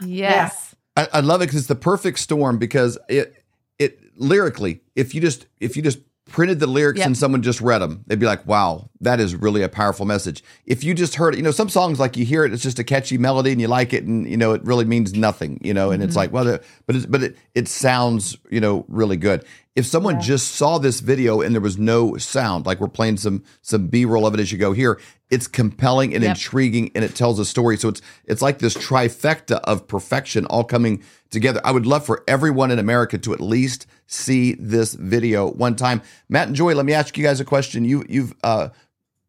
Yes. 0.00 0.74
I, 0.96 1.08
I 1.14 1.20
love 1.20 1.42
it 1.42 1.46
because 1.46 1.60
it's 1.60 1.68
the 1.68 1.76
perfect 1.76 2.18
storm 2.18 2.58
because 2.58 2.98
it 3.08 3.44
it 3.78 4.00
lyrically, 4.16 4.80
if 4.96 5.14
you 5.14 5.20
just 5.20 5.46
if 5.60 5.76
you 5.76 5.82
just 5.82 6.00
printed 6.28 6.60
the 6.60 6.66
lyrics 6.66 6.98
Yep. 6.98 7.06
and 7.06 7.16
someone 7.16 7.42
just 7.42 7.60
read 7.60 7.78
them, 7.80 8.04
they'd 8.06 8.18
be 8.18 8.26
like, 8.26 8.46
"Wow, 8.46 8.90
that 9.00 9.20
is 9.20 9.34
really 9.34 9.62
a 9.62 9.68
powerful 9.68 10.06
message." 10.06 10.44
If 10.66 10.84
you 10.84 10.94
just 10.94 11.16
heard 11.16 11.34
it, 11.34 11.38
you 11.38 11.42
know, 11.42 11.50
some 11.50 11.68
songs 11.68 11.98
like 11.98 12.16
you 12.16 12.24
hear 12.24 12.44
it, 12.44 12.52
it's 12.52 12.62
just 12.62 12.78
a 12.78 12.84
catchy 12.84 13.18
melody 13.18 13.52
and 13.52 13.60
you 13.60 13.68
like 13.68 13.92
it, 13.92 14.04
and 14.04 14.28
you 14.28 14.36
know, 14.36 14.52
it 14.52 14.64
really 14.64 14.84
means 14.84 15.14
nothing, 15.14 15.58
you 15.62 15.74
know, 15.74 15.90
and 15.90 16.02
it's 16.02 16.10
mm-hmm. 16.10 16.18
like, 16.18 16.32
well, 16.32 16.44
the- 16.44 16.60
but 16.86 16.96
it's, 16.96 17.06
but 17.06 17.22
it 17.22 17.36
it 17.54 17.68
sounds, 17.68 18.36
you 18.50 18.60
know, 18.60 18.84
really 18.88 19.16
good. 19.16 19.44
If 19.76 19.86
someone 19.86 20.20
just 20.20 20.56
saw 20.56 20.78
this 20.78 20.98
video 20.98 21.40
and 21.40 21.54
there 21.54 21.60
was 21.62 21.78
no 21.78 22.16
sound, 22.16 22.66
like 22.66 22.80
we're 22.80 22.88
playing 22.88 23.16
some 23.18 23.44
some 23.62 23.86
B 23.86 24.04
roll 24.04 24.26
of 24.26 24.34
it 24.34 24.40
as 24.40 24.50
you 24.50 24.58
go 24.58 24.72
here, 24.72 24.98
it's 25.30 25.46
compelling 25.46 26.14
and 26.14 26.24
Yep. 26.24 26.30
intriguing 26.36 26.90
and 26.96 27.04
it 27.04 27.14
tells 27.14 27.38
a 27.38 27.44
story. 27.44 27.76
So 27.76 27.88
it's 27.88 28.02
it's 28.24 28.42
like 28.42 28.58
this 28.58 28.74
trifecta 28.74 29.60
of 29.64 29.86
perfection 29.86 30.46
all 30.46 30.64
coming 30.64 31.02
together. 31.30 31.60
I 31.64 31.70
would 31.70 31.86
love 31.86 32.04
for 32.04 32.24
everyone 32.26 32.70
in 32.72 32.78
America 32.80 33.18
to 33.18 33.32
at 33.32 33.40
least 33.40 33.86
see 34.08 34.54
this 34.54 34.94
video 34.94 35.48
one 35.52 35.76
time. 35.76 36.02
Matt 36.28 36.48
and 36.48 36.56
Joy, 36.56 36.74
let 36.74 36.84
me 36.86 36.94
ask 36.94 37.16
you 37.16 37.22
guys 37.22 37.38
a 37.40 37.44
question. 37.44 37.84
You 37.84 38.04
you've 38.08 38.34
uh, 38.42 38.70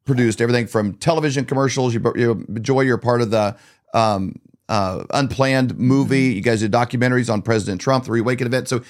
produced 0.05 0.41
everything 0.41 0.65
from 0.65 0.93
television 0.93 1.45
commercials. 1.45 1.93
You, 1.93 2.01
you 2.15 2.45
Joy, 2.61 2.81
you're 2.81 2.97
part 2.97 3.21
of 3.21 3.29
the 3.29 3.55
um, 3.93 4.35
uh, 4.69 5.03
unplanned 5.11 5.77
movie. 5.77 6.33
You 6.33 6.41
guys 6.41 6.61
did 6.61 6.71
documentaries 6.71 7.31
on 7.31 7.41
President 7.41 7.81
Trump, 7.81 8.05
the 8.05 8.11
Reawaken 8.11 8.47
event. 8.47 8.67
So 8.69 8.81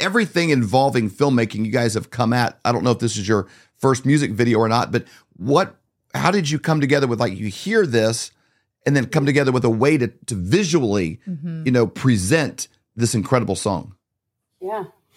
everything 0.00 0.50
involving 0.50 1.10
filmmaking, 1.10 1.66
you 1.66 1.72
guys 1.72 1.94
have 1.94 2.10
come 2.10 2.32
at. 2.32 2.58
I 2.64 2.70
don't 2.72 2.84
know 2.84 2.92
if 2.92 3.00
this 3.00 3.16
is 3.16 3.26
your 3.28 3.48
first 3.76 4.06
music 4.06 4.30
video 4.30 4.58
or 4.58 4.68
not, 4.68 4.92
but 4.92 5.04
what? 5.36 5.76
How 6.14 6.30
did 6.30 6.48
you 6.50 6.58
come 6.58 6.80
together 6.80 7.06
with 7.08 7.18
like 7.20 7.36
you 7.36 7.46
hear 7.48 7.84
this 7.84 8.30
and 8.86 8.94
then 8.94 9.06
come 9.06 9.26
together 9.26 9.50
with 9.50 9.64
a 9.64 9.70
way 9.70 9.98
to 9.98 10.06
to 10.26 10.34
visually, 10.36 11.18
Mhm. 11.28 11.66
you 11.66 11.72
know, 11.72 11.86
present 11.86 12.68
this 12.94 13.14
incredible 13.14 13.56
song? 13.56 13.94
Yeah. 14.60 14.84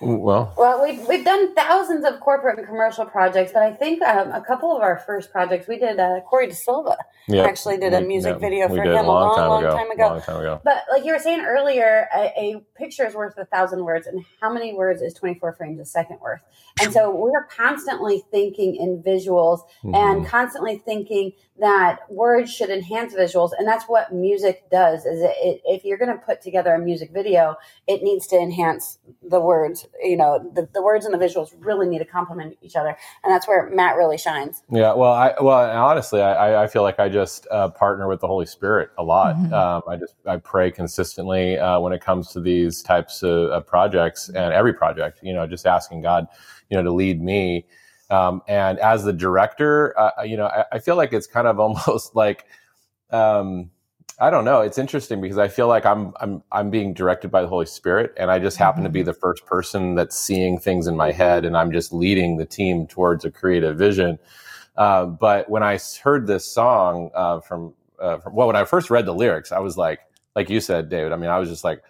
Well, 0.00 0.54
Well, 0.56 0.82
we've, 0.82 1.06
we've 1.08 1.24
done 1.24 1.54
thousands 1.54 2.04
of 2.04 2.20
corporate 2.20 2.58
and 2.58 2.66
commercial 2.66 3.04
projects, 3.04 3.52
but 3.52 3.62
I 3.62 3.72
think 3.72 4.02
um, 4.02 4.30
a 4.32 4.40
couple 4.40 4.74
of 4.74 4.82
our 4.82 4.98
first 4.98 5.32
projects, 5.32 5.66
we 5.68 5.78
did 5.78 5.98
uh, 5.98 6.20
Corey 6.20 6.46
De 6.46 6.54
Silva. 6.54 6.96
yeah, 7.26 7.44
actually 7.44 7.76
did 7.76 7.92
a 7.92 8.00
music 8.00 8.38
video 8.38 8.68
for 8.68 8.82
him 8.82 8.88
a 8.88 9.02
long, 9.02 9.36
long 9.36 9.64
ago, 9.64 9.76
time 9.76 9.90
ago. 9.90 10.06
Long 10.08 10.20
time 10.22 10.36
ago. 10.36 10.60
But 10.64 10.84
like 10.90 11.04
you 11.04 11.12
were 11.12 11.18
saying 11.18 11.40
earlier, 11.40 12.08
a, 12.14 12.32
a 12.36 12.60
picture 12.76 13.06
is 13.06 13.14
worth 13.14 13.36
a 13.38 13.44
thousand 13.46 13.84
words, 13.84 14.06
and 14.06 14.24
how 14.40 14.52
many 14.52 14.72
words 14.74 15.02
is 15.02 15.12
24 15.14 15.54
frames 15.54 15.80
a 15.80 15.84
second 15.84 16.20
worth? 16.20 16.42
And 16.82 16.92
so 16.92 17.14
we're 17.14 17.44
constantly 17.46 18.22
thinking 18.30 18.76
in 18.76 19.02
visuals 19.02 19.60
Mm-hmm. 19.84 19.94
and 19.94 20.26
constantly 20.26 20.76
thinking 20.78 21.32
that 21.58 22.00
words 22.10 22.52
should 22.52 22.70
enhance 22.70 23.14
visuals, 23.14 23.50
and 23.58 23.66
that's 23.66 23.84
what 23.86 24.12
music 24.12 24.68
does. 24.70 25.04
Is 25.06 25.20
it, 25.22 25.34
it 25.42 25.62
if 25.64 25.84
you're 25.84 25.98
going 25.98 26.12
to 26.12 26.18
put 26.24 26.40
together 26.42 26.74
a 26.74 26.78
music 26.78 27.10
video, 27.12 27.56
it 27.86 28.02
needs 28.02 28.26
to 28.28 28.36
enhance 28.36 28.98
the 29.22 29.40
words. 29.40 29.79
You 30.02 30.16
know, 30.16 30.38
the, 30.54 30.68
the 30.74 30.82
words 30.82 31.04
and 31.06 31.12
the 31.14 31.18
visuals 31.18 31.52
really 31.58 31.86
need 31.88 31.98
to 32.00 32.04
complement 32.04 32.56
each 32.62 32.76
other, 32.76 32.96
and 33.24 33.32
that's 33.32 33.46
where 33.48 33.70
Matt 33.70 33.96
really 33.96 34.18
shines. 34.18 34.62
Yeah, 34.70 34.92
well, 34.94 35.12
I 35.12 35.34
well, 35.40 35.58
honestly, 35.84 36.20
I, 36.22 36.32
I- 36.50 36.62
I 36.64 36.66
feel 36.66 36.82
like 36.82 36.98
I 37.00 37.08
just 37.08 37.46
uh, 37.50 37.68
partner 37.70 38.08
with 38.08 38.20
the 38.20 38.26
Holy 38.26 38.46
Spirit 38.46 38.90
a 38.98 39.02
lot. 39.02 39.36
Mhm. 39.36 39.52
Um, 39.52 39.82
I 39.88 39.96
just 39.96 40.14
I 40.26 40.36
pray 40.38 40.70
consistently 40.70 41.58
uh, 41.58 41.80
when 41.80 41.92
it 41.92 42.00
comes 42.00 42.28
to 42.32 42.40
these 42.40 42.82
types 42.82 43.22
of, 43.22 43.50
of 43.50 43.66
projects 43.66 44.28
and 44.28 44.52
every 44.52 44.72
project. 44.72 45.20
You 45.22 45.32
know, 45.34 45.46
just 45.46 45.66
asking 45.66 46.02
God, 46.02 46.26
you 46.68 46.76
know, 46.76 46.82
to 46.82 46.92
lead 46.92 47.20
me. 47.22 47.66
Um, 48.10 48.42
and 48.48 48.78
as 48.80 49.04
the 49.04 49.12
director, 49.12 49.98
uh, 49.98 50.22
you 50.22 50.36
know, 50.36 50.46
I, 50.46 50.64
I 50.72 50.78
feel 50.80 50.96
like 50.96 51.12
it's 51.12 51.26
kind 51.26 51.46
of 51.46 51.58
almost 51.66 52.14
like. 52.16 52.44
Um, 53.10 53.70
I 54.20 54.28
don't 54.28 54.44
know. 54.44 54.60
It's 54.60 54.76
interesting 54.76 55.22
because 55.22 55.38
I 55.38 55.48
feel 55.48 55.66
like 55.66 55.86
I'm 55.86 56.12
I'm 56.20 56.42
I'm 56.52 56.70
being 56.70 56.92
directed 56.92 57.30
by 57.30 57.40
the 57.40 57.48
Holy 57.48 57.64
Spirit, 57.64 58.12
and 58.18 58.30
I 58.30 58.38
just 58.38 58.58
happen 58.58 58.84
to 58.84 58.90
be 58.90 59.02
the 59.02 59.14
first 59.14 59.46
person 59.46 59.94
that's 59.94 60.14
seeing 60.16 60.58
things 60.58 60.86
in 60.86 60.94
my 60.94 61.10
head, 61.10 61.46
and 61.46 61.56
I'm 61.56 61.72
just 61.72 61.90
leading 61.90 62.36
the 62.36 62.44
team 62.44 62.86
towards 62.86 63.24
a 63.24 63.30
creative 63.30 63.78
vision. 63.78 64.18
Uh, 64.76 65.06
but 65.06 65.50
I 65.62 65.78
heard 66.02 66.26
this 66.26 66.44
song 66.44 67.10
uh, 67.14 67.40
from, 67.40 67.74
uh, 67.98 68.18
from 68.18 68.34
well, 68.34 68.46
when 68.46 68.56
I 68.56 68.64
first 68.64 68.90
read 68.90 69.06
the 69.06 69.14
lyrics, 69.14 69.52
I 69.52 69.58
was 69.58 69.78
like, 69.78 70.00
like 70.36 70.50
you 70.50 70.60
said, 70.60 70.90
David. 70.90 71.12
I 71.12 71.16
mean, 71.16 71.30
I 71.30 71.38
was 71.38 71.48
just 71.48 71.64
like, 71.64 71.82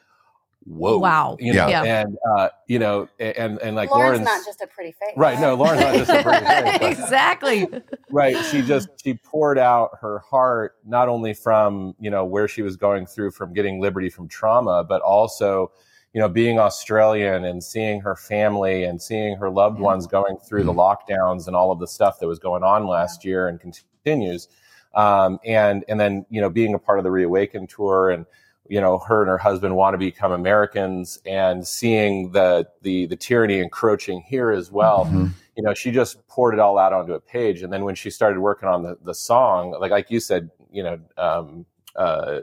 whoa, 0.66 0.98
Wow. 0.98 1.36
you 1.40 1.52
know, 1.54 1.66
Yeah. 1.68 1.82
and 1.84 2.16
uh, 2.36 2.48
you 2.66 2.78
know, 2.78 3.08
and 3.18 3.58
and 3.60 3.76
like 3.76 3.90
Lauren's, 3.90 4.20
Lauren's, 4.20 4.24
not 4.24 4.44
just 4.44 4.60
a 4.60 4.66
pretty 4.66 4.92
face, 4.92 5.12
right. 5.16 5.38
No, 5.40 5.54
Lauren's 5.54 5.80
not 5.80 5.94
just 5.94 6.10
a 6.10 6.22
pretty 6.22 6.44
face, 6.44 6.78
but- 6.78 6.82
exactly. 6.90 7.68
right 8.10 8.36
she 8.46 8.62
just 8.62 8.88
she 9.02 9.14
poured 9.14 9.58
out 9.58 9.90
her 10.00 10.18
heart 10.20 10.76
not 10.84 11.08
only 11.08 11.32
from 11.34 11.94
you 12.00 12.10
know 12.10 12.24
where 12.24 12.46
she 12.48 12.62
was 12.62 12.76
going 12.76 13.06
through 13.06 13.30
from 13.30 13.52
getting 13.52 13.80
liberty 13.80 14.10
from 14.10 14.28
trauma 14.28 14.84
but 14.84 15.00
also 15.02 15.70
you 16.12 16.20
know 16.20 16.28
being 16.28 16.58
australian 16.58 17.44
and 17.44 17.62
seeing 17.62 18.00
her 18.00 18.16
family 18.16 18.82
and 18.84 19.00
seeing 19.00 19.36
her 19.36 19.48
loved 19.48 19.78
ones 19.78 20.06
going 20.08 20.36
through 20.38 20.64
the 20.64 20.72
lockdowns 20.72 21.46
and 21.46 21.54
all 21.54 21.70
of 21.70 21.78
the 21.78 21.86
stuff 21.86 22.18
that 22.18 22.26
was 22.26 22.38
going 22.40 22.62
on 22.64 22.86
last 22.86 23.24
year 23.24 23.46
and 23.48 23.60
continues 23.60 24.48
um, 24.94 25.38
and 25.44 25.84
and 25.88 26.00
then 26.00 26.26
you 26.30 26.40
know 26.40 26.50
being 26.50 26.74
a 26.74 26.78
part 26.78 26.98
of 26.98 27.04
the 27.04 27.10
reawaken 27.10 27.66
tour 27.66 28.10
and 28.10 28.26
you 28.70 28.80
know 28.80 28.98
her 28.98 29.20
and 29.22 29.28
her 29.28 29.36
husband 29.38 29.74
want 29.74 29.92
to 29.94 29.98
become 29.98 30.30
americans 30.32 31.18
and 31.26 31.66
seeing 31.66 32.30
the 32.32 32.66
the 32.82 33.06
the 33.06 33.16
tyranny 33.16 33.58
encroaching 33.58 34.22
here 34.22 34.50
as 34.50 34.70
well 34.70 35.04
Mhm. 35.06 35.30
you 35.56 35.62
know 35.64 35.74
she 35.74 35.90
just 35.90 36.26
poured 36.28 36.54
it 36.54 36.60
all 36.60 36.78
out 36.78 36.92
onto 36.92 37.12
a 37.14 37.20
page 37.20 37.62
and 37.62 37.72
then 37.72 37.84
when 37.84 37.94
she 37.96 38.10
started 38.10 38.38
working 38.38 38.68
on 38.68 38.82
the, 38.84 38.96
the 39.04 39.14
song 39.14 39.72
like 39.80 39.90
like 39.90 40.10
you 40.10 40.20
said 40.20 40.50
you 40.70 40.82
know 40.84 40.98
um 41.18 41.66
uh 41.96 42.38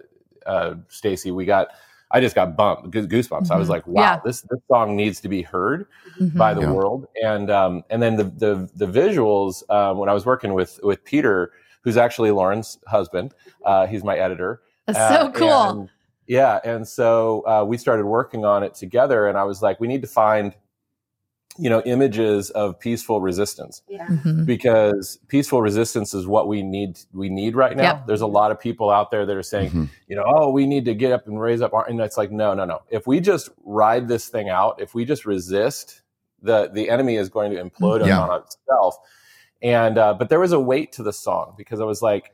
uh 0.45 0.75
stacy 0.89 1.31
we 1.31 1.45
got 1.45 1.69
i 2.11 2.19
just 2.19 2.35
got 2.35 2.57
bumped 2.57 2.91
goose- 2.91 3.07
goosebumps 3.07 3.49
i 3.49 3.57
was 3.57 3.67
Mhm. 3.67 3.71
like 3.75 3.87
wow 3.87 4.01
Yeah. 4.01 4.19
this 4.25 4.41
this 4.41 4.59
song 4.67 4.95
needs 4.97 5.21
to 5.21 5.29
be 5.29 5.41
heard 5.43 5.87
Mhm. 6.19 6.37
by 6.37 6.53
the 6.53 6.61
Yeah. 6.61 6.71
world 6.73 7.07
and 7.23 7.49
um 7.49 7.83
and 7.89 8.01
then 8.03 8.17
the 8.17 8.25
the 8.25 8.69
the 8.75 8.85
visuals 8.87 9.63
um 9.69 9.97
when 9.97 10.09
i 10.09 10.13
was 10.13 10.25
working 10.25 10.53
with 10.53 10.77
with 10.83 11.03
peter 11.05 11.51
who's 11.83 11.95
actually 11.95 12.31
lauren's 12.31 12.79
husband 12.87 13.33
uh 13.63 13.87
he's 13.87 14.03
my 14.03 14.17
editor 14.17 14.61
That's 14.87 14.99
uh, 14.99 15.09
so 15.15 15.31
cool. 15.31 15.63
and- 15.71 15.89
yeah, 16.27 16.59
and 16.63 16.87
so 16.87 17.45
uh, 17.47 17.63
we 17.65 17.77
started 17.77 18.05
working 18.05 18.45
on 18.45 18.63
it 18.63 18.73
together, 18.75 19.27
and 19.27 19.37
I 19.37 19.43
was 19.43 19.61
like, 19.61 19.79
we 19.79 19.87
need 19.87 20.01
to 20.01 20.07
find, 20.07 20.53
you 21.57 21.69
know, 21.69 21.81
images 21.85 22.49
of 22.51 22.79
peaceful 22.79 23.19
resistance 23.21 23.81
Yeah. 23.87 24.05
Mhm. 24.07 24.45
because 24.45 25.17
peaceful 25.27 25.61
resistance 25.61 26.13
is 26.13 26.27
what 26.27 26.47
we 26.47 26.61
need. 26.61 26.99
We 27.13 27.29
need 27.29 27.55
right 27.55 27.75
now. 27.75 27.83
Yep. 27.83 28.07
There's 28.07 28.21
a 28.21 28.27
lot 28.27 28.51
of 28.51 28.59
people 28.59 28.91
out 28.91 29.09
there 29.09 29.25
that 29.25 29.35
are 29.35 29.41
saying, 29.41 29.71
Mhm. 29.71 29.89
you 30.07 30.15
know, 30.15 30.23
oh, 30.27 30.51
we 30.51 30.67
need 30.67 30.85
to 30.85 30.93
get 30.93 31.11
up 31.11 31.25
and 31.27 31.39
raise 31.41 31.61
up 31.61 31.73
our. 31.73 31.87
And 31.89 31.99
it's 32.01 32.17
like, 32.17 32.31
no, 32.31 32.53
no, 32.53 32.65
no. 32.65 32.81
If 32.89 33.07
we 33.07 33.19
just 33.19 33.49
ride 33.65 34.07
this 34.07 34.29
thing 34.29 34.49
out, 34.49 34.79
if 34.79 34.93
we 34.93 35.03
just 35.05 35.25
resist, 35.25 36.03
the 36.43 36.69
the 36.71 36.89
enemy 36.91 37.15
is 37.15 37.29
going 37.29 37.51
to 37.51 37.63
implode 37.63 38.05
Yeah. 38.05 38.21
on 38.21 38.41
itself. 38.43 38.97
And 39.63 39.97
uh, 39.97 40.13
but 40.13 40.29
there 40.29 40.39
was 40.39 40.51
a 40.51 40.59
weight 40.59 40.91
to 40.93 41.01
the 41.03 41.13
song 41.13 41.55
because 41.57 41.79
I 41.79 41.85
was 41.85 42.03
like, 42.03 42.31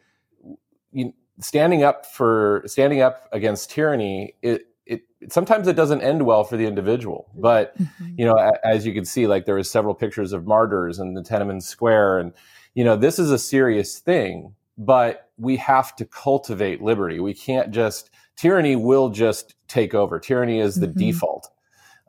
you, 0.92 1.14
standing 1.40 1.84
up 1.84 2.06
for 2.06 2.64
standing 2.66 3.02
up 3.02 3.28
against 3.32 3.70
tyranny. 3.72 4.36
It, 4.42 4.68
it 4.86 5.02
sometimes 5.30 5.68
it 5.68 5.76
doesn't 5.76 6.02
end 6.02 6.26
well 6.26 6.44
for 6.44 6.58
the 6.58 6.66
individual, 6.66 7.30
but 7.36 7.78
Mhm. 7.78 8.20
you 8.20 8.26
know, 8.26 8.36
a- 8.38 8.68
as 8.68 8.86
you 8.86 8.94
can 8.94 9.06
see, 9.06 9.28
like 9.28 9.46
there 9.46 9.56
was 9.56 9.70
several 9.70 9.94
pictures 9.96 10.34
of 10.34 10.46
martyrs 10.46 11.00
in 11.00 11.14
the 11.14 11.22
Tiananmen 11.22 11.62
Square, 11.62 12.20
and 12.20 12.34
you 12.76 12.84
know, 12.84 12.96
this 12.96 13.20
is 13.20 13.32
a 13.32 13.38
serious 13.40 14.00
thing. 14.00 14.54
But 14.78 15.30
we 15.38 15.58
have 15.58 15.96
to 15.98 16.06
cultivate 16.06 16.82
liberty. 16.82 17.20
We 17.20 17.34
can't 17.36 17.70
just 17.72 18.10
tyranny 18.36 18.76
will 18.76 19.10
just 19.10 19.54
take 19.68 19.94
over. 19.94 20.20
Tyranny 20.20 20.60
is 20.60 20.76
the 20.76 20.88
Mhm. 20.88 20.96
default. 20.96 21.50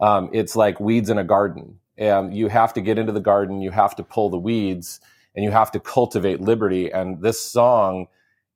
Um, 0.01 0.31
it's 0.33 0.57
like 0.57 0.81
weeds 0.81 1.11
in 1.11 1.18
a 1.18 1.25
garden, 1.25 1.79
and 1.99 2.35
you 2.35 2.49
have 2.49 2.72
to 2.75 2.81
get 2.81 2.99
into 2.99 3.12
the 3.12 3.20
garden. 3.20 3.61
You 3.61 3.70
have 3.70 3.95
to 3.97 4.03
pull 4.03 4.31
the 4.31 4.39
weeds, 4.39 5.01
and 5.37 5.45
you 5.45 5.51
have 5.51 5.70
to 5.72 5.81
cultivate 5.81 6.41
liberty. 6.41 6.91
And 6.91 7.20
this 7.20 7.39
song, 7.39 8.07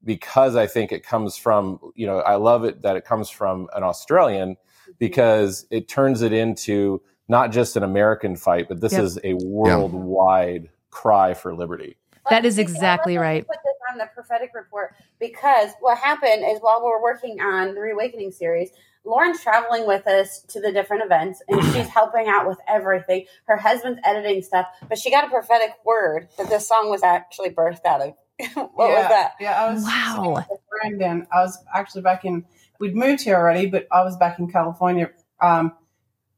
because 0.05 0.57
I 0.57 0.67
think 0.67 0.93
it 0.93 1.05
comes 1.05 1.37
from, 1.37 1.79
you 1.95 2.07
know, 2.07 2.19
I 2.19 2.37
love 2.37 2.65
it 2.65 2.83
that 2.83 2.97
it 2.97 3.05
comes 3.05 3.31
from 3.31 3.69
an 3.75 3.83
Australian 3.83 4.51
mm-hmm. 4.51 4.93
because 4.99 5.67
it 5.71 5.89
turns 5.89 6.23
it 6.23 6.33
into 6.33 7.03
not 7.29 7.53
just 7.53 7.77
an 7.77 7.83
American 7.83 8.37
fight, 8.37 8.69
but 8.69 8.81
this 8.81 8.93
Yep. 8.93 9.03
is 9.03 9.19
a 9.25 9.35
worldwide 9.35 10.71
cry 10.91 11.35
for 11.35 11.55
liberty. 11.55 11.97
That 12.31 12.45
is 12.45 12.55
Stacey, 12.55 12.69
I 12.69 12.71
exactly 12.71 13.17
right. 13.17 13.47
Put 13.47 13.57
this 13.65 13.75
from 13.89 13.99
the 13.99 14.07
prophetic 14.15 14.51
report 14.55 14.95
because 15.19 15.71
what 15.81 15.99
happened 15.99 16.45
is 16.45 16.59
while 16.61 16.83
we're 16.85 17.03
working 17.03 17.41
on 17.41 17.75
the 17.75 17.81
Reawakening 17.81 18.33
series, 18.33 18.71
Lauren's 19.05 19.43
traveling 19.43 19.87
with 19.87 20.07
us 20.07 20.41
to 20.49 20.61
the 20.61 20.73
different 20.73 21.05
events 21.05 21.43
and 21.49 21.63
she's 21.73 21.89
helping 21.95 22.29
out 22.29 22.47
with 22.47 22.59
everything. 22.69 23.25
Her 23.47 23.57
husband's 23.57 24.01
editing 24.05 24.43
stuff, 24.43 24.67
but 24.89 24.99
she 24.99 25.11
got 25.11 25.25
a 25.25 25.29
prophetic 25.29 25.73
word 25.85 26.29
that 26.37 26.49
this 26.49 26.69
song 26.69 26.91
was 26.91 27.03
actually 27.03 27.51
birthed 27.51 27.87
out 27.87 28.03
of. 28.03 28.15
what 28.55 28.91
yeah, 28.91 29.01
was 29.01 29.09
that? 29.09 29.33
Yeah, 29.41 29.63
I 29.63 29.73
was 29.73 29.85
Wow. 29.85 30.37
sitting 30.43 30.57
friend 30.69 31.03
and 31.03 31.27
I 31.33 31.41
was 31.41 31.59
actually 31.75 32.03
back 32.03 32.25
in. 32.25 32.45
We'd 32.79 32.95
moved 32.95 33.23
here 33.23 33.37
already, 33.37 33.67
but 33.67 33.89
I 33.91 34.05
was 34.05 34.17
back 34.17 34.39
in 34.39 34.51
California. 34.51 35.11
Um, 35.41 35.73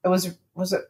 it 0.05 0.09
was 0.09 0.37
was 0.55 0.73
it? 0.73 0.83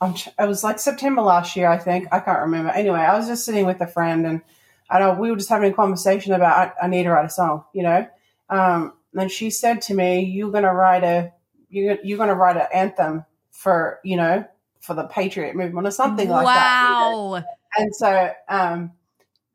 I'm, 0.00 0.14
tr- 0.14 0.30
it 0.38 0.46
was 0.46 0.62
like 0.64 0.78
September 0.78 1.22
last 1.22 1.56
year, 1.56 1.68
I 1.68 1.78
think. 1.78 2.08
I 2.12 2.20
can't 2.20 2.40
remember. 2.40 2.70
Anyway, 2.70 2.98
I 2.98 3.16
was 3.16 3.26
just 3.28 3.44
sitting 3.44 3.64
with 3.64 3.80
a 3.80 3.86
friend 3.86 4.26
and 4.26 4.42
I 4.90 4.98
know 4.98 5.14
we 5.14 5.30
were 5.30 5.36
just 5.36 5.48
having 5.48 5.72
a 5.72 5.74
conversation 5.74 6.32
about 6.32 6.74
I, 6.80 6.84
I 6.84 6.88
need 6.88 7.04
to 7.04 7.10
write 7.10 7.24
a 7.24 7.30
song, 7.30 7.64
you 7.72 7.82
know. 7.82 8.06
Um, 8.50 8.92
and 9.14 9.30
she 9.30 9.50
said 9.50 9.82
to 9.82 9.94
me, 9.94 10.20
"You're 10.24 10.50
gonna 10.50 10.74
write 10.74 11.04
a 11.04 11.32
you're 11.68 11.98
you're 12.02 12.18
gonna 12.18 12.34
write 12.34 12.56
an 12.56 12.66
anthem 12.72 13.24
for 13.50 14.00
you 14.04 14.16
know 14.16 14.44
for 14.80 14.94
the 14.94 15.04
Patriot 15.04 15.56
movement 15.56 15.86
or 15.86 15.90
something 15.90 16.28
like 16.28 16.44
that." 16.46 16.82
you 16.82 17.14
know? 17.14 17.28
wow. 17.30 17.44
and 17.78 17.94
so 17.94 18.32
um 18.48 18.92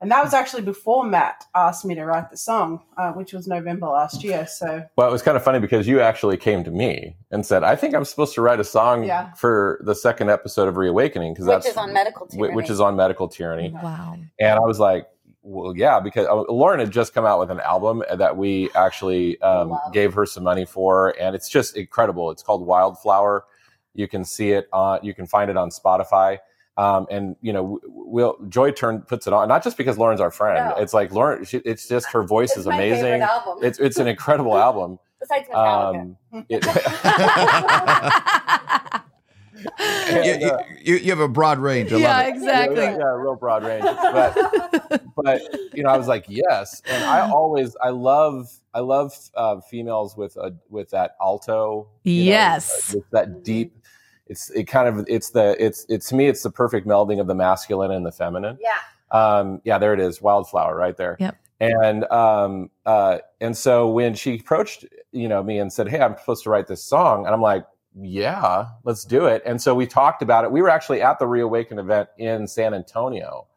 and 0.01 0.11
that 0.11 0.23
was 0.23 0.33
actually 0.33 0.63
before 0.63 1.03
matt 1.05 1.45
asked 1.55 1.85
me 1.85 1.93
to 1.95 2.03
write 2.05 2.29
the 2.31 2.37
song 2.37 2.81
uh, 2.97 3.11
which 3.13 3.31
was 3.33 3.47
november 3.47 3.87
last 3.87 4.23
year 4.23 4.45
so 4.47 4.83
Well, 4.97 5.07
it 5.07 5.11
was 5.11 5.21
kind 5.21 5.37
of 5.37 5.43
funny 5.43 5.59
because 5.59 5.87
you 5.87 6.01
actually 6.01 6.37
came 6.37 6.63
to 6.63 6.71
me 6.71 7.15
and 7.31 7.45
said, 7.45 7.63
"I 7.63 7.75
think 7.75 7.93
I'm 7.95 8.05
supposed 8.05 8.33
to 8.35 8.41
write 8.41 8.59
a 8.59 8.63
song 8.63 9.03
Yeah. 9.03 9.31
for 9.33 9.79
the 9.85 9.95
second 9.95 10.29
episode 10.29 10.67
of 10.67 10.75
Reawakening 10.77 11.33
because 11.33 11.45
Which 11.45 11.53
that's 11.63 11.67
is 11.69 11.77
on 11.77 11.93
medical 11.93 12.27
tyranny. 12.27 12.55
which 12.55 12.69
is 12.69 12.81
on 12.81 12.95
medical 12.95 13.27
tyranny." 13.27 13.69
Wow. 13.81 14.17
And 14.39 14.55
I 14.57 14.59
was 14.59 14.79
like, 14.79 15.07
"Well, 15.43 15.73
yeah," 15.77 15.99
because 15.99 16.27
uh, 16.27 16.35
Lauren 16.51 16.79
had 16.79 16.91
just 16.91 17.13
come 17.13 17.25
out 17.25 17.39
with 17.39 17.51
an 17.51 17.59
album 17.61 18.03
that 18.13 18.35
we 18.37 18.69
actually 18.75 19.39
um, 19.41 19.77
gave 19.93 20.13
her 20.13 20.25
some 20.25 20.43
money 20.43 20.65
for, 20.65 21.15
and 21.19 21.35
it's 21.35 21.47
just 21.49 21.77
incredible. 21.77 22.31
It's 22.31 22.43
called 22.43 22.65
Wildflower. 22.65 23.45
You 23.93 24.07
can 24.07 24.23
see 24.25 24.51
it 24.51 24.67
on, 24.73 24.99
you 25.03 25.13
can 25.13 25.25
find 25.27 25.49
it 25.49 25.57
on 25.57 25.69
Spotify. 25.69 26.39
Um, 26.77 27.05
and 27.11 27.35
you 27.41 27.51
know, 27.53 27.79
we'll 27.85 28.37
Joy 28.49 28.71
Turn 28.71 29.01
puts 29.01 29.27
it 29.27 29.33
on, 29.33 29.47
not 29.49 29.63
just 29.63 29.77
because 29.77 29.97
Lauren's 29.97 30.21
our 30.21 30.31
friend. 30.31 30.69
No. 30.69 30.75
It's 30.81 30.93
like 30.93 31.11
Lauren. 31.11 31.43
She, 31.45 31.57
it's 31.57 31.87
just 31.87 32.07
her 32.11 32.23
voice 32.23 32.51
It's 32.51 32.59
is 32.61 32.65
my 32.65 32.77
favorite 32.77 32.99
amazing. 33.01 33.21
album. 33.23 33.59
It's 33.61 33.77
it's 33.79 33.97
an 33.97 34.07
incredible 34.07 34.57
album. 34.67 34.97
Besides 35.19 35.47
Metallica. 35.49 36.15
Um, 36.33 36.41
it, 39.77 40.41
you, 40.41 40.93
you, 40.95 40.99
you 40.99 41.09
have 41.11 41.19
a 41.19 41.27
broad 41.27 41.59
range. 41.59 41.91
I 41.93 41.97
yeah, 41.97 42.17
love 42.17 42.25
it. 42.25 42.29
exactly. 42.35 42.83
Yeah, 42.83 42.97
yeah, 42.97 43.15
real 43.15 43.35
broad 43.35 43.63
range. 43.63 43.83
But 43.83 45.03
but 45.15 45.41
you 45.73 45.83
know, 45.83 45.89
I 45.89 45.97
was 45.97 46.07
like, 46.07 46.25
yes, 46.27 46.81
and 46.85 47.03
I 47.03 47.29
always 47.29 47.75
I 47.83 47.89
love 47.89 48.49
I 48.73 48.79
love 48.79 49.13
uh, 49.35 49.59
females 49.61 50.15
with 50.17 50.35
a 50.37 50.55
with 50.69 50.89
that 50.91 51.15
alto. 51.21 51.87
you 52.03 52.23
know, 52.23 52.29
Yes. 52.29 52.93
with 52.95 53.09
that 53.11 53.43
deep. 53.43 53.75
It's 54.31 54.49
it 54.51 54.63
kind 54.63 54.87
of 54.87 55.05
it's 55.09 55.31
the 55.31 55.57
it's 55.63 55.85
it's 55.89 56.07
to 56.07 56.15
me 56.15 56.27
it's 56.27 56.41
the 56.41 56.49
perfect 56.49 56.87
melding 56.87 57.19
of 57.19 57.27
the 57.27 57.35
masculine 57.35 57.91
and 57.91 58.05
the 58.05 58.13
feminine. 58.13 58.57
yeah. 58.61 58.77
Um, 59.11 59.61
yeah, 59.65 59.77
there 59.77 59.93
it 59.93 59.99
is, 59.99 60.21
wildflower 60.21 60.73
right 60.73 60.95
there. 60.95 61.17
Yep. 61.19 61.35
And 61.59 62.05
um, 62.05 62.71
uh, 62.85 63.17
and 63.41 63.57
so 63.57 63.89
when 63.89 64.13
she 64.15 64.39
approached, 64.39 64.85
you 65.11 65.27
know, 65.27 65.43
me 65.43 65.59
and 65.59 65.71
said, 65.71 65.89
"Hey, 65.89 65.99
I'm 65.99 66.17
supposed 66.17 66.43
to 66.45 66.49
write 66.49 66.67
this 66.67 66.81
song," 66.81 67.25
and 67.25 67.35
I'm 67.35 67.41
like, 67.41 67.65
"Yeah, 67.93 68.67
let's 68.85 69.03
do 69.03 69.25
it." 69.25 69.43
And 69.45 69.61
so 69.61 69.75
we 69.75 69.85
talked 69.85 70.21
about 70.21 70.45
it. 70.45 70.51
We 70.51 70.61
were 70.61 70.69
actually 70.69 71.01
at 71.01 71.19
the 71.19 71.27
Reawaken 71.27 71.77
event 71.77 72.07
in 72.17 72.47
San 72.47 72.73
Antonio, 72.73 73.47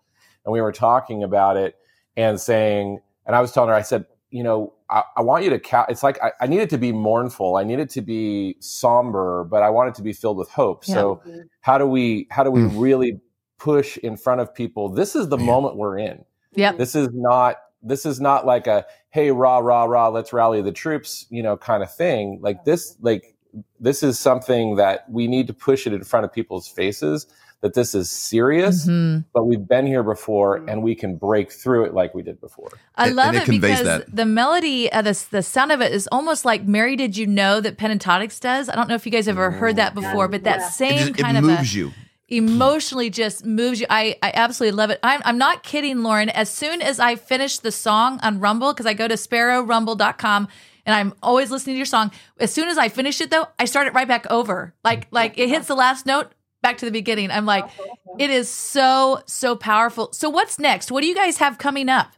and 0.44 0.52
we 0.52 0.60
were 0.60 0.72
talking 0.72 1.22
about 1.22 1.56
it 1.56 1.76
and 2.16 2.40
saying, 2.40 3.00
and 3.26 3.36
I 3.36 3.40
was 3.40 3.52
telling 3.52 3.68
her, 3.68 3.74
I 3.74 3.82
said, 3.82 4.06
you 4.30 4.42
know, 4.42 4.74
I, 4.94 5.02
I 5.16 5.22
want 5.22 5.42
you 5.42 5.50
to 5.50 5.58
ca- 5.58 5.86
It's 5.88 6.04
like 6.04 6.22
I, 6.22 6.30
I 6.40 6.46
need 6.46 6.60
it 6.60 6.70
to 6.70 6.78
be 6.78 6.92
mournful. 6.92 7.56
I 7.56 7.64
need 7.64 7.80
it 7.80 7.90
to 7.90 8.00
be 8.00 8.56
somber, 8.60 9.42
but 9.44 9.62
I 9.62 9.70
want 9.70 9.88
it 9.88 9.96
to 9.96 10.02
be 10.02 10.12
filled 10.12 10.36
with 10.36 10.48
hope. 10.48 10.84
Yeah. 10.86 10.94
So 10.94 11.22
how 11.60 11.78
do 11.78 11.86
we 11.86 12.28
how 12.30 12.44
do 12.44 12.50
we 12.52 12.60
mm. 12.60 12.80
really 12.80 13.20
push 13.58 13.96
in 13.98 14.16
front 14.16 14.40
of 14.40 14.54
people? 14.54 14.88
This 14.88 15.16
is 15.16 15.28
the 15.28 15.36
moment 15.36 15.76
we're 15.76 15.98
in. 15.98 16.24
Yep. 16.54 16.78
This 16.78 16.94
is 16.94 17.08
not 17.12 17.56
this 17.82 18.06
is 18.06 18.20
not 18.20 18.46
like 18.46 18.68
a 18.68 18.86
hey 19.10 19.32
rah 19.32 19.58
rah 19.58 19.84
rah 19.84 20.08
let's 20.08 20.32
rally 20.32 20.62
the 20.62 20.72
troops 20.72 21.26
you 21.28 21.42
know 21.42 21.56
kind 21.56 21.82
of 21.82 21.92
thing. 21.92 22.38
Like 22.40 22.64
this 22.64 22.96
like 23.00 23.34
this 23.80 24.04
is 24.04 24.18
something 24.18 24.76
that 24.76 25.10
we 25.10 25.26
need 25.26 25.48
to 25.48 25.54
push 25.54 25.88
it 25.88 25.92
in 25.92 26.04
front 26.04 26.24
of 26.24 26.32
people's 26.32 26.68
faces 26.68 27.26
that 27.64 27.72
this 27.72 27.94
is 27.94 28.10
serious, 28.10 28.86
Mhm. 28.86 29.24
but 29.32 29.44
we've 29.44 29.66
been 29.66 29.86
here 29.86 30.02
before 30.02 30.56
and 30.68 30.82
we 30.82 30.94
can 30.94 31.16
break 31.16 31.50
through 31.50 31.86
it 31.86 31.94
like 31.94 32.14
we 32.14 32.20
did 32.22 32.38
before. 32.38 32.68
I 32.94 33.06
And- 33.06 33.16
love 33.16 33.28
and 33.28 33.36
it 33.38 33.42
it, 33.42 33.44
conveys 33.46 33.78
because 33.80 34.04
that. 34.04 34.14
the 34.14 34.26
melody, 34.26 34.92
uh, 34.92 35.00
the 35.00 35.18
the 35.30 35.42
sound 35.42 35.72
of 35.72 35.80
it 35.80 35.90
is 35.90 36.06
almost 36.12 36.44
like 36.44 36.66
"Mary, 36.66 36.94
Did 36.94 37.16
You 37.16 37.26
Know" 37.26 37.60
that 37.62 37.78
Pentatonix 37.78 38.38
does. 38.38 38.68
I 38.68 38.74
don't 38.76 38.86
know 38.90 38.94
if 38.96 39.06
you 39.06 39.12
guys 39.12 39.28
ever 39.28 39.50
heard 39.50 39.76
that 39.76 39.94
before, 39.94 40.28
but 40.28 40.44
that 40.44 40.58
Yeah. 40.60 40.66
It, 40.68 40.72
same 40.72 40.98
just, 40.98 41.10
it 41.10 41.16
kind 41.22 41.38
of 41.38 41.44
moves 41.44 41.74
a, 41.74 41.78
you. 41.78 41.92
emotionally 42.28 43.08
just 43.08 43.46
moves 43.46 43.80
you. 43.80 43.86
I, 43.88 44.16
I 44.22 44.30
absolutely 44.34 44.76
love 44.76 44.90
it. 44.90 44.98
I'm, 45.02 45.22
I'm 45.24 45.38
not 45.38 45.62
kidding, 45.62 46.02
Lauren. 46.02 46.28
As 46.28 46.50
soon 46.50 46.82
as 46.82 47.00
I 47.00 47.16
finish 47.16 47.58
the 47.58 47.72
song 47.72 48.20
on 48.22 48.40
Rumble, 48.40 48.72
because 48.74 48.84
I 48.86 48.92
go 48.92 49.08
to 49.08 49.14
sparrowrumble.com 49.14 50.48
and 50.86 50.94
I'm 50.94 51.14
always 51.22 51.50
listening 51.50 51.74
to 51.74 51.78
your 51.78 51.86
song. 51.86 52.10
As 52.38 52.52
soon 52.52 52.68
as 52.68 52.76
I 52.76 52.88
finish 52.90 53.20
it 53.22 53.30
though, 53.30 53.46
I 53.58 53.64
start 53.64 53.86
it 53.86 53.94
right 53.94 54.06
back 54.08 54.26
over. 54.30 54.74
Like 54.84 55.06
like 55.10 55.38
it 55.38 55.48
hits 55.48 55.66
the 55.66 55.74
last 55.74 56.04
note, 56.06 56.32
back 56.64 56.78
to 56.78 56.84
the 56.86 56.90
beginning. 56.90 57.30
I'm 57.30 57.46
like, 57.46 57.64
it 58.18 58.30
is 58.30 58.48
so, 58.48 59.22
so 59.26 59.54
powerful. 59.54 60.12
So 60.12 60.28
what's 60.30 60.58
next? 60.58 60.90
What 60.90 61.02
do 61.02 61.06
you 61.06 61.14
guys 61.14 61.36
have 61.38 61.58
coming 61.58 61.88
up? 61.88 62.08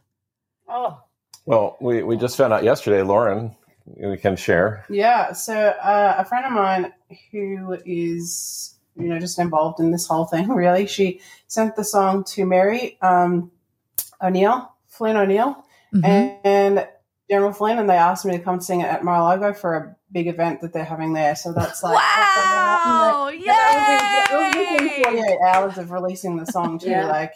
Oh, 0.67 0.99
Well, 1.45 1.77
we, 1.79 2.01
we 2.01 2.17
just 2.17 2.35
found 2.37 2.53
out 2.53 2.63
yesterday, 2.63 3.01
Lauren, 3.03 3.55
we 3.85 4.17
can 4.17 4.35
share. 4.35 4.83
yeah 4.89 5.31
so 5.31 5.53
uh, 5.55 6.15
a 6.17 6.25
friend 6.25 6.45
of 6.45 6.51
mine 6.51 6.91
who 7.31 7.77
is 7.85 8.75
you 8.97 9.07
know 9.07 9.17
just 9.17 9.39
involved 9.39 9.79
in 9.79 9.91
this 9.91 10.05
whole 10.07 10.25
thing 10.25 10.49
really 10.63 10.85
she 10.87 11.21
sent 11.47 11.77
the 11.77 11.85
song 11.85 12.25
to 12.25 12.45
mary 12.45 12.97
um, 13.01 13.49
o'neill 14.21 14.73
flynn 14.87 15.15
o'neill 15.15 15.63
Mhm. 15.93 16.39
and 16.43 16.87
general 17.29 17.53
flynn 17.53 17.79
and 17.79 17.89
they 17.89 17.95
asked 17.95 18.25
me 18.25 18.37
to 18.37 18.43
come 18.43 18.59
sing 18.59 18.81
it 18.81 18.87
at 18.87 19.05
mar-a-lago 19.05 19.53
for 19.53 19.73
a 19.77 19.95
big 20.11 20.27
event 20.27 20.61
that 20.61 20.71
they're 20.73 20.85
having 20.85 21.13
there 21.13 21.35
so 21.35 21.51
that's 21.53 21.83
like 21.83 21.95
Wow! 21.95 23.29
yeah, 23.29 24.25
It 24.31 24.55
was 24.55 24.55
within 24.55 25.03
48 25.03 25.39
hours 25.41 25.77
of 25.77 25.91
releasing 25.91 26.37
the 26.37 26.45
song 26.45 26.79
too. 26.79 26.89
Yeah. 26.89 27.07
Like, 27.07 27.33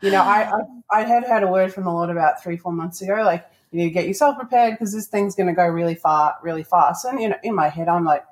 you 0.00 0.10
know, 0.10 0.22
I, 0.22 0.50
I 0.90 1.00
I 1.00 1.04
had 1.04 1.24
had 1.24 1.42
a 1.42 1.48
word 1.48 1.72
from 1.72 1.84
the 1.84 1.90
Lord 1.92 2.10
about 2.10 2.42
three 2.42 2.56
four 2.56 2.72
months 2.72 3.02
ago. 3.02 3.22
Like, 3.24 3.46
you 3.70 3.78
need 3.78 3.86
to 3.86 3.90
get 3.94 4.06
yourself 4.06 4.36
prepared 4.38 4.74
because 4.74 4.92
this 4.94 5.06
thing's 5.08 5.34
going 5.34 5.48
to 5.48 5.52
go 5.54 5.66
really 5.66 5.94
far, 5.96 6.36
really 6.42 6.62
fast. 6.62 7.04
And 7.04 7.20
you 7.20 7.28
know, 7.30 7.36
in 7.42 7.54
my 7.54 7.68
head, 7.68 7.88
I'm 7.88 8.04
like, 8.04 8.24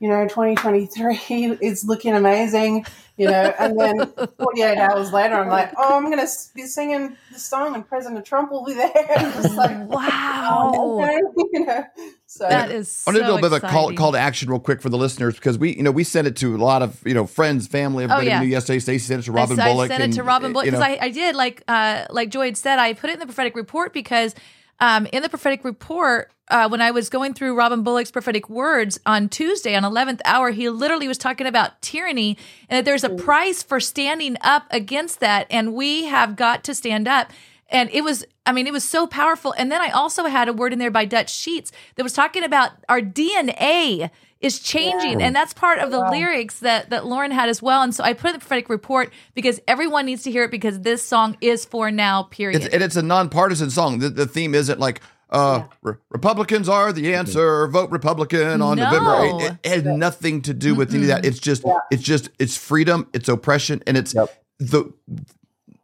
you 0.00 0.08
know, 0.08 0.26
2023 0.26 1.58
is 1.60 1.84
looking 1.84 2.14
amazing. 2.14 2.84
You 3.16 3.26
know, 3.26 3.54
and 3.58 3.78
then 3.78 4.12
48 4.38 4.78
hours 4.78 5.12
later, 5.12 5.34
I'm 5.34 5.48
like, 5.48 5.72
oh, 5.76 5.96
I'm 5.98 6.06
going 6.10 6.26
to 6.26 6.32
be 6.54 6.62
singing 6.66 7.16
the 7.32 7.38
song, 7.38 7.74
and 7.74 7.86
President 7.86 8.24
Trump 8.24 8.50
will 8.50 8.64
be 8.64 8.72
there. 8.72 8.90
Just 9.18 9.54
like, 9.56 9.88
Wow. 9.88 10.72
oh, 10.74 11.02
okay. 11.02 11.20
you 11.52 11.66
know, 11.66 11.84
so 12.30 12.48
That 12.48 12.70
is 12.70 13.02
I 13.08 13.10
want 13.10 13.16
to 13.16 13.22
do 13.22 13.24
a 13.24 13.28
so 13.28 13.34
little 13.34 13.50
bit 13.50 13.56
of 13.56 13.64
a 13.64 13.68
call, 13.72 13.92
call 13.94 14.12
to 14.12 14.18
action 14.18 14.48
real 14.48 14.60
quick 14.60 14.80
for 14.80 14.88
the 14.88 14.96
listeners 14.96 15.34
because 15.34 15.58
we, 15.58 15.74
you 15.74 15.82
know, 15.82 15.90
we 15.90 16.04
sent 16.04 16.28
it 16.28 16.36
to 16.36 16.54
a 16.54 16.58
lot 16.58 16.80
of, 16.80 17.02
you 17.04 17.12
know, 17.12 17.26
friends, 17.26 17.66
family. 17.66 18.04
Everybody 18.04 18.28
Oh, 18.28 18.30
yeah. 18.30 18.40
knew 18.40 18.46
yesterday. 18.46 18.78
Stacy 18.78 19.04
sent 19.04 19.22
it 19.22 19.24
to 19.24 19.32
Robin 19.32 19.58
I, 19.58 19.64
I 19.64 19.72
Bullock. 19.72 19.88
sent 19.88 20.00
it 20.00 20.04
and, 20.04 20.12
to 20.14 20.22
Robin 20.22 20.52
Bullock 20.52 20.66
you 20.66 20.70
know, 20.70 20.78
because 20.78 20.98
I, 21.00 21.06
I 21.06 21.08
did 21.10 21.34
like 21.34 21.64
uh, 21.66 22.04
like 22.10 22.28
Joy 22.30 22.44
had 22.44 22.56
said 22.56 22.78
I 22.78 22.92
put 22.92 23.10
it 23.10 23.14
in 23.14 23.18
the 23.18 23.26
prophetic 23.26 23.56
report 23.56 23.92
because 23.92 24.36
um, 24.78 25.06
in 25.12 25.22
the 25.24 25.28
prophetic 25.28 25.64
report 25.64 26.30
uh, 26.46 26.68
when 26.68 26.80
I 26.80 26.92
was 26.92 27.08
going 27.08 27.34
through 27.34 27.56
Robin 27.56 27.82
Bullock's 27.82 28.12
prophetic 28.12 28.48
words 28.48 29.00
on 29.06 29.28
Tuesday 29.28 29.74
on 29.74 29.82
11th 29.82 30.20
hour 30.24 30.50
he 30.52 30.68
literally 30.68 31.08
was 31.08 31.18
talking 31.18 31.48
about 31.48 31.82
tyranny 31.82 32.38
and 32.68 32.78
that 32.78 32.84
there's 32.84 33.02
a 33.04 33.10
price 33.10 33.62
for 33.64 33.80
standing 33.80 34.36
up 34.40 34.66
against 34.70 35.18
that 35.18 35.48
and 35.50 35.74
we 35.74 36.04
have 36.04 36.36
got 36.36 36.62
to 36.64 36.74
stand 36.76 37.08
up 37.08 37.30
and 37.70 37.90
it 37.92 38.02
was 38.02 38.24
I 38.46 38.52
mean 38.52 38.66
it 38.66 38.72
was 38.72 38.84
so 38.84 39.06
powerful 39.06 39.54
and 39.56 39.70
then 39.70 39.80
I 39.80 39.90
also 39.90 40.24
had 40.24 40.48
a 40.48 40.52
word 40.52 40.72
in 40.72 40.78
there 40.78 40.90
by 40.90 41.04
Dutch 41.04 41.32
Sheets 41.34 41.72
that 41.94 42.02
was 42.02 42.12
talking 42.12 42.44
about 42.44 42.72
our 42.88 43.00
DNA 43.00 44.10
is 44.40 44.58
changing 44.58 45.22
and 45.22 45.36
that's 45.36 45.52
part 45.52 45.78
of 45.78 45.90
the 45.90 46.00
lyrics 46.10 46.60
that 46.60 46.90
that 46.90 47.06
Lauren 47.06 47.30
had 47.30 47.48
as 47.48 47.60
well 47.62 47.82
and 47.82 47.94
so 47.94 48.02
I 48.02 48.12
put 48.14 48.28
in 48.28 48.32
the 48.34 48.38
prophetic 48.40 48.68
report 48.68 49.12
because 49.34 49.60
everyone 49.68 50.06
needs 50.06 50.22
to 50.24 50.30
hear 50.30 50.44
it 50.44 50.50
because 50.50 50.80
this 50.80 51.02
song 51.02 51.36
is 51.40 51.64
for 51.64 51.90
now 51.90 52.24
period 52.24 52.62
It's, 52.62 52.74
and 52.74 52.82
it's 52.82 52.96
a 52.96 53.02
nonpartisan 53.02 53.70
song. 53.70 53.98
The, 53.98 54.08
the 54.08 54.26
theme 54.26 54.54
isn't 54.54 54.80
like 54.80 55.00
uh, 55.30 55.62
Re- 55.82 55.94
Republicans 56.10 56.68
are 56.68 56.92
the 56.92 57.14
answer. 57.14 57.68
Vote 57.68 57.90
Republican 57.90 58.60
on 58.60 58.76
No. 58.76 58.84
November 58.84 59.10
8th. 59.10 59.58
It, 59.62 59.70
has 59.70 59.84
nothing 59.84 60.42
to 60.42 60.52
do 60.52 60.74
with 60.74 60.92
any 60.92 61.02
of 61.02 61.08
that. 61.08 61.24
It's 61.24 61.38
just, 61.38 61.64
it's 61.90 62.02
just, 62.02 62.30
it's 62.40 62.56
freedom, 62.56 63.06
it's 63.12 63.28
oppression, 63.28 63.80
and 63.86 63.96
it's 63.96 64.12
the. 64.58 64.92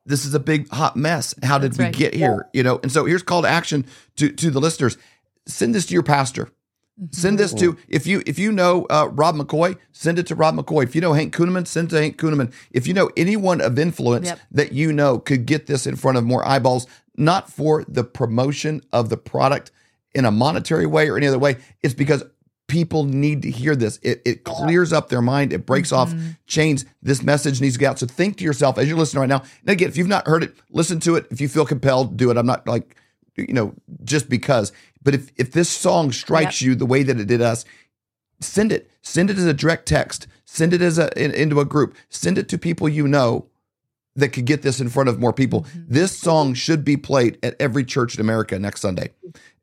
This 0.07 0.25
is 0.25 0.35
a 0.35 0.41
big 0.41 0.69
hot 0.71 0.97
mess. 0.97 1.35
How 1.43 1.59
did 1.59 1.73
That's 1.73 1.79
we 1.79 1.85
right. 1.87 1.95
get 1.95 2.15
here? 2.15 2.49
You 2.53 2.63
know, 2.63 2.79
and 2.83 2.91
so 2.91 3.05
here's 3.05 3.23
call 3.23 3.43
to 3.43 3.49
action 3.49 3.85
to 4.17 4.31
to 4.31 4.51
the 4.51 4.61
listeners. 4.61 4.97
Send 5.47 5.75
this 5.75 5.87
to 5.87 5.95
your 5.95 6.03
pastor. 6.03 6.49
Send 7.11 7.39
this 7.39 7.53
to 7.55 7.77
if 7.89 8.07
you 8.07 8.23
if 8.25 8.39
you 8.39 8.51
know 8.51 8.87
uh, 8.89 9.09
Rob 9.13 9.37
McCoy, 9.37 9.77
send 9.93 10.19
it 10.19 10.27
to 10.29 10.35
Rob 10.35 10.57
McCoy. 10.57 10.85
If 10.85 10.95
you 10.95 11.03
know 11.03 11.13
Hank 11.13 11.35
Kunneman, 11.37 11.67
send 11.67 11.89
it 11.89 11.91
to 11.97 12.01
Hank 12.01 12.17
Kunneman. 12.17 12.53
If 12.71 12.87
you 12.87 12.95
know 12.95 13.11
anyone 13.19 13.61
of 13.61 13.79
influence 13.79 14.29
Yep. 14.29 14.41
that 14.53 14.73
you 14.73 14.93
know 14.95 15.19
could 15.19 15.45
get 15.45 15.67
this 15.67 15.87
in 15.87 15.97
front 15.97 16.17
of 16.17 16.25
more 16.25 16.47
eyeballs, 16.47 16.87
not 17.17 17.51
for 17.53 17.85
the 17.87 18.03
promotion 18.03 18.81
of 18.95 19.11
the 19.11 19.19
product 19.19 19.73
in 20.15 20.25
a 20.25 20.31
monetary 20.31 20.87
way 20.87 21.11
or 21.11 21.19
any 21.19 21.27
other 21.27 21.39
way. 21.39 21.57
It's 21.83 21.93
because 21.93 22.25
people 22.67 23.05
need 23.05 23.43
to 23.43 23.51
hear 23.51 23.77
this. 23.77 23.99
It, 24.03 24.23
it 24.25 24.45
clears 24.45 24.93
up 24.93 25.09
their 25.09 25.23
mind. 25.23 25.53
It 25.53 25.67
breaks 25.67 25.93
off 25.93 26.11
mm-hmm. 26.11 26.31
chains. 26.47 26.85
This 27.03 27.23
message 27.23 27.61
needs 27.61 27.75
to 27.75 27.81
get 27.81 27.91
out. 27.91 27.99
So 27.99 28.07
think 28.07 28.39
to 28.39 28.45
yourself 28.45 28.79
as 28.79 28.89
you're 28.89 28.99
listening 28.99 29.21
right 29.21 29.29
now. 29.29 29.43
And 29.61 29.71
again, 29.71 29.89
if 29.89 29.97
you've 29.97 30.09
not 30.09 30.27
heard 30.27 30.43
it, 30.43 30.55
listen 30.71 31.01
to 31.01 31.17
it. 31.17 31.27
If 31.31 31.41
you 31.41 31.49
feel 31.49 31.67
compelled, 31.67 32.17
do 32.17 32.31
it. 32.31 32.37
I'm 32.37 32.47
not 32.47 32.67
like, 32.67 32.97
you 33.37 33.53
know, 33.53 33.75
just 34.05 34.29
because. 34.29 34.73
But 35.03 35.14
if 35.14 35.31
if 35.37 35.53
this 35.53 35.69
song 35.69 36.11
strikes 36.11 36.61
you 36.61 36.75
the 36.75 36.87
way 36.87 37.03
that 37.05 37.21
it 37.21 37.27
did 37.27 37.41
us, 37.41 37.64
send 38.41 38.73
it. 38.73 38.91
Send 39.03 39.31
it 39.31 39.39
as 39.39 39.47
a 39.47 39.55
direct 39.55 39.87
text. 39.87 40.27
Send 40.45 40.73
it 40.73 40.83
as 40.83 40.99
a 40.99 41.17
in- 41.23 41.35
into 41.35 41.61
a 41.61 41.64
group. 41.64 41.95
Send 42.09 42.39
it 42.39 42.49
to 42.49 42.59
people 42.59 42.89
you 42.89 43.07
know 43.07 43.47
that 44.17 44.31
could 44.31 44.45
get 44.47 44.62
this 44.62 44.81
in 44.81 44.89
front 44.89 45.09
of 45.09 45.19
more 45.21 45.33
people. 45.33 45.67
This 45.75 46.19
song 46.19 46.55
should 46.55 46.85
be 46.85 46.97
played 46.97 47.39
at 47.43 47.55
every 47.61 47.85
church 47.85 48.14
in 48.14 48.21
America 48.21 48.59
next 48.59 48.81
Sunday. 48.81 49.11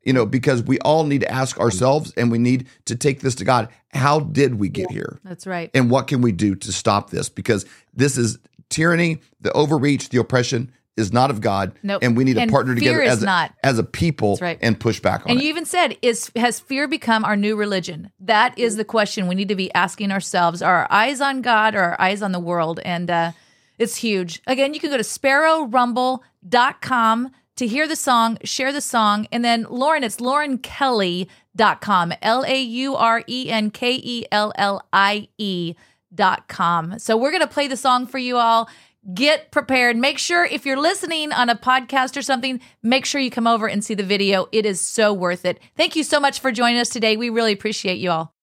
You 0.02 0.12
know, 0.12 0.26
because 0.26 0.62
we 0.62 0.78
all 0.80 1.04
need 1.04 1.22
to 1.22 1.30
ask 1.30 1.58
ourselves 1.58 2.12
and 2.16 2.30
we 2.30 2.38
need 2.38 2.66
to 2.84 2.94
take 2.94 3.20
this 3.20 3.34
to 3.36 3.44
God. 3.44 3.68
How 3.92 4.20
did 4.20 4.56
we 4.58 4.68
get 4.68 4.90
here? 4.90 5.18
That's 5.24 5.46
right. 5.46 5.70
And 5.74 5.90
what 5.90 6.08
can 6.08 6.20
we 6.20 6.30
do 6.30 6.54
to 6.56 6.72
stop 6.72 7.10
this? 7.10 7.28
Because 7.30 7.64
this 7.94 8.18
is 8.18 8.38
tyranny, 8.68 9.20
the 9.40 9.50
overreach, 9.52 10.10
the 10.10 10.18
oppression 10.20 10.70
is 10.96 11.12
not 11.12 11.30
of 11.30 11.40
God. 11.40 11.72
Nope. 11.82 12.02
And 12.04 12.16
we 12.16 12.22
need 12.22 12.34
to 12.34 12.42
And 12.42 12.50
partner 12.50 12.74
together 12.74 13.02
as 13.02 13.22
a, 13.22 13.26
not. 13.26 13.54
as 13.64 13.78
a 13.78 13.82
people 13.82 14.38
right. 14.40 14.58
and 14.60 14.78
push 14.78 15.00
back 15.00 15.22
on 15.22 15.30
And 15.32 15.40
it. 15.40 15.42
you 15.42 15.48
even 15.48 15.64
said, 15.64 15.96
"Is 16.02 16.30
has 16.36 16.60
fear 16.60 16.86
become 16.86 17.24
our 17.24 17.34
new 17.34 17.56
religion?" 17.56 18.12
That 18.20 18.56
is 18.58 18.76
the 18.76 18.84
question 18.84 19.26
we 19.26 19.34
need 19.34 19.48
to 19.48 19.56
be 19.56 19.72
asking 19.74 20.12
ourselves: 20.12 20.62
Are 20.62 20.76
our 20.76 20.86
eyes 20.92 21.20
on 21.20 21.40
God 21.42 21.74
or 21.74 21.80
our 21.82 22.00
eyes 22.00 22.22
on 22.22 22.30
the 22.30 22.38
world? 22.38 22.78
And 22.84 23.10
uh, 23.10 23.32
it's 23.78 23.96
huge. 23.96 24.42
Again, 24.46 24.74
you 24.74 24.80
can 24.80 24.90
go 24.90 24.96
to 24.96 25.02
sparrowrumble.com 25.02 27.30
to 27.56 27.66
hear 27.66 27.86
the 27.86 27.96
song, 27.96 28.38
share 28.42 28.72
the 28.72 28.80
song, 28.80 29.28
and 29.30 29.44
then 29.44 29.66
Lauren, 29.68 30.02
it's 30.02 30.16
laurenkellie.com. 30.16 32.12
L 32.22 32.44
A 32.44 32.60
U 32.60 32.96
R 32.96 33.22
E 33.28 33.50
N 33.50 33.70
K 33.70 34.00
E 34.02 34.24
L 34.32 34.52
L 34.56 34.82
I 34.92 35.28
E 35.38 35.74
dot 36.12 36.48
com. 36.48 36.98
So 36.98 37.16
we're 37.16 37.32
gonna 37.32 37.46
play 37.46 37.68
the 37.68 37.76
song 37.76 38.06
for 38.06 38.18
you 38.18 38.38
all. 38.38 38.68
Get 39.12 39.50
prepared. 39.50 39.96
Make 39.96 40.18
sure 40.18 40.44
if 40.44 40.64
you're 40.64 40.80
listening 40.80 41.32
on 41.32 41.50
a 41.50 41.54
podcast 41.54 42.16
or 42.16 42.22
something, 42.22 42.60
make 42.82 43.04
sure 43.04 43.20
you 43.20 43.30
come 43.30 43.46
over 43.46 43.68
and 43.68 43.84
see 43.84 43.94
the 43.94 44.02
video. 44.02 44.46
It 44.50 44.64
is 44.64 44.80
so 44.80 45.12
worth 45.12 45.44
it. 45.44 45.60
Thank 45.76 45.94
you 45.94 46.02
so 46.02 46.18
much 46.18 46.40
for 46.40 46.50
joining 46.50 46.80
us 46.80 46.88
today. 46.88 47.16
We 47.16 47.28
really 47.28 47.52
appreciate 47.52 47.98
you 47.98 48.10
all. 48.10 48.34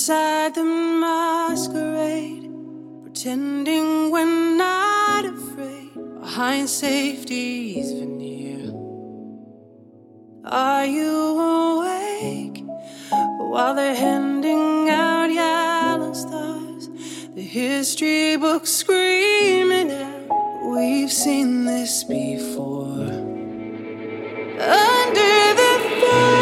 Inside 0.00 0.54
the 0.54 0.64
masquerade, 0.64 2.50
pretending 3.02 4.10
we're 4.10 4.24
not 4.56 5.26
afraid 5.26 5.92
behind 6.22 6.70
safety's 6.70 7.92
veneer. 7.92 8.72
Are 10.46 10.86
you 10.86 11.12
awake 11.38 12.64
while 13.50 13.74
they're 13.74 13.94
handing 13.94 14.88
out 14.88 15.30
yellow 15.30 16.14
stars? 16.14 16.88
The 17.34 17.42
history 17.42 18.38
books 18.38 18.70
screaming 18.70 19.90
out, 19.90 20.64
We've 20.64 21.12
seen 21.12 21.66
this 21.66 22.04
before. 22.04 23.04
Under 24.56 25.44
the 25.60 25.72
thumb, 26.00 26.39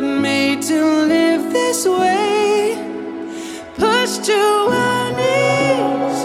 not 0.00 0.20
made 0.20 0.62
to 0.62 0.84
live 1.06 1.52
this 1.52 1.86
way. 1.86 2.76
Pushed 3.76 4.24
to 4.24 4.32
our 4.32 5.10
knees, 5.12 6.18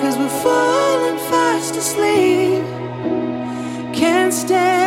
cause 0.00 0.16
we're 0.18 0.42
falling 0.42 1.18
fast 1.30 1.76
asleep. 1.76 2.64
Can't 3.94 4.32
stand 4.32 4.81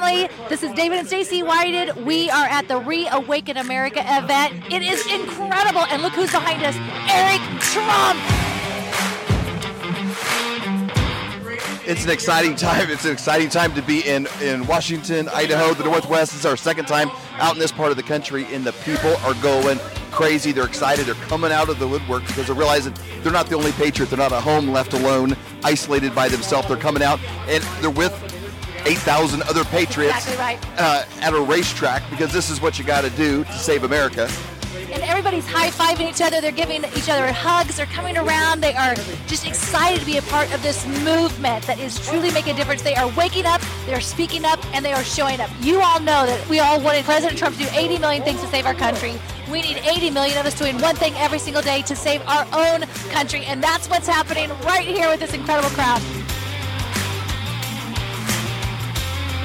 family. 0.00 0.28
This 0.48 0.62
is 0.62 0.72
David 0.72 0.98
and 0.98 1.06
Stacy 1.06 1.42
Whited. 1.42 2.04
We 2.04 2.30
are 2.30 2.46
at 2.46 2.68
the 2.68 2.78
Reawaken 2.78 3.56
America 3.56 4.00
event. 4.00 4.54
It 4.72 4.82
is 4.82 5.06
incredible. 5.12 5.82
And 5.90 6.02
look 6.02 6.12
who's 6.12 6.30
behind 6.30 6.62
us 6.62 6.76
Eric 7.10 7.40
Trump. 7.60 8.18
It's 11.86 12.04
an 12.04 12.10
exciting 12.10 12.54
time. 12.54 12.88
It's 12.90 13.04
an 13.04 13.12
exciting 13.12 13.48
time 13.48 13.74
to 13.74 13.82
be 13.82 14.00
in, 14.06 14.28
in 14.40 14.64
Washington, 14.66 15.28
Idaho, 15.30 15.74
the 15.74 15.84
Northwest. 15.84 16.34
It's 16.34 16.44
our 16.44 16.56
second 16.56 16.86
time 16.86 17.10
out 17.38 17.54
in 17.54 17.58
this 17.58 17.72
part 17.72 17.90
of 17.90 17.96
the 17.96 18.02
country, 18.02 18.46
and 18.52 18.64
the 18.64 18.72
people 18.84 19.16
are 19.18 19.34
going 19.42 19.78
crazy. 20.12 20.52
They're 20.52 20.66
excited. 20.66 21.06
They're 21.06 21.14
coming 21.26 21.50
out 21.50 21.68
of 21.68 21.80
the 21.80 21.88
woodwork 21.88 22.24
because 22.26 22.46
they're 22.46 22.54
realizing 22.54 22.94
they're 23.22 23.32
not 23.32 23.46
the 23.46 23.56
only 23.56 23.72
patriot. 23.72 24.08
They're 24.08 24.18
not 24.18 24.32
at 24.32 24.42
home, 24.42 24.68
left 24.68 24.92
alone, 24.92 25.36
isolated 25.64 26.14
by 26.14 26.28
themselves. 26.28 26.68
They're 26.68 26.76
coming 26.76 27.02
out, 27.02 27.18
and 27.48 27.64
they're 27.80 27.90
with 27.90 28.14
8,000 28.86 29.42
other 29.42 29.64
patriots 29.64 30.16
Exactly 30.28 30.36
right. 30.36 30.58
uh, 30.78 31.04
at 31.20 31.32
a 31.34 31.40
racetrack 31.40 32.08
because 32.10 32.32
this 32.32 32.50
is 32.50 32.60
what 32.60 32.78
you 32.78 32.84
got 32.84 33.02
to 33.02 33.10
do 33.10 33.44
to 33.44 33.52
save 33.52 33.84
America. 33.84 34.28
and 34.92 35.02
everybody's 35.02 35.46
high 35.46 35.70
fiving 35.70 36.08
each 36.10 36.20
other. 36.20 36.40
They're 36.40 36.50
giving 36.50 36.84
each 36.96 37.08
other 37.08 37.30
hugs. 37.32 37.76
They're 37.76 37.86
coming 37.86 38.16
around. 38.16 38.60
They 38.60 38.74
are 38.74 38.94
just 39.28 39.46
excited 39.46 40.00
to 40.00 40.06
be 40.06 40.16
a 40.16 40.22
part 40.22 40.52
of 40.52 40.62
this 40.62 40.84
movement 41.04 41.64
that 41.66 41.78
is 41.78 42.04
truly 42.08 42.30
making 42.32 42.54
a 42.54 42.56
difference. 42.56 42.82
They 42.82 42.96
are 42.96 43.08
waking 43.16 43.46
up, 43.46 43.60
they're 43.86 44.00
speaking 44.00 44.44
up, 44.44 44.58
and 44.74 44.84
they 44.84 44.92
are 44.92 45.04
showing 45.04 45.40
up. 45.40 45.50
You 45.60 45.80
all 45.80 46.00
know 46.00 46.26
that 46.26 46.48
we 46.48 46.58
all 46.58 46.80
wanted 46.80 47.04
President 47.04 47.38
Trump 47.38 47.56
to 47.58 47.62
do 47.64 47.68
80 47.72 47.98
million 47.98 48.22
things 48.24 48.40
to 48.40 48.48
save 48.48 48.66
our 48.66 48.74
country. 48.74 49.14
We 49.50 49.62
need 49.62 49.78
80 49.78 50.10
million 50.10 50.38
of 50.38 50.46
us 50.46 50.56
doing 50.58 50.80
one 50.80 50.94
thing 50.96 51.12
every 51.16 51.38
single 51.40 51.62
day 51.62 51.82
to 51.82 51.94
save 51.96 52.22
our 52.26 52.46
own 52.52 52.82
country. 53.10 53.44
And 53.44 53.62
that's 53.62 53.88
what's 53.88 54.06
happening 54.06 54.48
right 54.64 54.86
here 54.86 55.08
with 55.08 55.20
this 55.20 55.34
incredible 55.34 55.70
crowd. 55.70 56.00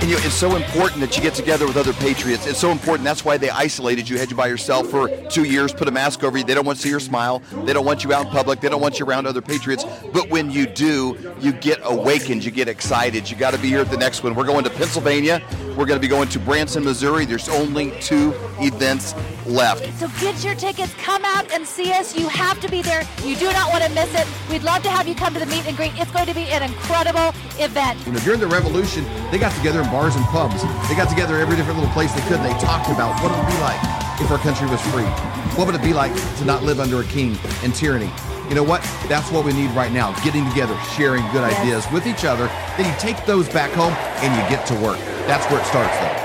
And 0.06 0.12
you 0.12 0.20
know, 0.20 0.26
it's 0.28 0.36
so 0.36 0.56
important 0.56 1.00
that 1.00 1.18
you 1.18 1.24
get 1.24 1.34
together 1.34 1.66
with 1.66 1.78
other 1.78 1.94
patriots. 1.94 2.46
It's 2.46 2.60
so 2.60 2.70
important. 2.70 3.06
That's 3.06 3.26
why 3.26 3.38
they 3.38 3.50
isolated 3.50 4.08
you, 4.08 4.20
had 4.20 4.30
you 4.30 4.38
by 4.38 4.46
yourself 4.46 4.88
for 4.92 5.10
two 5.30 5.46
years, 5.46 5.74
put 5.74 5.88
a 5.88 5.92
mask 5.92 6.24
over 6.24 6.38
you. 6.38 6.44
They 6.44 6.54
don't 6.54 6.64
want 6.64 6.78
to 6.78 6.84
see 6.84 6.92
your 6.92 7.00
smile. 7.00 7.40
They 7.64 7.74
don't 7.74 7.88
want 7.88 8.04
you 8.04 8.14
out 8.14 8.28
in 8.28 8.32
public. 8.32 8.60
They 8.60 8.70
don't 8.70 8.82
want 8.82 9.00
you 9.00 9.08
around 9.08 9.26
other 9.26 9.42
patriots. 9.42 9.84
But 10.14 10.30
when 10.30 10.52
you 10.52 10.68
do, 10.68 11.18
you 11.40 11.54
get 11.54 11.80
awakened. 11.84 12.46
You 12.46 12.52
get 12.52 12.68
excited. 12.68 13.32
You 13.32 13.36
got 13.36 13.56
to 13.56 13.60
be 13.60 13.70
here 13.70 13.80
at 13.80 13.90
the 13.90 13.98
next 13.98 14.22
one. 14.22 14.36
We're 14.36 14.46
going 14.46 14.64
to 14.66 14.70
Pennsylvania. 14.70 15.42
We're 15.70 15.88
going 15.88 16.00
to 16.00 16.00
be 16.00 16.08
going 16.08 16.30
to 16.30 16.40
Branson, 16.40 16.84
Missouri. 16.84 17.26
There's 17.26 17.50
only 17.50 17.90
two 18.00 18.32
events 18.60 19.16
left. 19.48 19.92
So 20.00 20.08
get 20.22 20.44
your 20.44 20.56
tickets, 20.56 20.94
come 20.96 21.24
out 21.26 21.52
and 21.52 21.66
see 21.66 21.92
us. 21.92 22.16
You 22.16 22.28
have 22.30 22.60
to 22.62 22.70
be 22.70 22.82
there. 22.82 23.04
You 23.24 23.36
do 23.36 23.46
not 23.46 23.72
want 23.72 23.84
to 23.84 23.90
miss 23.92 24.14
it. 24.14 24.28
We'd 24.50 24.64
love 24.64 24.84
to 24.84 24.90
have 24.90 25.08
you 25.08 25.16
come 25.16 25.34
to 25.34 25.40
the 25.40 25.46
meet 25.48 25.66
and 25.68 25.76
greet. 25.76 25.92
It's 25.98 26.12
going 26.12 26.28
to 26.28 26.34
be 26.34 26.46
an 26.46 26.64
incredible 26.64 27.34
event. 27.60 28.06
You 28.06 28.14
know, 28.14 28.20
during 28.20 28.40
the 28.40 28.48
revolution, 28.48 29.04
they 29.32 29.38
got 29.38 29.56
together 29.58 29.82
in 29.82 29.90
bars 29.96 30.18
and 30.18 30.26
pubs. 30.26 30.62
They 30.90 30.96
got 30.96 31.08
together 31.08 31.38
every 31.38 31.56
different 31.56 31.80
little 31.80 31.94
place 31.94 32.12
they 32.12 32.20
could. 32.28 32.42
They 32.42 32.52
talked 32.60 32.90
about 32.90 33.16
what 33.24 33.32
it 33.32 33.38
would 33.38 33.48
be 33.48 33.60
like 33.62 33.80
if 34.20 34.30
our 34.30 34.38
country 34.38 34.68
was 34.68 34.82
free. 34.92 35.08
What 35.56 35.68
would 35.68 35.76
it 35.76 35.82
be 35.82 35.94
like 35.94 36.14
to 36.40 36.44
not 36.44 36.64
live 36.64 36.82
under 36.82 37.00
a 37.00 37.06
king 37.06 37.38
and 37.64 37.74
tyranny? 37.74 38.12
You 38.50 38.56
know 38.56 38.64
what? 38.64 38.82
That's 39.08 39.32
what 39.32 39.46
we 39.46 39.54
need 39.54 39.72
right 39.72 39.94
now. 39.94 40.12
Getting 40.22 40.46
together, 40.50 40.78
sharing 40.98 41.24
good 41.32 41.46
ideas 41.46 41.90
with 41.94 42.08
each 42.08 42.26
other. 42.26 42.48
Then 42.76 42.92
you 42.92 43.00
take 43.00 43.26
those 43.26 43.48
back 43.48 43.72
home 43.72 43.94
and 44.20 44.36
you 44.36 44.50
get 44.54 44.68
to 44.68 44.74
work. 44.84 45.00
That's 45.28 45.50
where 45.50 45.62
it 45.62 45.66
starts, 45.66 45.96
though. 46.00 46.25